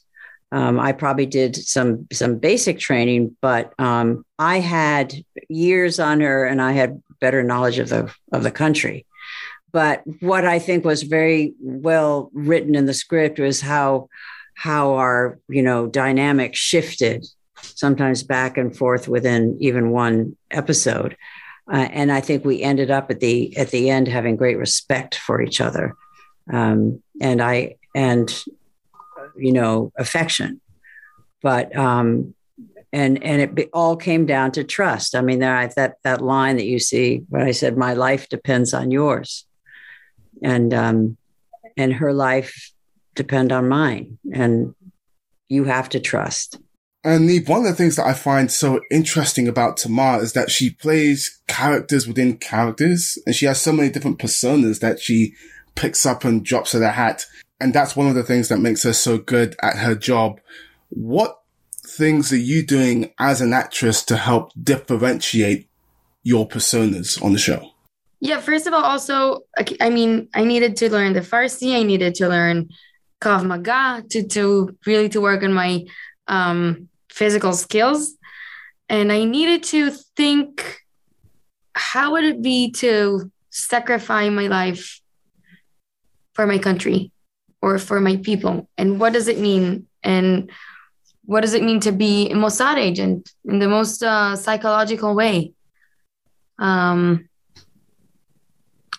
Um, 0.52 0.80
I 0.80 0.94
probably 0.94 1.28
did 1.28 1.56
some 1.56 2.07
some 2.11 2.40
basic 2.40 2.80
training, 2.80 3.38
but 3.41 3.74
um, 3.78 4.26
I 4.40 4.60
had 4.60 5.14
years 5.48 5.99
on 5.99 6.22
her, 6.22 6.45
and 6.45 6.61
I 6.61 6.72
had 6.72 7.02
better 7.22 7.44
knowledge 7.44 7.78
of 7.78 7.90
the 7.90 8.14
of 8.32 8.44
the 8.44 8.52
country. 8.52 9.06
But 9.72 10.02
what 10.22 10.45
I 10.45 10.57
think 10.57 10.84
was 10.84 11.03
very 11.03 11.53
well 11.61 12.32
written 12.34 12.74
in 12.74 12.88
the 12.88 12.95
script 12.95 13.40
was 13.40 13.61
how 13.61 14.10
how 14.56 14.95
our 14.95 15.40
you 15.48 15.61
know 15.61 15.86
dynamic 15.86 16.56
shifted, 16.56 17.28
sometimes 17.61 18.24
back 18.24 18.57
and 18.57 18.76
forth 18.76 19.07
within 19.07 19.56
even 19.60 19.91
one 19.91 20.36
episode. 20.49 21.16
Uh, 21.72 21.88
and 21.91 22.11
I 22.11 22.22
think 22.22 22.44
we 22.44 22.64
ended 22.64 22.90
up 22.90 23.11
at 23.11 23.20
the 23.20 23.56
at 23.56 23.70
the 23.70 23.91
end 23.91 24.07
having 24.07 24.36
great 24.36 24.57
respect 24.57 25.14
for 25.14 25.40
each 25.44 25.61
other 25.61 25.95
um, 26.52 27.02
and 27.22 27.42
I 27.42 27.76
and 27.96 28.44
you 29.38 29.52
know 29.52 29.92
affection, 29.98 30.62
but 31.42 31.76
um, 31.76 32.34
and 32.92 33.24
and 33.24 33.42
it 33.42 33.56
be, 33.56 33.66
all 33.74 33.96
came 33.96 34.26
down 34.26 34.52
to 34.54 34.64
trust. 34.64 35.16
I 35.16 35.22
mean, 35.22 35.40
there 35.40 35.68
that 35.76 35.96
that 36.04 36.22
line 36.22 36.58
that 36.58 36.66
you 36.66 36.80
see 36.80 37.24
when 37.30 37.44
I 37.44 37.52
said, 37.52 37.78
"My 37.78 37.94
life 37.94 38.30
depends 38.30 38.74
on 38.74 38.92
yours," 38.92 39.46
and 40.44 40.74
um, 40.74 41.18
and 41.78 41.94
her 41.94 42.14
life 42.14 42.72
depend 43.16 43.52
on 43.52 43.68
mine, 43.70 44.18
and 44.34 44.74
you 45.48 45.66
have 45.66 45.90
to 45.90 46.00
trust. 46.00 46.60
And 47.04 47.30
one 47.48 47.60
of 47.60 47.66
the 47.66 47.76
things 47.76 47.96
that 47.96 48.06
I 48.06 48.14
find 48.14 48.52
so 48.52 48.82
interesting 48.92 49.48
about 49.48 49.78
Tamar 49.78 50.22
is 50.22 50.34
that 50.34 50.52
she 50.52 50.70
plays 50.70 51.42
characters 51.48 52.06
within 52.06 52.38
characters, 52.38 53.18
and 53.26 53.34
she 53.34 53.46
has 53.46 53.62
so 53.62 53.72
many 53.72 53.90
different 53.90 54.20
personas 54.20 54.80
that 54.82 55.00
she 55.00 55.34
picks 55.80 56.06
up 56.06 56.26
and 56.26 56.44
drops 56.44 56.74
her 56.74 56.80
the 56.80 56.92
hat. 56.92 57.26
And 57.62 57.74
that's 57.74 57.96
one 57.96 58.08
of 58.08 58.16
the 58.16 58.24
things 58.24 58.50
that 58.50 58.60
makes 58.60 58.84
her 58.84 58.94
so 58.94 59.18
good 59.18 59.56
at 59.62 59.78
her 59.78 59.96
job. 59.96 60.40
What 60.90 61.40
things 61.86 62.32
are 62.34 62.38
you 62.38 62.66
doing 62.66 63.12
as 63.18 63.42
an 63.42 63.54
actress 63.54 64.04
to 64.06 64.18
help 64.18 64.52
differentiate 64.62 65.68
your 66.24 66.48
personas 66.48 67.22
on 67.24 67.34
the 67.34 67.40
show? 67.40 67.72
Yeah, 68.20 68.42
first 68.42 68.68
of 68.68 68.74
all, 68.74 68.84
also, 68.84 69.42
I 69.80 69.90
mean, 69.90 70.28
I 70.34 70.44
needed 70.44 70.76
to 70.78 70.92
learn 70.92 71.14
the 71.14 71.22
Farsi. 71.22 71.74
I 71.80 71.84
needed 71.84 72.16
to 72.16 72.28
learn 72.28 72.70
Krav 73.22 73.46
Maga 73.46 74.04
to, 74.10 74.28
to 74.28 74.78
really 74.86 75.08
to 75.10 75.22
work 75.22 75.44
on 75.44 75.54
my 75.54 75.86
um, 76.28 76.90
physical 77.10 77.54
skills. 77.54 78.16
And 78.90 79.12
I 79.12 79.24
needed 79.24 79.64
to 79.64 79.92
think, 80.18 80.82
how 81.74 82.12
would 82.12 82.26
it 82.26 82.42
be 82.42 82.72
to 82.72 83.32
sacrifice 83.50 84.32
my 84.32 84.48
life 84.48 85.00
for 86.40 86.48
my 86.48 86.57
country 86.57 87.11
or 87.61 87.78
for 87.78 87.99
my 87.99 88.16
people 88.16 88.70
and 88.78 88.98
what 88.98 89.11
does 89.11 89.28
it 89.28 89.40
mean 89.40 89.86
and 90.03 90.49
what 91.26 91.41
does 91.41 91.53
it 91.53 91.61
mean 91.61 91.82
to 91.82 91.91
be 91.91 92.32
a 92.32 92.34
Mossad 92.34 92.78
agent 92.78 93.30
in 93.44 93.60
the 93.60 93.68
most 93.68 94.02
uh, 94.02 94.38
psychological 94.38 95.14
way 95.14 95.52
um, 96.57 97.28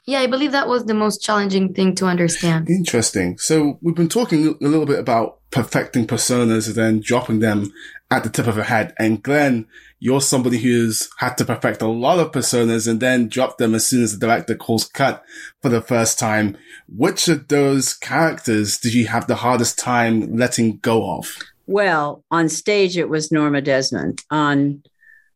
Yeah, 0.04 0.20
I 0.20 0.26
believe 0.26 0.52
that 0.52 0.68
was 0.68 0.84
the 0.84 0.92
most 0.92 1.22
challenging 1.22 1.72
thing 1.72 1.94
to 1.94 2.04
understand. 2.04 2.68
Interesting. 2.68 3.38
So 3.38 3.78
we've 3.80 3.94
been 3.94 4.10
talking 4.10 4.40
a 4.60 4.68
little 4.74 4.84
bit 4.84 4.98
about 4.98 5.38
perfecting 5.50 6.06
personas 6.06 6.66
and 6.66 6.76
then 6.76 7.00
dropping 7.00 7.38
them 7.38 7.72
at 8.10 8.22
the 8.22 8.28
tip 8.28 8.48
of 8.48 8.56
your 8.56 8.64
head. 8.64 8.92
And 8.98 9.22
Glenn, 9.22 9.66
you're 10.00 10.20
somebody 10.20 10.58
who's 10.58 11.10
had 11.18 11.34
to 11.34 11.44
perfect 11.44 11.82
a 11.82 11.86
lot 11.86 12.18
of 12.18 12.32
personas 12.32 12.88
and 12.88 13.00
then 13.00 13.28
drop 13.28 13.58
them 13.58 13.74
as 13.74 13.86
soon 13.86 14.02
as 14.02 14.18
the 14.18 14.26
director 14.26 14.56
calls 14.56 14.86
cut 14.86 15.22
for 15.60 15.68
the 15.68 15.82
first 15.82 16.18
time. 16.18 16.56
Which 16.88 17.28
of 17.28 17.48
those 17.48 17.92
characters 17.92 18.78
did 18.78 18.94
you 18.94 19.06
have 19.08 19.26
the 19.26 19.36
hardest 19.36 19.78
time 19.78 20.36
letting 20.36 20.78
go 20.78 21.18
of? 21.18 21.36
Well, 21.66 22.24
on 22.30 22.48
stage 22.48 22.96
it 22.96 23.10
was 23.10 23.30
Norma 23.30 23.60
Desmond. 23.60 24.22
On 24.30 24.82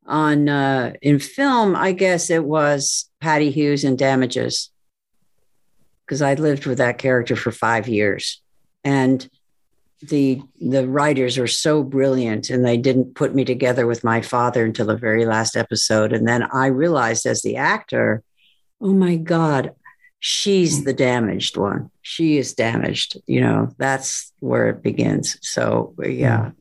on 0.07 0.49
uh, 0.49 0.95
in 1.01 1.19
film, 1.19 1.77
I 1.77 1.93
guess 1.93 2.31
it 2.31 2.45
was 2.45 3.09
Patty 3.20 3.51
Hewes 3.51 3.85
in 3.85 3.97
Damages 3.97 4.70
because 6.05 6.23
I 6.23 6.35
lived 6.35 6.66
with 6.66 6.78
that 6.78 6.99
character 6.99 7.36
for 7.36 7.53
five 7.53 7.86
years, 7.86 8.43
and 8.82 9.28
the 10.09 10.43
the 10.60 10.86
writers 10.89 11.39
were 11.39 11.47
so 11.47 11.82
brilliant, 11.82 12.51
and 12.51 12.64
they 12.64 12.76
didn't 12.76 13.14
put 13.14 13.35
me 13.35 13.44
together 13.44 13.86
with 13.86 14.05
my 14.05 14.20
father 14.20 14.64
until 14.64 14.86
the 14.86 14.97
very 14.97 15.26
last 15.26 15.56
episode, 15.56 16.12
and 16.12 16.26
then 16.26 16.43
I 16.52 16.66
realized 16.66 17.26
as 17.26 17.43
the 17.43 17.56
actor, 17.56 18.22
oh 18.81 18.93
my 18.93 19.16
god, 19.16 19.72
she's 20.20 20.85
the 20.85 20.93
damaged 20.93 21.56
one. 21.56 21.90
She 22.02 22.39
is 22.39 22.55
damaged. 22.55 23.20
You 23.26 23.40
know, 23.40 23.74
that's 23.78 24.32
where 24.40 24.68
it 24.68 24.82
begins. 24.82 25.39
So 25.43 25.94
yeah 26.05 26.52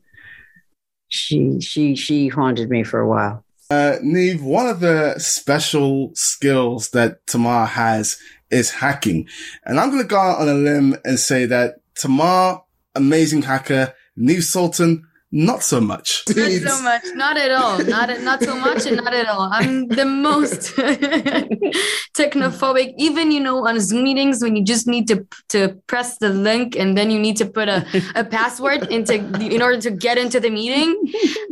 she 1.14 1.60
she 1.60 1.94
she 1.94 2.28
haunted 2.28 2.68
me 2.68 2.82
for 2.82 3.00
a 3.00 3.08
while. 3.08 3.44
Uh, 3.70 3.96
Neve, 4.02 4.42
one 4.42 4.66
of 4.66 4.80
the 4.80 5.18
special 5.18 6.10
skills 6.14 6.90
that 6.90 7.26
Tamar 7.26 7.66
has 7.66 8.18
is 8.50 8.70
hacking, 8.70 9.28
and 9.64 9.80
I'm 9.80 9.90
going 9.90 10.02
to 10.02 10.08
go 10.08 10.18
out 10.18 10.40
on 10.40 10.48
a 10.48 10.54
limb 10.54 10.96
and 11.04 11.18
say 11.18 11.46
that 11.46 11.76
Tamar, 11.94 12.62
amazing 12.94 13.42
hacker, 13.42 13.94
Niv 14.18 14.42
Sultan, 14.42 15.06
not 15.36 15.64
so 15.64 15.80
much. 15.80 16.22
Not 16.28 16.52
so 16.52 16.82
much. 16.82 17.02
Not 17.16 17.36
at 17.36 17.50
all. 17.50 17.84
Not 17.84 18.08
not 18.20 18.40
so 18.40 18.54
much, 18.54 18.86
and 18.86 18.98
not 18.98 19.12
at 19.12 19.26
all. 19.26 19.50
I'm 19.52 19.88
the 19.88 20.04
most 20.04 20.76
technophobic. 22.16 22.94
Even 22.98 23.32
you 23.32 23.40
know 23.40 23.66
on 23.66 23.80
Zoom 23.80 24.04
meetings 24.04 24.40
when 24.44 24.54
you 24.54 24.62
just 24.62 24.86
need 24.86 25.08
to 25.08 25.26
to 25.48 25.76
press 25.88 26.18
the 26.18 26.28
link 26.28 26.76
and 26.76 26.96
then 26.96 27.10
you 27.10 27.18
need 27.18 27.36
to 27.38 27.46
put 27.46 27.68
a, 27.68 27.84
a 28.14 28.22
password 28.24 28.86
into 28.92 29.14
in 29.42 29.60
order 29.60 29.80
to 29.80 29.90
get 29.90 30.18
into 30.18 30.38
the 30.38 30.50
meeting. 30.50 30.94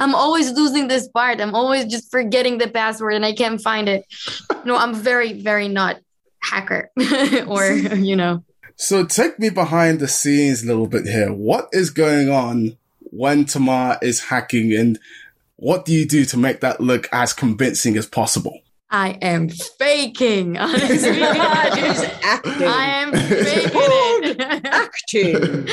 I'm 0.00 0.14
always 0.14 0.52
losing 0.52 0.86
this 0.86 1.08
part. 1.08 1.40
I'm 1.40 1.56
always 1.56 1.86
just 1.86 2.08
forgetting 2.08 2.58
the 2.58 2.68
password 2.68 3.14
and 3.14 3.26
I 3.26 3.32
can't 3.32 3.60
find 3.60 3.88
it. 3.88 4.06
No, 4.64 4.76
I'm 4.76 4.94
very 4.94 5.32
very 5.42 5.66
not 5.66 5.96
hacker 6.40 6.88
or 7.48 7.72
you 7.72 8.14
know. 8.14 8.44
So 8.76 9.04
take 9.04 9.38
me 9.38 9.50
behind 9.50 10.00
the 10.00 10.08
scenes 10.08 10.62
a 10.62 10.66
little 10.66 10.86
bit 10.86 11.06
here. 11.06 11.32
What 11.32 11.68
is 11.72 11.90
going 11.90 12.28
on 12.28 12.76
when 13.10 13.44
Tamar 13.44 13.98
is 14.02 14.24
hacking 14.24 14.72
and 14.74 14.98
what 15.56 15.84
do 15.84 15.92
you 15.92 16.06
do 16.06 16.24
to 16.24 16.36
make 16.36 16.60
that 16.60 16.80
look 16.80 17.08
as 17.12 17.32
convincing 17.32 17.96
as 17.96 18.06
possible? 18.06 18.60
I 18.92 19.16
am 19.22 19.48
faking, 19.48 20.58
honestly. 20.58 21.22
acting. 21.22 22.66
I 22.66 22.84
am 22.86 23.12
faking 23.12 24.40
it. 24.40 24.66
acting. 24.66 25.68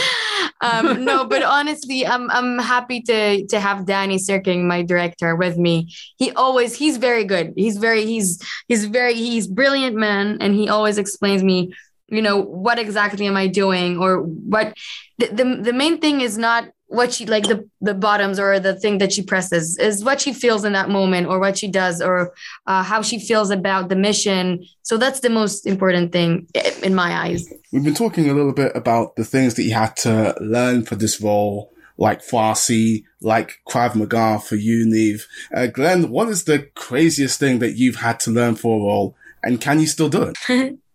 um, 0.62 1.04
no, 1.04 1.26
but 1.26 1.44
honestly, 1.44 2.08
I'm 2.08 2.32
I'm 2.32 2.60
happy 2.60 3.02
to 3.02 3.46
to 3.48 3.60
have 3.60 3.86
Danny 3.86 4.20
Syrkin, 4.20 4.64
my 4.64 4.84
director, 4.84 5.36
with 5.36 5.58
me. 5.58 5.94
He 6.18 6.32
always 6.32 6.76
he's 6.76 6.96
very 6.96 7.26
good. 7.26 7.54
He's 7.58 7.78
very 7.78 8.06
he's 8.06 8.42
he's 8.70 8.86
very 8.86 9.16
he's 9.16 9.48
brilliant 9.48 9.98
man, 9.98 10.38
and 10.40 10.56
he 10.56 10.70
always 10.70 10.98
explains 10.98 11.44
me, 11.44 11.74
you 12.12 12.22
know, 12.22 12.38
what 12.42 12.80
exactly 12.80 13.28
am 13.28 13.38
I 13.38 13.48
doing 13.48 13.98
or 13.98 14.22
what. 14.22 14.76
The 15.18 15.28
the, 15.28 15.60
the 15.64 15.74
main 15.74 16.00
thing 16.00 16.22
is 16.22 16.38
not 16.38 16.70
what 16.90 17.14
she 17.14 17.26
like 17.28 17.44
the 17.44 17.68
the 17.82 17.94
bottoms 17.94 18.40
or 18.40 18.60
the 18.60 18.74
thing 18.74 18.98
that 18.98 19.14
she 19.14 19.22
presses 19.22 19.78
is 19.78 20.04
what 20.04 20.20
she 20.20 20.34
feels 20.34 20.66
in 20.66 20.74
that 20.74 20.90
moment 20.90 21.28
or 21.28 21.40
what 21.40 21.58
she 21.58 21.68
does 21.68 22.02
or 22.02 22.34
uh, 22.66 22.84
how 22.84 23.02
she 23.04 23.20
feels 23.20 23.52
about 23.52 23.90
the 23.90 23.96
mission 23.96 24.66
so 24.82 24.98
that's 24.98 25.20
the 25.20 25.30
most 25.30 25.68
important 25.68 26.12
thing 26.12 26.48
in 26.82 26.96
my 26.96 27.14
eyes 27.14 27.48
we've 27.72 27.84
been 27.84 27.94
talking 27.94 28.28
a 28.28 28.34
little 28.34 28.54
bit 28.54 28.72
about 28.76 29.16
the 29.18 29.24
things 29.24 29.54
that 29.54 29.64
you 29.64 29.74
had 29.74 29.96
to 29.96 30.36
learn 30.42 30.84
for 30.84 30.96
this 30.96 31.22
role 31.22 31.72
like 32.00 32.22
Farsi, 32.22 33.04
like 33.22 33.60
Krav 33.68 33.94
Maga 33.94 34.40
for 34.40 34.56
you, 34.56 34.86
Niv. 34.86 35.24
Uh, 35.54 35.68
Glenn, 35.68 36.10
what 36.10 36.30
is 36.30 36.46
the 36.46 36.60
craziest 36.74 37.40
thing 37.40 37.60
that 37.60 37.74
you've 37.74 37.98
had 37.98 38.22
to 38.22 38.32
learn 38.32 38.56
for 38.56 38.80
a 38.80 38.84
role, 38.86 39.18
and 39.44 39.60
can 39.60 39.82
you 39.82 39.86
still 39.86 40.08
do 40.08 40.24
it? 40.24 40.80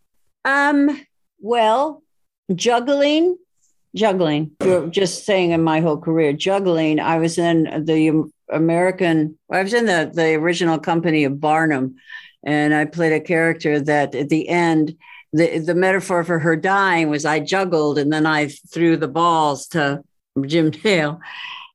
um, 0.44 1.00
well, 1.40 2.02
juggling 2.54 3.36
juggling. 3.94 4.50
You're 4.62 4.88
just 4.88 5.24
saying 5.24 5.52
in 5.52 5.62
my 5.62 5.80
whole 5.80 5.98
career, 5.98 6.32
juggling. 6.32 7.00
I 7.00 7.18
was 7.18 7.38
in 7.38 7.84
the 7.84 8.30
American, 8.50 9.38
I 9.50 9.62
was 9.62 9.72
in 9.72 9.86
the, 9.86 10.10
the 10.12 10.34
original 10.34 10.78
company 10.78 11.24
of 11.24 11.40
Barnum, 11.40 11.96
and 12.42 12.74
I 12.74 12.84
played 12.84 13.12
a 13.12 13.20
character 13.20 13.80
that 13.80 14.14
at 14.14 14.28
the 14.28 14.48
end, 14.48 14.96
the, 15.32 15.58
the 15.58 15.74
metaphor 15.74 16.22
for 16.24 16.38
her 16.38 16.56
dying 16.56 17.08
was 17.08 17.24
I 17.24 17.40
juggled 17.40 17.98
and 17.98 18.12
then 18.12 18.26
I 18.26 18.48
threw 18.48 18.96
the 18.96 19.08
balls 19.08 19.66
to 19.68 20.04
Jim 20.46 20.70
Dale. 20.70 21.20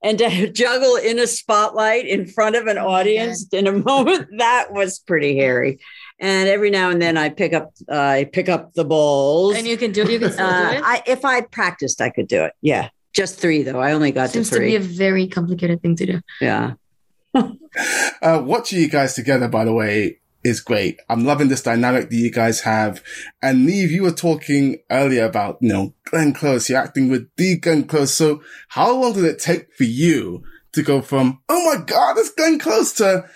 And 0.01 0.17
to 0.19 0.49
juggle 0.53 0.95
in 0.95 1.19
a 1.19 1.27
spotlight 1.27 2.05
in 2.05 2.25
front 2.25 2.55
of 2.55 2.67
an 2.67 2.77
oh 2.77 2.87
audience 2.87 3.47
in 3.51 3.67
a 3.67 3.73
moment, 3.73 4.29
that 4.37 4.71
was 4.71 4.99
pretty 4.99 5.35
hairy 5.35 5.79
and 6.19 6.49
every 6.49 6.69
now 6.69 6.89
and 6.89 7.01
then 7.01 7.17
I 7.17 7.29
pick 7.29 7.53
up 7.53 7.73
uh, 7.89 7.95
I 7.95 8.23
pick 8.25 8.49
up 8.49 8.73
the 8.73 8.85
balls. 8.85 9.55
And 9.55 9.67
you 9.67 9.77
can 9.77 9.91
do 9.91 10.09
you 10.11 10.19
can 10.19 10.31
still 10.31 10.45
uh, 10.45 10.71
do 10.71 10.77
it. 10.77 10.83
I, 10.83 11.03
if 11.05 11.25
I 11.25 11.41
practiced, 11.41 12.01
I 12.01 12.09
could 12.09 12.27
do 12.27 12.43
it. 12.43 12.53
Yeah, 12.61 12.89
just 13.13 13.39
three 13.39 13.63
though. 13.63 13.79
I 13.79 13.93
only 13.93 14.11
got 14.11 14.31
Seems 14.31 14.49
to 14.49 14.57
three. 14.57 14.71
Seems 14.71 14.83
to 14.83 14.89
be 14.89 14.93
a 14.93 14.97
very 14.97 15.27
complicated 15.27 15.81
thing 15.81 15.95
to 15.97 16.05
do. 16.05 16.21
Yeah. 16.41 16.73
uh, 17.33 18.41
watching 18.43 18.79
you 18.79 18.89
guys 18.89 19.13
together, 19.13 19.47
by 19.47 19.63
the 19.63 19.73
way, 19.73 20.19
is 20.43 20.61
great. 20.61 20.99
I'm 21.09 21.25
loving 21.25 21.47
this 21.47 21.61
dynamic 21.61 22.09
that 22.09 22.15
you 22.15 22.31
guys 22.31 22.61
have. 22.61 23.03
And 23.41 23.67
Niv, 23.67 23.89
you 23.89 24.03
were 24.03 24.11
talking 24.11 24.79
earlier 24.89 25.25
about, 25.25 25.57
you 25.61 25.69
know, 25.69 25.93
Glenn 26.05 26.33
Close, 26.33 26.69
you're 26.69 26.79
acting 26.79 27.09
with 27.09 27.29
the 27.35 27.57
Glenn 27.57 27.83
Close. 27.85 28.13
So 28.13 28.41
how 28.69 28.95
long 28.95 29.13
did 29.13 29.25
it 29.25 29.39
take 29.39 29.73
for 29.75 29.83
you 29.83 30.43
to 30.73 30.81
go 30.81 31.01
from, 31.01 31.41
oh 31.49 31.75
my 31.75 31.83
God, 31.83 32.17
it's 32.17 32.31
Glenn 32.31 32.57
Close 32.57 32.93
to, 32.93 33.29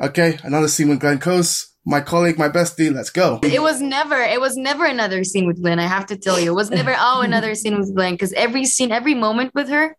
okay, 0.00 0.38
another 0.42 0.68
scene 0.68 0.88
with 0.88 1.00
Glenn 1.00 1.18
Close 1.18 1.73
my 1.86 2.00
colleague, 2.00 2.38
my 2.38 2.48
bestie, 2.48 2.92
let's 2.92 3.10
go. 3.10 3.40
It 3.42 3.60
was 3.60 3.80
never, 3.80 4.16
it 4.16 4.40
was 4.40 4.56
never 4.56 4.86
another 4.86 5.22
scene 5.22 5.46
with 5.46 5.60
Glenn. 5.60 5.78
I 5.78 5.86
have 5.86 6.06
to 6.06 6.16
tell 6.16 6.40
you, 6.40 6.52
it 6.52 6.54
was 6.54 6.70
never, 6.70 6.94
oh, 6.98 7.20
another 7.24 7.54
scene 7.54 7.78
with 7.78 7.94
Glenn. 7.94 8.14
Because 8.14 8.32
every 8.32 8.64
scene, 8.64 8.90
every 8.90 9.14
moment 9.14 9.54
with 9.54 9.68
her, 9.68 9.96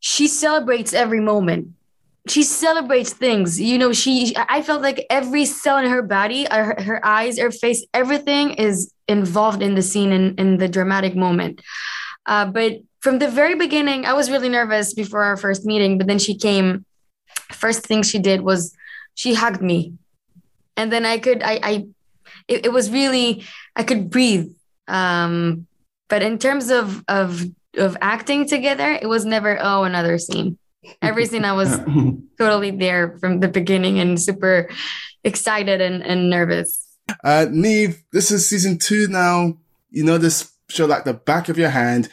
she 0.00 0.28
celebrates 0.28 0.92
every 0.92 1.20
moment. 1.20 1.68
She 2.28 2.42
celebrates 2.42 3.12
things. 3.14 3.58
You 3.58 3.78
know, 3.78 3.92
she, 3.94 4.34
I 4.36 4.60
felt 4.60 4.82
like 4.82 5.06
every 5.08 5.46
cell 5.46 5.78
in 5.78 5.86
her 5.86 6.02
body, 6.02 6.46
her, 6.50 6.80
her 6.80 7.04
eyes, 7.04 7.38
her 7.38 7.50
face, 7.50 7.86
everything 7.94 8.52
is 8.52 8.92
involved 9.08 9.62
in 9.62 9.74
the 9.74 9.82
scene 9.82 10.12
and 10.12 10.38
in, 10.38 10.52
in 10.52 10.56
the 10.58 10.68
dramatic 10.68 11.16
moment. 11.16 11.62
Uh, 12.26 12.44
but 12.44 12.80
from 13.00 13.18
the 13.18 13.28
very 13.28 13.54
beginning, 13.54 14.04
I 14.04 14.12
was 14.12 14.30
really 14.30 14.50
nervous 14.50 14.92
before 14.92 15.22
our 15.22 15.38
first 15.38 15.64
meeting, 15.64 15.96
but 15.96 16.06
then 16.06 16.18
she 16.18 16.36
came. 16.36 16.84
First 17.50 17.86
thing 17.86 18.02
she 18.02 18.18
did 18.18 18.42
was 18.42 18.74
she 19.14 19.32
hugged 19.34 19.62
me 19.62 19.94
and 20.76 20.92
then 20.92 21.04
I 21.04 21.18
could 21.18 21.42
I 21.42 21.60
I 21.62 21.86
it, 22.48 22.66
it 22.66 22.72
was 22.72 22.90
really 22.90 23.44
I 23.76 23.82
could 23.82 24.10
breathe. 24.10 24.50
Um, 24.88 25.66
but 26.08 26.22
in 26.22 26.38
terms 26.38 26.70
of 26.70 27.04
of 27.08 27.44
of 27.76 27.96
acting 28.00 28.48
together, 28.48 28.92
it 28.92 29.06
was 29.06 29.24
never 29.24 29.58
oh 29.60 29.84
another 29.84 30.18
scene. 30.18 30.58
Every 31.02 31.26
scene 31.26 31.44
I 31.44 31.52
was 31.52 31.78
totally 32.38 32.70
there 32.70 33.16
from 33.18 33.40
the 33.40 33.48
beginning 33.48 34.00
and 34.00 34.20
super 34.20 34.68
excited 35.24 35.80
and, 35.80 36.02
and 36.02 36.30
nervous. 36.30 36.86
Uh, 37.22 37.46
Niv, 37.48 37.98
this 38.12 38.30
is 38.30 38.48
season 38.48 38.78
two 38.78 39.06
now. 39.08 39.56
You 39.90 40.04
know 40.04 40.18
this 40.18 40.52
show 40.68 40.86
like 40.86 41.04
the 41.04 41.14
back 41.14 41.48
of 41.48 41.58
your 41.58 41.70
hand. 41.70 42.08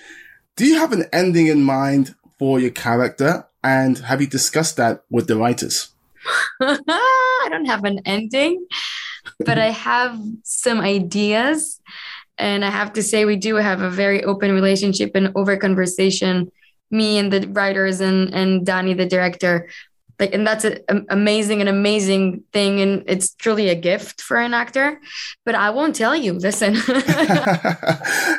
Do 0.56 0.66
you 0.66 0.80
have 0.80 0.92
an 0.92 1.06
ending 1.14 1.48
in 1.48 1.64
mind 1.64 2.16
for 2.40 2.60
your 2.60 2.72
character? 2.72 3.48
And 3.64 3.98
have 4.00 4.22
you 4.22 4.28
discussed 4.28 4.78
that 4.78 5.04
with 5.10 5.28
the 5.28 5.38
writers? 5.38 5.90
I 6.62 7.48
don't 7.50 7.66
have 7.66 7.84
an 7.84 8.02
ending, 8.06 8.66
but 9.46 9.58
I 9.58 9.72
have 9.72 10.20
some 10.44 10.80
ideas. 10.80 11.80
And 12.38 12.64
I 12.64 12.70
have 12.70 12.94
to 12.94 13.04
say, 13.04 13.26
we 13.26 13.36
do 13.36 13.56
have 13.56 13.82
a 13.82 13.90
very 13.90 14.24
open 14.24 14.52
relationship 14.52 15.12
and 15.16 15.32
over 15.36 15.58
conversation, 15.58 16.52
me 16.92 17.18
and 17.18 17.34
the 17.34 17.48
writers 17.50 18.00
and, 18.00 18.34
and 18.34 18.66
Danny, 18.66 18.94
the 18.94 19.06
director, 19.06 19.70
like 20.20 20.34
and 20.34 20.46
that's 20.46 20.66
an 20.66 21.06
amazing 21.10 21.60
and 21.60 21.70
amazing 21.70 22.44
thing 22.52 22.82
and 22.82 23.04
it's 23.08 23.34
truly 23.36 23.70
a 23.70 23.76
gift 23.76 24.22
for 24.22 24.38
an 24.38 24.54
actor. 24.54 25.00
But 25.46 25.56
i 25.56 25.70
won't 25.70 25.96
tell 25.96 26.16
you 26.16 26.34
listen. 26.34 26.76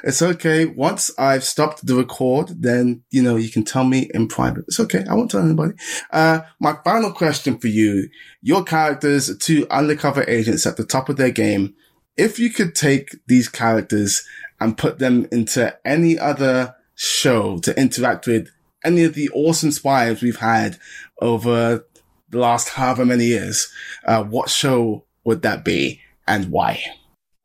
It's 0.05 0.23
okay. 0.23 0.67
Once 0.67 1.11
i've 1.19 1.45
stopped 1.45 1.87
the 1.87 1.95
record 1.95 2.63
then 2.63 3.03
you 3.11 3.23
know 3.23 3.37
you 3.37 3.51
can 3.51 3.65
tell 3.65 3.85
me 3.85 4.11
in 4.15 4.29
private. 4.29 4.65
It's 4.69 4.81
okay. 4.81 5.05
I 5.09 5.15
won't 5.15 5.31
tell 5.31 5.43
anybody. 5.43 5.75
Uh, 6.11 6.41
my 6.61 6.77
final 6.85 7.13
question 7.13 7.59
for 7.59 7.69
you. 7.69 8.09
Your 8.43 8.65
characters 8.65 9.37
two 9.39 9.67
undercover 9.71 10.25
agents 10.29 10.67
at 10.67 10.77
the 10.77 10.85
top 10.85 11.09
of 11.09 11.17
their 11.17 11.31
game. 11.31 11.75
If 12.17 12.39
you 12.39 12.51
could 12.51 12.75
take 12.75 13.17
these 13.29 13.49
characters 13.49 14.27
and 14.61 14.77
put 14.77 14.99
them 14.99 15.29
into 15.31 15.77
any 15.87 16.19
other 16.19 16.75
show 16.95 17.59
to 17.61 17.79
interact 17.79 18.27
with 18.27 18.49
any 18.85 19.05
of 19.05 19.15
the 19.15 19.29
awesome 19.31 19.71
spies 19.71 20.23
we've 20.23 20.39
had 20.39 20.79
over 21.21 21.85
the 22.31 22.39
last 22.39 22.71
however 22.71 23.05
many 23.05 23.27
years, 23.27 23.73
uh, 24.05 24.23
what 24.23 24.51
show 24.51 25.05
would 25.25 25.43
that 25.43 25.65
be 25.65 26.01
and 26.27 26.51
why? 26.51 26.83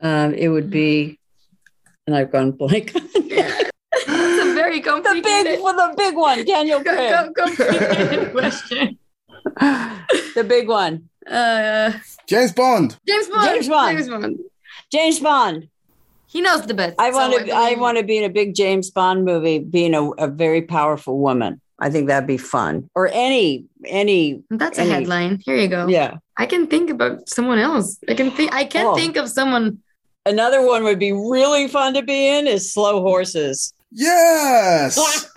Um, 0.02 0.34
it 0.34 0.50
would 0.50 0.70
be, 0.70 1.20
and 2.06 2.16
I've 2.16 2.32
gone 2.32 2.52
blank. 2.52 2.91
it's 2.95 3.72
a 4.08 4.54
very 4.54 4.82
complicated. 4.82 5.24
The 5.24 5.44
big, 5.44 5.62
well, 5.62 5.90
the 5.90 5.95
big 5.95 6.16
one, 6.16 6.45
Daniel 6.45 6.80
Craig. 6.84 7.34
complicated 7.36 8.32
question. 8.34 8.98
the 9.56 10.45
big 10.48 10.68
one. 10.68 11.10
Uh, 11.26 11.94
James 12.28 12.52
Bond. 12.52 12.98
James 13.08 13.28
Bond. 13.30 13.45
James 13.45 13.70
Bond. 13.70 13.98
James 13.98 14.10
Bond. 14.10 14.40
James 14.91 15.20
Bond. 15.20 15.70
He 16.28 16.41
knows 16.41 16.66
the 16.66 16.74
best. 16.74 16.95
I 17.00 17.12
want 17.12 17.34
so 17.34 17.45
to. 17.45 17.52
I, 17.52 17.76
want 17.76 17.98
to 18.00 18.04
be 18.04 18.18
in 18.18 18.24
a 18.24 18.30
big 18.30 18.56
James 18.56 18.90
Bond 18.90 19.24
movie, 19.24 19.60
being 19.60 19.94
a, 19.94 20.10
a 20.12 20.28
very 20.28 20.64
powerful 20.64 21.20
woman. 21.20 21.62
I 21.84 21.90
think 21.90 22.08
that'd 22.08 22.26
be 22.28 22.38
fun. 22.38 22.90
Or 22.96 23.10
any 23.12 23.66
any. 23.86 24.42
That's 24.50 24.80
any, 24.80 24.90
a 24.90 24.94
headline. 24.94 25.42
Here 25.46 25.58
you 25.58 25.68
go. 25.68 25.88
Yeah. 25.88 26.16
I 26.38 26.46
can 26.46 26.68
think 26.68 26.90
about 26.90 27.28
someone 27.30 27.60
else. 27.60 28.00
I 28.10 28.14
can 28.14 28.32
think. 28.32 28.54
I 28.54 28.64
can't 28.64 28.88
Oh. 28.90 28.96
think 28.96 29.18
of 29.18 29.28
someone. 29.30 29.80
Another 30.26 30.66
one 30.66 30.86
would 30.86 31.00
be 31.00 31.12
really 31.12 31.68
fun 31.68 31.94
to 31.96 32.02
be 32.02 32.28
in 32.30 32.48
is 32.48 32.74
Slow 32.74 33.02
Horses. 33.02 33.74
Yes. 33.92 34.98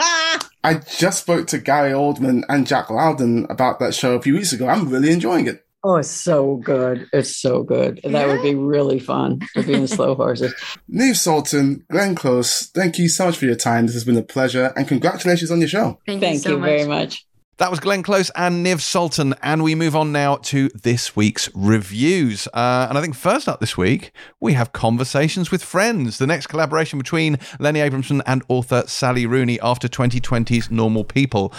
I 0.62 0.74
just 0.96 1.22
spoke 1.22 1.48
to 1.48 1.58
Gary 1.58 1.90
Oldman 1.90 2.44
and 2.48 2.66
Jack 2.66 2.88
Lowden 2.90 3.46
about 3.50 3.80
that 3.80 3.94
show 3.94 4.14
a 4.14 4.22
few 4.22 4.34
weeks 4.34 4.52
ago. 4.52 4.68
I'm 4.68 4.88
really 4.88 5.10
enjoying 5.12 5.48
it. 5.48 5.65
Oh, 5.88 5.94
it's 5.94 6.10
so 6.10 6.56
good. 6.56 7.08
It's 7.12 7.36
so 7.36 7.62
good. 7.62 8.00
That 8.02 8.26
would 8.26 8.42
be 8.42 8.56
really 8.56 8.98
fun 8.98 9.38
to 9.54 9.62
be 9.62 9.72
in 9.74 9.86
Slow 9.86 10.16
Horses. 10.16 10.52
Niv 10.92 11.14
Sultan, 11.14 11.84
Glenn 11.88 12.16
Close, 12.16 12.66
thank 12.74 12.98
you 12.98 13.08
so 13.08 13.26
much 13.26 13.36
for 13.36 13.44
your 13.44 13.54
time. 13.54 13.86
This 13.86 13.94
has 13.94 14.02
been 14.02 14.16
a 14.16 14.22
pleasure 14.22 14.72
and 14.74 14.88
congratulations 14.88 15.52
on 15.52 15.60
your 15.60 15.68
show. 15.68 16.00
Thank, 16.04 16.20
Thank 16.20 16.34
you, 16.34 16.40
so 16.40 16.50
you 16.50 16.58
much. 16.58 16.66
very 16.66 16.88
much. 16.88 17.24
That 17.58 17.70
was 17.70 17.80
Glenn 17.80 18.02
Close 18.02 18.28
and 18.36 18.66
Niv 18.66 18.82
Sultan. 18.82 19.34
And 19.42 19.62
we 19.62 19.74
move 19.74 19.96
on 19.96 20.12
now 20.12 20.36
to 20.36 20.68
this 20.68 21.16
week's 21.16 21.48
reviews. 21.54 22.46
Uh, 22.48 22.86
and 22.86 22.98
I 22.98 23.00
think 23.00 23.14
first 23.14 23.48
up 23.48 23.60
this 23.60 23.78
week, 23.78 24.12
we 24.38 24.52
have 24.52 24.74
Conversations 24.74 25.50
with 25.50 25.64
Friends, 25.64 26.18
the 26.18 26.26
next 26.26 26.48
collaboration 26.48 26.98
between 26.98 27.38
Lenny 27.58 27.80
Abrahamson 27.80 28.22
and 28.26 28.42
author 28.48 28.82
Sally 28.86 29.24
Rooney 29.24 29.58
after 29.62 29.88
2020's 29.88 30.70
Normal 30.70 31.04
People, 31.04 31.50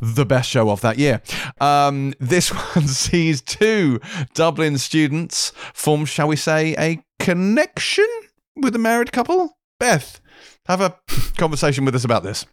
the 0.00 0.26
best 0.26 0.50
show 0.50 0.68
of 0.68 0.80
that 0.80 0.98
year. 0.98 1.22
Um, 1.60 2.14
this 2.18 2.48
one 2.74 2.88
sees 2.88 3.40
two 3.40 4.00
Dublin 4.34 4.78
students 4.78 5.52
form, 5.72 6.06
shall 6.06 6.26
we 6.26 6.34
say, 6.34 6.74
a 6.76 7.00
connection 7.20 8.08
with 8.56 8.74
a 8.74 8.80
married 8.80 9.12
couple. 9.12 9.56
Beth, 9.78 10.20
have 10.66 10.80
a 10.80 10.98
conversation 11.36 11.84
with 11.84 11.94
us 11.94 12.04
about 12.04 12.24
this. 12.24 12.46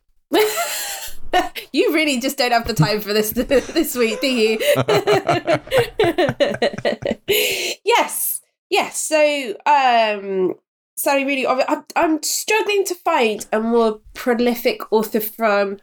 You 1.74 1.94
really 1.94 2.20
just 2.20 2.38
don't 2.38 2.52
have 2.52 2.68
the 2.68 2.74
time 2.74 3.02
for 3.02 3.12
this 3.14 3.32
this 3.32 3.96
week, 3.96 4.22
do 4.22 4.28
you? 4.28 4.60
yes, 7.84 8.42
yes. 8.70 9.04
So, 9.04 9.56
um, 9.66 10.54
Sally 10.96 11.26
really, 11.26 11.48
I'm, 11.48 11.84
I'm 11.96 12.22
struggling 12.22 12.86
to 12.86 12.96
find 12.96 13.46
a 13.52 13.60
more 13.60 14.00
prolific 14.14 14.82
author 14.92 15.20
from 15.20 15.80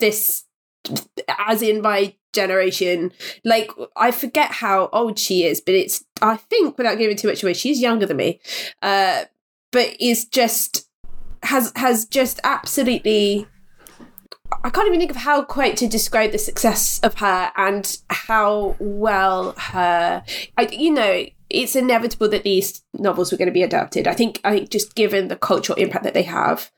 this, 0.00 0.44
as 1.46 1.60
in 1.60 1.82
my 1.82 2.14
generation. 2.32 3.12
Like, 3.44 3.70
I 3.94 4.12
forget 4.12 4.52
how 4.52 4.88
old 4.92 5.18
she 5.18 5.44
is, 5.44 5.60
but 5.60 5.74
it's, 5.74 6.02
I 6.22 6.38
think, 6.38 6.78
without 6.78 6.96
giving 6.96 7.16
too 7.16 7.28
much 7.28 7.42
away, 7.42 7.52
she's 7.52 7.80
younger 7.80 8.06
than 8.06 8.16
me. 8.16 8.40
Uh, 8.80 9.24
but 9.70 9.94
is 10.00 10.24
just 10.24 10.88
has 11.42 11.72
has 11.76 12.06
just 12.06 12.40
absolutely 12.44 13.46
I 14.64 14.70
can't 14.70 14.86
even 14.86 15.00
think 15.00 15.10
of 15.10 15.16
how 15.16 15.42
quite 15.44 15.76
to 15.78 15.88
describe 15.88 16.32
the 16.32 16.38
success 16.38 17.00
of 17.00 17.14
her 17.18 17.50
and 17.56 17.98
how 18.10 18.76
well 18.78 19.52
her. 19.52 20.24
I, 20.56 20.68
you 20.72 20.90
know, 20.90 21.26
it's 21.50 21.76
inevitable 21.76 22.28
that 22.30 22.42
these 22.42 22.82
novels 22.94 23.30
were 23.30 23.38
going 23.38 23.46
to 23.46 23.52
be 23.52 23.62
adapted. 23.62 24.06
I 24.06 24.14
think. 24.14 24.40
I 24.44 24.52
think 24.52 24.70
just 24.70 24.94
given 24.94 25.28
the 25.28 25.36
cultural 25.36 25.78
impact 25.78 26.04
that 26.04 26.14
they 26.14 26.24
have, 26.24 26.70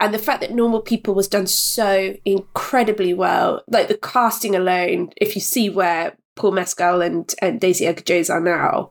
and 0.00 0.12
the 0.12 0.18
fact 0.18 0.40
that 0.40 0.54
Normal 0.54 0.82
People 0.82 1.14
was 1.14 1.28
done 1.28 1.46
so 1.46 2.14
incredibly 2.24 3.14
well, 3.14 3.62
like 3.68 3.88
the 3.88 3.96
casting 3.96 4.54
alone. 4.54 5.10
If 5.16 5.34
you 5.34 5.40
see 5.40 5.70
where 5.70 6.16
Paul 6.36 6.52
Mescal 6.52 7.02
and 7.02 7.32
and 7.40 7.60
Daisy 7.60 7.86
Edgar 7.86 8.02
Jones 8.02 8.30
are 8.30 8.40
now, 8.40 8.90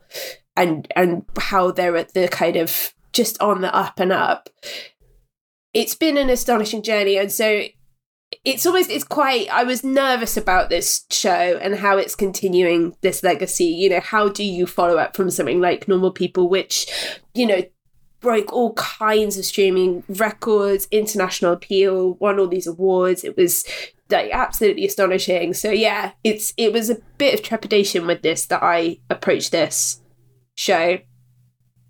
and 0.55 0.87
and 0.95 1.25
how 1.37 1.71
they're 1.71 1.97
at 1.97 2.13
the 2.13 2.27
kind 2.27 2.55
of 2.55 2.93
just 3.11 3.39
on 3.41 3.61
the 3.61 3.73
up 3.75 3.99
and 3.99 4.11
up. 4.11 4.49
It's 5.73 5.95
been 5.95 6.17
an 6.17 6.29
astonishing 6.29 6.83
journey, 6.83 7.17
and 7.17 7.31
so 7.31 7.63
it's 8.45 8.65
almost 8.65 8.89
it's 8.89 9.05
quite 9.05 9.47
i 9.49 9.63
was 9.63 9.83
nervous 9.83 10.35
about 10.35 10.69
this 10.69 11.05
show 11.09 11.29
and 11.61 11.75
how 11.75 11.97
it's 11.97 12.15
continuing 12.15 12.95
this 13.01 13.23
legacy. 13.23 13.65
You 13.65 13.89
know 13.89 13.99
how 14.01 14.29
do 14.29 14.43
you 14.43 14.65
follow 14.65 14.97
up 14.97 15.15
from 15.15 15.29
something 15.29 15.61
like 15.61 15.87
normal 15.87 16.11
people 16.11 16.49
which 16.49 16.87
you 17.33 17.45
know 17.45 17.63
broke 18.19 18.53
all 18.53 18.73
kinds 18.73 19.37
of 19.37 19.45
streaming 19.45 20.03
records 20.07 20.87
international 20.91 21.53
appeal 21.53 22.13
won 22.15 22.39
all 22.39 22.47
these 22.47 22.67
awards. 22.67 23.23
It 23.23 23.37
was 23.37 23.65
like 24.09 24.29
absolutely 24.31 24.85
astonishing. 24.85 25.53
So 25.53 25.71
yeah 25.71 26.11
it's 26.23 26.53
it 26.57 26.73
was 26.73 26.89
a 26.89 26.97
bit 27.17 27.33
of 27.33 27.43
trepidation 27.43 28.05
with 28.07 28.21
this 28.21 28.45
that 28.47 28.61
i 28.61 28.97
approached 29.09 29.51
this 29.51 30.01
show. 30.55 30.99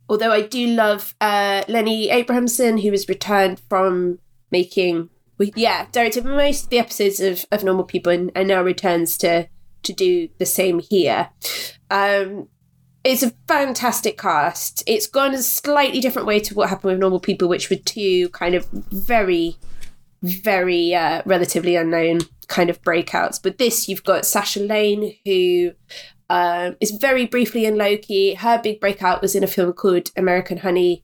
Although 0.07 0.31
i 0.31 0.41
do 0.41 0.67
love 0.67 1.15
uh 1.19 1.63
lenny 1.67 2.11
abrahamson 2.11 2.77
who 2.77 2.91
has 2.91 3.09
returned 3.09 3.59
from 3.69 4.19
making 4.51 5.09
we, 5.37 5.51
yeah, 5.55 5.87
directed 5.91 6.25
most 6.25 6.65
of 6.65 6.69
the 6.69 6.79
episodes 6.79 7.19
of, 7.19 7.45
of 7.51 7.63
Normal 7.63 7.85
People 7.85 8.11
and, 8.11 8.31
and 8.35 8.47
now 8.47 8.61
returns 8.61 9.17
to 9.19 9.47
to 9.83 9.93
do 9.93 10.29
the 10.37 10.45
same 10.45 10.79
here. 10.79 11.29
Um, 11.91 12.47
it's 13.03 13.23
a 13.23 13.31
fantastic 13.47 14.17
cast. 14.17 14.81
It's 14.87 15.07
gone 15.07 15.33
a 15.33 15.41
slightly 15.41 15.99
different 15.99 16.27
way 16.27 16.39
to 16.39 16.55
what 16.55 16.69
happened 16.69 16.93
with 16.93 16.99
Normal 16.99 17.19
People, 17.19 17.49
which 17.49 17.69
were 17.69 17.75
two 17.75 18.29
kind 18.29 18.55
of 18.55 18.65
very, 18.71 19.57
very 20.21 20.95
uh, 20.95 21.21
relatively 21.25 21.75
unknown 21.75 22.19
kind 22.47 22.69
of 22.69 22.81
breakouts. 22.81 23.41
But 23.41 23.57
this, 23.57 23.89
you've 23.89 24.05
got 24.05 24.25
Sasha 24.25 24.61
Lane, 24.61 25.17
who 25.25 25.71
um, 26.29 26.77
is 26.79 26.91
very 26.91 27.25
briefly 27.25 27.65
in 27.65 27.77
Loki. 27.77 28.35
Her 28.35 28.61
big 28.61 28.79
breakout 28.79 29.21
was 29.21 29.35
in 29.35 29.43
a 29.43 29.47
film 29.47 29.73
called 29.73 30.11
American 30.15 30.59
Honey 30.59 31.03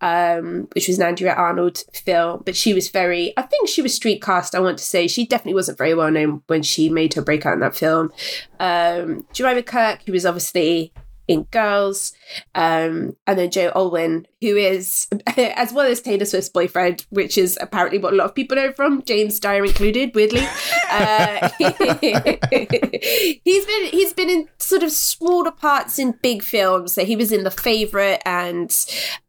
um, 0.00 0.68
which 0.74 0.88
was 0.88 0.98
an 0.98 1.06
Andrea 1.06 1.34
Arnold 1.34 1.82
film. 1.92 2.42
But 2.44 2.56
she 2.56 2.74
was 2.74 2.88
very, 2.88 3.32
I 3.36 3.42
think 3.42 3.68
she 3.68 3.82
was 3.82 3.94
street 3.94 4.22
cast, 4.22 4.54
I 4.54 4.60
want 4.60 4.78
to 4.78 4.84
say. 4.84 5.06
She 5.08 5.26
definitely 5.26 5.54
wasn't 5.54 5.78
very 5.78 5.94
well 5.94 6.10
known 6.10 6.42
when 6.46 6.62
she 6.62 6.88
made 6.88 7.14
her 7.14 7.22
breakout 7.22 7.54
in 7.54 7.60
that 7.60 7.76
film. 7.76 8.12
Um, 8.60 9.26
Jemima 9.32 9.62
Kirk, 9.62 10.02
who 10.06 10.12
was 10.12 10.26
obviously 10.26 10.92
in 11.28 11.44
Girls, 11.44 12.12
um, 12.54 13.16
and 13.26 13.38
then 13.38 13.50
Joe 13.50 13.70
Alwyn, 13.74 14.26
who 14.40 14.56
is, 14.56 15.06
as 15.36 15.72
well 15.72 15.86
as 15.86 16.00
Taylor 16.00 16.24
Swift's 16.24 16.48
boyfriend, 16.48 17.04
which 17.10 17.36
is 17.36 17.58
apparently 17.60 17.98
what 17.98 18.14
a 18.14 18.16
lot 18.16 18.24
of 18.24 18.34
people 18.34 18.56
know 18.56 18.72
from, 18.72 19.02
James 19.02 19.38
Dyer 19.38 19.64
included, 19.64 20.14
weirdly. 20.14 20.46
Uh, 20.90 21.50
he's 22.00 23.66
been 23.66 23.84
he's 23.90 24.14
been 24.14 24.30
in 24.30 24.48
sort 24.58 24.82
of 24.82 24.90
smaller 24.90 25.50
parts 25.50 25.98
in 25.98 26.12
big 26.22 26.42
films. 26.42 26.94
So 26.94 27.04
he 27.04 27.14
was 27.14 27.30
in 27.30 27.44
The 27.44 27.50
Favourite, 27.50 28.22
and 28.24 28.74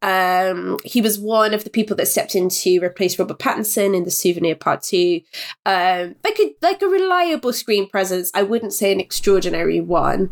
um, 0.01 0.77
he 0.85 1.01
was 1.01 1.19
one 1.19 1.53
of 1.53 1.65
the 1.65 1.69
people 1.69 1.97
that 1.97 2.07
stepped 2.07 2.35
in 2.35 2.47
to 2.47 2.79
replace 2.79 3.19
Robert 3.19 3.39
Pattinson 3.39 3.93
in 3.93 4.05
The 4.05 4.09
Souvenir 4.09 4.55
Part 4.55 4.83
Two. 4.83 5.19
Um, 5.65 6.15
like 6.23 6.39
a 6.39 6.55
like 6.61 6.81
a 6.81 6.87
reliable 6.87 7.51
screen 7.51 7.89
presence. 7.89 8.31
I 8.33 8.43
wouldn't 8.43 8.73
say 8.73 8.93
an 8.93 9.01
extraordinary 9.01 9.81
one. 9.81 10.31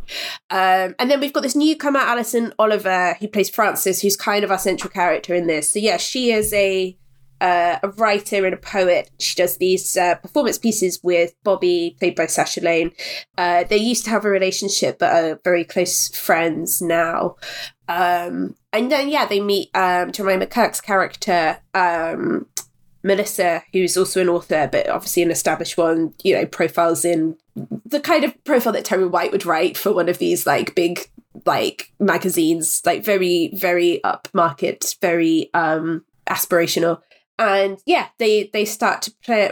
Um, 0.49 0.95
and 0.98 1.11
then 1.11 1.19
we've 1.19 1.34
got 1.34 1.44
this 1.44 1.56
newcomer, 1.57 1.99
Alison 1.99 2.53
Oliver, 2.57 3.15
who 3.19 3.27
plays 3.27 3.49
Frances, 3.49 4.01
who's 4.01 4.15
kind 4.15 4.43
of 4.43 4.51
our 4.51 4.59
central 4.59 4.89
character 4.89 5.34
in 5.34 5.47
this. 5.47 5.71
So 5.71 5.79
yeah, 5.79 5.97
she 5.97 6.31
is 6.31 6.53
a 6.53 6.97
uh, 7.39 7.77
a 7.84 7.89
writer 7.89 8.45
and 8.45 8.53
a 8.53 8.57
poet. 8.57 9.11
She 9.19 9.35
does 9.35 9.57
these 9.57 9.95
uh, 9.95 10.15
performance 10.15 10.57
pieces 10.57 10.99
with 11.03 11.35
Bobby, 11.43 11.95
played 11.99 12.15
by 12.15 12.25
Sasha 12.25 12.61
Lane. 12.61 12.91
Uh, 13.38 13.63
they 13.63 13.77
used 13.77 14.05
to 14.05 14.09
have 14.09 14.25
a 14.25 14.29
relationship, 14.29 14.97
but 14.99 15.13
are 15.13 15.39
very 15.43 15.63
close 15.63 16.07
friends 16.09 16.81
now. 16.81 17.35
Um, 17.88 18.55
and 18.73 18.91
then 18.91 19.09
yeah, 19.09 19.25
they 19.25 19.39
meet 19.39 19.69
um, 19.75 20.11
Jemima 20.11 20.47
character. 20.47 21.59
Um, 21.73 22.47
Melissa, 23.03 23.63
who's 23.71 23.97
also 23.97 24.21
an 24.21 24.29
author, 24.29 24.67
but 24.71 24.89
obviously 24.89 25.23
an 25.23 25.31
established 25.31 25.77
one, 25.77 26.13
you 26.23 26.35
know, 26.35 26.45
profiles 26.45 27.05
in 27.05 27.38
the 27.85 27.99
kind 27.99 28.23
of 28.23 28.43
profile 28.43 28.73
that 28.73 28.85
Terry 28.85 29.07
White 29.07 29.31
would 29.31 29.45
write 29.45 29.77
for 29.77 29.93
one 29.93 30.09
of 30.09 30.17
these 30.17 30.45
like 30.45 30.75
big 30.75 31.09
like 31.45 31.91
magazines, 31.99 32.81
like 32.85 33.03
very, 33.03 33.51
very 33.53 34.01
upmarket, 34.03 34.99
very 35.01 35.49
um 35.53 36.05
aspirational. 36.30 37.01
And 37.39 37.80
yeah, 37.85 38.07
they 38.18 38.49
they 38.53 38.65
start 38.65 39.01
to 39.03 39.14
play 39.23 39.51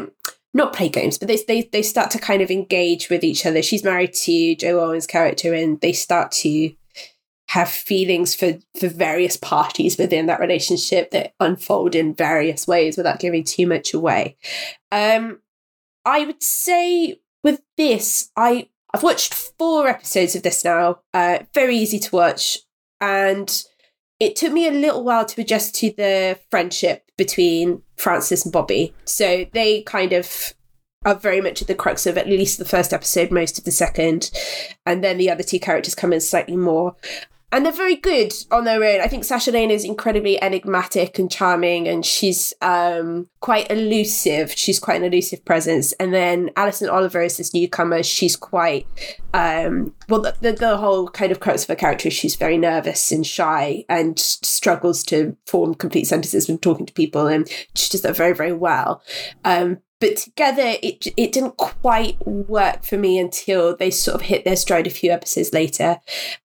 not 0.54 0.74
play 0.74 0.90
games, 0.90 1.18
but 1.18 1.28
they 1.28 1.38
they 1.48 1.62
they 1.72 1.82
start 1.82 2.12
to 2.12 2.20
kind 2.20 2.42
of 2.42 2.50
engage 2.50 3.10
with 3.10 3.24
each 3.24 3.46
other. 3.46 3.62
She's 3.62 3.84
married 3.84 4.14
to 4.14 4.56
Joe 4.56 4.80
Alwyn's 4.80 5.08
character 5.08 5.54
and 5.54 5.80
they 5.82 5.94
start 5.94 6.32
to 6.34 6.74
have 7.50 7.70
feelings 7.70 8.34
for 8.34 8.54
for 8.80 8.88
various 8.88 9.38
parties 9.38 9.98
within 9.98 10.26
that 10.26 10.40
relationship 10.40 11.12
that 11.12 11.34
unfold 11.40 11.94
in 11.94 12.14
various 12.16 12.68
ways 12.68 12.98
without 12.98 13.20
giving 13.20 13.44
too 13.44 13.68
much 13.68 13.94
away. 13.94 14.38
Um, 14.92 15.42
I 16.06 16.26
would 16.26 16.42
say 16.42 17.20
with 17.44 17.62
this, 17.78 18.32
I 18.36 18.70
I've 18.96 19.04
watched 19.04 19.34
four 19.34 19.90
episodes 19.90 20.38
of 20.38 20.44
this 20.44 20.64
now. 20.64 21.02
Uh, 21.14 21.40
very 21.54 21.76
easy 21.76 22.00
to 22.00 22.16
watch, 22.16 22.60
and 23.02 23.62
it 24.22 24.38
took 24.38 24.54
me 24.54 24.70
a 24.70 24.72
little 24.72 25.04
while 25.04 25.26
to 25.26 25.42
adjust 25.42 25.76
to 25.76 25.92
the 25.98 26.40
friendship 26.50 27.04
between 27.18 27.82
Francis 27.98 28.46
and 28.46 28.54
Bobby. 28.54 28.94
So 29.04 29.48
they 29.52 29.82
kind 29.82 30.14
of 30.14 30.54
are 31.04 31.14
very 31.14 31.42
much 31.42 31.62
at 31.62 31.68
the 31.68 31.76
crux 31.76 32.06
of 32.06 32.18
at 32.18 32.30
least 32.30 32.58
the 32.58 32.64
first 32.64 32.94
episode, 32.94 33.32
most 33.32 33.58
of 33.58 33.66
the 33.66 33.72
second, 33.72 34.32
and 34.86 35.04
then 35.04 35.18
the 35.18 35.30
other 35.30 35.44
two 35.44 35.60
characters 35.60 35.94
come 35.94 36.14
in 36.14 36.22
slightly 36.22 36.56
more. 36.56 36.96
And 37.56 37.66
they're 37.66 37.72
very 37.72 37.96
good 37.96 38.34
on 38.52 38.66
their 38.66 38.84
own. 38.84 39.00
I 39.00 39.08
think 39.08 39.24
Sasha 39.24 39.50
Lane 39.50 39.72
is 39.72 39.86
incredibly 39.86 40.42
enigmatic 40.44 41.18
and 41.18 41.32
charming, 41.32 41.88
and 41.88 42.06
she's 42.06 42.54
um, 42.62 43.30
quite 43.40 43.72
elusive. 43.72 44.52
She's 44.52 44.78
quite 44.78 44.98
an 44.98 45.08
elusive 45.08 45.46
presence. 45.46 45.94
And 45.94 46.14
then 46.14 46.50
Alison 46.58 46.90
Oliver 46.90 47.22
is 47.22 47.38
this 47.38 47.54
newcomer. 47.54 48.04
She's 48.04 48.36
quite 48.36 48.86
um, 49.34 49.96
well. 50.10 50.20
The, 50.20 50.36
the, 50.42 50.52
the 50.52 50.76
whole 50.76 51.08
kind 51.08 51.32
of 51.32 51.40
crux 51.40 51.64
of 51.64 51.70
her 51.70 51.76
character 51.76 52.10
is 52.10 52.14
she's 52.14 52.36
very 52.36 52.58
nervous 52.58 53.10
and 53.14 53.26
shy 53.26 53.86
and 53.88 54.20
struggles 54.20 55.02
to 55.04 55.38
form 55.46 55.76
complete 55.76 56.08
sentences 56.08 56.50
when 56.50 56.58
talking 56.58 56.86
to 56.86 56.92
people, 56.92 57.26
and 57.26 57.50
she 57.74 57.90
does 57.90 58.02
that 58.02 58.18
very 58.18 58.34
very 58.34 58.52
well. 58.52 59.02
Um, 59.46 59.78
but 60.00 60.18
together 60.18 60.76
it 60.82 61.08
it 61.18 61.32
didn't 61.32 61.58
quite 61.58 62.18
work 62.26 62.84
for 62.84 62.98
me 62.98 63.18
until 63.18 63.76
they 63.76 63.92
sort 63.92 64.16
of 64.16 64.22
hit 64.22 64.46
their 64.46 64.56
stride 64.56 64.88
a 64.88 64.90
few 64.92 65.12
episodes 65.12 65.54
later. 65.54 66.00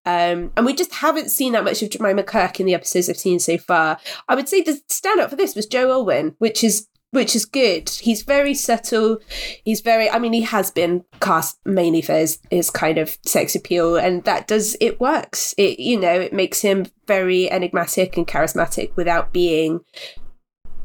Um, 0.07 0.53
and 0.57 0.65
we 0.65 0.75
just 0.75 0.95
haven't 0.95 1.31
seen 1.31 1.53
that 1.53 1.65
much 1.65 1.83
of 1.83 1.91
Jemima 1.91 2.23
Kirk 2.23 2.61
in 2.61 2.67
the 2.67 2.75
episodes 2.75 3.09
I've 3.09 3.19
seen 3.19 3.41
so 3.41 3.59
far. 3.59 3.99
I 4.29 4.35
would 4.35 4.49
say 4.49 4.63
the 4.63 4.81
standout 4.89 5.31
for 5.31 5.37
this 5.37 5.57
was 5.57 5.67
Joe 5.67 5.91
Alwyn 5.91 6.35
which 6.39 6.63
is 6.63 6.87
which 7.13 7.35
is 7.35 7.45
good. 7.45 7.89
He's 7.89 8.23
very 8.23 8.55
subtle. 8.55 9.19
He's 9.65 9.81
very 9.81 10.09
I 10.09 10.19
mean 10.19 10.33
he 10.33 10.43
has 10.43 10.71
been 10.71 11.05
cast 11.21 11.59
mainly 11.65 12.03
for 12.03 12.13
his, 12.13 12.39
his 12.51 12.71
kind 12.71 12.99
of 12.99 13.19
sex 13.25 13.55
appeal 13.55 13.97
and 13.97 14.25
that 14.25 14.47
does 14.47 14.77
it 14.81 15.01
works. 15.01 15.55
It 15.59 15.81
you 15.81 15.99
know 15.99 16.21
it 16.21 16.33
makes 16.33 16.61
him 16.61 16.87
very 17.07 17.51
enigmatic 17.51 18.17
and 18.17 18.27
charismatic 18.27 18.95
without 18.95 19.33
being 19.33 19.81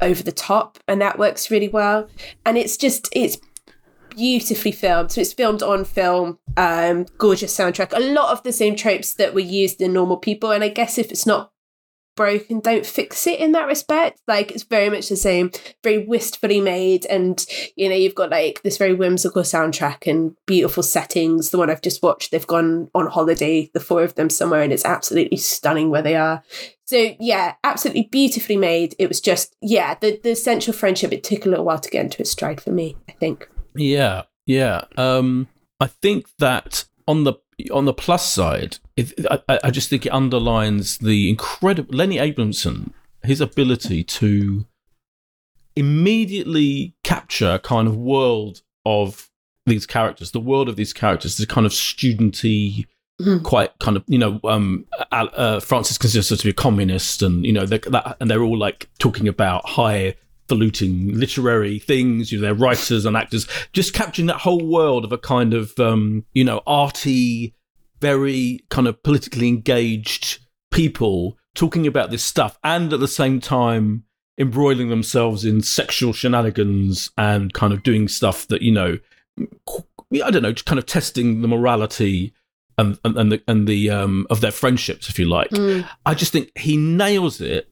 over 0.00 0.22
the 0.22 0.32
top 0.32 0.78
and 0.86 1.00
that 1.00 1.18
works 1.18 1.50
really 1.50 1.68
well. 1.68 2.08
And 2.44 2.56
it's 2.56 2.76
just 2.76 3.08
it's 3.12 3.38
beautifully 4.10 4.72
filmed. 4.72 5.12
So 5.12 5.20
it's 5.20 5.32
filmed 5.32 5.62
on 5.62 5.84
film 5.84 6.38
um 6.56 7.06
gorgeous 7.18 7.56
soundtrack. 7.56 7.92
A 7.92 8.00
lot 8.00 8.32
of 8.32 8.42
the 8.42 8.52
same 8.52 8.76
tropes 8.76 9.14
that 9.14 9.34
were 9.34 9.40
used 9.40 9.80
in 9.80 9.92
normal 9.92 10.16
people 10.16 10.50
and 10.50 10.62
i 10.64 10.68
guess 10.68 10.98
if 10.98 11.10
it's 11.10 11.26
not 11.26 11.52
broken 12.16 12.60
don't 12.60 12.84
fix 12.84 13.26
it 13.26 13.38
in 13.38 13.52
that 13.52 13.66
respect. 13.66 14.20
Like 14.26 14.50
it's 14.50 14.64
very 14.64 14.90
much 14.90 15.08
the 15.08 15.16
same. 15.16 15.52
Very 15.84 16.04
wistfully 16.04 16.60
made 16.60 17.06
and 17.06 17.44
you 17.76 17.88
know 17.88 17.94
you've 17.94 18.14
got 18.14 18.30
like 18.30 18.62
this 18.62 18.78
very 18.78 18.94
whimsical 18.94 19.42
soundtrack 19.42 20.10
and 20.10 20.34
beautiful 20.46 20.82
settings. 20.82 21.50
The 21.50 21.58
one 21.58 21.70
i've 21.70 21.82
just 21.82 22.02
watched 22.02 22.30
they've 22.30 22.46
gone 22.46 22.90
on 22.94 23.06
holiday 23.06 23.70
the 23.72 23.80
four 23.80 24.02
of 24.02 24.14
them 24.14 24.30
somewhere 24.30 24.62
and 24.62 24.72
it's 24.72 24.84
absolutely 24.84 25.36
stunning 25.36 25.90
where 25.90 26.02
they 26.02 26.16
are. 26.16 26.42
So 26.86 27.14
yeah 27.20 27.54
absolutely 27.62 28.08
beautifully 28.10 28.56
made. 28.56 28.96
It 28.98 29.08
was 29.08 29.20
just 29.20 29.54
yeah 29.60 29.94
the 30.00 30.18
the 30.22 30.30
essential 30.30 30.72
friendship 30.72 31.12
it 31.12 31.22
took 31.22 31.46
a 31.46 31.48
little 31.48 31.64
while 31.64 31.78
to 31.78 31.90
get 31.90 32.04
into 32.04 32.22
its 32.22 32.30
stride 32.30 32.60
for 32.60 32.70
me 32.70 32.96
i 33.08 33.12
think. 33.12 33.48
Yeah 33.76 34.22
yeah. 34.46 34.84
Um 34.96 35.48
i 35.78 35.86
think 35.86 36.26
that 36.38 36.86
on 37.06 37.24
the 37.24 37.34
on 37.72 37.84
the 37.86 37.94
plus 37.94 38.30
side, 38.30 38.78
I, 39.30 39.58
I, 39.64 39.70
just 39.70 39.88
think 39.88 40.04
it 40.04 40.12
underlines 40.12 40.98
the 40.98 41.30
incredible 41.30 41.94
Lenny 41.94 42.18
Abrahamson, 42.18 42.92
his 43.22 43.40
ability 43.40 44.04
to 44.04 44.66
immediately 45.74 46.94
capture 47.02 47.52
a 47.52 47.58
kind 47.58 47.88
of 47.88 47.96
world 47.96 48.62
of 48.84 49.30
these 49.64 49.86
characters, 49.86 50.32
the 50.32 50.40
world 50.40 50.68
of 50.68 50.76
these 50.76 50.92
characters, 50.92 51.38
the 51.38 51.46
kind 51.46 51.66
of 51.66 51.72
studenty, 51.72 52.86
mm. 53.20 53.42
quite 53.42 53.78
kind 53.78 53.96
of 53.96 54.04
you 54.06 54.18
know, 54.18 54.38
um, 54.44 54.84
uh, 55.10 55.60
Francis 55.60 55.98
considers 55.98 56.28
her 56.28 56.36
to 56.36 56.44
be 56.44 56.50
a 56.50 56.54
communist, 56.54 57.22
and 57.22 57.44
you 57.46 57.52
know, 57.52 57.64
that, 57.64 58.16
and 58.20 58.30
they're 58.30 58.42
all 58.42 58.58
like 58.58 58.88
talking 58.98 59.28
about 59.28 59.66
high 59.66 60.14
faluting 60.48 61.12
literary 61.14 61.78
things. 61.78 62.30
You 62.30 62.38
know, 62.38 62.42
they're 62.42 62.54
writers 62.54 63.04
and 63.04 63.16
actors, 63.16 63.46
just 63.72 63.94
capturing 63.94 64.26
that 64.26 64.38
whole 64.38 64.64
world 64.66 65.04
of 65.04 65.12
a 65.12 65.18
kind 65.18 65.54
of 65.54 65.78
um, 65.78 66.24
you 66.32 66.44
know 66.44 66.62
arty, 66.66 67.54
very 68.00 68.64
kind 68.70 68.86
of 68.86 69.02
politically 69.02 69.48
engaged 69.48 70.38
people 70.70 71.36
talking 71.54 71.86
about 71.86 72.10
this 72.10 72.24
stuff, 72.24 72.58
and 72.64 72.92
at 72.92 73.00
the 73.00 73.08
same 73.08 73.40
time 73.40 74.04
embroiling 74.38 74.90
themselves 74.90 75.46
in 75.46 75.62
sexual 75.62 76.12
shenanigans 76.12 77.10
and 77.16 77.54
kind 77.54 77.72
of 77.72 77.82
doing 77.82 78.08
stuff 78.08 78.46
that 78.48 78.62
you 78.62 78.72
know. 78.72 78.98
I 80.24 80.30
don't 80.30 80.42
know, 80.42 80.52
just 80.52 80.66
kind 80.66 80.78
of 80.78 80.86
testing 80.86 81.42
the 81.42 81.48
morality 81.48 82.32
and 82.78 82.98
and, 83.04 83.16
and 83.16 83.32
the 83.32 83.42
and 83.48 83.66
the 83.66 83.90
um 83.90 84.26
of 84.30 84.40
their 84.40 84.52
friendships, 84.52 85.08
if 85.08 85.18
you 85.18 85.26
like. 85.26 85.50
Mm. 85.50 85.88
I 86.04 86.14
just 86.14 86.32
think 86.32 86.56
he 86.56 86.76
nails 86.76 87.40
it 87.40 87.68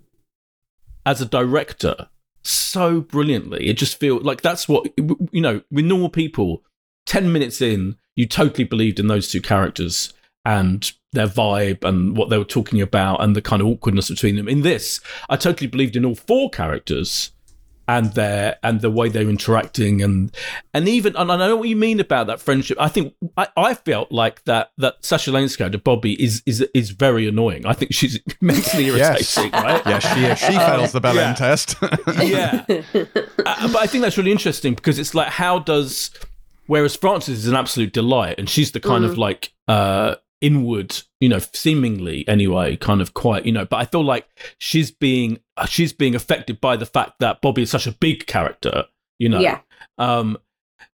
as 1.07 1.21
a 1.21 1.27
director 1.27 2.09
so 2.45 3.01
brilliantly. 3.01 3.67
It 3.67 3.79
just 3.79 3.99
feels 3.99 4.23
like 4.23 4.43
that's 4.43 4.69
what 4.69 4.93
you 4.97 5.41
know. 5.41 5.63
With 5.71 5.85
normal 5.85 6.11
people, 6.11 6.63
ten 7.07 7.33
minutes 7.33 7.61
in, 7.61 7.97
you 8.15 8.27
totally 8.27 8.65
believed 8.65 9.01
in 9.01 9.09
those 9.09 9.31
two 9.31 9.41
characters 9.41 10.13
and 10.45 10.93
their 11.13 11.27
vibe 11.27 11.85
and 11.85 12.17
what 12.17 12.29
they 12.29 12.39
were 12.39 12.45
talking 12.45 12.81
about 12.81 13.23
and 13.23 13.35
the 13.35 13.43
kind 13.43 13.63
of 13.63 13.69
awkwardness 13.69 14.11
between 14.11 14.37
them. 14.37 14.49
In 14.49 14.63
this, 14.63 15.01
I 15.29 15.37
totally 15.37 15.69
believed 15.69 15.97
in 15.97 16.05
all 16.05 16.15
four 16.15 16.51
characters 16.51 17.31
and 17.87 18.15
their 18.15 18.57
and 18.63 18.81
the 18.81 18.91
way 18.91 19.09
they're 19.09 19.29
interacting 19.29 20.03
and 20.03 20.35
and 20.73 20.89
even 20.89 21.15
and 21.17 21.31
I 21.31 21.37
know 21.37 21.57
what 21.57 21.69
you 21.69 21.77
mean 21.77 22.01
about 22.01 22.27
that 22.29 22.41
friendship. 22.41 22.79
I 22.81 22.89
think 22.89 23.15
I, 23.37 23.49
I 23.57 23.75
felt 23.75 24.11
like 24.11 24.45
that 24.45 24.71
that 24.79 25.05
Sasha 25.05 25.31
Lane's 25.31 25.57
character 25.57 25.79
Bobby 25.79 26.23
is 26.23 26.43
is 26.47 26.63
is 26.75 26.91
very 26.91 27.29
annoying. 27.29 27.67
I 27.67 27.75
think 27.75 27.93
she's 27.93 28.19
mentally 28.41 28.87
irritating, 28.87 29.51
yes. 29.53 29.63
right? 29.63 29.83
Yeah, 29.87 29.99
she 29.99 30.47
she 30.47 30.57
um, 30.57 30.71
fails 30.71 30.93
the 30.93 31.01
Belen 31.01 31.17
yeah. 31.17 31.35
test. 31.35 31.77
yeah, 32.23 32.65
uh, 32.69 33.69
but 33.73 33.77
I 33.77 33.87
think 33.87 34.03
that's 34.03 34.17
really 34.17 34.33
interesting 34.33 34.75
because 34.75 34.99
it's 34.99 35.15
like 35.15 35.29
how 35.29 35.59
does 35.59 36.11
whereas 36.67 36.97
Frances 36.97 37.41
is 37.41 37.49
an 37.49 37.57
absolute 37.57 37.93
delight 37.93 38.37
and 38.39 38.49
she's 38.49 38.73
the 38.73 38.81
kind 38.81 39.05
mm. 39.05 39.11
of 39.11 39.19
like 39.19 39.53
uh 39.69 40.17
inward, 40.41 40.95
you 41.21 41.29
know, 41.29 41.39
seemingly 41.55 42.27
anyway, 42.29 42.77
kind 42.77 43.01
of 43.01 43.15
quiet, 43.15 43.47
you 43.47 43.53
know. 43.53 43.65
But 43.65 43.77
I 43.77 43.85
feel 43.87 44.05
like 44.05 44.29
she's 44.59 44.91
being 44.91 45.39
she's 45.69 45.93
being 45.93 46.15
affected 46.15 46.61
by 46.61 46.77
the 46.77 46.87
fact 46.87 47.21
that 47.21 47.41
Bobby 47.41 47.63
is 47.63 47.71
such 47.71 47.87
a 47.87 47.93
big 47.93 48.27
character, 48.27 48.85
you 49.19 49.29
know. 49.29 49.41
Yeah. 49.41 49.61
Um, 49.99 50.37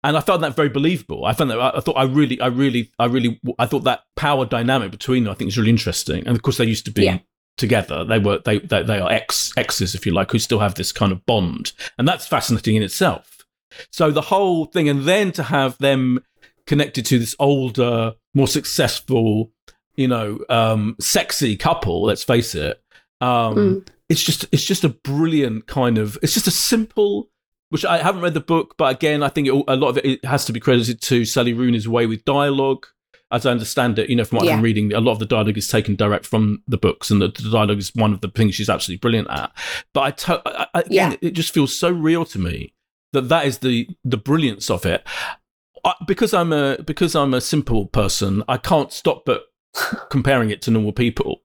and 0.02 0.16
I 0.16 0.20
found 0.20 0.42
that 0.42 0.56
very 0.56 0.68
believable. 0.68 1.24
I 1.24 1.32
found 1.32 1.50
that 1.50 1.60
I 1.60 1.80
thought 1.80 1.96
I 1.96 2.04
really, 2.04 2.40
I 2.40 2.46
really, 2.46 2.92
I 2.98 3.06
really, 3.06 3.40
I 3.58 3.66
thought 3.66 3.84
that 3.84 4.02
power 4.14 4.46
dynamic 4.46 4.90
between 4.90 5.24
them 5.24 5.32
I 5.32 5.34
think 5.34 5.48
is 5.48 5.58
really 5.58 5.70
interesting. 5.70 6.26
And 6.26 6.36
of 6.36 6.42
course, 6.42 6.58
they 6.58 6.64
used 6.64 6.84
to 6.86 6.92
be. 6.92 7.04
Yeah. 7.04 7.18
Together, 7.58 8.04
they 8.04 8.18
were 8.18 8.38
they, 8.44 8.58
they 8.58 8.82
they 8.82 8.98
are 8.98 9.10
ex 9.10 9.50
exes, 9.56 9.94
if 9.94 10.04
you 10.04 10.12
like, 10.12 10.30
who 10.30 10.38
still 10.38 10.58
have 10.58 10.74
this 10.74 10.92
kind 10.92 11.10
of 11.10 11.24
bond, 11.24 11.72
and 11.96 12.06
that's 12.06 12.26
fascinating 12.26 12.76
in 12.76 12.82
itself. 12.82 13.46
So 13.90 14.10
the 14.10 14.20
whole 14.20 14.66
thing, 14.66 14.90
and 14.90 15.04
then 15.04 15.32
to 15.32 15.42
have 15.42 15.78
them 15.78 16.22
connected 16.66 17.06
to 17.06 17.18
this 17.18 17.34
older, 17.38 18.12
more 18.34 18.46
successful, 18.46 19.52
you 19.94 20.06
know, 20.06 20.38
um, 20.50 20.96
sexy 21.00 21.56
couple. 21.56 22.02
Let's 22.02 22.24
face 22.24 22.54
it. 22.54 22.78
Um, 23.22 23.54
mm. 23.54 23.86
It's 24.08 24.22
just 24.22 24.46
it's 24.52 24.64
just 24.64 24.84
a 24.84 24.88
brilliant 24.88 25.66
kind 25.66 25.98
of. 25.98 26.18
It's 26.22 26.34
just 26.34 26.46
a 26.46 26.52
simple. 26.52 27.30
Which 27.70 27.84
I 27.84 27.98
haven't 27.98 28.22
read 28.22 28.34
the 28.34 28.40
book, 28.40 28.76
but 28.78 28.94
again, 28.94 29.24
I 29.24 29.28
think 29.28 29.48
it, 29.48 29.50
a 29.50 29.74
lot 29.74 29.88
of 29.88 29.98
it, 29.98 30.04
it, 30.04 30.24
has 30.24 30.44
to 30.44 30.52
be 30.52 30.60
credited 30.60 31.02
to 31.02 31.24
Sally 31.24 31.52
Rooney's 31.52 31.88
way 31.88 32.06
with 32.06 32.24
dialogue. 32.24 32.86
As 33.32 33.44
I 33.44 33.50
understand 33.50 33.98
it, 33.98 34.08
you 34.08 34.14
know, 34.14 34.24
from 34.24 34.36
what 34.36 34.46
yeah. 34.46 34.52
I'm 34.54 34.62
reading, 34.62 34.92
a 34.92 35.00
lot 35.00 35.10
of 35.10 35.18
the 35.18 35.26
dialogue 35.26 35.58
is 35.58 35.66
taken 35.66 35.96
direct 35.96 36.26
from 36.26 36.62
the 36.68 36.76
books, 36.76 37.10
and 37.10 37.20
the, 37.20 37.26
the 37.26 37.50
dialogue 37.50 37.78
is 37.78 37.90
one 37.96 38.12
of 38.12 38.20
the 38.20 38.28
things 38.28 38.54
she's 38.54 38.70
absolutely 38.70 39.00
brilliant 39.00 39.28
at. 39.30 39.50
But 39.92 40.00
I, 40.00 40.10
to, 40.12 40.42
I, 40.46 40.66
I 40.74 40.80
again, 40.82 41.12
yeah. 41.12 41.16
it 41.20 41.32
just 41.32 41.52
feels 41.52 41.76
so 41.76 41.90
real 41.90 42.24
to 42.26 42.38
me 42.38 42.72
that 43.12 43.28
that 43.30 43.46
is 43.46 43.58
the 43.58 43.88
the 44.04 44.16
brilliance 44.16 44.70
of 44.70 44.86
it 44.86 45.04
because 46.06 46.34
I'm 46.34 46.52
a 46.52 46.78
because 46.82 47.14
I'm 47.14 47.34
a 47.34 47.40
simple 47.40 47.86
person, 47.86 48.42
I 48.48 48.56
can't 48.58 48.92
stop 48.92 49.24
but 49.24 49.44
comparing 50.10 50.50
it 50.50 50.62
to 50.62 50.70
normal 50.70 50.92
people, 50.92 51.42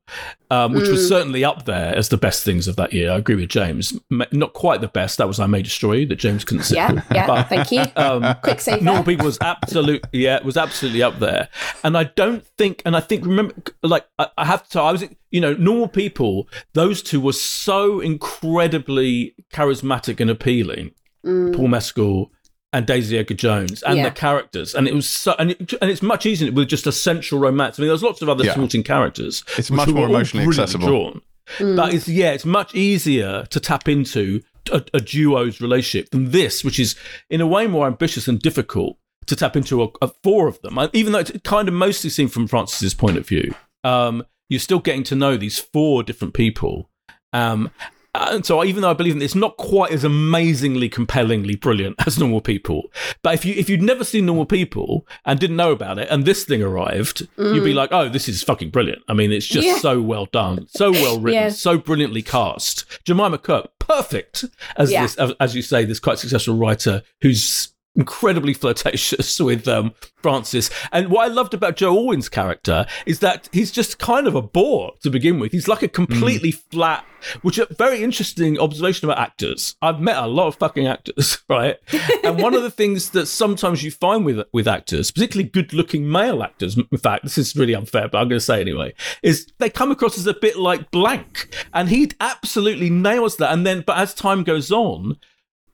um, 0.50 0.74
which 0.74 0.86
mm. 0.86 0.92
was 0.92 1.08
certainly 1.08 1.44
up 1.44 1.66
there 1.66 1.96
as 1.96 2.10
the 2.10 2.18
best 2.18 2.44
things 2.44 2.68
of 2.68 2.76
that 2.78 2.94
year. 2.94 3.12
I 3.12 3.18
agree 3.18 3.36
with 3.36 3.50
James. 3.50 3.98
Not 4.10 4.54
quite 4.54 4.82
the 4.82 4.88
best. 4.88 5.18
That 5.18 5.28
was 5.28 5.40
I 5.40 5.48
May 5.48 5.62
Destroy 5.62 5.94
You 5.94 6.06
that 6.08 6.16
James 6.16 6.44
couldn't 6.44 6.64
see. 6.64 6.76
Yeah, 6.76 7.02
yeah. 7.12 7.28
But, 7.32 7.50
thank 7.50 7.72
you. 7.72 7.84
Um, 7.96 8.36
Quick 8.42 8.62
save. 8.62 8.82
Normal 8.82 9.04
people 9.04 9.26
was 9.26 9.38
absolutely 9.42 10.10
yeah, 10.12 10.38
it 10.38 10.46
was 10.46 10.58
absolutely 10.58 11.04
up 11.04 11.20
there. 11.20 11.50
And 11.84 11.98
I 11.98 12.06
don't 12.06 12.46
think, 12.58 12.82
and 12.86 12.96
I 12.96 13.00
think 13.00 13.26
remember, 13.26 13.56
like 13.84 14.08
I, 14.18 14.28
I 14.38 14.46
have 14.46 14.68
to. 14.70 14.82
I 14.82 14.92
was, 14.92 15.04
you 15.30 15.42
know, 15.42 15.54
normal 15.54 15.88
people. 15.88 16.48
Those 16.74 17.02
two 17.02 17.20
were 17.20 17.34
so 17.34 18.00
incredibly 18.00 19.36
charismatic 19.54 20.20
and 20.20 20.30
appealing. 20.30 20.92
Mm. 21.26 21.56
Paul 21.56 21.68
Mescal 21.68 22.32
and 22.74 22.86
Daisy 22.86 23.18
Edgar 23.18 23.34
Jones 23.34 23.84
and 23.84 23.98
yeah. 23.98 24.06
the 24.06 24.12
characters, 24.12 24.74
and 24.74 24.88
it 24.88 24.94
was 24.94 25.10
so, 25.10 25.36
and, 25.38 25.52
it, 25.52 25.74
and 25.82 25.92
it's 25.92 26.02
much 26.02 26.26
easier 26.26 26.52
with 26.52 26.70
just 26.70 26.88
a 26.88 26.92
central 26.92 27.40
romance. 27.40 27.78
I 27.78 27.82
mean, 27.82 27.90
there's 27.90 28.04
lots 28.04 28.22
of 28.22 28.30
other 28.30 28.46
yeah. 28.46 28.54
supporting 28.54 28.84
characters. 28.84 29.44
It's 29.58 29.72
much 29.72 29.90
more 29.90 30.08
emotionally 30.08 30.46
accessible. 30.46 30.88
Drawn, 30.88 31.22
mm. 31.58 31.76
But 31.76 31.94
it's 31.94 32.08
yeah, 32.08 32.32
it's 32.32 32.46
much 32.46 32.74
easier 32.74 33.46
to 33.50 33.60
tap 33.60 33.90
into 33.90 34.42
a, 34.72 34.84
a, 34.94 35.02
duo's 35.02 35.60
relationship 35.60 36.12
than 36.12 36.32
this, 36.32 36.64
which 36.64 36.80
is 36.80 36.96
in 37.30 37.42
a 37.42 37.48
way 37.48 37.68
more 37.68 37.88
ambitious 37.88 38.28
and 38.28 38.40
difficult 38.40 38.98
to 39.28 39.36
tap 39.36 39.56
into 39.56 39.84
a, 39.84 39.88
a 40.02 40.08
four 40.24 40.48
of 40.48 40.62
them. 40.62 40.78
Even 40.94 41.14
though 41.14 41.20
it's 41.20 41.32
kind 41.44 41.68
of 41.68 41.74
mostly 41.74 42.10
seen 42.10 42.28
from 42.28 42.48
Francis's 42.48 42.94
point 42.94 43.18
of 43.18 43.28
view, 43.28 43.54
um, 43.84 44.24
you're 44.50 44.60
still 44.60 44.80
getting 44.80 45.04
to 45.04 45.16
know 45.16 45.38
these 45.38 45.60
four 45.60 46.04
different 46.04 46.34
people. 46.34 46.90
Um, 47.34 47.72
and 48.14 48.46
so 48.46 48.64
even 48.64 48.82
though 48.82 48.90
I 48.90 48.94
believe 48.94 49.16
that 49.16 49.24
it's 49.24 49.36
not 49.36 49.58
quite 49.58 49.92
as 49.92 50.04
amazingly 50.04 50.90
compellingly 50.90 51.56
brilliant 51.56 51.96
as 52.06 52.20
normal 52.20 52.42
people, 52.42 52.92
but 53.22 53.34
if 53.34 53.46
you 53.46 53.54
if 53.56 53.70
you'd 53.70 53.82
never 53.82 54.04
seen 54.04 54.26
normal 54.26 54.46
people 54.46 55.08
and 55.26 55.40
didn't 55.40 55.56
know 55.56 55.72
about 55.72 55.98
it 55.98 56.08
and 56.10 56.26
this 56.26 56.44
thing 56.44 56.62
arrived, 56.62 57.28
mm. 57.38 57.56
you'd 57.56 57.64
be 57.64 57.74
mm. 57.74 57.76
like, 57.76 57.92
oh, 57.92 58.10
this 58.10 58.28
is 58.28 58.44
fucking 58.44 58.70
brilliant. 58.70 59.02
I 59.08 59.14
mean, 59.14 59.32
it's 59.32 59.48
just 59.48 59.68
yeah. 59.68 59.78
so 59.78 60.02
well 60.02 60.26
done, 60.26 60.68
so 60.68 60.92
well 60.92 61.20
written, 61.22 61.44
yeah. 61.44 61.50
so 61.50 61.78
brilliantly 61.78 62.22
cast. 62.22 62.86
Jemima 63.06 63.38
Kirk, 63.38 63.70
perfect 63.80 64.46
as 64.76 64.92
yeah. 64.92 65.04
this 65.04 65.34
as 65.40 65.56
you 65.56 65.62
say, 65.62 65.86
this 65.86 66.00
quite 66.00 66.20
successful 66.20 66.56
writer 66.58 67.04
who's 67.22 67.74
incredibly 67.96 68.54
flirtatious 68.62 69.40
with 69.40 69.68
um, 69.68 69.94
Frances. 70.22 70.70
And 70.92 71.10
what 71.10 71.30
I 71.30 71.34
loved 71.34 71.54
about 71.54 71.76
Joe 71.76 71.96
Alwyn's 71.96 72.30
character 72.30 72.86
is 73.06 73.20
that 73.20 73.50
he's 73.52 73.72
just 73.72 74.00
kind 74.00 74.28
of 74.28 74.36
a 74.36 74.42
bore 74.42 74.94
to 75.04 75.10
begin 75.10 75.40
with. 75.40 75.52
He's 75.52 75.68
like 75.68 75.82
a 75.82 75.88
completely 75.88 76.52
mm. 76.52 76.62
flat, 76.72 77.06
which 77.42 77.58
is 77.58 77.68
a 77.70 77.74
very 77.74 78.04
interesting 78.04 78.60
observation 78.60 79.10
about 79.10 79.22
actors. 79.22 79.76
I've 79.82 80.00
met 80.00 80.18
a 80.18 80.28
lot 80.28 80.48
of 80.48 80.56
fucking 80.56 80.88
actors, 80.88 81.40
right? 81.50 81.78
and 82.24 82.42
one 82.42 82.54
of 82.54 82.64
the 82.64 82.72
things 82.72 83.12
that 83.12 83.26
sometimes 83.26 83.84
you 83.84 83.92
find 83.92 84.26
with 84.26 84.42
with 84.54 84.68
actors, 84.68 85.12
particularly 85.12 85.50
good-looking 85.50 86.10
male 86.10 86.44
actors, 86.44 86.78
in 86.78 86.98
fact, 86.98 87.24
this 87.24 87.38
is 87.38 87.56
really 87.56 87.76
unfair, 87.76 88.08
but 88.08 88.20
I'm 88.20 88.30
going 88.30 88.40
to 88.40 88.46
say 88.46 88.62
anyway, 88.62 88.94
is 89.24 89.48
they 89.60 89.70
come 89.70 89.92
across 89.92 90.18
as 90.18 90.28
a 90.28 90.34
bit 90.34 90.58
like 90.58 90.92
blank, 90.92 91.54
and 91.74 91.90
he 91.90 92.12
absolutely 92.20 92.90
nails 92.90 93.38
that. 93.38 93.52
And 93.52 93.66
then, 93.66 93.84
but 93.86 93.98
as 93.98 94.14
time 94.14 94.44
goes 94.44 94.72
on, 94.72 95.18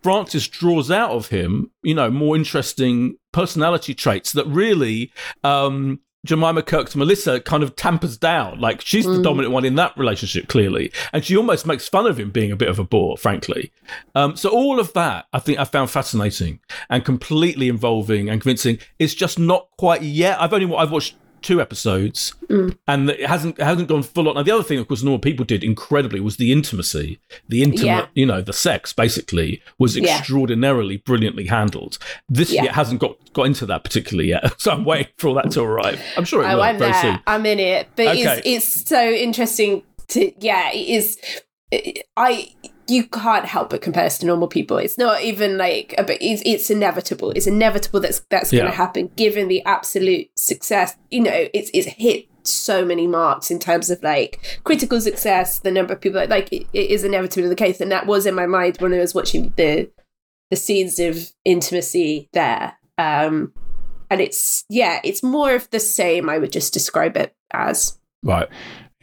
Frances 0.08 0.48
draws 0.48 0.90
out 0.90 1.12
of 1.12 1.28
him, 1.28 1.70
you 1.84 1.94
know, 1.94 2.10
more 2.10 2.34
interesting 2.34 3.18
personality 3.34 3.94
traits 3.94 4.32
that 4.32 4.48
really 4.48 5.12
um, 5.44 6.00
Jemima 6.26 6.64
Kirk's 6.64 6.96
Melissa 6.96 7.42
kind 7.42 7.62
of 7.62 7.76
tampers 7.76 8.18
down. 8.18 8.58
Like 8.62 8.80
she's 8.80 9.04
the 9.04 9.18
mm. 9.18 9.24
dominant 9.24 9.54
one 9.54 9.66
in 9.66 9.76
that 9.76 9.98
relationship, 9.98 10.48
clearly, 10.48 10.94
and 11.12 11.26
she 11.26 11.36
almost 11.36 11.66
makes 11.66 11.90
fun 11.90 12.06
of 12.06 12.18
him 12.18 12.32
being 12.32 12.54
a 12.54 12.56
bit 12.56 12.70
of 12.70 12.80
a 12.80 12.86
bore, 12.86 13.18
frankly. 13.18 13.74
Um, 14.16 14.38
so 14.38 14.48
all 14.48 14.80
of 14.80 14.94
that, 14.94 15.26
I 15.34 15.40
think, 15.40 15.60
I 15.60 15.66
found 15.66 15.90
fascinating 15.90 16.62
and 16.90 17.04
completely 17.04 17.68
involving 17.68 18.30
and 18.30 18.40
convincing. 18.40 18.80
It's 19.00 19.14
just 19.14 19.38
not 19.38 19.68
quite 19.78 20.04
yet. 20.04 20.42
I've 20.42 20.54
only 20.54 20.74
I've 20.74 20.92
watched 20.92 21.16
two 21.42 21.62
episodes, 21.62 22.34
mm. 22.48 22.78
and 22.88 23.10
it 23.10 23.26
hasn't 23.26 23.58
it 23.60 23.64
hasn't 23.64 23.88
gone 23.88 24.04
full 24.04 24.28
on. 24.30 24.36
Now 24.36 24.44
the 24.44 24.52
other 24.52 24.64
thing, 24.64 24.80
of 24.80 24.88
course, 24.88 25.04
normal 25.04 25.20
people 25.20 25.46
did 25.46 25.64
incredibly 25.64 26.20
was 26.20 26.38
the 26.38 26.52
intimacy, 26.52 27.20
the 27.48 27.64
intimate, 27.64 27.86
yeah. 27.86 28.06
you 28.14 28.26
know, 28.26 28.42
the 28.42 28.54
sex 28.54 28.94
basically 28.94 29.62
was 29.78 29.98
extraordinarily 29.98 30.96
yeah. 30.96 31.02
brilliantly 31.06 31.46
handled. 31.48 31.98
This 32.30 32.52
yeah. 32.52 32.72
hasn't 32.74 33.00
got 33.00 33.18
got 33.34 33.44
into 33.44 33.66
that 33.66 33.84
particularly 33.84 34.30
yet, 34.30 34.54
so 34.62 34.72
I'm 34.72 34.86
waiting 34.86 35.12
for 35.18 35.30
all 35.30 35.34
that 35.36 35.52
to 35.52 35.62
arrive. 35.62 36.02
I'm 36.16 36.26
sure 36.26 36.44
it 36.44 36.48
oh, 36.48 36.56
will 36.56 36.64
I'm 36.64 36.78
very 36.78 36.92
there. 36.92 37.02
soon. 37.02 37.20
I'm 37.28 37.46
in 37.46 37.60
it, 37.60 37.90
but 37.96 38.08
okay. 38.08 38.22
it's 38.22 38.42
it's 38.46 38.90
so 38.90 39.10
interesting 39.10 39.84
to 40.10 40.32
yeah, 40.40 40.72
it 40.72 40.88
is. 40.88 41.20
I 42.16 42.50
you 42.88 43.06
can't 43.06 43.46
help 43.46 43.70
but 43.70 43.82
compare 43.82 44.06
us 44.06 44.18
to 44.20 44.26
normal 44.26 44.48
people. 44.48 44.78
It's 44.78 44.98
not 44.98 45.22
even 45.22 45.58
like, 45.58 45.94
but 45.98 46.18
it's, 46.22 46.42
it's 46.46 46.70
inevitable. 46.70 47.32
It's 47.32 47.48
inevitable 47.48 48.00
that's 48.00 48.22
that's 48.30 48.52
going 48.52 48.66
to 48.66 48.72
happen 48.72 49.12
given 49.16 49.48
the 49.48 49.64
absolute 49.66 50.28
success. 50.38 50.96
You 51.12 51.22
know, 51.22 51.48
it's 51.54 51.70
it's 51.74 51.88
hit 51.88 52.28
so 52.44 52.86
many 52.86 53.08
marks 53.08 53.52
in 53.52 53.60
terms 53.60 53.90
of 53.90 54.02
like 54.04 54.62
critical 54.64 55.02
success, 55.02 55.60
the 55.60 55.72
number 55.72 55.94
of 55.94 56.02
people 56.02 56.20
like, 56.20 56.30
like 56.30 56.52
it, 56.52 56.68
it 56.74 56.92
is 56.92 57.04
inevitably 57.04 57.50
the 57.50 57.56
case, 57.56 57.82
and 57.82 57.92
that 57.92 58.08
was 58.08 58.26
in 58.26 58.36
my 58.36 58.46
mind 58.46 58.78
when 58.80 58.94
I 58.94 59.00
was 59.00 59.14
watching 59.14 59.54
the 59.58 59.90
the 60.50 60.56
scenes 60.56 61.00
of 61.00 61.32
intimacy 61.44 62.30
there. 62.34 62.78
Um, 62.98 63.54
and 64.10 64.22
it's 64.22 64.64
yeah, 64.70 65.02
it's 65.04 65.24
more 65.24 65.54
of 65.54 65.70
the 65.72 65.80
same. 65.80 66.30
I 66.30 66.38
would 66.38 66.52
just 66.52 66.74
describe 66.74 67.18
it 67.18 67.36
as 67.52 67.98
right. 68.24 68.48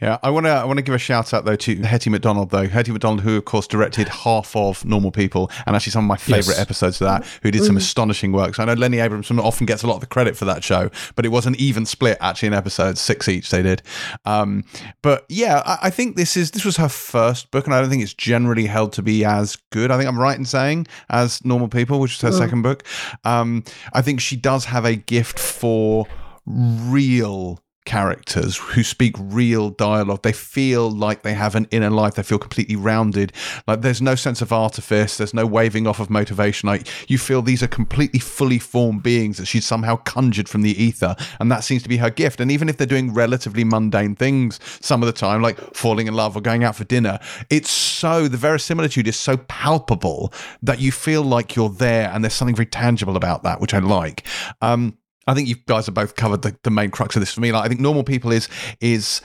Yeah, 0.01 0.17
I 0.21 0.29
want 0.29 0.45
to 0.45 0.49
I 0.49 0.65
want 0.65 0.77
to 0.77 0.83
give 0.83 0.93
a 0.93 0.97
shout 0.97 1.33
out 1.33 1.45
though 1.45 1.55
to 1.55 1.75
Hetty 1.77 2.09
McDonald 2.09 2.49
though 2.49 2.67
Hetty 2.67 2.91
McDonald 2.91 3.21
who 3.21 3.37
of 3.37 3.45
course 3.45 3.65
directed 3.65 4.09
half 4.09 4.53
of 4.53 4.83
Normal 4.83 5.09
People 5.09 5.49
and 5.65 5.73
actually 5.73 5.91
some 5.91 6.03
of 6.03 6.09
my 6.09 6.17
favourite 6.17 6.57
yes. 6.57 6.59
episodes 6.59 6.99
of 6.99 7.07
that 7.07 7.25
who 7.43 7.49
did 7.49 7.63
some 7.63 7.75
mm. 7.75 7.79
astonishing 7.79 8.33
work. 8.33 8.55
So 8.55 8.63
I 8.63 8.65
know 8.65 8.73
Lenny 8.73 8.99
Abrahamson 8.99 9.39
often 9.39 9.65
gets 9.65 9.83
a 9.83 9.87
lot 9.87 9.95
of 9.95 10.01
the 10.01 10.07
credit 10.07 10.35
for 10.35 10.43
that 10.43 10.65
show, 10.65 10.89
but 11.15 11.25
it 11.25 11.29
was 11.29 11.45
an 11.45 11.55
even 11.55 11.85
split 11.85 12.17
actually 12.19 12.47
in 12.47 12.53
episodes 12.53 12.99
six 12.99 13.29
each 13.29 13.49
they 13.51 13.63
did. 13.63 13.83
Um, 14.25 14.65
but 15.01 15.25
yeah, 15.29 15.63
I, 15.65 15.77
I, 15.83 15.89
think 15.91 16.17
this 16.17 16.35
is 16.35 16.51
this 16.51 16.65
was 16.65 16.75
her 16.75 16.89
first 16.89 17.49
book 17.51 17.65
and 17.65 17.73
I 17.73 17.79
don't 17.79 17.89
think 17.89 18.03
it's 18.03 18.13
generally 18.13 18.65
held 18.65 18.91
to 18.93 19.01
be 19.01 19.23
as 19.23 19.55
good. 19.71 19.91
I 19.91 19.97
think 19.97 20.09
I'm 20.09 20.19
right 20.19 20.37
in 20.37 20.43
saying 20.43 20.87
as 21.09 21.43
Normal 21.45 21.69
People, 21.69 22.01
which 22.01 22.15
is 22.15 22.21
her 22.21 22.31
mm. 22.31 22.37
second 22.37 22.63
book. 22.63 22.83
Um, 23.23 23.63
I 23.93 24.01
think 24.01 24.19
she 24.19 24.35
does 24.35 24.65
have 24.65 24.83
a 24.83 24.97
gift 24.97 25.39
for 25.39 26.05
real 26.45 27.61
characters 27.85 28.57
who 28.57 28.83
speak 28.83 29.15
real 29.17 29.69
dialogue. 29.69 30.23
They 30.23 30.33
feel 30.33 30.89
like 30.89 31.21
they 31.21 31.33
have 31.33 31.55
an 31.55 31.67
inner 31.71 31.89
life. 31.89 32.15
They 32.15 32.23
feel 32.23 32.39
completely 32.39 32.75
rounded. 32.75 33.31
Like 33.67 33.81
there's 33.81 34.01
no 34.01 34.15
sense 34.15 34.41
of 34.41 34.51
artifice. 34.51 35.17
There's 35.17 35.33
no 35.33 35.45
waving 35.45 35.87
off 35.87 35.99
of 35.99 36.09
motivation. 36.09 36.67
Like 36.67 36.87
you 37.09 37.17
feel 37.17 37.41
these 37.41 37.63
are 37.63 37.67
completely 37.67 38.19
fully 38.19 38.59
formed 38.59 39.03
beings 39.03 39.37
that 39.37 39.45
she's 39.45 39.65
somehow 39.65 39.97
conjured 39.97 40.49
from 40.49 40.63
the 40.63 40.81
ether. 40.81 41.15
And 41.39 41.51
that 41.51 41.63
seems 41.63 41.83
to 41.83 41.89
be 41.89 41.97
her 41.97 42.09
gift. 42.09 42.39
And 42.39 42.51
even 42.51 42.69
if 42.69 42.77
they're 42.77 42.87
doing 42.87 43.13
relatively 43.13 43.63
mundane 43.63 44.15
things 44.15 44.59
some 44.81 45.01
of 45.01 45.07
the 45.07 45.13
time, 45.13 45.41
like 45.41 45.59
falling 45.75 46.07
in 46.07 46.13
love 46.13 46.35
or 46.35 46.41
going 46.41 46.63
out 46.63 46.75
for 46.75 46.83
dinner, 46.83 47.19
it's 47.49 47.69
so, 47.69 48.27
the 48.27 48.37
verisimilitude 48.37 49.07
is 49.07 49.15
so 49.15 49.37
palpable 49.37 50.33
that 50.61 50.79
you 50.79 50.91
feel 50.91 51.23
like 51.23 51.55
you're 51.55 51.69
there 51.69 52.09
and 52.09 52.23
there's 52.23 52.33
something 52.33 52.55
very 52.55 52.65
tangible 52.65 53.15
about 53.15 53.43
that, 53.43 53.61
which 53.61 53.73
I 53.73 53.79
like. 53.79 54.25
Um, 54.61 54.97
I 55.27 55.33
think 55.33 55.47
you 55.47 55.55
guys 55.55 55.87
have 55.87 55.95
both 55.95 56.15
covered 56.15 56.41
the, 56.41 56.55
the 56.63 56.71
main 56.71 56.91
crux 56.91 57.15
of 57.15 57.21
this 57.21 57.33
for 57.33 57.41
me. 57.41 57.51
Like 57.51 57.65
I 57.65 57.67
think 57.67 57.79
normal 57.79 58.03
people 58.03 58.31
is 58.31 58.47
is 58.79 59.21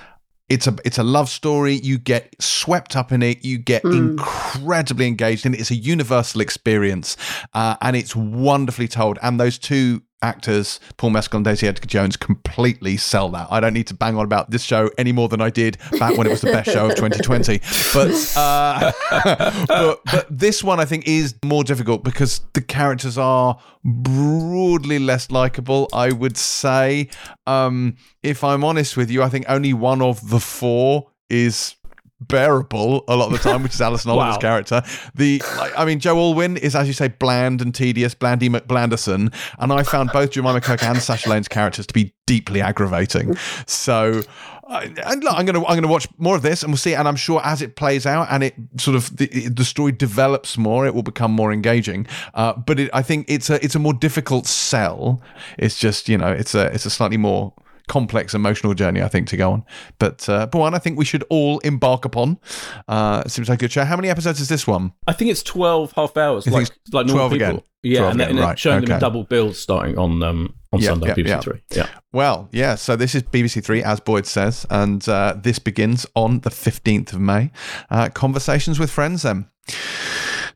it's 0.49 0.67
a 0.67 0.77
it's 0.85 0.99
a 0.99 1.05
love 1.05 1.29
story. 1.29 1.75
You 1.75 1.99
get 1.99 2.35
swept 2.41 2.97
up 2.97 3.13
in 3.13 3.23
it. 3.23 3.45
You 3.45 3.59
get 3.59 3.83
mm. 3.85 3.97
incredibly 3.97 5.07
engaged 5.07 5.47
in 5.47 5.55
it. 5.55 5.61
It's 5.61 5.71
a 5.71 5.77
universal 5.77 6.41
experience, 6.41 7.17
uh, 7.55 7.77
and 7.81 7.97
it's 7.97 8.17
wonderfully 8.17 8.89
told. 8.89 9.19
And 9.23 9.39
those 9.39 9.59
two 9.59 10.03
actors, 10.23 10.81
Paul 10.97 11.11
Mescal 11.11 11.39
and 11.39 11.45
Daisy 11.45 11.67
Edgar 11.67 11.87
Jones, 11.87 12.17
completely 12.17 12.97
sell 12.97 13.29
that. 13.31 13.49
I 13.51 13.61
don't 13.61 13.73
need 13.73 13.87
to 13.89 13.95
bang 13.95 14.17
on 14.17 14.25
about 14.25 14.51
this 14.51 14.63
show 14.63 14.91
any 14.99 15.13
more 15.13 15.29
than 15.29 15.41
I 15.41 15.51
did 15.51 15.79
back 15.99 16.17
when 16.17 16.27
it 16.27 16.31
was 16.31 16.41
the 16.43 16.53
best 16.53 16.71
show 16.71 16.87
of 16.87 16.95
2020. 16.97 17.61
But, 17.95 18.37
uh, 18.37 18.93
but, 19.67 20.01
but 20.05 20.27
this 20.31 20.63
one 20.63 20.81
I 20.81 20.85
think 20.85 21.07
is 21.07 21.35
more 21.45 21.65
difficult 21.65 22.05
because 22.05 22.41
the 22.53 22.61
characters 22.61 23.17
are 23.17 23.59
broadly 23.85 24.99
less 24.99 25.31
likable. 25.31 25.89
I 25.93 26.13
would 26.13 26.37
say, 26.37 27.09
um, 27.47 27.97
if 28.23 28.45
I'm 28.45 28.65
honest 28.65 28.97
with 28.97 29.11
you, 29.11 29.23
I 29.23 29.29
think 29.29 29.47
only 29.49 29.73
one 29.73 30.03
of 30.03 30.29
the 30.29 30.41
four 30.41 31.11
is 31.31 31.77
bearable 32.21 33.05
a 33.09 33.17
lot 33.17 33.27
of 33.27 33.33
the 33.33 33.39
time, 33.39 33.63
which 33.63 33.75
is 33.75 33.81
Alison 33.81 34.11
Oliver's 34.11 34.37
wow. 34.37 34.41
character. 34.41 34.83
The 35.15 35.43
like, 35.57 35.73
I 35.79 35.85
mean, 35.85 36.01
Joe 36.01 36.17
Alwyn 36.17 36.57
is, 36.57 36.75
as 36.75 36.87
you 36.87 36.93
say, 36.93 37.09
bland 37.09 37.61
and 37.63 37.75
tedious, 37.75 38.15
Blandy 38.15 38.49
McBlanderson, 38.49 39.35
and 39.59 39.73
I 39.73 39.83
found 39.83 40.11
both 40.13 40.31
Jemima 40.31 40.61
Kirk 40.61 40.83
and 40.83 40.99
Sasha 40.99 41.29
Lane's 41.29 41.49
characters 41.49 41.87
to 41.87 41.95
be 41.95 42.15
deeply 42.27 42.61
aggravating. 42.61 43.37
So. 43.67 44.23
and 44.69 45.25
look, 45.25 45.35
I'm 45.35 45.47
gonna 45.47 45.65
I'm 45.67 45.75
gonna 45.75 45.89
watch 45.89 46.07
more 46.19 46.37
of 46.37 46.43
this, 46.43 46.63
and 46.63 46.71
we'll 46.71 46.79
see. 46.79 46.95
And 46.95 47.09
I'm 47.09 47.17
sure 47.17 47.41
as 47.45 47.61
it 47.61 47.75
plays 47.75 48.07
out 48.07 48.29
and 48.31 48.45
it 48.45 48.55
sort 48.77 48.97
of 48.97 49.17
the, 49.17 49.27
the 49.49 49.65
story 49.65 49.91
develops 49.91 50.57
more, 50.57 50.87
it 50.87 50.95
will 50.95 51.03
become 51.03 51.33
more 51.33 51.53
engaging. 51.53 52.07
Uh, 52.35 52.53
but 52.53 52.79
it, 52.79 52.91
I 52.93 53.03
think 53.03 53.27
it's 53.29 53.51
a 53.51 53.63
it's 53.65 53.75
a 53.75 53.81
more 53.81 53.95
difficult 53.95 54.47
sell. 54.47 55.21
It's 55.59 55.77
just 55.77 56.09
you 56.09 56.17
know 56.17 56.31
it's 56.31 56.55
a 56.55 56.67
it's 56.67 56.87
a 56.87 56.91
slightly 56.91 57.17
more 57.17 57.53
complex 57.91 58.35
emotional 58.35 58.73
journey, 58.73 59.03
I 59.03 59.09
think, 59.09 59.27
to 59.29 59.37
go 59.37 59.51
on. 59.51 59.65
But 59.99 60.29
uh, 60.29 60.47
but 60.47 60.59
one 60.59 60.75
I 60.75 60.79
think 60.79 60.97
we 60.97 61.05
should 61.05 61.25
all 61.29 61.59
embark 61.59 62.05
upon. 62.05 62.39
Uh, 62.87 63.27
seems 63.27 63.49
like 63.49 63.59
a 63.59 63.63
good 63.63 63.73
show. 63.73 63.85
How 63.85 63.97
many 63.97 64.09
episodes 64.09 64.41
is 64.41 64.49
this 64.49 64.67
one? 64.67 64.93
I 65.09 65.13
think 65.13 65.31
it's 65.31 65.43
12 65.43 65.93
half 65.93 66.17
hours, 66.17 66.47
like, 66.47 66.69
like 66.93 67.07
normal 67.07 67.29
12 67.29 67.33
people. 67.33 67.49
Again. 67.49 67.63
Yeah, 67.83 68.11
and, 68.11 68.21
again, 68.21 68.31
and 68.31 68.39
right. 68.39 68.59
showing 68.59 68.79
okay. 68.79 68.87
them 68.87 68.95
in 68.95 69.01
double 69.01 69.25
bills 69.25 69.59
starting 69.59 69.99
on 69.99 70.23
um, 70.23 70.55
on 70.73 70.81
yep, 70.81 70.91
Sunday, 70.91 71.09
yep, 71.09 71.17
BBC 71.17 71.27
yep. 71.27 71.43
Three. 71.43 71.63
Yeah. 71.73 71.89
Well, 72.13 72.49
yeah. 72.53 72.77
So 72.77 72.95
this 72.95 73.15
is 73.15 73.25
BBC 73.25 73.65
Three, 73.65 73.83
as 73.83 73.99
Boyd 73.99 74.27
says, 74.27 74.67
and 74.71 75.07
uh, 75.09 75.35
this 75.37 75.59
begins 75.59 76.07
on 76.15 76.41
the 76.41 76.51
15th 76.51 77.13
of 77.13 77.21
May. 77.21 77.51
Uh, 77.91 78.09
conversations 78.11 78.79
with 78.79 78.91
friends, 78.91 79.23
then. 79.23 79.47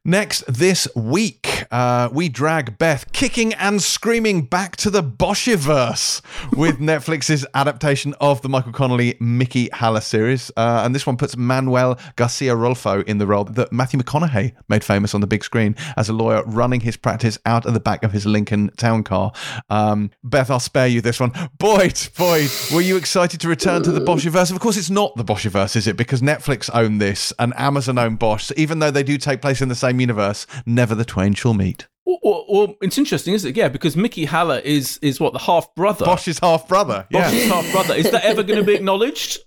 Next, 0.06 0.44
this 0.46 0.86
week, 0.94 1.64
uh, 1.70 2.10
we 2.12 2.28
drag 2.28 2.76
Beth 2.76 3.10
kicking 3.12 3.54
and 3.54 3.82
screaming 3.82 4.42
back 4.42 4.76
to 4.76 4.90
the 4.90 5.02
Boschiverse 5.02 6.20
with 6.54 6.78
Netflix's 6.78 7.46
adaptation 7.54 8.14
of 8.20 8.42
the 8.42 8.50
Michael 8.50 8.72
Connelly 8.72 9.16
Mickey 9.18 9.70
Haller 9.72 10.02
series. 10.02 10.50
Uh, 10.58 10.82
and 10.84 10.94
this 10.94 11.06
one 11.06 11.16
puts 11.16 11.38
Manuel 11.38 11.98
Garcia 12.16 12.54
Rulfo 12.54 13.02
in 13.04 13.16
the 13.16 13.26
role 13.26 13.44
that 13.44 13.72
Matthew 13.72 13.98
McConaughey 13.98 14.52
made 14.68 14.84
famous 14.84 15.14
on 15.14 15.22
the 15.22 15.26
big 15.26 15.42
screen 15.42 15.74
as 15.96 16.10
a 16.10 16.12
lawyer 16.12 16.44
running 16.44 16.80
his 16.80 16.98
practice 16.98 17.38
out 17.46 17.64
of 17.64 17.72
the 17.72 17.80
back 17.80 18.04
of 18.04 18.12
his 18.12 18.26
Lincoln 18.26 18.72
town 18.76 19.04
car. 19.04 19.32
Um, 19.70 20.10
Beth, 20.22 20.50
I'll 20.50 20.60
spare 20.60 20.86
you 20.86 21.00
this 21.00 21.18
one. 21.18 21.32
Boyd, 21.56 22.08
Boyd, 22.18 22.50
were 22.74 22.82
you 22.82 22.98
excited 22.98 23.40
to 23.40 23.48
return 23.48 23.82
to 23.84 23.90
the 23.90 24.00
Boschiverse? 24.04 24.52
Of 24.52 24.60
course, 24.60 24.76
it's 24.76 24.90
not 24.90 25.16
the 25.16 25.24
Boschiverse, 25.24 25.76
is 25.76 25.86
it? 25.86 25.96
Because 25.96 26.20
Netflix 26.20 26.68
own 26.74 26.98
this 26.98 27.32
and 27.38 27.54
Amazon 27.56 27.96
own 27.96 28.16
Bosch. 28.16 28.44
So 28.44 28.54
even 28.58 28.80
though 28.80 28.90
they 28.90 29.02
do 29.02 29.16
take 29.16 29.40
place 29.40 29.62
in 29.62 29.70
the 29.70 29.74
same 29.74 29.93
universe, 30.00 30.46
never 30.66 30.94
the 30.94 31.04
twain 31.04 31.34
shall 31.34 31.54
meet. 31.54 31.86
Well, 32.06 32.44
well, 32.48 32.74
it's 32.82 32.98
interesting, 32.98 33.34
isn't 33.34 33.50
it? 33.50 33.56
Yeah, 33.56 33.68
because 33.68 33.96
Mickey 33.96 34.26
Haller 34.26 34.58
is 34.58 34.98
is 35.00 35.18
what 35.18 35.32
the 35.32 35.38
half 35.38 35.74
brother. 35.74 36.04
Bosch's 36.04 36.38
half 36.38 36.68
brother. 36.68 37.06
Bosch's 37.10 37.46
yeah. 37.46 37.54
half 37.54 37.72
brother. 37.72 37.94
Is 37.94 38.10
that 38.10 38.24
ever 38.24 38.42
going 38.42 38.58
to 38.58 38.64
be 38.64 38.74
acknowledged? 38.76 39.38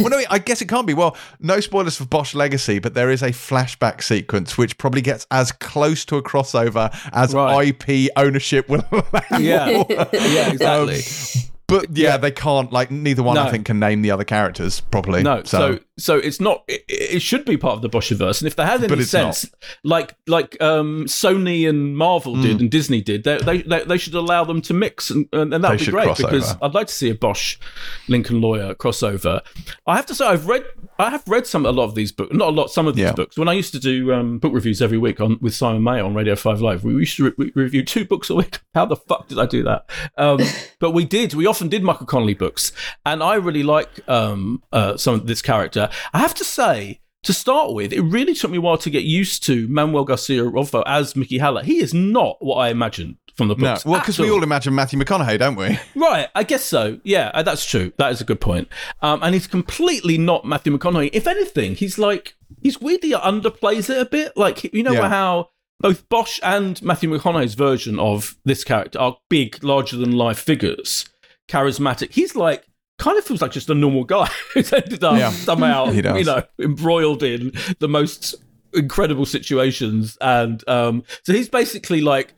well, 0.00 0.10
no, 0.10 0.22
I 0.30 0.38
guess 0.38 0.62
it 0.62 0.66
can't 0.68 0.86
be. 0.86 0.94
Well, 0.94 1.16
no 1.40 1.58
spoilers 1.60 1.96
for 1.96 2.06
Bosch 2.06 2.34
Legacy, 2.34 2.78
but 2.78 2.94
there 2.94 3.10
is 3.10 3.22
a 3.22 3.30
flashback 3.30 4.02
sequence 4.02 4.56
which 4.56 4.78
probably 4.78 5.00
gets 5.00 5.26
as 5.30 5.50
close 5.50 6.04
to 6.06 6.16
a 6.16 6.22
crossover 6.22 6.96
as 7.12 7.34
right. 7.34 7.68
IP 7.68 8.10
ownership 8.16 8.68
will 8.68 8.84
allow. 8.92 9.38
Yeah, 9.38 9.84
yeah, 9.88 10.52
exactly. 10.52 10.96
Um, 10.96 11.50
but 11.66 11.96
yeah, 11.96 12.10
yeah, 12.10 12.16
they 12.16 12.30
can't. 12.30 12.72
Like 12.72 12.90
neither 12.90 13.22
one, 13.22 13.34
no. 13.34 13.42
I 13.42 13.50
think, 13.50 13.66
can 13.66 13.80
name 13.80 14.02
the 14.02 14.12
other 14.12 14.24
characters 14.24 14.80
properly. 14.80 15.22
No, 15.22 15.42
so 15.42 15.74
so, 15.74 15.78
so 15.98 16.18
it's 16.18 16.40
not. 16.40 16.64
It, 16.68 16.84
it, 16.88 17.22
should 17.22 17.44
be 17.44 17.56
part 17.56 17.74
of 17.74 17.82
the 17.82 17.88
Boschiverse, 17.88 18.40
and 18.40 18.46
if 18.46 18.56
they 18.56 18.64
had 18.64 18.82
any 18.84 19.02
sense, 19.02 19.44
not. 19.44 19.54
like 19.82 20.14
like 20.26 20.60
um, 20.62 21.06
Sony 21.06 21.68
and 21.68 21.96
Marvel 21.96 22.36
mm. 22.36 22.42
did 22.42 22.60
and 22.60 22.70
Disney 22.70 23.00
did, 23.00 23.24
they, 23.24 23.38
they 23.38 23.62
they, 23.62 23.84
they 23.84 23.98
should 23.98 24.14
allow 24.14 24.44
them 24.44 24.60
to 24.62 24.74
mix, 24.74 25.10
and 25.10 25.26
and, 25.32 25.54
and 25.54 25.64
that'd 25.64 25.80
be 25.80 25.86
great 25.86 26.16
because 26.16 26.54
I'd 26.60 26.74
like 26.74 26.88
to 26.88 26.94
see 26.94 27.08
a 27.08 27.14
Bosch 27.14 27.56
Lincoln 28.08 28.40
Lawyer 28.40 28.74
crossover. 28.74 29.40
I 29.86 29.96
have 29.96 30.06
to 30.06 30.14
say, 30.14 30.26
I've 30.26 30.46
read 30.46 30.64
I 30.98 31.10
have 31.10 31.26
read 31.26 31.46
some 31.46 31.66
a 31.66 31.72
lot 31.72 31.84
of 31.84 31.94
these 31.94 32.10
books, 32.10 32.34
not 32.34 32.48
a 32.48 32.52
lot, 32.52 32.70
some 32.70 32.86
of 32.86 32.94
these 32.94 33.04
yeah. 33.04 33.12
books. 33.12 33.36
When 33.36 33.48
I 33.48 33.52
used 33.52 33.72
to 33.72 33.78
do 33.78 34.12
um, 34.12 34.38
book 34.38 34.52
reviews 34.52 34.80
every 34.80 34.96
week 34.98 35.20
on 35.20 35.38
with 35.40 35.54
Simon 35.54 35.82
Mayo 35.82 36.06
on 36.06 36.14
Radio 36.14 36.36
Five 36.36 36.60
Live, 36.60 36.84
we 36.84 36.94
used 36.94 37.16
to 37.18 37.34
re- 37.36 37.52
review 37.54 37.84
two 37.84 38.04
books 38.04 38.30
a 38.30 38.34
week. 38.34 38.60
How 38.74 38.86
the 38.86 38.96
fuck 38.96 39.28
did 39.28 39.38
I 39.38 39.46
do 39.46 39.62
that? 39.64 39.88
Um, 40.16 40.40
but 40.78 40.92
we 40.92 41.04
did. 41.04 41.34
We 41.34 41.46
often 41.46 41.68
did 41.68 41.82
Michael 41.82 42.06
Connelly 42.06 42.34
books, 42.34 42.72
and 43.04 43.22
I 43.22 43.34
really 43.34 43.62
like 43.62 43.88
um, 44.08 44.62
uh, 44.72 44.96
some 44.96 45.14
of 45.14 45.26
this 45.26 45.42
character. 45.42 45.85
I 46.12 46.18
have 46.18 46.34
to 46.34 46.44
say, 46.44 47.00
to 47.22 47.32
start 47.32 47.72
with, 47.72 47.92
it 47.92 48.02
really 48.02 48.34
took 48.34 48.50
me 48.50 48.58
a 48.58 48.60
while 48.60 48.78
to 48.78 48.90
get 48.90 49.04
used 49.04 49.42
to 49.44 49.66
Manuel 49.68 50.04
Garcia 50.04 50.42
Rulfo 50.42 50.82
as 50.86 51.16
Mickey 51.16 51.38
Haller. 51.38 51.62
He 51.62 51.78
is 51.78 51.92
not 51.92 52.36
what 52.40 52.56
I 52.56 52.68
imagined 52.68 53.16
from 53.36 53.48
the 53.48 53.54
books. 53.54 53.84
No. 53.84 53.92
Well, 53.92 54.00
because 54.00 54.18
we 54.18 54.30
all 54.30 54.42
imagine 54.42 54.74
Matthew 54.74 54.98
McConaughey, 54.98 55.38
don't 55.38 55.56
we? 55.56 55.78
Right, 55.96 56.28
I 56.34 56.44
guess 56.44 56.64
so. 56.64 57.00
Yeah, 57.04 57.30
uh, 57.34 57.42
that's 57.42 57.64
true. 57.64 57.92
That 57.98 58.12
is 58.12 58.20
a 58.20 58.24
good 58.24 58.40
point. 58.40 58.68
Um, 59.02 59.22
and 59.22 59.34
he's 59.34 59.46
completely 59.46 60.18
not 60.18 60.44
Matthew 60.44 60.76
McConaughey. 60.76 61.10
If 61.12 61.26
anything, 61.26 61.74
he's 61.74 61.98
like 61.98 62.34
he's 62.62 62.80
weirdly 62.80 63.10
underplays 63.10 63.90
it 63.90 63.98
a 63.98 64.04
bit. 64.04 64.36
Like 64.36 64.64
you 64.72 64.82
know 64.82 64.92
yeah. 64.92 65.08
how 65.08 65.50
both 65.80 66.08
Bosch 66.08 66.38
and 66.42 66.80
Matthew 66.82 67.10
McConaughey's 67.10 67.54
version 67.54 67.98
of 67.98 68.36
this 68.44 68.62
character 68.62 68.98
are 68.98 69.16
big, 69.28 69.62
larger 69.64 69.96
than 69.96 70.12
life 70.12 70.38
figures 70.38 71.06
charismatic. 71.48 72.12
He's 72.12 72.36
like 72.36 72.66
kind 72.98 73.18
of 73.18 73.24
feels 73.24 73.42
like 73.42 73.52
just 73.52 73.70
a 73.70 73.74
normal 73.74 74.04
guy 74.04 74.28
who's 74.54 74.72
ended 74.72 75.04
up 75.04 75.18
yeah. 75.18 75.30
somehow, 75.30 75.90
you 75.90 76.02
know, 76.02 76.42
embroiled 76.58 77.22
in 77.22 77.52
the 77.78 77.88
most 77.88 78.34
incredible 78.74 79.26
situations. 79.26 80.16
And 80.20 80.66
um, 80.68 81.04
so 81.22 81.32
he's 81.32 81.48
basically 81.48 82.00
like 82.00 82.34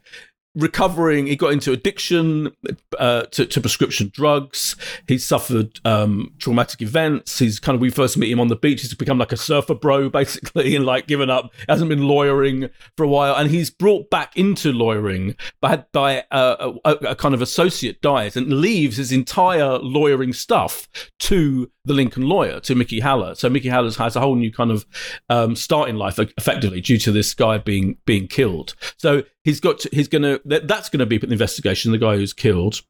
recovering. 0.55 1.27
He 1.27 1.37
got 1.37 1.53
into 1.53 1.73
addiction 1.73 2.51
uh, 2.99 3.23
to, 3.23 3.47
to, 3.47 3.61
prescription 3.61 4.11
drugs. 4.13 4.77
He's 5.07 5.25
suffered 5.25 5.81
um, 5.85 6.35
traumatic 6.39 6.83
events. 6.83 7.39
He's 7.39 7.61
kind 7.61 7.75
of 7.77 7.81
we 7.81 7.91
first 7.91 8.17
meet 8.17 8.31
him 8.31 8.41
on 8.41 8.49
the 8.49 8.57
beach. 8.57 8.83
He's 8.83 8.95
become 8.95 9.19
like 9.19 9.33
a 9.33 9.37
surfer 9.37 9.75
bro 9.75 10.09
basically, 10.11 10.75
and 10.75 10.85
like 10.85 11.07
given 11.07 11.31
up. 11.31 11.53
Hasn't 11.69 11.89
been 11.89 12.03
lawyering 12.03 12.71
for 12.97 13.05
a 13.05 13.09
while, 13.09 13.35
and 13.37 13.51
he's 13.51 13.71
brought 13.71 14.11
back 14.11 14.37
into 14.37 14.73
lawyering, 14.73 15.37
but 15.61 15.91
by 15.93 16.25
a, 16.31 16.73
a, 16.85 16.91
a 16.91 17.17
kind 17.17 17.35
of 17.35 17.43
associate 17.43 18.01
dies 18.01 18.37
and 18.37 18.61
leaves 18.61 18.97
his 18.97 19.13
entire 19.13 19.79
lawyering 19.79 20.33
stuff 20.33 20.89
to 21.21 21.71
the 21.85 21.95
Lincoln 21.95 22.23
lawyer, 22.23 22.61
to 22.61 22.75
Mickey 22.75 23.01
Haller. 23.01 23.35
So 23.35 23.49
Mickey 23.49 23.69
Haller 23.69 23.91
has 23.91 24.15
a 24.15 24.21
whole 24.21 24.37
new 24.37 24.53
kind 24.53 24.71
of 24.71 24.87
um, 25.29 25.57
start 25.57 25.89
in 25.89 25.97
life, 25.97 26.19
effectively, 26.19 26.81
due 26.81 26.99
to 26.99 27.11
this 27.11 27.35
guy 27.35 27.59
being 27.59 27.97
being 28.05 28.29
killed. 28.29 28.75
So 28.97 29.25
he's 29.43 29.61
got 29.61 29.81
to, 29.81 29.89
he's 29.93 30.09
going 30.09 30.23
to 30.23 30.38
that, 30.45 30.69
that's 30.69 30.89
going 30.89 31.01
to 31.01 31.07
be 31.07 31.19
the 31.19 31.31
investigation. 31.31 31.93
The 31.93 31.99
guy 31.99 32.17
who's 32.17 32.33
killed. 32.33 32.83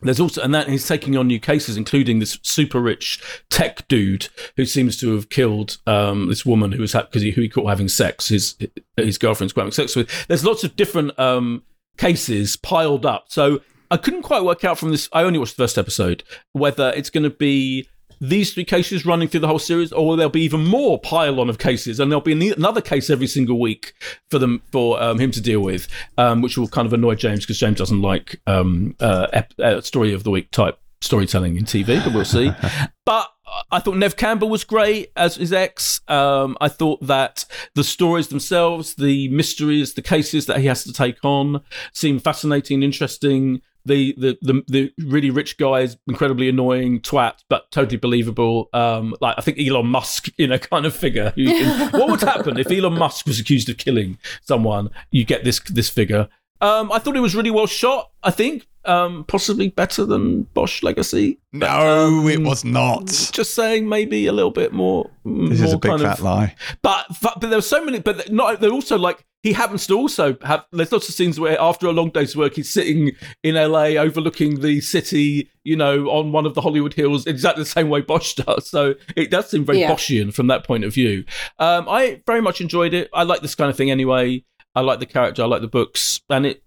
There's 0.00 0.20
also, 0.20 0.42
and 0.42 0.54
that 0.54 0.68
he's 0.68 0.86
taking 0.86 1.16
on 1.16 1.26
new 1.26 1.40
cases, 1.40 1.76
including 1.76 2.20
this 2.20 2.38
super 2.42 2.80
rich 2.80 3.20
tech 3.50 3.86
dude 3.88 4.28
who 4.56 4.64
seems 4.64 4.96
to 5.00 5.12
have 5.14 5.28
killed 5.28 5.78
um, 5.88 6.28
this 6.28 6.46
woman 6.46 6.70
who 6.70 6.80
was 6.80 6.92
because 6.92 7.22
he 7.22 7.32
who 7.32 7.40
he 7.40 7.48
caught 7.48 7.68
having 7.68 7.88
sex. 7.88 8.28
His 8.28 8.54
his 8.96 9.18
girlfriend's 9.18 9.54
having 9.54 9.72
sex 9.72 9.96
with. 9.96 10.08
There's 10.28 10.44
lots 10.44 10.62
of 10.62 10.76
different 10.76 11.18
um, 11.18 11.64
cases 11.96 12.56
piled 12.56 13.04
up. 13.04 13.24
So 13.28 13.60
I 13.90 13.96
couldn't 13.96 14.22
quite 14.22 14.44
work 14.44 14.64
out 14.64 14.78
from 14.78 14.90
this. 14.90 15.08
I 15.12 15.22
only 15.22 15.38
watched 15.38 15.56
the 15.56 15.64
first 15.64 15.78
episode 15.78 16.22
whether 16.52 16.92
it's 16.94 17.10
going 17.10 17.24
to 17.24 17.30
be 17.30 17.88
these 18.20 18.52
three 18.52 18.64
cases 18.64 19.06
running 19.06 19.28
through 19.28 19.40
the 19.40 19.48
whole 19.48 19.58
series, 19.58 19.92
or 19.92 20.16
there'll 20.16 20.30
be 20.30 20.42
even 20.42 20.64
more 20.64 20.98
pile 20.98 21.40
on 21.40 21.48
of 21.48 21.58
cases, 21.58 22.00
and 22.00 22.10
there'll 22.10 22.20
be 22.20 22.50
another 22.52 22.80
case 22.80 23.10
every 23.10 23.26
single 23.26 23.60
week 23.60 23.94
for 24.30 24.38
them 24.38 24.62
for 24.72 25.00
um, 25.02 25.18
him 25.18 25.30
to 25.30 25.40
deal 25.40 25.60
with, 25.60 25.88
um, 26.16 26.42
which 26.42 26.58
will 26.58 26.68
kind 26.68 26.86
of 26.86 26.92
annoy 26.92 27.14
James 27.14 27.40
because 27.40 27.58
James 27.58 27.78
doesn't 27.78 28.02
like 28.02 28.40
um, 28.46 28.96
uh, 29.00 29.28
ep- 29.32 29.54
uh, 29.58 29.80
story 29.80 30.12
of 30.12 30.24
the 30.24 30.30
week 30.30 30.50
type 30.50 30.78
storytelling 31.00 31.56
in 31.56 31.64
TV, 31.64 32.02
but 32.04 32.12
we'll 32.12 32.24
see. 32.24 32.50
but 33.04 33.28
I 33.70 33.80
thought 33.80 33.96
Neve 33.96 34.16
Campbell 34.16 34.48
was 34.48 34.64
great 34.64 35.10
as 35.16 35.36
his 35.36 35.52
ex. 35.52 36.00
Um, 36.08 36.56
I 36.60 36.68
thought 36.68 37.06
that 37.06 37.44
the 37.74 37.84
stories 37.84 38.28
themselves, 38.28 38.94
the 38.94 39.28
mysteries, 39.28 39.94
the 39.94 40.02
cases 40.02 40.46
that 40.46 40.58
he 40.58 40.66
has 40.66 40.84
to 40.84 40.92
take 40.92 41.24
on 41.24 41.62
seem 41.92 42.18
fascinating, 42.18 42.76
and 42.76 42.84
interesting 42.84 43.62
the 43.84 44.14
the 44.18 44.38
the, 44.42 44.62
the 44.68 44.92
really 44.98 45.30
rich 45.30 45.58
guy 45.58 45.80
is 45.80 45.96
incredibly 46.06 46.48
annoying 46.48 47.00
twat, 47.00 47.44
but 47.48 47.70
totally 47.70 47.96
believable. 47.96 48.68
Um, 48.72 49.14
like 49.20 49.34
I 49.38 49.40
think 49.40 49.58
Elon 49.58 49.86
Musk, 49.86 50.28
you 50.36 50.46
know, 50.46 50.58
kind 50.58 50.86
of 50.86 50.94
figure. 50.94 51.32
what 51.90 52.10
would 52.10 52.20
happen 52.20 52.58
if 52.58 52.70
Elon 52.70 52.98
Musk 52.98 53.26
was 53.26 53.40
accused 53.40 53.68
of 53.68 53.78
killing 53.78 54.18
someone? 54.42 54.90
You 55.10 55.24
get 55.24 55.44
this 55.44 55.60
this 55.60 55.88
figure. 55.88 56.28
Um, 56.60 56.90
I 56.90 56.98
thought 56.98 57.16
it 57.16 57.20
was 57.20 57.36
really 57.36 57.52
well 57.52 57.66
shot. 57.66 58.10
I 58.22 58.32
think 58.32 58.66
um, 58.84 59.24
possibly 59.28 59.68
better 59.68 60.04
than 60.04 60.42
Bosch 60.54 60.82
Legacy. 60.82 61.38
No, 61.52 61.68
um, 61.68 62.28
it 62.28 62.42
was 62.42 62.64
not. 62.64 63.06
Just 63.06 63.54
saying, 63.54 63.88
maybe 63.88 64.26
a 64.26 64.32
little 64.32 64.50
bit 64.50 64.72
more. 64.72 65.10
This 65.24 65.58
more 65.60 65.66
is 65.66 65.72
a 65.72 65.78
big 65.78 66.00
fat 66.00 66.18
of, 66.18 66.20
lie. 66.20 66.56
But, 66.82 67.06
but 67.22 67.40
but 67.40 67.48
there 67.48 67.58
were 67.58 67.62
so 67.62 67.84
many. 67.84 68.00
But 68.00 68.32
not. 68.32 68.60
They're 68.60 68.72
also 68.72 68.98
like 68.98 69.24
he 69.42 69.52
happens 69.52 69.86
to 69.86 69.94
also 69.94 70.36
have. 70.42 70.64
There's 70.72 70.90
lots 70.90 71.08
of 71.08 71.14
scenes 71.14 71.38
where 71.38 71.60
after 71.60 71.86
a 71.86 71.92
long 71.92 72.10
day's 72.10 72.36
work, 72.36 72.54
he's 72.54 72.70
sitting 72.70 73.12
in 73.42 73.54
LA 73.54 73.96
overlooking 73.96 74.60
the 74.60 74.80
city. 74.80 75.50
You 75.64 75.76
know, 75.76 76.08
on 76.08 76.32
one 76.32 76.46
of 76.46 76.54
the 76.54 76.60
Hollywood 76.60 76.94
hills, 76.94 77.26
exactly 77.26 77.62
the 77.62 77.68
same 77.68 77.88
way 77.88 78.00
Bosch 78.00 78.34
does. 78.34 78.68
So 78.68 78.94
it 79.16 79.30
does 79.30 79.50
seem 79.50 79.64
very 79.64 79.80
yeah. 79.80 79.92
Boschian 79.92 80.32
from 80.32 80.48
that 80.48 80.64
point 80.64 80.84
of 80.84 80.94
view. 80.94 81.24
Um, 81.58 81.88
I 81.88 82.22
very 82.26 82.40
much 82.40 82.60
enjoyed 82.60 82.94
it. 82.94 83.10
I 83.12 83.22
like 83.22 83.42
this 83.42 83.54
kind 83.54 83.70
of 83.70 83.76
thing 83.76 83.90
anyway. 83.90 84.44
I 84.74 84.80
like 84.80 84.98
the 84.98 85.06
character. 85.06 85.42
I 85.42 85.46
like 85.46 85.60
the 85.60 85.68
books, 85.68 86.20
and 86.30 86.46
it 86.46 86.62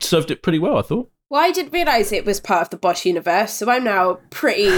served 0.00 0.30
it 0.30 0.42
pretty 0.42 0.58
well. 0.58 0.78
I 0.78 0.82
thought. 0.82 1.10
Well, 1.28 1.42
I 1.42 1.50
didn't 1.50 1.72
realise 1.72 2.12
it 2.12 2.24
was 2.24 2.38
part 2.38 2.62
of 2.62 2.70
the 2.70 2.76
Bosch 2.76 3.04
universe, 3.04 3.52
so 3.52 3.68
I'm 3.68 3.82
now 3.82 4.20
pretty, 4.30 4.70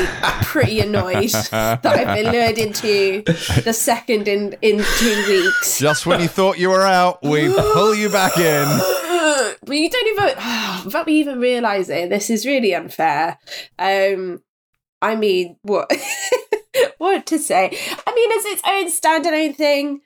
pretty 0.43 0.81
annoyed 0.81 1.29
that 1.51 1.85
I've 1.85 2.17
been 2.17 2.33
lured 2.33 2.57
into 2.57 3.23
the 3.65 3.75
second 3.75 4.29
in 4.29 4.57
in 4.63 4.83
two 4.97 5.25
weeks. 5.29 5.79
Just 5.79 6.07
when 6.07 6.21
you 6.23 6.29
thought 6.29 6.59
you 6.59 6.71
were 6.71 6.87
out, 6.87 7.23
we 7.23 7.49
pull 7.49 7.95
you 7.95 8.09
back 8.09 8.39
in. 8.39 8.65
but 9.63 9.77
you 9.77 9.91
don't 9.91 10.09
even, 10.09 10.25
without 10.87 11.07
me 11.07 11.21
even 11.21 11.39
realising, 11.39 12.09
this 12.09 12.31
is 12.31 12.47
really 12.47 12.75
unfair. 12.75 13.39
Um, 13.79 14.43
I 15.03 15.17
mean, 15.17 15.57
what, 15.61 15.93
what 16.99 17.27
to 17.27 17.39
say? 17.39 17.77
I 18.07 18.15
mean, 18.15 18.33
as 18.33 18.45
its 18.47 18.63
own 18.67 18.87
standalone 18.89 19.55
thing, 19.55 20.01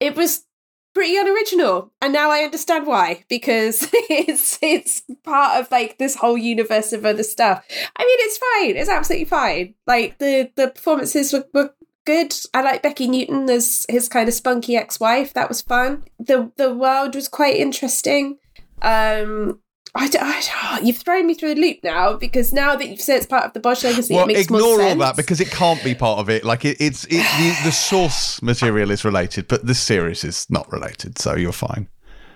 it 0.00 0.16
was 0.16 0.46
pretty 0.94 1.16
unoriginal. 1.16 1.92
And 2.00 2.12
now 2.12 2.30
i 2.30 2.40
understand 2.40 2.86
why 2.86 3.24
because 3.28 3.88
it's 3.92 4.58
it's 4.62 5.02
part 5.22 5.60
of 5.60 5.70
like 5.70 5.98
this 5.98 6.16
whole 6.16 6.38
universe 6.38 6.92
of 6.92 7.04
other 7.04 7.22
stuff. 7.22 7.64
I 7.96 8.04
mean 8.04 8.18
it's 8.20 8.38
fine. 8.38 8.76
It's 8.76 8.90
absolutely 8.90 9.26
fine. 9.26 9.74
Like 9.86 10.18
the 10.18 10.50
the 10.56 10.68
performances 10.68 11.32
were, 11.32 11.46
were 11.52 11.74
good. 12.06 12.34
I 12.54 12.62
like 12.62 12.82
becky 12.82 13.08
newton 13.08 13.48
as 13.50 13.84
his 13.88 14.08
kind 14.08 14.28
of 14.28 14.34
spunky 14.34 14.76
ex-wife. 14.76 15.34
That 15.34 15.48
was 15.48 15.62
fun. 15.62 16.04
The 16.18 16.50
the 16.56 16.74
world 16.74 17.14
was 17.14 17.28
quite 17.28 17.56
interesting. 17.56 18.38
Um 18.80 19.60
I 19.96 20.06
I 20.20 20.76
don't, 20.76 20.86
you've 20.86 20.96
thrown 20.96 21.26
me 21.26 21.34
through 21.34 21.54
the 21.54 21.60
loop 21.60 21.78
now 21.84 22.14
because 22.14 22.52
now 22.52 22.74
that 22.74 22.88
you've 22.88 23.00
said 23.00 23.18
it's 23.18 23.26
part 23.26 23.44
of 23.44 23.52
the 23.52 23.60
Bosch 23.60 23.84
legacy, 23.84 24.14
well, 24.14 24.24
it 24.24 24.34
makes 24.34 24.50
more 24.50 24.60
sense. 24.60 24.72
ignore 24.72 24.88
all 24.88 24.96
that 24.96 25.16
because 25.16 25.40
it 25.40 25.50
can't 25.50 25.82
be 25.84 25.94
part 25.94 26.18
of 26.18 26.28
it. 26.28 26.44
Like 26.44 26.64
it, 26.64 26.76
it's 26.80 27.04
it, 27.04 27.22
the, 27.22 27.56
the 27.64 27.72
source 27.72 28.42
material 28.42 28.90
is 28.90 29.04
related, 29.04 29.46
but 29.46 29.66
the 29.66 29.74
series 29.74 30.24
is 30.24 30.50
not 30.50 30.70
related, 30.72 31.18
so 31.18 31.36
you're 31.36 31.52
fine. 31.52 31.88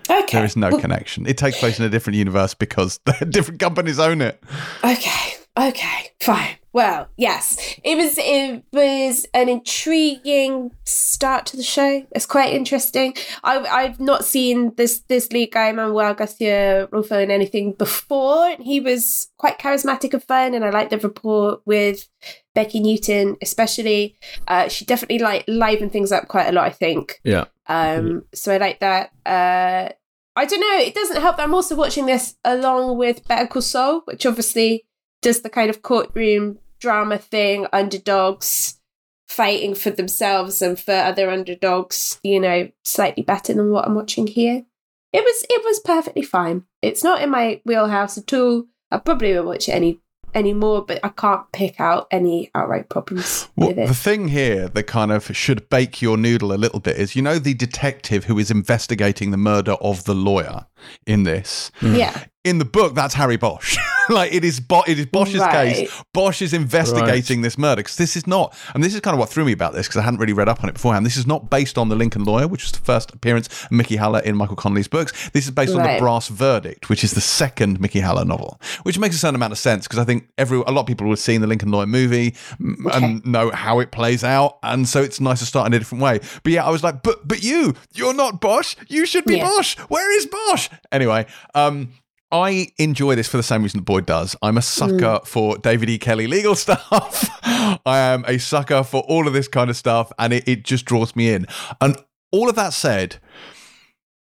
Okay. 0.09 0.37
There 0.37 0.45
is 0.45 0.55
no 0.55 0.77
connection. 0.79 1.27
It 1.27 1.37
takes 1.37 1.59
place 1.59 1.79
in 1.79 1.85
a 1.85 1.89
different 1.89 2.17
universe 2.17 2.53
because 2.53 2.99
different 3.29 3.59
companies 3.59 3.99
own 3.99 4.21
it. 4.21 4.41
Okay. 4.83 5.33
Okay. 5.57 6.11
Fine. 6.21 6.58
Well, 6.71 7.09
yes, 7.17 7.57
it 7.83 7.95
was. 7.95 8.15
It 8.17 8.63
was 8.71 9.25
an 9.33 9.49
intriguing 9.49 10.71
start 10.83 11.47
to 11.47 11.57
the 11.57 11.63
show. 11.63 12.05
It's 12.11 12.27
quite 12.27 12.53
interesting. 12.53 13.15
I, 13.43 13.59
I've 13.59 13.99
not 13.99 14.23
seen 14.23 14.73
this 14.75 14.99
this 15.07 15.31
lead 15.31 15.51
guy 15.51 15.71
Manuel 15.71 16.13
Garcia 16.13 16.87
Rulfo 16.91 17.23
in 17.23 17.31
anything 17.31 17.73
before. 17.73 18.55
He 18.59 18.79
was 18.79 19.31
quite 19.37 19.57
charismatic 19.57 20.13
and 20.13 20.23
fun, 20.23 20.53
and 20.53 20.63
I 20.63 20.69
liked 20.69 20.91
the 20.91 20.99
rapport 20.99 21.59
with 21.65 22.07
Becky 22.53 22.79
Newton, 22.79 23.37
especially. 23.41 24.15
Uh, 24.47 24.67
she 24.67 24.85
definitely 24.85 25.19
like 25.19 25.45
livened 25.47 25.91
things 25.91 26.11
up 26.11 26.27
quite 26.27 26.47
a 26.47 26.51
lot. 26.51 26.65
I 26.65 26.71
think. 26.71 27.19
Yeah. 27.23 27.45
Um. 27.65 28.25
So 28.33 28.53
I 28.53 28.57
like 28.57 28.79
that. 28.81 29.11
Uh. 29.25 29.93
I 30.35 30.45
don't 30.45 30.61
know. 30.61 30.77
It 30.85 30.95
doesn't 30.95 31.19
help 31.21 31.35
that 31.37 31.43
I'm 31.43 31.53
also 31.53 31.75
watching 31.75 32.05
this 32.05 32.35
along 32.45 32.97
with 32.97 33.27
Better 33.27 33.47
Call 33.47 33.61
Saul, 33.61 34.01
which 34.05 34.25
obviously 34.25 34.85
does 35.21 35.41
the 35.41 35.49
kind 35.49 35.69
of 35.69 35.81
courtroom 35.81 36.59
drama 36.79 37.17
thing, 37.17 37.67
underdogs 37.73 38.79
fighting 39.27 39.75
for 39.75 39.91
themselves 39.91 40.61
and 40.61 40.79
for 40.79 40.93
other 40.93 41.29
underdogs, 41.29 42.19
you 42.23 42.39
know, 42.39 42.67
slightly 42.83 43.23
better 43.23 43.53
than 43.53 43.71
what 43.71 43.85
I'm 43.85 43.95
watching 43.95 44.27
here. 44.27 44.65
It 45.13 45.23
was 45.23 45.45
it 45.49 45.63
was 45.63 45.79
perfectly 45.79 46.23
fine. 46.23 46.65
It's 46.81 47.03
not 47.03 47.21
in 47.21 47.29
my 47.29 47.61
wheelhouse 47.65 48.17
at 48.17 48.33
all. 48.33 48.65
I 48.91 48.97
probably 48.97 49.33
won't 49.33 49.47
watch 49.47 49.69
it 49.69 49.73
any 49.73 49.99
anymore, 50.33 50.85
but 50.85 50.99
I 51.03 51.09
can't 51.09 51.51
pick 51.51 51.79
out 51.79 52.07
any 52.11 52.51
outright 52.53 52.89
problems 52.89 53.49
well. 53.55 53.73
The 53.73 53.93
thing 53.93 54.27
here 54.27 54.67
that 54.67 54.83
kind 54.83 55.11
of 55.11 55.35
should 55.35 55.69
bake 55.69 56.01
your 56.01 56.17
noodle 56.17 56.53
a 56.53 56.57
little 56.57 56.79
bit 56.79 56.97
is 56.97 57.15
you 57.15 57.21
know 57.21 57.39
the 57.39 57.53
detective 57.53 58.25
who 58.25 58.37
is 58.39 58.51
investigating 58.51 59.31
the 59.31 59.37
murder 59.37 59.73
of 59.73 60.03
the 60.05 60.15
lawyer 60.15 60.65
in 61.05 61.23
this. 61.23 61.71
Mm. 61.81 61.97
Yeah. 61.97 62.23
In 62.45 62.57
the 62.57 62.65
book, 62.65 62.95
that's 62.95 63.13
Harry 63.15 63.35
Bosch. 63.35 63.77
like 64.09 64.33
it 64.33 64.45
is, 64.45 64.61
Bo- 64.61 64.85
it 64.87 64.97
is 64.97 65.05
Bosch's 65.07 65.39
Right. 65.39 65.75
case. 65.75 66.03
Bosch 66.13 66.41
is 66.41 66.53
investigating 66.53 67.41
this 67.41 67.57
murder 67.57 67.81
because 67.81 67.97
this 67.97 68.15
is 68.15 68.25
not, 68.25 68.55
and 68.73 68.81
this 68.81 68.95
is 68.95 69.01
kind 69.01 69.13
of 69.13 69.19
what 69.19 69.27
threw 69.29 69.43
me 69.43 69.51
about 69.51 69.73
this 69.73 69.87
because 69.87 69.97
I 69.97 70.03
hadn't 70.03 70.21
really 70.21 70.31
read 70.33 70.47
up 70.47 70.63
on 70.63 70.69
it 70.69 70.73
beforehand. 70.73 71.05
This 71.05 71.17
is 71.17 71.27
not 71.27 71.49
based 71.49 71.77
on 71.77 71.89
the 71.89 71.97
Lincoln 71.97 72.23
Lawyer, 72.23 72.47
which 72.47 72.63
was 72.63 72.71
the 72.71 72.79
first 72.79 73.13
appearance 73.13 73.47
of 73.65 73.71
Mickey 73.71 73.97
Haller 73.97 74.19
in 74.21 74.37
Michael 74.37 74.55
Connelly's 74.55 74.87
books. 74.87 75.29
This 75.31 75.45
is 75.45 75.51
based 75.51 75.75
on 75.75 75.83
the 75.83 75.99
Brass 75.99 76.29
Verdict, 76.29 76.87
which 76.87 77.03
is 77.03 77.11
the 77.11 77.21
second 77.21 77.81
Mickey 77.81 77.99
Haller 77.99 78.23
novel, 78.23 78.59
which 78.83 78.97
makes 78.97 79.15
a 79.15 79.19
certain 79.19 79.35
amount 79.35 79.51
of 79.51 79.59
sense 79.59 79.85
because 79.85 79.99
I 79.99 80.05
think 80.05 80.29
every 80.37 80.57
a 80.59 80.71
lot 80.71 80.81
of 80.81 80.87
people 80.87 81.07
will 81.07 81.11
have 81.13 81.19
seen 81.19 81.41
the 81.41 81.47
Lincoln 81.47 81.71
Lawyer 81.71 81.87
movie 81.87 82.35
m- 82.59 82.87
and 82.93 83.23
know 83.25 83.51
how 83.51 83.79
it 83.79 83.91
plays 83.91 84.23
out, 84.23 84.59
and 84.63 84.87
so 84.87 85.03
it's 85.03 85.19
nice 85.19 85.39
to 85.39 85.45
start 85.45 85.67
in 85.67 85.73
a 85.73 85.77
different 85.79 86.01
way. 86.01 86.19
But 86.43 86.53
yeah, 86.53 86.65
I 86.65 86.69
was 86.69 86.83
like, 86.85 87.03
but 87.03 87.27
but 87.27 87.43
you, 87.43 87.75
you're 87.93 88.13
not 88.13 88.39
Bosch. 88.39 88.77
You 88.87 89.05
should 89.05 89.25
be 89.25 89.37
Yeah. 89.37 89.43
Bosch. 89.49 89.77
Where 89.89 90.09
is 90.17 90.25
Bosch? 90.25 90.68
Anyway, 90.91 91.25
um. 91.55 91.89
I 92.31 92.67
enjoy 92.77 93.15
this 93.15 93.27
for 93.27 93.37
the 93.37 93.43
same 93.43 93.63
reason 93.63 93.79
that 93.79 93.85
Boyd 93.85 94.05
does. 94.05 94.35
I'm 94.43 94.55
a 94.59 94.61
sucker 94.61 95.19
for 95.25 95.57
David 95.57 95.89
E. 95.89 95.97
Kelley 95.97 96.27
legal 96.27 96.53
stuff. 96.65 97.27
I 97.41 97.97
am 97.97 98.23
a 98.27 98.37
sucker 98.37 98.83
for 98.83 99.01
all 99.07 99.25
of 99.25 99.33
this 99.33 99.47
kind 99.47 99.67
of 99.67 99.75
stuff, 99.75 100.11
and 100.19 100.31
it, 100.31 100.47
it 100.47 100.63
just 100.63 100.85
draws 100.85 101.15
me 101.15 101.31
in. 101.33 101.47
And 101.81 101.97
all 102.31 102.47
of 102.47 102.55
that 102.55 102.73
said, 102.73 103.15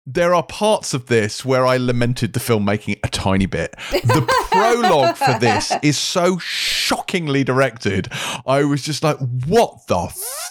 there 0.07 0.34
are 0.34 0.41
parts 0.44 0.95
of 0.95 1.06
this 1.06 1.45
where 1.45 1.65
I 1.65 1.78
lamented 1.78 2.34
the 2.34 2.40
filmmaking 2.40 2.99
a 3.03 3.07
tiny 3.07 3.45
bit. 3.45 3.76
The 3.91 4.26
prologue 4.49 5.15
for 5.15 5.38
this 5.40 5.72
is 5.84 5.98
so 5.98 6.40
shockingly 6.40 7.44
directed. 7.44 8.07
I 8.48 8.64
was 8.64 8.82
just 8.82 9.03
like, 9.03 9.18
what 9.45 9.86
the 9.88 10.07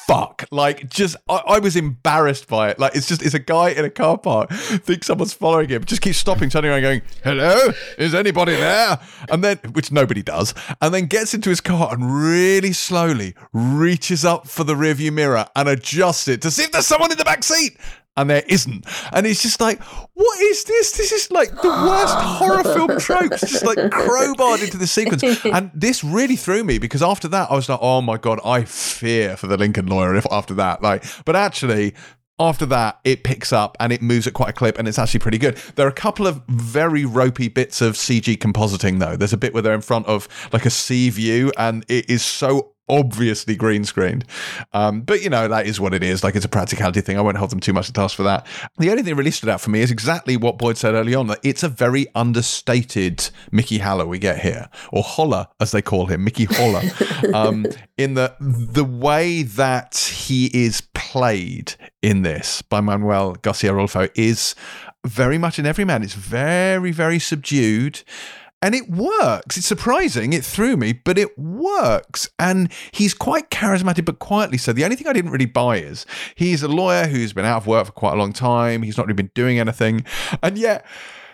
fuck? 0.07 0.45
Like, 0.53 0.89
just, 0.89 1.17
I, 1.29 1.43
I 1.47 1.59
was 1.59 1.75
embarrassed 1.75 2.47
by 2.47 2.71
it. 2.71 2.79
Like, 2.79 2.95
it's 2.95 3.09
just, 3.09 3.23
it's 3.23 3.35
a 3.35 3.41
guy 3.41 3.71
in 3.71 3.85
a 3.85 3.91
car 3.91 4.19
park, 4.19 4.51
thinks 4.51 5.09
someone's 5.09 5.33
following 5.33 5.69
him, 5.69 5.85
just 5.85 6.01
keeps 6.01 6.19
stopping, 6.19 6.49
turning 6.49 6.71
around, 6.71 6.83
going, 6.83 7.03
hello, 7.25 7.73
is 7.99 8.15
anybody 8.15 8.53
there? 8.53 9.01
And 9.31 9.43
then, 9.43 9.59
which 9.73 9.91
nobody 9.91 10.23
does, 10.23 10.55
and 10.81 10.95
then 10.95 11.07
gets 11.07 11.35
into 11.35 11.51
his 11.51 11.61
car 11.61 11.93
and 11.93 12.23
really 12.23 12.73
slowly 12.73 13.35
reaches 13.53 14.25
up 14.25 14.47
for 14.47 14.63
the 14.63 14.75
rearview 14.75 15.13
mirror 15.13 15.47
and 15.57 15.69
adjusts 15.69 16.29
it 16.29 16.41
to 16.43 16.53
see 16.53 16.63
if 16.63 16.71
there's 16.71 16.87
someone 16.87 17.11
in 17.11 17.19
the 17.19 17.25
back 17.25 17.43
seat 17.43 17.77
and 18.17 18.29
there 18.29 18.43
isn't. 18.49 18.87
And 19.13 19.27
it's 19.27 19.43
just 19.43 19.61
like, 19.61 19.81
what 20.15 20.41
is 20.41 20.65
this? 20.65 20.93
This 20.93 21.13
is 21.13 21.31
like 21.31 21.51
the 21.51 21.69
worst 21.69 22.15
horror 22.19 22.65
film 22.65 22.99
tropes, 22.99 23.41
just 23.41 23.65
like 23.65 23.79
crowbarred 23.91 24.63
into 24.63 24.77
the 24.77 24.87
sequence. 24.87 25.23
And 25.45 25.71
this 25.75 26.03
really 26.05 26.37
threw 26.37 26.65
me 26.65 26.79
because 26.79 27.03
after 27.03 27.29
that, 27.29 27.51
I 27.51 27.55
was 27.55 27.69
like, 27.69 27.81
oh 27.81 28.01
my 28.03 28.17
God, 28.19 28.41
I 28.45 28.65
fear 28.65 29.37
for 29.37 29.47
the 29.47 29.57
Lincoln 29.57 29.87
lawyer 29.87 30.15
if 30.15 30.27
after 30.31 30.55
that. 30.55 30.83
Like, 30.83 31.05
but 31.25 31.37
actually, 31.37 31.95
after 32.41 32.65
that, 32.67 32.99
it 33.05 33.23
picks 33.23 33.53
up 33.53 33.77
and 33.79 33.93
it 33.93 34.01
moves 34.01 34.27
at 34.27 34.33
quite 34.33 34.49
a 34.49 34.55
clip, 34.55 34.79
and 34.79 34.89
it's 34.89 34.99
actually 34.99 35.21
pretty 35.21 35.39
good. 35.39 35.57
There 35.77 35.87
are 35.87 35.91
a 35.91 35.93
couple 35.93 36.27
of 36.27 36.43
very 36.49 37.05
ropey 37.05 37.49
bits 37.49 37.83
of 37.83 37.95
CG 37.95 38.39
compositing, 38.39 38.99
though. 38.99 39.15
There's 39.15 39.35
a 39.35 39.37
bit 39.37 39.53
where 39.53 39.63
they're 39.63 39.75
in 39.75 39.83
front 39.83 40.07
of 40.07 40.27
like 40.53 40.65
a 40.65 40.71
sea 40.71 41.11
view, 41.11 41.53
and 41.59 41.85
it 41.89 42.09
is 42.09 42.25
so 42.25 42.73
obviously 42.91 43.57
green 43.57 43.85
screened. 43.85 44.25
Um, 44.73 45.03
but 45.03 45.23
you 45.23 45.31
know, 45.31 45.49
that 45.49 45.67
is 45.67 45.81
what 45.81 45.95
it 45.95 46.03
is. 46.03 46.25
Like 46.25 46.37
it's 46.37 46.45
a 46.45 46.49
practicality 46.49 47.01
thing. 47.01 47.17
I 47.17 47.21
won't 47.21 47.37
hold 47.37 47.51
them 47.51 47.61
too 47.61 47.73
much 47.73 47.87
to 47.87 47.93
task 47.93 48.17
for 48.17 48.25
that. 48.25 48.47
The 48.79 48.91
only 48.91 49.03
thing 49.03 49.15
that 49.15 49.19
really 49.19 49.31
stood 49.31 49.49
out 49.49 49.61
for 49.61 49.71
me 49.71 49.81
is 49.81 49.91
exactly 49.91 50.37
what 50.37 50.59
Boyd 50.59 50.77
said 50.77 50.95
early 50.95 51.15
on 51.15 51.29
that 51.29 51.39
it's 51.43 51.63
a 51.63 51.69
very 51.69 52.07
understated 52.15 53.31
Mickey 53.53 53.79
Haller 53.79 54.07
we 54.07 54.19
get 54.19 54.41
here, 54.41 54.69
or 54.93 55.03
Holler 55.03 55.47
as 55.61 55.71
they 55.71 55.83
call 55.83 56.07
him, 56.07 56.25
Mickey 56.25 56.45
Holler. 56.45 56.83
um, 57.35 57.67
in 57.97 58.15
the 58.15 58.35
the 58.41 58.85
way 58.85 59.43
that 59.43 59.97
he 59.97 60.47
is 60.53 60.83
played 60.95 61.75
in 62.03 62.23
this 62.23 62.63
by 62.63 62.81
Manuel 62.81 63.37
Garcia 63.43 63.73
Rulfo 63.73 64.11
is 64.15 64.55
very 65.07 65.39
much 65.39 65.59
in 65.59 65.67
every 65.67 65.85
man. 65.85 66.03
It's 66.03 66.15
very, 66.15 66.93
very 66.93 67.19
subdued. 67.19 68.03
And 68.63 68.75
it 68.75 68.91
works. 68.91 69.57
It's 69.57 69.67
surprising. 69.67 70.33
It 70.35 70.45
threw 70.45 70.77
me, 70.77 70.93
but 70.93 71.17
it 71.17 71.39
works. 71.39 72.29
And 72.39 72.71
he's 72.93 73.15
quite 73.15 73.51
charismatic, 73.51 74.05
but 74.05 74.19
quietly 74.19 74.59
so. 74.59 74.73
The 74.73 74.85
only 74.85 74.97
thing 74.97 75.07
I 75.07 75.15
didn't 75.15 75.31
really 75.31 75.47
buy 75.47 75.79
is 75.79 76.05
he's 76.35 76.63
a 76.63 76.69
lawyer 76.69 77.07
who's 77.07 77.33
been 77.33 77.47
out 77.47 77.59
of 77.59 77.67
work 77.67 77.87
for 77.87 77.93
quite 77.93 78.13
a 78.13 78.17
long 78.17 78.35
time. 78.35 78.83
He's 78.83 78.99
not 78.99 79.07
really 79.07 79.15
been 79.15 79.31
doing 79.35 79.59
anything. 79.59 80.05
And 80.43 80.59
yet, 80.59 80.85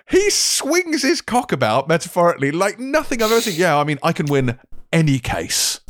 he 0.09 0.31
swings 0.31 1.03
his 1.03 1.21
cock 1.21 1.51
about 1.51 1.89
metaphorically 1.89 2.53
like 2.53 2.79
nothing 2.79 3.23
I've 3.23 3.33
ever 3.33 3.41
seen. 3.41 3.59
Yeah, 3.59 3.77
I 3.77 3.85
mean, 3.85 3.99
I 4.03 4.13
can 4.13 4.27
win 4.27 4.59
any 4.93 5.19
case 5.19 5.81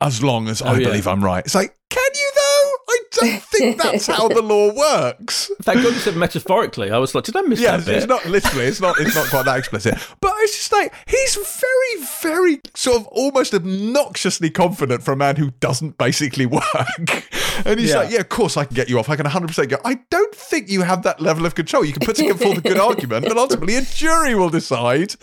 as 0.00 0.22
long 0.22 0.48
as 0.48 0.62
oh, 0.62 0.66
I 0.66 0.78
yeah. 0.78 0.86
believe 0.86 1.08
I'm 1.08 1.24
right. 1.24 1.44
It's 1.44 1.54
like, 1.54 1.76
can 1.90 2.10
you 2.14 2.32
though? 2.34 2.63
I 3.22 3.26
don't 3.30 3.42
think 3.42 3.82
that's 3.82 4.06
how 4.06 4.28
the 4.28 4.42
law 4.42 4.72
works. 4.74 5.50
Thank 5.62 5.82
God 5.82 5.92
you 5.92 5.98
said 6.00 6.16
metaphorically. 6.16 6.90
I 6.90 6.98
was 6.98 7.14
like, 7.14 7.24
did 7.24 7.36
I 7.36 7.42
miss 7.42 7.60
Yeah, 7.60 7.76
that 7.76 7.86
bit? 7.86 7.96
it's 7.96 8.06
not 8.06 8.24
literally. 8.26 8.66
It's 8.66 8.80
not. 8.80 8.98
It's 9.00 9.14
not 9.14 9.28
quite 9.28 9.44
that 9.44 9.58
explicit. 9.58 9.94
But 10.20 10.32
it's 10.38 10.56
just 10.56 10.72
like 10.72 10.92
he's 11.06 11.34
very, 11.36 12.06
very 12.22 12.60
sort 12.74 12.96
of 12.98 13.06
almost 13.08 13.54
obnoxiously 13.54 14.50
confident 14.50 15.02
for 15.02 15.12
a 15.12 15.16
man 15.16 15.36
who 15.36 15.50
doesn't 15.60 15.98
basically 15.98 16.46
work. 16.46 16.62
And 17.66 17.78
he's 17.78 17.90
Yeah. 17.90 17.98
like, 17.98 18.10
"Yeah, 18.10 18.20
of 18.20 18.28
course 18.28 18.56
I 18.56 18.64
can 18.64 18.74
get 18.74 18.88
you 18.88 18.98
off. 18.98 19.08
I 19.08 19.16
can 19.16 19.24
100 19.26 19.46
percent 19.46 19.68
go. 19.68 19.76
I 19.84 20.00
don't 20.10 20.34
think 20.34 20.68
you 20.68 20.82
have 20.82 21.02
that 21.04 21.20
level 21.20 21.46
of 21.46 21.54
control. 21.54 21.84
You 21.84 21.92
can 21.92 22.04
put 22.04 22.16
together 22.16 22.38
forth 22.44 22.58
a 22.58 22.62
good 22.62 22.78
argument, 22.78 23.26
but 23.28 23.36
ultimately 23.36 23.76
a 23.76 23.82
jury 23.82 24.34
will 24.34 24.50
decide." 24.50 25.14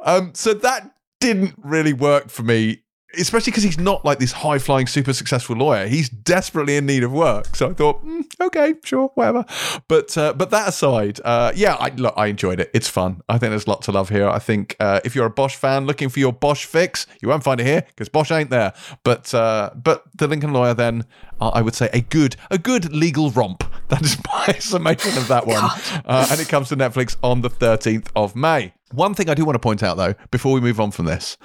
Um, 0.00 0.32
so 0.34 0.52
that 0.54 0.90
didn't 1.20 1.54
really 1.62 1.92
work 1.92 2.28
for 2.28 2.42
me. 2.42 2.82
Especially 3.18 3.50
because 3.50 3.62
he's 3.62 3.78
not 3.78 4.04
like 4.04 4.18
this 4.18 4.32
high 4.32 4.58
flying, 4.58 4.86
super 4.86 5.12
successful 5.12 5.56
lawyer. 5.56 5.86
He's 5.86 6.08
desperately 6.08 6.76
in 6.76 6.86
need 6.86 7.02
of 7.02 7.12
work. 7.12 7.56
So 7.56 7.70
I 7.70 7.74
thought, 7.74 8.04
mm, 8.04 8.24
okay, 8.40 8.74
sure, 8.84 9.10
whatever. 9.14 9.44
But 9.88 10.16
uh, 10.16 10.32
but 10.34 10.50
that 10.50 10.68
aside, 10.68 11.20
uh, 11.24 11.52
yeah, 11.54 11.74
I 11.74 11.88
look, 11.90 12.14
I 12.16 12.26
enjoyed 12.26 12.60
it. 12.60 12.70
It's 12.74 12.88
fun. 12.88 13.22
I 13.28 13.38
think 13.38 13.50
there's 13.50 13.68
lots 13.68 13.86
to 13.86 13.92
love 13.92 14.08
here. 14.08 14.28
I 14.28 14.38
think 14.38 14.76
uh, 14.80 15.00
if 15.04 15.14
you're 15.14 15.26
a 15.26 15.30
Bosch 15.30 15.56
fan 15.56 15.86
looking 15.86 16.08
for 16.08 16.20
your 16.20 16.32
Bosch 16.32 16.64
fix, 16.64 17.06
you 17.22 17.28
won't 17.28 17.44
find 17.44 17.60
it 17.60 17.66
here 17.66 17.82
because 17.86 18.08
Bosch 18.08 18.30
ain't 18.30 18.50
there. 18.50 18.72
But 19.04 19.32
uh, 19.34 19.70
but 19.74 20.04
the 20.14 20.26
Lincoln 20.26 20.52
Lawyer, 20.52 20.74
then 20.74 21.04
uh, 21.40 21.48
I 21.48 21.62
would 21.62 21.74
say 21.74 21.88
a 21.92 22.00
good 22.00 22.36
a 22.50 22.58
good 22.58 22.92
legal 22.92 23.30
romp. 23.30 23.64
That 23.88 24.02
is 24.02 24.16
my 24.26 24.52
summation 24.58 25.16
of 25.16 25.28
that 25.28 25.46
one. 25.46 25.62
Uh, 26.04 26.26
and 26.32 26.40
it 26.40 26.48
comes 26.48 26.70
to 26.70 26.76
Netflix 26.76 27.16
on 27.22 27.42
the 27.42 27.48
13th 27.48 28.08
of 28.16 28.34
May. 28.34 28.74
One 28.90 29.14
thing 29.14 29.30
I 29.30 29.34
do 29.34 29.44
want 29.44 29.54
to 29.54 29.60
point 29.60 29.84
out 29.84 29.96
though, 29.96 30.14
before 30.32 30.52
we 30.52 30.60
move 30.60 30.80
on 30.80 30.90
from 30.90 31.06
this, 31.06 31.38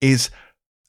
is 0.00 0.30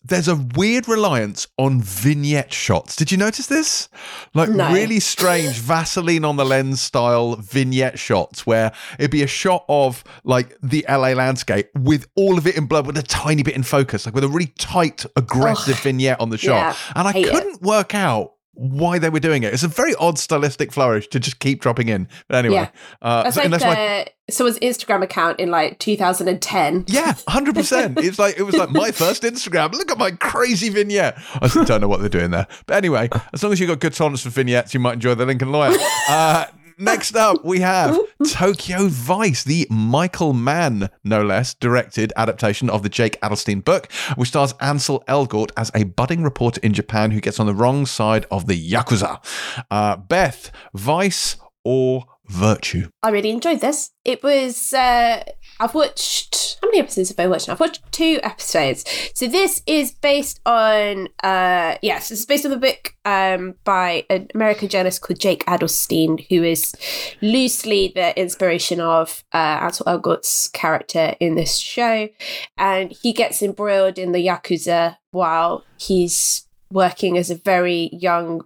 there's 0.07 0.27
a 0.27 0.35
weird 0.35 0.87
reliance 0.87 1.47
on 1.57 1.81
vignette 1.81 2.53
shots. 2.53 2.95
Did 2.95 3.11
you 3.11 3.17
notice 3.17 3.47
this? 3.47 3.89
Like 4.33 4.49
No. 4.49 4.71
really 4.71 4.99
strange 4.99 5.55
Vaseline 5.59 6.23
on 6.25 6.35
the 6.37 6.45
lens 6.45 6.81
style 6.81 7.35
vignette 7.35 7.99
shots 7.99 8.45
where 8.45 8.71
it'd 8.99 9.11
be 9.11 9.23
a 9.23 9.27
shot 9.27 9.65
of 9.67 10.03
like 10.23 10.55
the 10.61 10.85
LA 10.89 11.09
landscape 11.13 11.69
with 11.77 12.07
all 12.15 12.37
of 12.37 12.47
it 12.47 12.55
in 12.57 12.65
blood 12.67 12.87
with 12.87 12.97
a 12.97 13.03
tiny 13.03 13.43
bit 13.43 13.55
in 13.55 13.63
focus, 13.63 14.05
like 14.05 14.15
with 14.15 14.23
a 14.23 14.27
really 14.29 14.53
tight, 14.57 15.05
aggressive 15.15 15.77
vignette 15.79 16.19
on 16.19 16.29
the 16.29 16.37
shot. 16.37 16.75
yeah, 16.75 16.75
and 16.95 17.07
I 17.07 17.13
couldn't 17.13 17.61
work 17.61 17.93
out 17.93 18.33
why 18.57 18.97
they 18.99 19.09
were 19.09 19.19
doing 19.19 19.43
it. 19.43 19.53
It's 19.53 19.63
a 19.63 19.67
very 19.67 19.93
odd 19.95 20.17
stylistic 20.17 20.71
flourish 20.71 21.07
to 21.09 21.19
just 21.19 21.39
keep 21.39 21.61
dropping 21.61 21.89
in. 21.89 22.07
But 22.27 22.37
anyway, 22.37 22.55
yeah. 22.55 22.69
uh, 23.01 23.23
that's 23.23 23.35
so, 23.35 23.41
like 23.43 23.51
that's 23.51 23.63
my... 23.63 24.07
someone's 24.29 24.59
Instagram 24.59 25.03
account 25.03 25.39
in 25.39 25.51
like 25.51 25.79
2010. 25.79 26.85
Yeah, 26.87 27.13
hundred 27.27 27.55
percent. 27.55 27.99
It's 28.07 28.19
like 28.19 28.37
it 28.37 28.43
was 28.43 28.55
like 28.55 28.69
my 28.69 28.91
first 28.91 29.23
Instagram. 29.23 29.73
Look 29.73 29.91
at 29.91 29.97
my 29.97 30.11
crazy 30.11 30.69
vignette. 30.69 31.17
I 31.41 31.47
don't 31.47 31.81
know 31.81 31.87
what 31.87 31.99
they're 31.99 32.09
doing 32.09 32.31
there, 32.31 32.47
but 32.65 32.77
anyway, 32.77 33.09
as 33.33 33.43
long 33.43 33.51
as 33.51 33.59
you've 33.59 33.69
got 33.69 33.79
good 33.79 33.93
tolerance 33.93 34.21
for 34.21 34.29
vignettes, 34.29 34.73
you 34.73 34.79
might 34.79 34.93
enjoy 34.93 35.13
the 35.15 35.25
Lincoln 35.25 35.51
Lawyer. 35.51 35.77
Uh, 36.09 36.45
Next 36.79 37.15
up, 37.15 37.43
we 37.43 37.61
have 37.61 37.97
Tokyo 38.29 38.87
Vice, 38.87 39.43
the 39.43 39.65
Michael 39.71 40.33
Mann, 40.33 40.91
no 41.03 41.23
less, 41.23 41.55
directed 41.55 42.13
adaptation 42.15 42.69
of 42.69 42.83
the 42.83 42.89
Jake 42.89 43.19
Adelstein 43.21 43.65
book, 43.65 43.91
which 44.15 44.29
stars 44.29 44.53
Ansel 44.61 45.03
Elgort 45.07 45.49
as 45.57 45.71
a 45.73 45.85
budding 45.85 46.21
reporter 46.21 46.61
in 46.61 46.73
Japan 46.73 47.09
who 47.09 47.19
gets 47.19 47.39
on 47.39 47.47
the 47.47 47.55
wrong 47.55 47.87
side 47.87 48.27
of 48.29 48.45
the 48.45 48.71
Yakuza. 48.71 49.23
Uh, 49.71 49.97
Beth, 49.97 50.51
Vice 50.75 51.37
or 51.63 52.05
Virtue? 52.27 52.89
I 53.01 53.09
really 53.09 53.29
enjoyed 53.29 53.61
this. 53.61 53.91
It 54.03 54.21
was, 54.21 54.73
uh, 54.73 55.23
I've 55.59 55.73
watched, 55.73 56.57
how 56.61 56.67
many 56.67 56.79
episodes 56.79 57.09
have 57.09 57.19
I 57.19 57.27
watched? 57.27 57.49
I've 57.49 57.59
watched 57.59 57.89
two 57.91 58.19
episodes. 58.23 58.83
So 59.13 59.27
this 59.27 59.61
is 59.65 59.91
based 59.91 60.39
on, 60.45 61.07
uh, 61.23 61.77
yes, 61.81 62.11
it's 62.11 62.25
based 62.25 62.45
on 62.45 62.51
the 62.51 62.57
book 62.57 62.93
um, 63.05 63.55
by 63.63 64.05
an 64.09 64.27
American 64.35 64.67
journalist 64.67 65.01
called 65.01 65.19
Jake 65.19 65.45
Adelstein, 65.45 66.25
who 66.29 66.43
is 66.43 66.75
loosely 67.21 67.91
the 67.95 68.17
inspiration 68.19 68.79
of 68.81 69.23
uh, 69.33 69.59
Ansel 69.61 69.87
Elgort's 69.87 70.49
character 70.49 71.15
in 71.19 71.35
this 71.35 71.55
show. 71.57 72.09
And 72.57 72.91
he 72.91 73.13
gets 73.13 73.41
embroiled 73.41 73.97
in 73.97 74.11
the 74.11 74.25
Yakuza 74.25 74.97
while 75.11 75.63
he's 75.77 76.45
working 76.71 77.17
as 77.17 77.29
a 77.31 77.35
very 77.35 77.89
young 77.93 78.41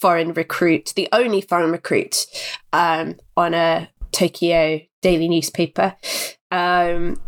foreign 0.00 0.32
recruit, 0.32 0.92
the 0.96 1.08
only 1.12 1.40
foreign 1.40 1.72
recruit 1.72 2.26
um, 2.72 3.16
on 3.36 3.54
a 3.54 3.88
Tokyo 4.12 4.80
daily 5.02 5.28
newspaper. 5.28 5.94
Um, 6.50 7.20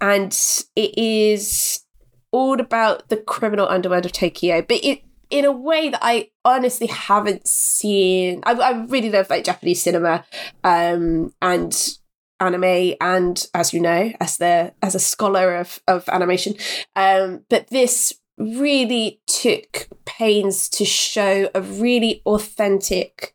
and 0.00 0.32
it 0.76 0.98
is 0.98 1.84
all 2.32 2.60
about 2.60 3.08
the 3.08 3.16
criminal 3.16 3.68
underworld 3.68 4.06
of 4.06 4.12
Tokyo, 4.12 4.62
but 4.62 4.78
it 4.82 5.02
in 5.30 5.44
a 5.44 5.52
way 5.52 5.88
that 5.88 6.00
I 6.02 6.30
honestly 6.44 6.88
haven't 6.88 7.46
seen. 7.46 8.40
I, 8.44 8.52
I 8.52 8.84
really 8.86 9.10
love 9.10 9.30
like 9.30 9.44
Japanese 9.44 9.82
cinema 9.82 10.24
um, 10.64 11.32
and 11.40 11.98
anime, 12.40 12.94
and 13.00 13.46
as 13.54 13.72
you 13.72 13.80
know, 13.80 14.12
as 14.20 14.38
the 14.38 14.72
as 14.82 14.94
a 14.94 14.98
scholar 14.98 15.56
of 15.56 15.80
of 15.86 16.08
animation, 16.08 16.54
um, 16.96 17.44
but 17.48 17.68
this 17.68 18.14
really 18.40 19.20
took 19.26 19.88
pains 20.06 20.68
to 20.70 20.84
show 20.84 21.50
a 21.54 21.60
really 21.60 22.22
authentic, 22.24 23.34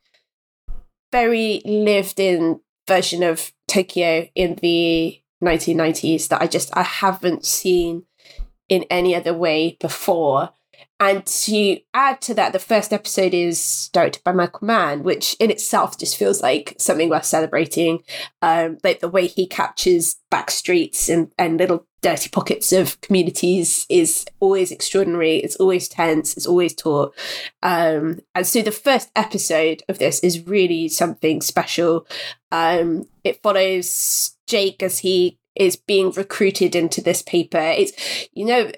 very 1.12 1.62
lived 1.64 2.20
in 2.20 2.60
version 2.88 3.24
of 3.24 3.52
Tokyo 3.68 4.28
in 4.36 4.56
the 4.56 5.22
1990s 5.44 6.28
that 6.30 6.42
I 6.42 6.48
just 6.48 6.76
I 6.76 6.84
haven't 6.84 7.46
seen 7.46 8.04
in 8.68 8.84
any 8.90 9.16
other 9.16 9.34
way 9.34 9.78
before. 9.80 10.50
And 11.00 11.26
to 11.26 11.80
add 11.94 12.22
to 12.22 12.34
that, 12.36 12.54
the 12.54 12.60
first 12.60 12.94
episode 12.94 13.34
is 13.34 13.90
directed 13.92 14.24
by 14.24 14.32
Michael 14.32 14.66
Mann, 14.66 15.04
which 15.04 15.36
in 15.42 15.52
itself 15.52 15.98
just 16.00 16.16
feels 16.16 16.42
like 16.42 16.74
something 16.80 17.10
worth 17.10 17.26
celebrating. 17.26 18.02
Um, 18.42 18.78
like 18.82 19.02
the 19.02 19.10
way 19.10 19.28
he 19.28 19.46
captures 19.46 20.16
back 20.32 20.50
streets 20.50 21.10
and, 21.10 21.34
and 21.38 21.58
little 21.58 21.86
dirty 22.06 22.30
pockets 22.30 22.72
of 22.72 23.02
communities 23.02 23.88
is 23.90 24.28
always 24.40 24.72
extraordinary. 24.72 25.38
It's 25.38 25.56
always 25.56 25.88
tense. 25.88 26.38
It's 26.38 26.46
always 26.46 26.76
taut. 26.76 27.16
Um, 27.64 28.20
and 28.36 28.46
so 28.46 28.62
the 28.62 28.72
first 28.72 29.10
episode 29.16 29.82
of 29.90 29.98
this 29.98 30.20
is 30.20 30.46
really 30.46 30.88
something 30.88 31.42
special. 31.42 32.06
Um, 32.52 33.08
it 33.24 33.42
follows 33.42 34.38
Jake 34.46 34.84
as 34.84 35.00
he 35.00 35.40
is 35.56 35.78
being 35.78 36.12
recruited 36.12 36.76
into 36.76 37.02
this 37.02 37.24
paper. 37.24 37.58
It's, 37.58 37.94
you 38.34 38.46
know, 38.46 38.70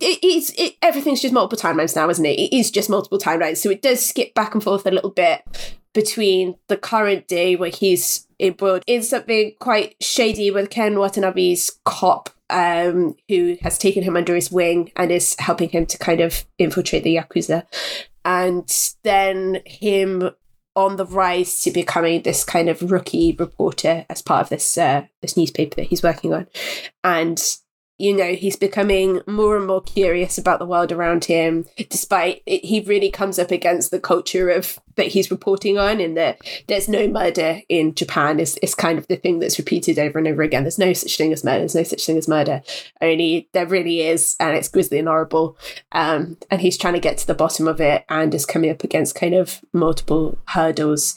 it 0.00 0.22
is 0.22 0.54
it, 0.56 0.76
everything's 0.80 1.22
just 1.22 1.34
multiple 1.34 1.58
timelines 1.58 1.96
now, 1.96 2.08
isn't 2.08 2.24
it? 2.24 2.38
It 2.38 2.56
is 2.56 2.70
just 2.70 2.88
multiple 2.88 3.18
timelines, 3.18 3.56
so 3.56 3.70
it 3.70 3.82
does 3.82 4.06
skip 4.06 4.34
back 4.34 4.54
and 4.54 4.62
forth 4.62 4.86
a 4.86 4.92
little 4.92 5.10
bit 5.10 5.42
between 5.94 6.54
the 6.68 6.76
current 6.76 7.26
day 7.26 7.56
where 7.56 7.70
he's 7.70 8.28
embroiled 8.38 8.84
in 8.86 9.02
something 9.02 9.54
quite 9.58 9.96
shady 10.00 10.52
with 10.52 10.70
Ken 10.70 10.94
Watanabe's 10.94 11.80
cop 11.84 12.30
um, 12.50 13.14
who 13.28 13.56
has 13.62 13.78
taken 13.78 14.02
him 14.02 14.16
under 14.16 14.34
his 14.34 14.50
wing 14.50 14.92
and 14.96 15.10
is 15.10 15.36
helping 15.38 15.68
him 15.68 15.86
to 15.86 15.98
kind 15.98 16.20
of 16.20 16.44
infiltrate 16.58 17.04
the 17.04 17.16
Yakuza. 17.16 17.66
And 18.24 18.94
then 19.04 19.62
him 19.64 20.30
on 20.76 20.96
the 20.96 21.06
rise 21.06 21.60
to 21.62 21.70
becoming 21.70 22.22
this 22.22 22.44
kind 22.44 22.68
of 22.68 22.90
rookie 22.90 23.34
reporter 23.38 24.06
as 24.08 24.22
part 24.22 24.42
of 24.42 24.48
this 24.48 24.78
uh, 24.78 25.06
this 25.22 25.36
newspaper 25.36 25.76
that 25.76 25.88
he's 25.88 26.02
working 26.02 26.32
on. 26.32 26.46
And 27.02 27.42
you 27.98 28.16
know, 28.16 28.32
he's 28.34 28.56
becoming 28.56 29.20
more 29.26 29.56
and 29.56 29.66
more 29.66 29.82
curious 29.82 30.38
about 30.38 30.60
the 30.60 30.66
world 30.66 30.92
around 30.92 31.24
him, 31.24 31.66
despite 31.90 32.42
it, 32.46 32.64
he 32.64 32.80
really 32.80 33.10
comes 33.10 33.38
up 33.38 33.50
against 33.50 33.90
the 33.90 34.00
culture 34.00 34.48
of 34.50 34.78
that 34.94 35.08
he's 35.08 35.30
reporting 35.30 35.78
on, 35.78 36.00
in 36.00 36.14
that 36.14 36.38
there's 36.68 36.88
no 36.88 37.08
murder 37.08 37.60
in 37.68 37.94
Japan 37.94 38.40
is, 38.40 38.56
is 38.58 38.74
kind 38.74 38.98
of 38.98 39.06
the 39.08 39.16
thing 39.16 39.40
that's 39.40 39.58
repeated 39.58 39.98
over 39.98 40.18
and 40.18 40.28
over 40.28 40.42
again. 40.42 40.62
There's 40.62 40.78
no 40.78 40.92
such 40.92 41.16
thing 41.16 41.32
as 41.32 41.44
murder, 41.44 41.60
there's 41.60 41.74
no 41.74 41.82
such 41.82 42.06
thing 42.06 42.16
as 42.16 42.28
murder. 42.28 42.62
Only 43.00 43.48
there 43.52 43.66
really 43.66 44.02
is, 44.02 44.36
and 44.38 44.56
it's 44.56 44.68
grisly 44.68 44.98
and 44.98 45.08
horrible. 45.08 45.56
Um, 45.92 46.36
and 46.50 46.60
he's 46.60 46.78
trying 46.78 46.94
to 46.94 47.00
get 47.00 47.18
to 47.18 47.26
the 47.26 47.34
bottom 47.34 47.66
of 47.66 47.80
it 47.80 48.04
and 48.08 48.32
is 48.34 48.46
coming 48.46 48.70
up 48.70 48.84
against 48.84 49.14
kind 49.14 49.34
of 49.34 49.60
multiple 49.72 50.38
hurdles. 50.46 51.16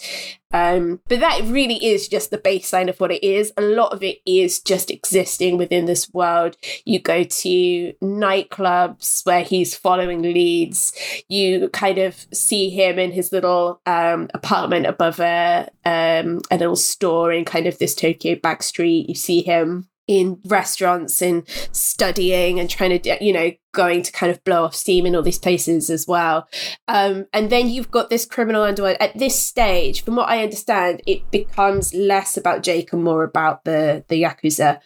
Um, 0.54 1.00
but 1.08 1.20
that 1.20 1.42
really 1.46 1.84
is 1.86 2.08
just 2.08 2.32
the 2.32 2.38
baseline 2.38 2.90
of 2.90 3.00
what 3.00 3.12
it 3.12 3.24
is. 3.24 3.54
A 3.58 3.62
lot 3.62 3.94
of 3.94 4.04
it 4.04 4.20
is 4.26 4.60
just 4.60 4.92
existing 4.92 5.58
within 5.58 5.86
this 5.86 6.12
world. 6.14 6.58
You 6.86 7.00
go 7.00 7.24
to 7.24 7.94
nightclubs 8.02 9.26
where 9.26 9.44
he's 9.44 9.76
following 9.76 10.22
leads. 10.22 10.94
You 11.30 11.70
kind 11.70 11.98
of 11.98 12.26
see 12.34 12.70
him 12.70 13.00
in 13.00 13.12
his 13.12 13.32
little 13.32 13.82
um, 13.86 14.30
apartment 14.34 14.86
above 14.86 15.20
a 15.20 15.70
um, 15.86 16.42
a 16.50 16.58
little 16.58 16.76
store 16.76 17.32
in 17.32 17.46
kind 17.46 17.68
of 17.68 17.78
this 17.78 17.96
Tokyo 17.96 18.36
back 18.36 18.64
street. 18.64 19.10
You 19.10 19.16
see 19.16 19.42
him 19.42 19.88
in 20.08 20.40
restaurants 20.46 21.22
and 21.22 21.48
studying 21.72 22.60
and 22.60 22.70
trying 22.70 23.00
to 23.00 23.18
you 23.24 23.32
know 23.32 23.52
going 23.74 24.04
to 24.04 24.12
kind 24.12 24.32
of 24.32 24.44
blow 24.44 24.66
off 24.66 24.76
steam 24.76 25.06
in 25.06 25.16
all 25.16 25.22
these 25.22 25.40
places 25.40 25.90
as 25.90 26.06
well. 26.06 26.48
Um, 26.90 27.28
and 27.32 27.50
then 27.50 27.70
you've 27.70 27.92
got 27.92 28.10
this 28.10 28.26
criminal 28.26 28.64
underworld 28.64 28.98
at 29.00 29.18
this 29.18 29.40
stage 29.40 30.04
from 30.04 30.18
what 30.18 30.28
i 30.28 30.44
understand 30.44 31.02
it 31.08 31.30
becomes 31.32 31.94
less 31.94 32.36
about 32.36 32.64
jake 32.64 32.92
and 32.92 33.04
more 33.04 33.24
about 33.24 33.64
the 33.64 34.04
the 34.10 34.22
yakuza. 34.22 34.80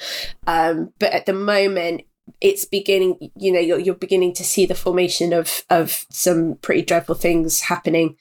Um, 0.48 0.94
but 1.00 1.14
at 1.14 1.26
the 1.26 1.34
moment 1.34 2.02
it's 2.46 2.64
beginning 2.64 3.18
you 3.36 3.52
know 3.52 3.60
you're, 3.60 3.80
you're 3.80 3.96
beginning 3.96 4.32
to 4.32 4.44
see 4.44 4.68
the 4.68 4.76
formation 4.76 5.34
of 5.34 5.66
of 5.72 6.06
some 6.12 6.54
pretty 6.62 6.84
dreadful 6.84 7.16
things 7.16 7.62
happening. 7.62 8.16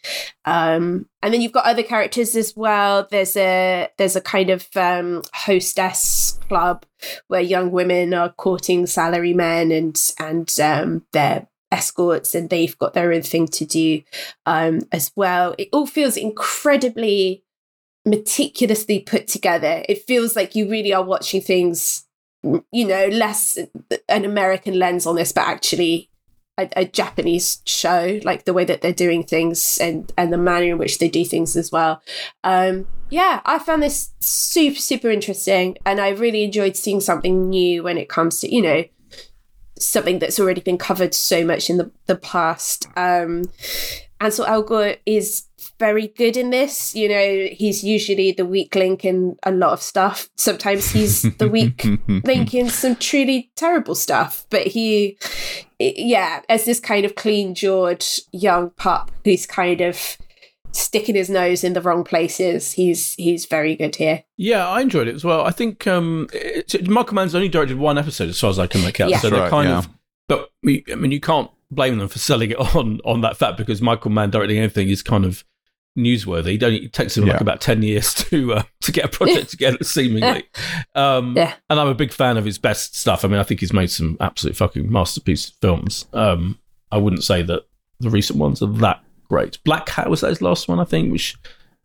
Um 0.46 1.10
and 1.20 1.34
then 1.34 1.42
you've 1.42 1.52
got 1.52 1.66
other 1.66 1.82
characters 1.82 2.34
as 2.34 2.56
well. 2.56 3.06
There's 3.10 3.36
a 3.36 3.90
there's 3.98 4.16
a 4.16 4.22
kind 4.22 4.48
of 4.48 4.66
um 4.76 5.22
hostess 5.34 6.38
club 6.48 6.86
where 7.28 7.42
young 7.42 7.70
women 7.70 8.14
are 8.14 8.30
courting 8.32 8.86
salary 8.86 9.34
men 9.34 9.70
and 9.70 10.00
and 10.18 10.50
um 10.58 11.04
they're 11.12 11.46
escorts 11.70 12.34
and 12.34 12.48
they've 12.48 12.78
got 12.78 12.94
their 12.94 13.12
own 13.12 13.22
thing 13.22 13.46
to 13.48 13.66
do 13.66 14.00
um 14.46 14.80
as 14.90 15.12
well. 15.14 15.54
It 15.58 15.68
all 15.70 15.86
feels 15.86 16.16
incredibly 16.16 17.44
meticulously 18.06 19.00
put 19.00 19.28
together. 19.28 19.82
It 19.86 20.06
feels 20.06 20.34
like 20.34 20.54
you 20.54 20.70
really 20.70 20.94
are 20.94 21.04
watching 21.04 21.42
things 21.42 22.06
you 22.72 22.86
know, 22.86 23.06
less 23.08 23.58
an 24.08 24.24
American 24.24 24.78
lens 24.78 25.06
on 25.06 25.16
this, 25.16 25.32
but 25.32 25.46
actually 25.46 26.10
a, 26.58 26.68
a, 26.76 26.84
Japanese 26.84 27.62
show, 27.66 28.20
like 28.22 28.44
the 28.44 28.52
way 28.52 28.64
that 28.64 28.80
they're 28.80 28.92
doing 28.92 29.24
things 29.24 29.78
and 29.78 30.12
and 30.16 30.32
the 30.32 30.38
manner 30.38 30.66
in 30.66 30.78
which 30.78 30.98
they 30.98 31.08
do 31.08 31.24
things 31.24 31.56
as 31.56 31.72
well. 31.72 32.02
Um, 32.44 32.86
yeah, 33.10 33.40
I 33.44 33.58
found 33.58 33.82
this 33.82 34.10
super 34.20 34.78
super 34.78 35.10
interesting, 35.10 35.76
and 35.84 36.00
I 36.00 36.10
really 36.10 36.44
enjoyed 36.44 36.76
seeing 36.76 37.00
something 37.00 37.48
new 37.48 37.82
when 37.82 37.98
it 37.98 38.08
comes 38.08 38.40
to 38.40 38.54
you 38.54 38.62
know 38.62 38.84
something 39.78 40.20
that's 40.20 40.38
already 40.38 40.60
been 40.60 40.78
covered 40.78 41.14
so 41.14 41.44
much 41.44 41.68
in 41.68 41.78
the 41.78 41.90
the 42.06 42.16
past. 42.16 42.86
Um, 42.96 43.44
Ansel 44.20 44.46
Elgort 44.46 44.98
is 45.06 45.44
very 45.78 46.08
good 46.08 46.36
in 46.36 46.50
this. 46.50 46.94
You 46.94 47.08
know, 47.08 47.48
he's 47.52 47.82
usually 47.82 48.32
the 48.32 48.46
weak 48.46 48.74
link 48.74 49.04
in 49.04 49.36
a 49.42 49.50
lot 49.50 49.72
of 49.72 49.82
stuff. 49.82 50.28
Sometimes 50.36 50.90
he's 50.90 51.22
the 51.38 51.48
weak 51.48 51.84
link 52.08 52.54
in 52.54 52.68
some 52.68 52.96
truly 52.96 53.50
terrible 53.56 53.94
stuff. 53.94 54.46
But 54.50 54.66
he, 54.66 55.18
yeah, 55.78 56.42
as 56.48 56.64
this 56.64 56.80
kind 56.80 57.04
of 57.04 57.16
clean 57.16 57.54
jawed 57.54 58.04
young 58.32 58.70
pup 58.70 59.10
who's 59.24 59.46
kind 59.46 59.80
of 59.80 60.16
sticking 60.74 61.14
his 61.14 61.30
nose 61.30 61.64
in 61.64 61.72
the 61.72 61.80
wrong 61.80 62.04
places. 62.04 62.72
He's 62.72 63.14
he's 63.14 63.46
very 63.46 63.76
good 63.76 63.96
here. 63.96 64.24
Yeah, 64.36 64.68
I 64.68 64.80
enjoyed 64.80 65.08
it 65.08 65.14
as 65.14 65.24
well. 65.24 65.42
I 65.42 65.50
think 65.50 65.86
um, 65.86 66.28
Michael 66.86 67.14
Mann's 67.14 67.34
only 67.34 67.48
directed 67.48 67.78
one 67.78 67.96
episode, 67.96 68.28
as 68.28 68.38
far 68.38 68.50
as 68.50 68.58
I 68.58 68.66
can 68.66 68.82
make 68.82 69.00
out. 69.00 69.10
Yeah. 69.10 69.18
So 69.20 69.30
they're 69.30 69.40
right, 69.40 69.50
kind 69.50 69.68
yeah. 69.68 69.78
of, 69.78 69.88
but 70.28 70.50
we, 70.62 70.84
I 70.90 70.96
mean, 70.96 71.12
you 71.12 71.20
can't 71.20 71.50
blame 71.74 71.98
them 71.98 72.08
for 72.08 72.18
selling 72.18 72.50
it 72.50 72.58
on 72.76 73.00
on 73.04 73.20
that 73.22 73.36
fact 73.36 73.56
because 73.56 73.82
Michael 73.82 74.10
Mann 74.10 74.30
directing 74.30 74.58
anything 74.58 74.88
is 74.88 75.02
kind 75.02 75.24
of 75.24 75.44
newsworthy. 75.96 76.54
It, 76.54 76.62
it 76.62 76.92
takes 76.92 77.16
him 77.16 77.26
yeah. 77.26 77.34
like 77.34 77.40
about 77.40 77.60
ten 77.60 77.82
years 77.82 78.14
to 78.30 78.54
uh, 78.54 78.62
to 78.82 78.92
get 78.92 79.04
a 79.04 79.08
project 79.08 79.50
together, 79.50 79.82
seemingly. 79.82 80.44
Um, 80.94 81.36
yeah. 81.36 81.54
And 81.70 81.80
I'm 81.80 81.88
a 81.88 81.94
big 81.94 82.12
fan 82.12 82.36
of 82.36 82.44
his 82.44 82.58
best 82.58 82.96
stuff. 82.96 83.24
I 83.24 83.28
mean, 83.28 83.38
I 83.38 83.44
think 83.44 83.60
he's 83.60 83.72
made 83.72 83.90
some 83.90 84.16
absolute 84.20 84.56
fucking 84.56 84.90
masterpiece 84.90 85.50
films. 85.60 86.06
Um, 86.12 86.58
I 86.90 86.98
wouldn't 86.98 87.24
say 87.24 87.42
that 87.42 87.66
the 88.00 88.10
recent 88.10 88.38
ones 88.38 88.62
are 88.62 88.66
that 88.66 89.02
great. 89.28 89.58
Black 89.64 89.88
Hat 89.88 90.10
was 90.10 90.20
that 90.20 90.28
his 90.28 90.42
last 90.42 90.68
one, 90.68 90.80
I 90.80 90.84
think, 90.84 91.10
which 91.12 91.36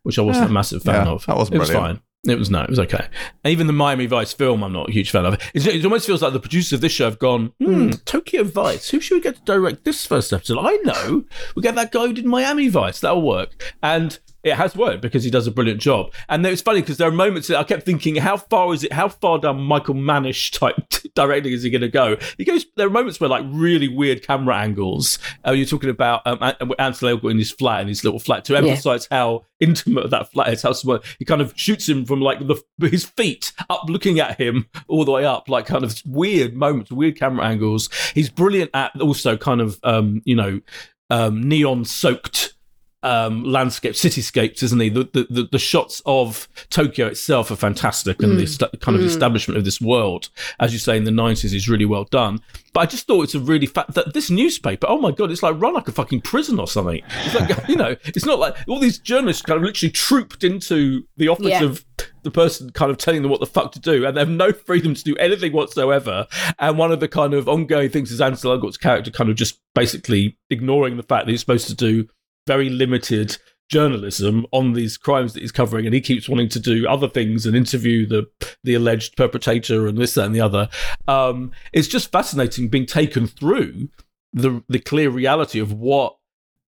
which 0.03 0.17
I 0.19 0.21
wasn't 0.21 0.45
yeah. 0.45 0.51
a 0.51 0.53
massive 0.53 0.83
fan 0.83 1.07
of. 1.07 1.25
That 1.25 1.37
wasn't 1.37 1.55
it 1.55 1.59
was 1.59 1.71
fine. 1.71 2.01
It 2.27 2.37
was 2.37 2.49
no, 2.49 2.61
it 2.63 2.69
was 2.69 2.79
okay. 2.79 3.07
even 3.45 3.67
the 3.67 3.73
Miami 3.73 4.05
Vice 4.05 4.33
film, 4.33 4.61
I'm 4.61 4.73
not 4.73 4.89
a 4.89 4.91
huge 4.91 5.09
fan 5.11 5.25
of. 5.25 5.35
It, 5.53 5.65
it 5.65 5.85
almost 5.85 6.05
feels 6.05 6.21
like 6.21 6.33
the 6.33 6.39
producers 6.39 6.73
of 6.73 6.81
this 6.81 6.91
show 6.91 7.05
have 7.05 7.17
gone, 7.17 7.53
hmm, 7.59 7.91
Tokyo 8.03 8.43
Vice. 8.43 8.89
Who 8.89 8.99
should 8.99 9.15
we 9.15 9.21
get 9.21 9.35
to 9.35 9.41
direct 9.43 9.85
this 9.85 10.05
first 10.05 10.33
episode? 10.33 10.59
I 10.59 10.75
know. 10.83 11.23
We 11.55 11.61
get 11.61 11.75
that 11.75 11.91
guy 11.93 12.07
who 12.07 12.13
did 12.13 12.25
Miami 12.25 12.67
Vice. 12.67 12.99
That'll 12.99 13.21
work. 13.21 13.73
And 13.81 14.19
it 14.43 14.55
has 14.55 14.75
worked 14.75 15.01
because 15.01 15.23
he 15.23 15.29
does 15.29 15.47
a 15.47 15.51
brilliant 15.51 15.81
job. 15.81 16.13
And 16.29 16.45
it's 16.45 16.61
funny 16.61 16.81
because 16.81 16.97
there 16.97 17.07
are 17.07 17.11
moments 17.11 17.47
that 17.49 17.57
I 17.57 17.63
kept 17.63 17.83
thinking, 17.83 18.15
how 18.15 18.37
far 18.37 18.73
is 18.73 18.83
it? 18.83 18.93
How 18.93 19.09
far 19.09 19.39
down 19.39 19.61
Michael 19.61 19.95
Mannish 19.95 20.51
type 20.59 20.75
directing 21.15 21.51
is 21.51 21.63
he 21.63 21.69
going 21.69 21.81
to 21.81 21.89
go? 21.89 22.17
He 22.37 22.45
goes. 22.45 22.65
There 22.75 22.87
are 22.87 22.91
moments 22.91 23.19
where 23.19 23.29
like 23.29 23.43
really 23.47 23.87
weird 23.87 24.25
camera 24.25 24.55
angles. 24.55 25.19
Uh, 25.45 25.51
you're 25.51 25.65
talking 25.65 25.89
about 25.89 26.21
um, 26.25 26.39
Ansel 26.77 27.17
Elgort 27.17 27.31
in 27.31 27.37
his 27.37 27.51
flat, 27.51 27.81
in 27.81 27.87
his 27.87 28.03
little 28.03 28.19
flat, 28.19 28.45
to 28.45 28.55
emphasize 28.55 29.07
yeah. 29.11 29.17
how 29.17 29.45
intimate 29.59 30.09
that 30.09 30.31
flat 30.31 30.53
is. 30.53 30.61
How 30.61 30.73
small 30.73 30.99
he 31.17 31.25
kind 31.25 31.41
of 31.41 31.53
shoots 31.57 31.87
him 31.87 32.05
from 32.05 32.21
like 32.21 32.39
the 32.39 32.61
his 32.87 33.05
feet 33.05 33.51
up, 33.69 33.89
looking 33.89 34.19
at 34.19 34.39
him 34.39 34.67
all 34.87 35.03
the 35.03 35.11
way 35.11 35.25
up, 35.25 35.49
like 35.49 35.65
kind 35.65 35.83
of 35.83 36.01
weird 36.05 36.55
moments, 36.55 36.91
weird 36.91 37.17
camera 37.17 37.45
angles. 37.45 37.89
He's 38.13 38.29
brilliant 38.29 38.71
at 38.73 38.99
also 39.01 39.35
kind 39.35 39.59
of 39.59 39.79
um, 39.83 40.21
you 40.23 40.35
know 40.35 40.61
um, 41.09 41.41
neon 41.41 41.85
soaked 41.85 42.53
um, 43.01 43.43
landscape, 43.43 43.93
cityscapes, 43.93 44.61
isn't 44.63 44.79
he? 44.79 44.89
The, 44.89 45.27
the, 45.29 45.47
the 45.51 45.59
shots 45.59 46.01
of 46.05 46.47
Tokyo 46.69 47.07
itself 47.07 47.49
are 47.51 47.55
fantastic, 47.55 48.21
and 48.21 48.33
mm. 48.33 48.37
the 48.37 48.47
st- 48.47 48.81
kind 48.81 48.97
of 48.97 49.03
mm. 49.03 49.07
establishment 49.07 49.57
of 49.57 49.65
this 49.65 49.79
world, 49.79 50.29
as 50.59 50.73
you 50.73 50.79
say, 50.79 50.97
in 50.97 51.05
the 51.05 51.11
nineties, 51.11 51.53
is 51.53 51.69
really 51.69 51.85
well 51.85 52.03
done. 52.05 52.41
But 52.73 52.81
I 52.81 52.85
just 52.85 53.07
thought 53.07 53.23
it's 53.23 53.35
a 53.35 53.39
really 53.39 53.67
fact 53.67 53.93
that 53.93 54.13
this 54.13 54.29
newspaper, 54.29 54.87
oh 54.89 54.99
my 54.99 55.11
god, 55.11 55.31
it's 55.31 55.41
like 55.41 55.59
run 55.59 55.73
like 55.73 55.87
a 55.87 55.91
fucking 55.91 56.21
prison 56.21 56.59
or 56.59 56.67
something. 56.67 57.01
It's 57.23 57.35
like 57.35 57.67
you 57.69 57.75
know, 57.75 57.95
it's 58.05 58.25
not 58.25 58.39
like 58.39 58.55
all 58.67 58.79
these 58.79 58.99
journalists 58.99 59.41
kind 59.41 59.57
of 59.57 59.63
literally 59.63 59.91
trooped 59.91 60.43
into 60.43 61.03
the 61.17 61.29
office 61.29 61.47
yeah. 61.47 61.63
of 61.63 61.85
the 62.23 62.31
person 62.31 62.69
kind 62.71 62.91
of 62.91 62.97
telling 62.97 63.21
them 63.21 63.31
what 63.31 63.39
the 63.39 63.45
fuck 63.45 63.71
to 63.73 63.79
do, 63.79 64.05
and 64.05 64.15
they 64.15 64.21
have 64.21 64.29
no 64.29 64.51
freedom 64.51 64.93
to 64.93 65.03
do 65.03 65.15
anything 65.15 65.53
whatsoever. 65.53 66.27
And 66.59 66.77
one 66.77 66.91
of 66.91 66.99
the 66.99 67.07
kind 67.07 67.33
of 67.33 67.47
ongoing 67.47 67.89
things 67.89 68.11
is 68.11 68.19
Ansel 68.19 68.51
Elgort's 68.51 68.77
character 68.77 69.09
kind 69.09 69.29
of 69.29 69.37
just 69.37 69.59
basically 69.73 70.37
ignoring 70.49 70.97
the 70.97 71.03
fact 71.03 71.25
that 71.25 71.31
he's 71.31 71.39
supposed 71.39 71.67
to 71.67 71.75
do 71.75 72.07
very 72.49 72.69
limited 72.69 73.37
journalism 73.69 74.43
on 74.51 74.73
these 74.73 74.97
crimes 74.97 75.33
that 75.33 75.41
he's 75.41 75.51
covering, 75.51 75.85
and 75.85 75.93
he 75.93 76.01
keeps 76.01 76.27
wanting 76.27 76.49
to 76.49 76.59
do 76.59 76.87
other 76.87 77.07
things 77.07 77.45
and 77.45 77.55
interview 77.55 78.07
the 78.07 78.27
the 78.63 78.73
alleged 78.73 79.15
perpetrator 79.15 79.87
and 79.87 79.99
this 79.99 80.15
that, 80.15 80.25
and 80.25 80.35
the 80.35 80.41
other. 80.41 80.67
Um, 81.07 81.51
it's 81.71 81.87
just 81.87 82.11
fascinating 82.11 82.67
being 82.67 82.87
taken 82.87 83.27
through 83.27 83.89
the 84.33 84.63
the 84.67 84.79
clear 84.79 85.11
reality 85.11 85.59
of 85.59 85.71
what 85.71 86.15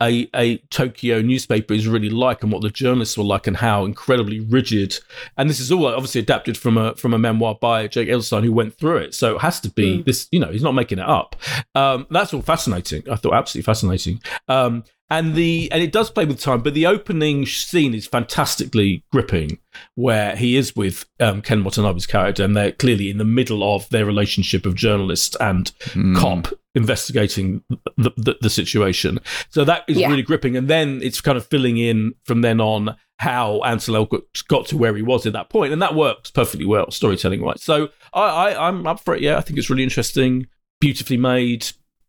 a, 0.01 0.27
a 0.35 0.57
Tokyo 0.69 1.21
newspaper 1.21 1.73
is 1.73 1.87
really 1.87 2.09
like 2.09 2.41
and 2.41 2.51
what 2.51 2.61
the 2.61 2.69
journalists 2.69 3.17
were 3.17 3.23
like 3.23 3.45
and 3.45 3.57
how 3.57 3.85
incredibly 3.85 4.39
rigid. 4.39 4.97
And 5.37 5.49
this 5.49 5.59
is 5.59 5.71
all 5.71 5.85
obviously 5.85 6.21
adapted 6.21 6.57
from 6.57 6.77
a 6.77 6.95
from 6.95 7.13
a 7.13 7.19
memoir 7.19 7.55
by 7.61 7.87
Jake 7.87 8.09
Adelstein 8.09 8.43
who 8.43 8.51
went 8.51 8.77
through 8.77 8.97
it. 8.97 9.13
So 9.13 9.35
it 9.35 9.41
has 9.41 9.59
to 9.61 9.69
be 9.69 9.99
mm. 9.99 10.05
this, 10.05 10.27
you 10.31 10.39
know, 10.39 10.51
he's 10.51 10.63
not 10.63 10.73
making 10.73 10.99
it 10.99 11.07
up. 11.07 11.35
Um, 11.75 12.07
that's 12.09 12.33
all 12.33 12.41
fascinating. 12.41 13.07
I 13.09 13.15
thought 13.15 13.35
absolutely 13.35 13.65
fascinating. 13.65 14.21
Um, 14.47 14.83
and 15.11 15.35
the 15.35 15.69
and 15.73 15.83
it 15.83 15.91
does 15.91 16.09
play 16.09 16.23
with 16.23 16.39
time, 16.39 16.61
but 16.61 16.73
the 16.73 16.88
opening 16.88 17.45
scene 17.45 17.93
is 17.93 18.07
fantastically 18.07 19.03
gripping, 19.11 19.59
where 19.95 20.38
he 20.38 20.55
is 20.55 20.73
with 20.73 21.05
um, 21.19 21.41
Ken 21.41 21.65
Watanabe's 21.65 22.07
character, 22.07 22.45
and 22.45 22.55
they're 22.55 22.71
clearly 22.71 23.09
in 23.09 23.17
the 23.17 23.25
middle 23.25 23.75
of 23.75 23.88
their 23.89 24.05
relationship 24.05 24.65
of 24.65 24.73
journalist 24.73 25.35
and 25.41 25.73
mm. 25.89 26.17
cop 26.17 26.53
investigating 26.75 27.61
the, 27.97 28.11
the, 28.15 28.38
the, 28.39 28.49
situation. 28.49 29.19
So 29.49 29.65
that 29.65 29.83
is 29.89 29.97
yeah. 29.97 30.07
really 30.07 30.21
gripping, 30.21 30.55
and 30.55 30.69
then 30.69 31.01
it's 31.03 31.19
kind 31.19 31.38
of 31.38 31.45
filling 31.45 31.77
in 31.77 32.15
from 32.23 32.39
then 32.39 32.61
on 32.61 32.95
how 33.17 33.59
Ansel 33.65 33.95
Elgort 33.95 34.47
got 34.47 34.65
to 34.67 34.77
where 34.77 34.95
he 34.95 35.01
was 35.01 35.25
at 35.25 35.33
that 35.33 35.49
point, 35.49 35.73
and 35.73 35.81
that 35.81 35.93
works 35.93 36.31
perfectly 36.31 36.65
well, 36.65 36.89
storytelling 36.89 37.41
wise. 37.41 37.61
So 37.61 37.89
I, 38.13 38.21
I 38.21 38.67
I'm 38.69 38.88
up 38.88 39.01
for 39.01 39.13
it. 39.13 39.21
Yeah, 39.21 39.38
I 39.38 39.41
think 39.41 39.59
it's 39.59 39.69
really 39.69 39.83
interesting, 39.83 40.47
beautifully 40.79 41.17
made. 41.17 41.67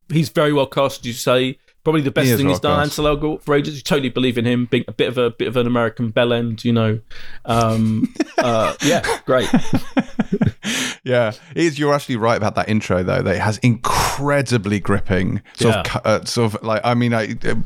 He's 0.09 0.29
very 0.29 0.53
well 0.53 0.67
cast, 0.67 1.01
as 1.01 1.07
you 1.07 1.13
say. 1.15 1.59
Probably 1.85 2.03
the 2.03 2.13
best 2.13 2.29
he 2.29 2.37
thing 2.37 2.49
he's 2.49 2.61
done, 2.61 2.89
Elgort, 2.89 3.43
for 3.43 3.57
ages. 3.57 3.75
You 3.75 3.83
totally 3.83 4.09
believe 4.09 4.39
in 4.39 4.45
him 4.45 4.67
being 4.67 4.85
a 4.87 4.93
bit 4.93 5.09
of 5.09 5.19
a 5.19 5.31
bit 5.31 5.49
of 5.49 5.57
an 5.57 5.67
American 5.67 6.11
bell 6.11 6.33
end, 6.33 6.65
you 6.65 6.73
know. 6.73 7.01
Um, 7.45 8.15
uh, 8.39 8.75
yeah, 8.85 9.05
great. 9.27 9.49
yeah, 11.03 11.33
is. 11.57 11.81
You're 11.81 11.93
actually 11.93 12.17
right 12.17 12.37
about 12.37 12.55
that 12.55 12.69
intro, 12.69 13.03
though. 13.03 13.23
That 13.23 13.35
it 13.35 13.41
has 13.41 13.59
incredibly 13.59 14.79
gripping 14.79 15.43
sort 15.55 15.75
yeah. 15.75 15.97
of, 15.97 16.07
uh, 16.07 16.25
sort 16.25 16.55
of 16.55 16.63
like. 16.63 16.83
I 16.85 16.95
mean, 16.95 17.15
I, 17.15 17.37
uh, 17.45 17.57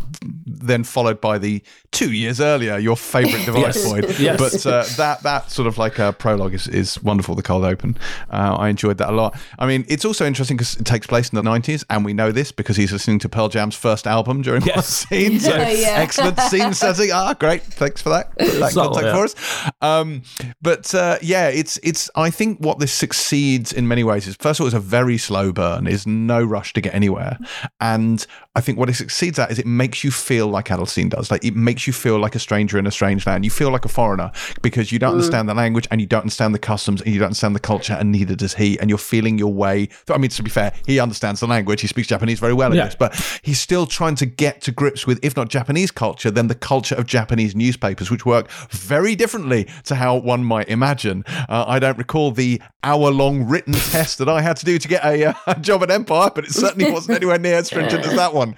then 0.47 0.82
followed 0.82 1.20
by 1.20 1.36
the 1.36 1.62
two 1.90 2.12
years 2.12 2.40
earlier, 2.40 2.78
your 2.78 2.97
favourite 2.97 3.44
device, 3.44 3.76
yes. 3.76 3.84
Boyd. 3.84 4.18
yes. 4.18 4.38
But 4.38 4.66
uh, 4.66 4.84
that 4.97 5.22
that 5.24 5.51
sort 5.51 5.68
of 5.68 5.76
like 5.76 5.98
a 5.98 6.14
prologue 6.14 6.55
is, 6.55 6.68
is 6.68 7.02
wonderful. 7.02 7.34
The 7.34 7.43
cold 7.43 7.66
open, 7.66 7.98
uh, 8.30 8.56
I 8.59 8.70
enjoyed 8.70 8.97
that 8.97 9.10
a 9.10 9.12
lot. 9.12 9.38
I 9.59 9.66
mean, 9.66 9.84
it's 9.88 10.06
also 10.06 10.24
interesting 10.24 10.56
because 10.56 10.76
it 10.76 10.86
takes 10.86 11.06
place 11.06 11.28
in 11.28 11.36
the 11.36 11.43
'90s, 11.43 11.84
and 11.90 12.02
we 12.02 12.14
know 12.14 12.32
this 12.32 12.51
because 12.51 12.78
he's 12.78 12.93
listening 12.93 13.18
to 13.18 13.28
Pearl 13.28 13.51
Jam's 13.51 13.76
first 13.76 14.05
album 14.06 14.42
during 14.42 14.62
yes. 14.62 14.76
one 14.76 14.82
scene. 15.20 15.40
So 15.40 15.56
yeah. 15.56 15.96
excellent 15.98 16.38
scene 16.40 16.74
setting. 16.74 17.10
Ah, 17.12 17.34
great. 17.34 17.62
Thanks 17.62 18.02
for 18.02 18.10
that. 18.10 18.36
That 18.38 18.72
contact 18.74 19.06
yeah. 19.06 19.14
for 19.14 19.24
us. 19.24 19.70
Um, 19.80 20.22
but 20.62 20.94
uh, 20.94 21.18
yeah, 21.22 21.48
it's 21.48 21.78
it's. 21.82 22.10
I 22.14 22.30
think 22.30 22.60
what 22.60 22.78
this 22.78 22.92
succeeds 22.92 23.72
in 23.72 23.88
many 23.88 24.04
ways 24.04 24.26
is 24.26 24.36
first 24.36 24.60
of 24.60 24.64
all, 24.64 24.66
it's 24.68 24.76
a 24.76 24.80
very 24.80 25.18
slow 25.18 25.52
burn. 25.52 25.86
Is 25.86 26.06
no 26.06 26.42
rush 26.42 26.72
to 26.74 26.80
get 26.80 26.94
anywhere, 26.94 27.38
and 27.80 28.26
I 28.56 28.60
think 28.60 28.78
what 28.78 28.88
it 28.88 28.94
succeeds 28.94 29.38
at 29.38 29.50
is 29.50 29.58
it 29.58 29.66
makes 29.66 30.02
you 30.02 30.10
feel 30.10 30.46
like 30.48 30.66
Adelstein 30.66 31.10
does. 31.10 31.30
Like 31.30 31.44
it 31.44 31.54
makes 31.54 31.86
you 31.86 31.92
feel 31.92 32.18
like 32.18 32.34
a 32.34 32.38
stranger 32.38 32.78
in 32.78 32.86
a 32.86 32.90
strange 32.90 33.26
land. 33.26 33.44
You 33.44 33.50
feel 33.50 33.70
like 33.70 33.84
a 33.84 33.88
foreigner 33.88 34.32
because 34.62 34.90
you 34.90 34.98
don't 34.98 35.10
mm. 35.10 35.16
understand 35.16 35.48
the 35.48 35.54
language 35.54 35.86
and 35.90 36.00
you 36.00 36.06
don't 36.06 36.22
understand 36.22 36.54
the 36.54 36.58
customs 36.58 37.02
and 37.02 37.12
you 37.12 37.18
don't 37.18 37.26
understand 37.26 37.54
the 37.54 37.60
culture, 37.60 37.92
and 37.92 38.10
neither 38.10 38.34
does 38.34 38.54
he. 38.54 38.78
And 38.80 38.88
you're 38.88 38.98
feeling 38.98 39.38
your 39.38 39.52
way. 39.52 39.88
I 40.08 40.18
mean, 40.18 40.30
to 40.30 40.42
be 40.42 40.50
fair, 40.50 40.72
he 40.86 40.98
understands 40.98 41.40
the 41.40 41.46
language. 41.46 41.80
He 41.80 41.86
speaks 41.86 42.08
Japanese 42.08 42.40
very 42.40 42.54
well 42.54 42.70
in 42.70 42.78
yeah. 42.78 42.86
this, 42.86 42.94
but 42.94 43.14
he's 43.42 43.60
still 43.60 43.86
trying 43.97 44.14
to 44.14 44.27
get 44.27 44.60
to 44.60 44.70
grips 44.70 45.06
with, 45.06 45.18
if 45.24 45.35
not 45.36 45.48
Japanese 45.48 45.90
culture, 45.90 46.31
then 46.31 46.48
the 46.48 46.55
culture 46.55 46.94
of 46.94 47.06
Japanese 47.06 47.56
newspapers, 47.56 48.10
which 48.10 48.27
work 48.27 48.51
very 48.68 49.16
differently 49.16 49.66
to 49.85 49.94
how 49.94 50.14
one 50.14 50.44
might 50.44 50.68
imagine. 50.68 51.24
Uh, 51.48 51.64
I 51.66 51.78
don't 51.78 51.97
recall 51.97 52.31
the 52.31 52.60
hour 52.82 53.10
long 53.10 53.44
written 53.48 53.73
test 53.73 54.18
that 54.18 54.28
I 54.28 54.43
had 54.43 54.59
to 54.59 54.66
do 54.66 54.78
to 54.78 54.86
get 54.86 55.02
a, 55.02 55.31
uh, 55.31 55.35
a 55.47 55.55
job 55.60 55.82
at 55.82 55.90
Empire, 55.90 56.31
but 56.35 56.44
it 56.44 56.51
certainly 56.51 56.93
wasn't 56.93 57.16
anywhere 57.16 57.39
near 57.39 57.55
as 57.56 57.68
stringent 57.68 58.05
as 58.05 58.14
that 58.16 58.35
one. 58.35 58.55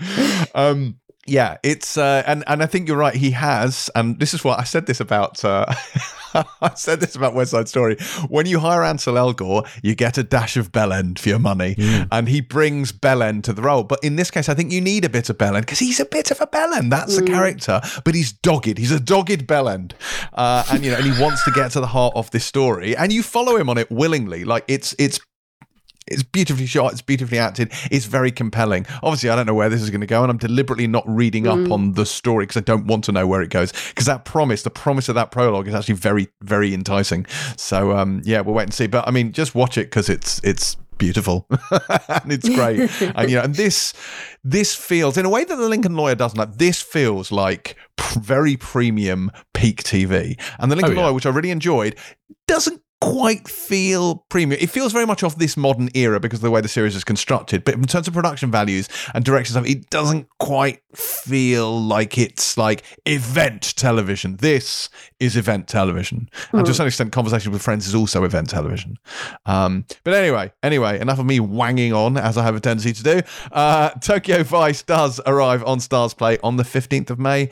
Um, 0.56 0.96
yeah, 1.28 1.58
it's 1.62 1.96
uh, 1.96 2.22
and 2.26 2.44
and 2.46 2.62
I 2.62 2.66
think 2.66 2.88
you're 2.88 2.96
right. 2.96 3.14
He 3.14 3.32
has, 3.32 3.90
and 3.94 4.18
this 4.18 4.34
is 4.34 4.42
what 4.42 4.58
I 4.58 4.64
said 4.64 4.86
this 4.86 5.00
about. 5.00 5.44
Uh, 5.44 5.66
I 6.34 6.74
said 6.74 7.00
this 7.00 7.16
about 7.16 7.34
West 7.34 7.52
Side 7.52 7.68
Story. 7.68 7.96
When 8.28 8.46
you 8.46 8.58
hire 8.60 8.82
Ansel 8.82 9.14
Elgort, 9.14 9.68
you 9.82 9.94
get 9.94 10.18
a 10.18 10.22
dash 10.22 10.56
of 10.56 10.72
Bellend 10.72 11.18
for 11.18 11.28
your 11.30 11.38
money, 11.38 11.74
mm. 11.74 12.08
and 12.12 12.28
he 12.28 12.40
brings 12.40 12.92
Bellend 12.92 13.44
to 13.44 13.52
the 13.52 13.62
role. 13.62 13.84
But 13.84 14.00
in 14.02 14.16
this 14.16 14.30
case, 14.30 14.48
I 14.48 14.54
think 14.54 14.72
you 14.72 14.80
need 14.80 15.04
a 15.04 15.08
bit 15.08 15.30
of 15.30 15.38
Bellend 15.38 15.60
because 15.60 15.78
he's 15.78 16.00
a 16.00 16.04
bit 16.04 16.30
of 16.30 16.40
a 16.40 16.46
Bellend. 16.46 16.90
That's 16.90 17.16
mm. 17.16 17.24
the 17.24 17.26
character, 17.26 17.80
but 18.04 18.14
he's 18.14 18.32
dogged. 18.32 18.78
He's 18.78 18.92
a 18.92 19.00
dogged 19.00 19.46
Bellend, 19.46 19.92
uh, 20.34 20.64
and 20.70 20.84
you 20.84 20.90
know, 20.90 20.98
and 20.98 21.06
he 21.06 21.22
wants 21.22 21.44
to 21.44 21.50
get 21.50 21.70
to 21.72 21.80
the 21.80 21.86
heart 21.86 22.14
of 22.16 22.30
this 22.30 22.44
story, 22.44 22.96
and 22.96 23.12
you 23.12 23.22
follow 23.22 23.56
him 23.56 23.68
on 23.68 23.78
it 23.78 23.90
willingly. 23.90 24.44
Like 24.44 24.64
it's 24.68 24.94
it's 24.98 25.20
it's 26.10 26.22
beautifully 26.22 26.66
shot. 26.66 26.92
It's 26.92 27.02
beautifully 27.02 27.38
acted. 27.38 27.72
It's 27.90 28.06
very 28.06 28.30
compelling. 28.30 28.86
Obviously, 29.02 29.30
I 29.30 29.36
don't 29.36 29.46
know 29.46 29.54
where 29.54 29.68
this 29.68 29.82
is 29.82 29.90
going 29.90 30.00
to 30.00 30.06
go, 30.06 30.22
and 30.22 30.30
I'm 30.30 30.38
deliberately 30.38 30.86
not 30.86 31.04
reading 31.06 31.46
up 31.46 31.58
mm. 31.58 31.72
on 31.72 31.92
the 31.92 32.06
story 32.06 32.44
because 32.44 32.56
I 32.56 32.64
don't 32.64 32.86
want 32.86 33.04
to 33.04 33.12
know 33.12 33.26
where 33.26 33.42
it 33.42 33.50
goes. 33.50 33.72
Because 33.88 34.06
that 34.06 34.24
promise, 34.24 34.62
the 34.62 34.70
promise 34.70 35.08
of 35.08 35.14
that 35.14 35.30
prologue, 35.30 35.68
is 35.68 35.74
actually 35.74 35.94
very, 35.94 36.28
very 36.42 36.74
enticing. 36.74 37.26
So, 37.56 37.96
um, 37.96 38.22
yeah, 38.24 38.40
we'll 38.40 38.54
wait 38.54 38.64
and 38.64 38.74
see. 38.74 38.86
But 38.86 39.06
I 39.06 39.10
mean, 39.10 39.32
just 39.32 39.54
watch 39.54 39.78
it 39.78 39.84
because 39.86 40.08
it's 40.08 40.40
it's 40.44 40.76
beautiful 40.98 41.46
and 42.08 42.32
it's 42.32 42.48
great. 42.48 42.90
and 43.00 43.30
you 43.30 43.36
know, 43.36 43.42
and 43.42 43.54
this 43.54 43.94
this 44.44 44.74
feels 44.74 45.16
in 45.16 45.24
a 45.24 45.30
way 45.30 45.44
that 45.44 45.56
the 45.56 45.68
Lincoln 45.68 45.96
Lawyer 45.96 46.14
doesn't. 46.14 46.38
Like 46.38 46.58
this 46.58 46.82
feels 46.82 47.32
like 47.32 47.76
very 48.20 48.56
premium 48.56 49.30
peak 49.54 49.82
TV. 49.82 50.38
And 50.58 50.70
the 50.70 50.76
Lincoln 50.76 50.94
oh, 50.94 50.96
yeah. 50.96 51.02
Lawyer, 51.06 51.14
which 51.14 51.26
I 51.26 51.30
really 51.30 51.50
enjoyed, 51.50 51.96
doesn't 52.46 52.82
quite 53.00 53.46
feel 53.46 54.16
premium. 54.28 54.60
It 54.60 54.70
feels 54.70 54.92
very 54.92 55.06
much 55.06 55.22
off 55.22 55.36
this 55.36 55.56
modern 55.56 55.88
era 55.94 56.18
because 56.18 56.38
of 56.38 56.42
the 56.42 56.50
way 56.50 56.60
the 56.60 56.68
series 56.68 56.96
is 56.96 57.04
constructed. 57.04 57.64
But 57.64 57.74
in 57.74 57.84
terms 57.84 58.08
of 58.08 58.14
production 58.14 58.50
values 58.50 58.88
and 59.14 59.24
direction 59.24 59.52
stuff, 59.52 59.66
it 59.66 59.88
doesn't 59.90 60.28
quite 60.38 60.82
feel 60.94 61.80
like 61.80 62.18
it's 62.18 62.56
like 62.56 62.82
event 63.06 63.74
television. 63.76 64.36
This 64.36 64.88
is 65.20 65.36
event 65.36 65.68
television, 65.68 66.28
mm. 66.32 66.58
and 66.58 66.64
to 66.64 66.70
a 66.70 66.72
hmm. 66.72 66.72
certain 66.72 66.86
extent, 66.88 67.12
conversation 67.12 67.52
with 67.52 67.62
friends 67.62 67.86
is 67.86 67.94
also 67.94 68.24
event 68.24 68.50
television. 68.50 68.98
Um, 69.46 69.84
but 70.04 70.14
anyway, 70.14 70.52
anyway, 70.62 70.98
enough 71.00 71.18
of 71.18 71.26
me 71.26 71.40
wanging 71.40 71.92
on 71.92 72.16
as 72.16 72.36
I 72.36 72.42
have 72.42 72.56
a 72.56 72.60
tendency 72.60 72.92
to 72.92 73.02
do. 73.02 73.20
Uh, 73.52 73.90
Tokyo 73.90 74.42
Vice 74.42 74.82
does 74.82 75.20
arrive 75.26 75.62
on 75.64 75.78
StarzPlay 75.78 76.38
on 76.42 76.56
the 76.56 76.64
fifteenth 76.64 77.10
of 77.10 77.18
May 77.18 77.50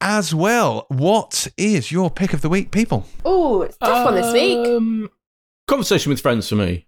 as 0.00 0.34
well. 0.34 0.86
What 0.88 1.48
is 1.56 1.90
your 1.92 2.10
pick 2.10 2.32
of 2.32 2.40
the 2.40 2.48
week, 2.48 2.70
people? 2.70 3.06
Oh, 3.24 3.66
tough 3.80 3.82
um, 3.82 4.04
one 4.04 4.14
this 4.14 4.32
week. 4.32 4.66
Um, 4.66 5.10
conversation 5.66 6.10
with 6.10 6.20
friends 6.20 6.48
for 6.48 6.56
me. 6.56 6.86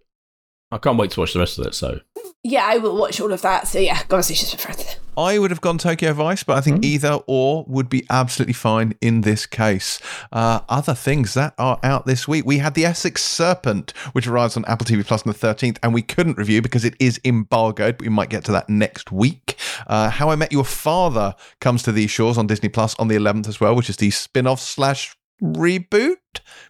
I 0.70 0.78
can't 0.78 0.98
wait 0.98 1.12
to 1.12 1.20
watch 1.20 1.32
the 1.32 1.38
rest 1.38 1.59
of 1.59 1.66
it. 1.66 1.74
So 1.74 2.01
yeah, 2.43 2.64
I 2.64 2.78
will 2.78 2.97
watch 2.97 3.20
all 3.20 3.32
of 3.32 3.43
that. 3.43 3.68
So 3.68 3.78
yeah, 3.78 4.02
conversations 4.02 4.52
with 4.52 4.60
friends. 4.60 4.97
I 5.16 5.38
would 5.38 5.51
have 5.51 5.62
gone 5.62 5.78
Tokyo 5.78 6.12
Vice, 6.12 6.43
but 6.43 6.59
I 6.59 6.60
think 6.60 6.82
mm. 6.82 6.84
either 6.84 7.20
or 7.26 7.64
would 7.68 7.88
be 7.88 8.05
absolutely 8.10 8.52
fine 8.52 8.94
in 9.01 9.22
this 9.22 9.47
case. 9.47 9.98
Uh, 10.30 10.60
other 10.68 10.94
things 10.94 11.32
that 11.34 11.55
are 11.56 11.80
out 11.82 12.05
this 12.05 12.28
week. 12.28 12.44
We 12.44 12.59
had 12.59 12.74
The 12.74 12.84
Essex 12.84 13.24
Serpent, 13.24 13.93
which 14.12 14.26
arrives 14.26 14.59
on 14.59 14.64
Apple 14.66 14.84
TV 14.84 15.06
Plus 15.06 15.26
on 15.26 15.32
the 15.32 15.38
13th, 15.38 15.78
and 15.82 15.94
we 15.94 16.02
couldn't 16.02 16.36
review 16.36 16.60
because 16.60 16.84
it 16.84 16.94
is 17.01 17.18
embargoed, 17.24 17.97
but 17.97 18.02
we 18.02 18.10
might 18.10 18.28
get 18.28 18.44
to 18.44 18.52
that 18.52 18.68
next 18.68 19.10
week. 19.10 19.56
Uh, 19.86 20.10
How 20.10 20.28
I 20.28 20.36
Met 20.36 20.52
Your 20.52 20.64
Father 20.64 21.34
comes 21.60 21.82
to 21.84 21.93
these 21.93 22.10
shores 22.10 22.36
on 22.36 22.47
Disney 22.47 22.68
Plus 22.68 22.94
on 22.98 23.09
the 23.09 23.16
11th 23.16 23.48
as 23.48 23.59
well, 23.59 23.74
which 23.74 23.88
is 23.88 23.97
the 23.97 24.10
spin 24.10 24.47
off 24.47 24.60
slash 24.60 25.16
reboot 25.43 26.16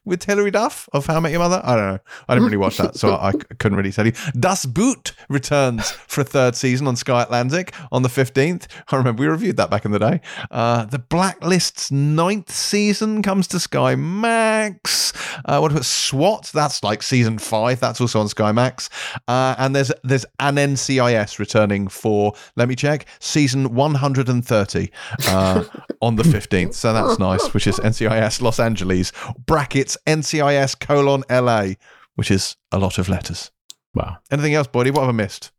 with 0.04 0.24
Hilary 0.24 0.50
Duff 0.50 0.88
of 0.92 1.06
How 1.06 1.16
I 1.16 1.20
Met 1.20 1.32
Your 1.32 1.40
Mother? 1.40 1.60
I 1.64 1.76
don't 1.76 1.86
know. 1.86 1.98
I 2.28 2.34
didn't 2.34 2.46
really 2.46 2.56
watch 2.56 2.76
that, 2.78 2.96
so 2.96 3.14
I, 3.14 3.28
I 3.28 3.32
couldn't 3.32 3.76
really 3.76 3.92
tell 3.92 4.06
you. 4.06 4.12
Das 4.38 4.66
Boot 4.66 5.12
returns 5.28 5.90
for 5.90 6.20
a 6.20 6.24
third 6.24 6.54
season 6.54 6.86
on 6.86 6.96
Sky 6.96 7.22
Atlantic 7.22 7.74
on 7.92 8.02
the 8.02 8.08
15th. 8.08 8.66
I 8.90 8.96
remember 8.96 9.22
we 9.22 9.28
reviewed 9.28 9.56
that 9.56 9.70
back 9.70 9.84
in 9.84 9.90
the 9.90 9.98
day. 9.98 10.20
Uh, 10.50 10.84
the 10.84 10.98
Blacklist's 10.98 11.90
ninth 11.90 12.50
season 12.50 13.22
comes 13.22 13.46
to 13.48 13.60
Sky 13.60 13.94
Max. 13.94 15.12
Uh, 15.44 15.58
what 15.58 15.70
about 15.72 15.84
SWAT? 15.84 16.50
That's 16.52 16.82
like 16.82 17.02
season 17.02 17.38
five. 17.38 17.80
That's 17.80 18.00
also 18.00 18.20
on 18.20 18.28
Sky 18.28 18.52
Max. 18.52 18.88
Uh, 19.28 19.54
and 19.58 19.74
there's 19.74 19.92
there's 20.04 20.26
an 20.40 20.56
NCIS 20.56 21.38
returning 21.38 21.88
for, 21.88 22.32
let 22.56 22.68
me 22.68 22.74
check, 22.74 23.06
season 23.18 23.74
130 23.74 24.90
uh, 25.28 25.64
on 26.00 26.16
the 26.16 26.22
15th. 26.22 26.74
So 26.74 26.92
that's 26.92 27.18
nice, 27.18 27.52
which 27.54 27.66
is 27.66 27.76
NCIS 27.76 28.40
Los 28.40 28.60
Angeles 28.60 29.12
brackets 29.56 29.96
NCIS 30.06 30.78
colon 30.78 31.24
LA, 31.30 31.76
which 32.14 32.30
is 32.30 32.56
a 32.72 32.78
lot 32.78 32.98
of 32.98 33.08
letters. 33.08 33.50
Wow. 33.94 34.18
Anything 34.30 34.52
else, 34.52 34.66
Boydie? 34.66 34.90
What 34.92 35.00
have 35.00 35.08
I 35.08 35.12
missed? 35.12 35.50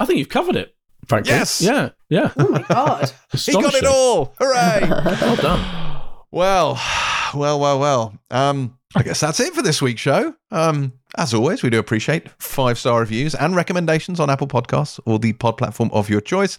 I 0.00 0.04
think 0.04 0.18
you've 0.18 0.28
covered 0.28 0.56
it. 0.56 0.74
Frankly. 1.06 1.30
Yes. 1.30 1.62
Yeah. 1.62 1.90
Yeah. 2.08 2.32
Oh 2.36 2.48
my 2.48 2.62
god. 2.62 3.12
he 3.32 3.52
got 3.52 3.72
it 3.72 3.84
all. 3.84 4.34
Hooray. 4.40 4.80
well 4.90 5.36
done. 5.36 6.10
Well, 6.32 6.82
well, 7.36 7.60
well, 7.60 7.78
well. 7.78 8.18
Um, 8.32 8.75
I 8.94 9.02
guess 9.02 9.20
that's 9.20 9.40
it 9.40 9.52
for 9.52 9.62
this 9.62 9.82
week's 9.82 10.00
show. 10.00 10.34
Um, 10.50 10.92
as 11.18 11.34
always, 11.34 11.62
we 11.62 11.70
do 11.70 11.78
appreciate 11.78 12.28
five 12.40 12.78
star 12.78 13.00
reviews 13.00 13.34
and 13.34 13.56
recommendations 13.56 14.20
on 14.20 14.30
Apple 14.30 14.46
Podcasts 14.46 15.00
or 15.06 15.18
the 15.18 15.32
pod 15.32 15.56
platform 15.56 15.90
of 15.92 16.08
your 16.08 16.20
choice. 16.20 16.56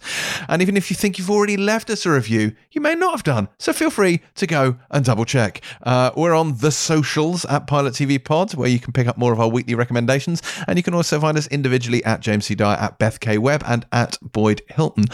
And 0.48 0.60
even 0.60 0.76
if 0.76 0.90
you 0.90 0.96
think 0.96 1.18
you've 1.18 1.30
already 1.30 1.56
left 1.56 1.88
us 1.90 2.04
a 2.04 2.10
review, 2.10 2.52
you 2.72 2.80
may 2.80 2.94
not 2.94 3.12
have 3.12 3.24
done. 3.24 3.48
So 3.58 3.72
feel 3.72 3.90
free 3.90 4.20
to 4.34 4.46
go 4.46 4.76
and 4.90 5.04
double 5.04 5.24
check. 5.24 5.62
Uh, 5.82 6.10
we're 6.16 6.34
on 6.34 6.58
the 6.58 6.70
socials 6.70 7.44
at 7.46 7.66
Pilot 7.66 7.94
TV 7.94 8.22
Pod, 8.22 8.54
where 8.54 8.68
you 8.68 8.78
can 8.78 8.92
pick 8.92 9.06
up 9.06 9.16
more 9.16 9.32
of 9.32 9.40
our 9.40 9.48
weekly 9.48 9.74
recommendations. 9.74 10.42
And 10.66 10.76
you 10.76 10.82
can 10.82 10.94
also 10.94 11.18
find 11.20 11.38
us 11.38 11.46
individually 11.48 12.04
at 12.04 12.20
James 12.20 12.46
C. 12.46 12.54
Dyer, 12.54 12.76
at 12.76 12.98
Beth 12.98 13.20
K. 13.20 13.38
Webb, 13.38 13.62
and 13.66 13.86
at 13.90 14.18
Boyd 14.20 14.62
Hilton. 14.68 15.06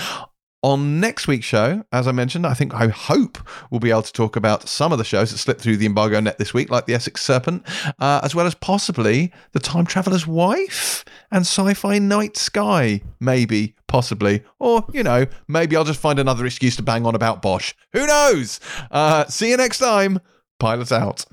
On 0.64 0.98
next 0.98 1.28
week's 1.28 1.44
show, 1.44 1.84
as 1.92 2.08
I 2.08 2.12
mentioned, 2.12 2.46
I 2.46 2.54
think 2.54 2.72
I 2.72 2.88
hope 2.88 3.36
we'll 3.70 3.80
be 3.80 3.90
able 3.90 4.00
to 4.00 4.12
talk 4.14 4.34
about 4.34 4.66
some 4.66 4.92
of 4.92 4.98
the 4.98 5.04
shows 5.04 5.30
that 5.30 5.36
slipped 5.36 5.60
through 5.60 5.76
the 5.76 5.84
embargo 5.84 6.18
net 6.20 6.38
this 6.38 6.54
week, 6.54 6.70
like 6.70 6.86
The 6.86 6.94
Essex 6.94 7.20
Serpent, 7.20 7.66
uh, 7.98 8.22
as 8.24 8.34
well 8.34 8.46
as 8.46 8.54
possibly 8.54 9.30
The 9.52 9.58
Time 9.60 9.84
Traveler's 9.84 10.26
Wife 10.26 11.04
and 11.30 11.42
Sci 11.42 11.74
Fi 11.74 11.98
Night 11.98 12.38
Sky, 12.38 13.02
maybe, 13.20 13.74
possibly. 13.88 14.42
Or, 14.58 14.86
you 14.90 15.02
know, 15.02 15.26
maybe 15.48 15.76
I'll 15.76 15.84
just 15.84 16.00
find 16.00 16.18
another 16.18 16.46
excuse 16.46 16.76
to 16.76 16.82
bang 16.82 17.04
on 17.04 17.14
about 17.14 17.42
Bosch. 17.42 17.74
Who 17.92 18.06
knows? 18.06 18.58
Uh, 18.90 19.26
see 19.26 19.50
you 19.50 19.58
next 19.58 19.80
time. 19.80 20.18
Pilot 20.58 20.90
out. 20.90 21.26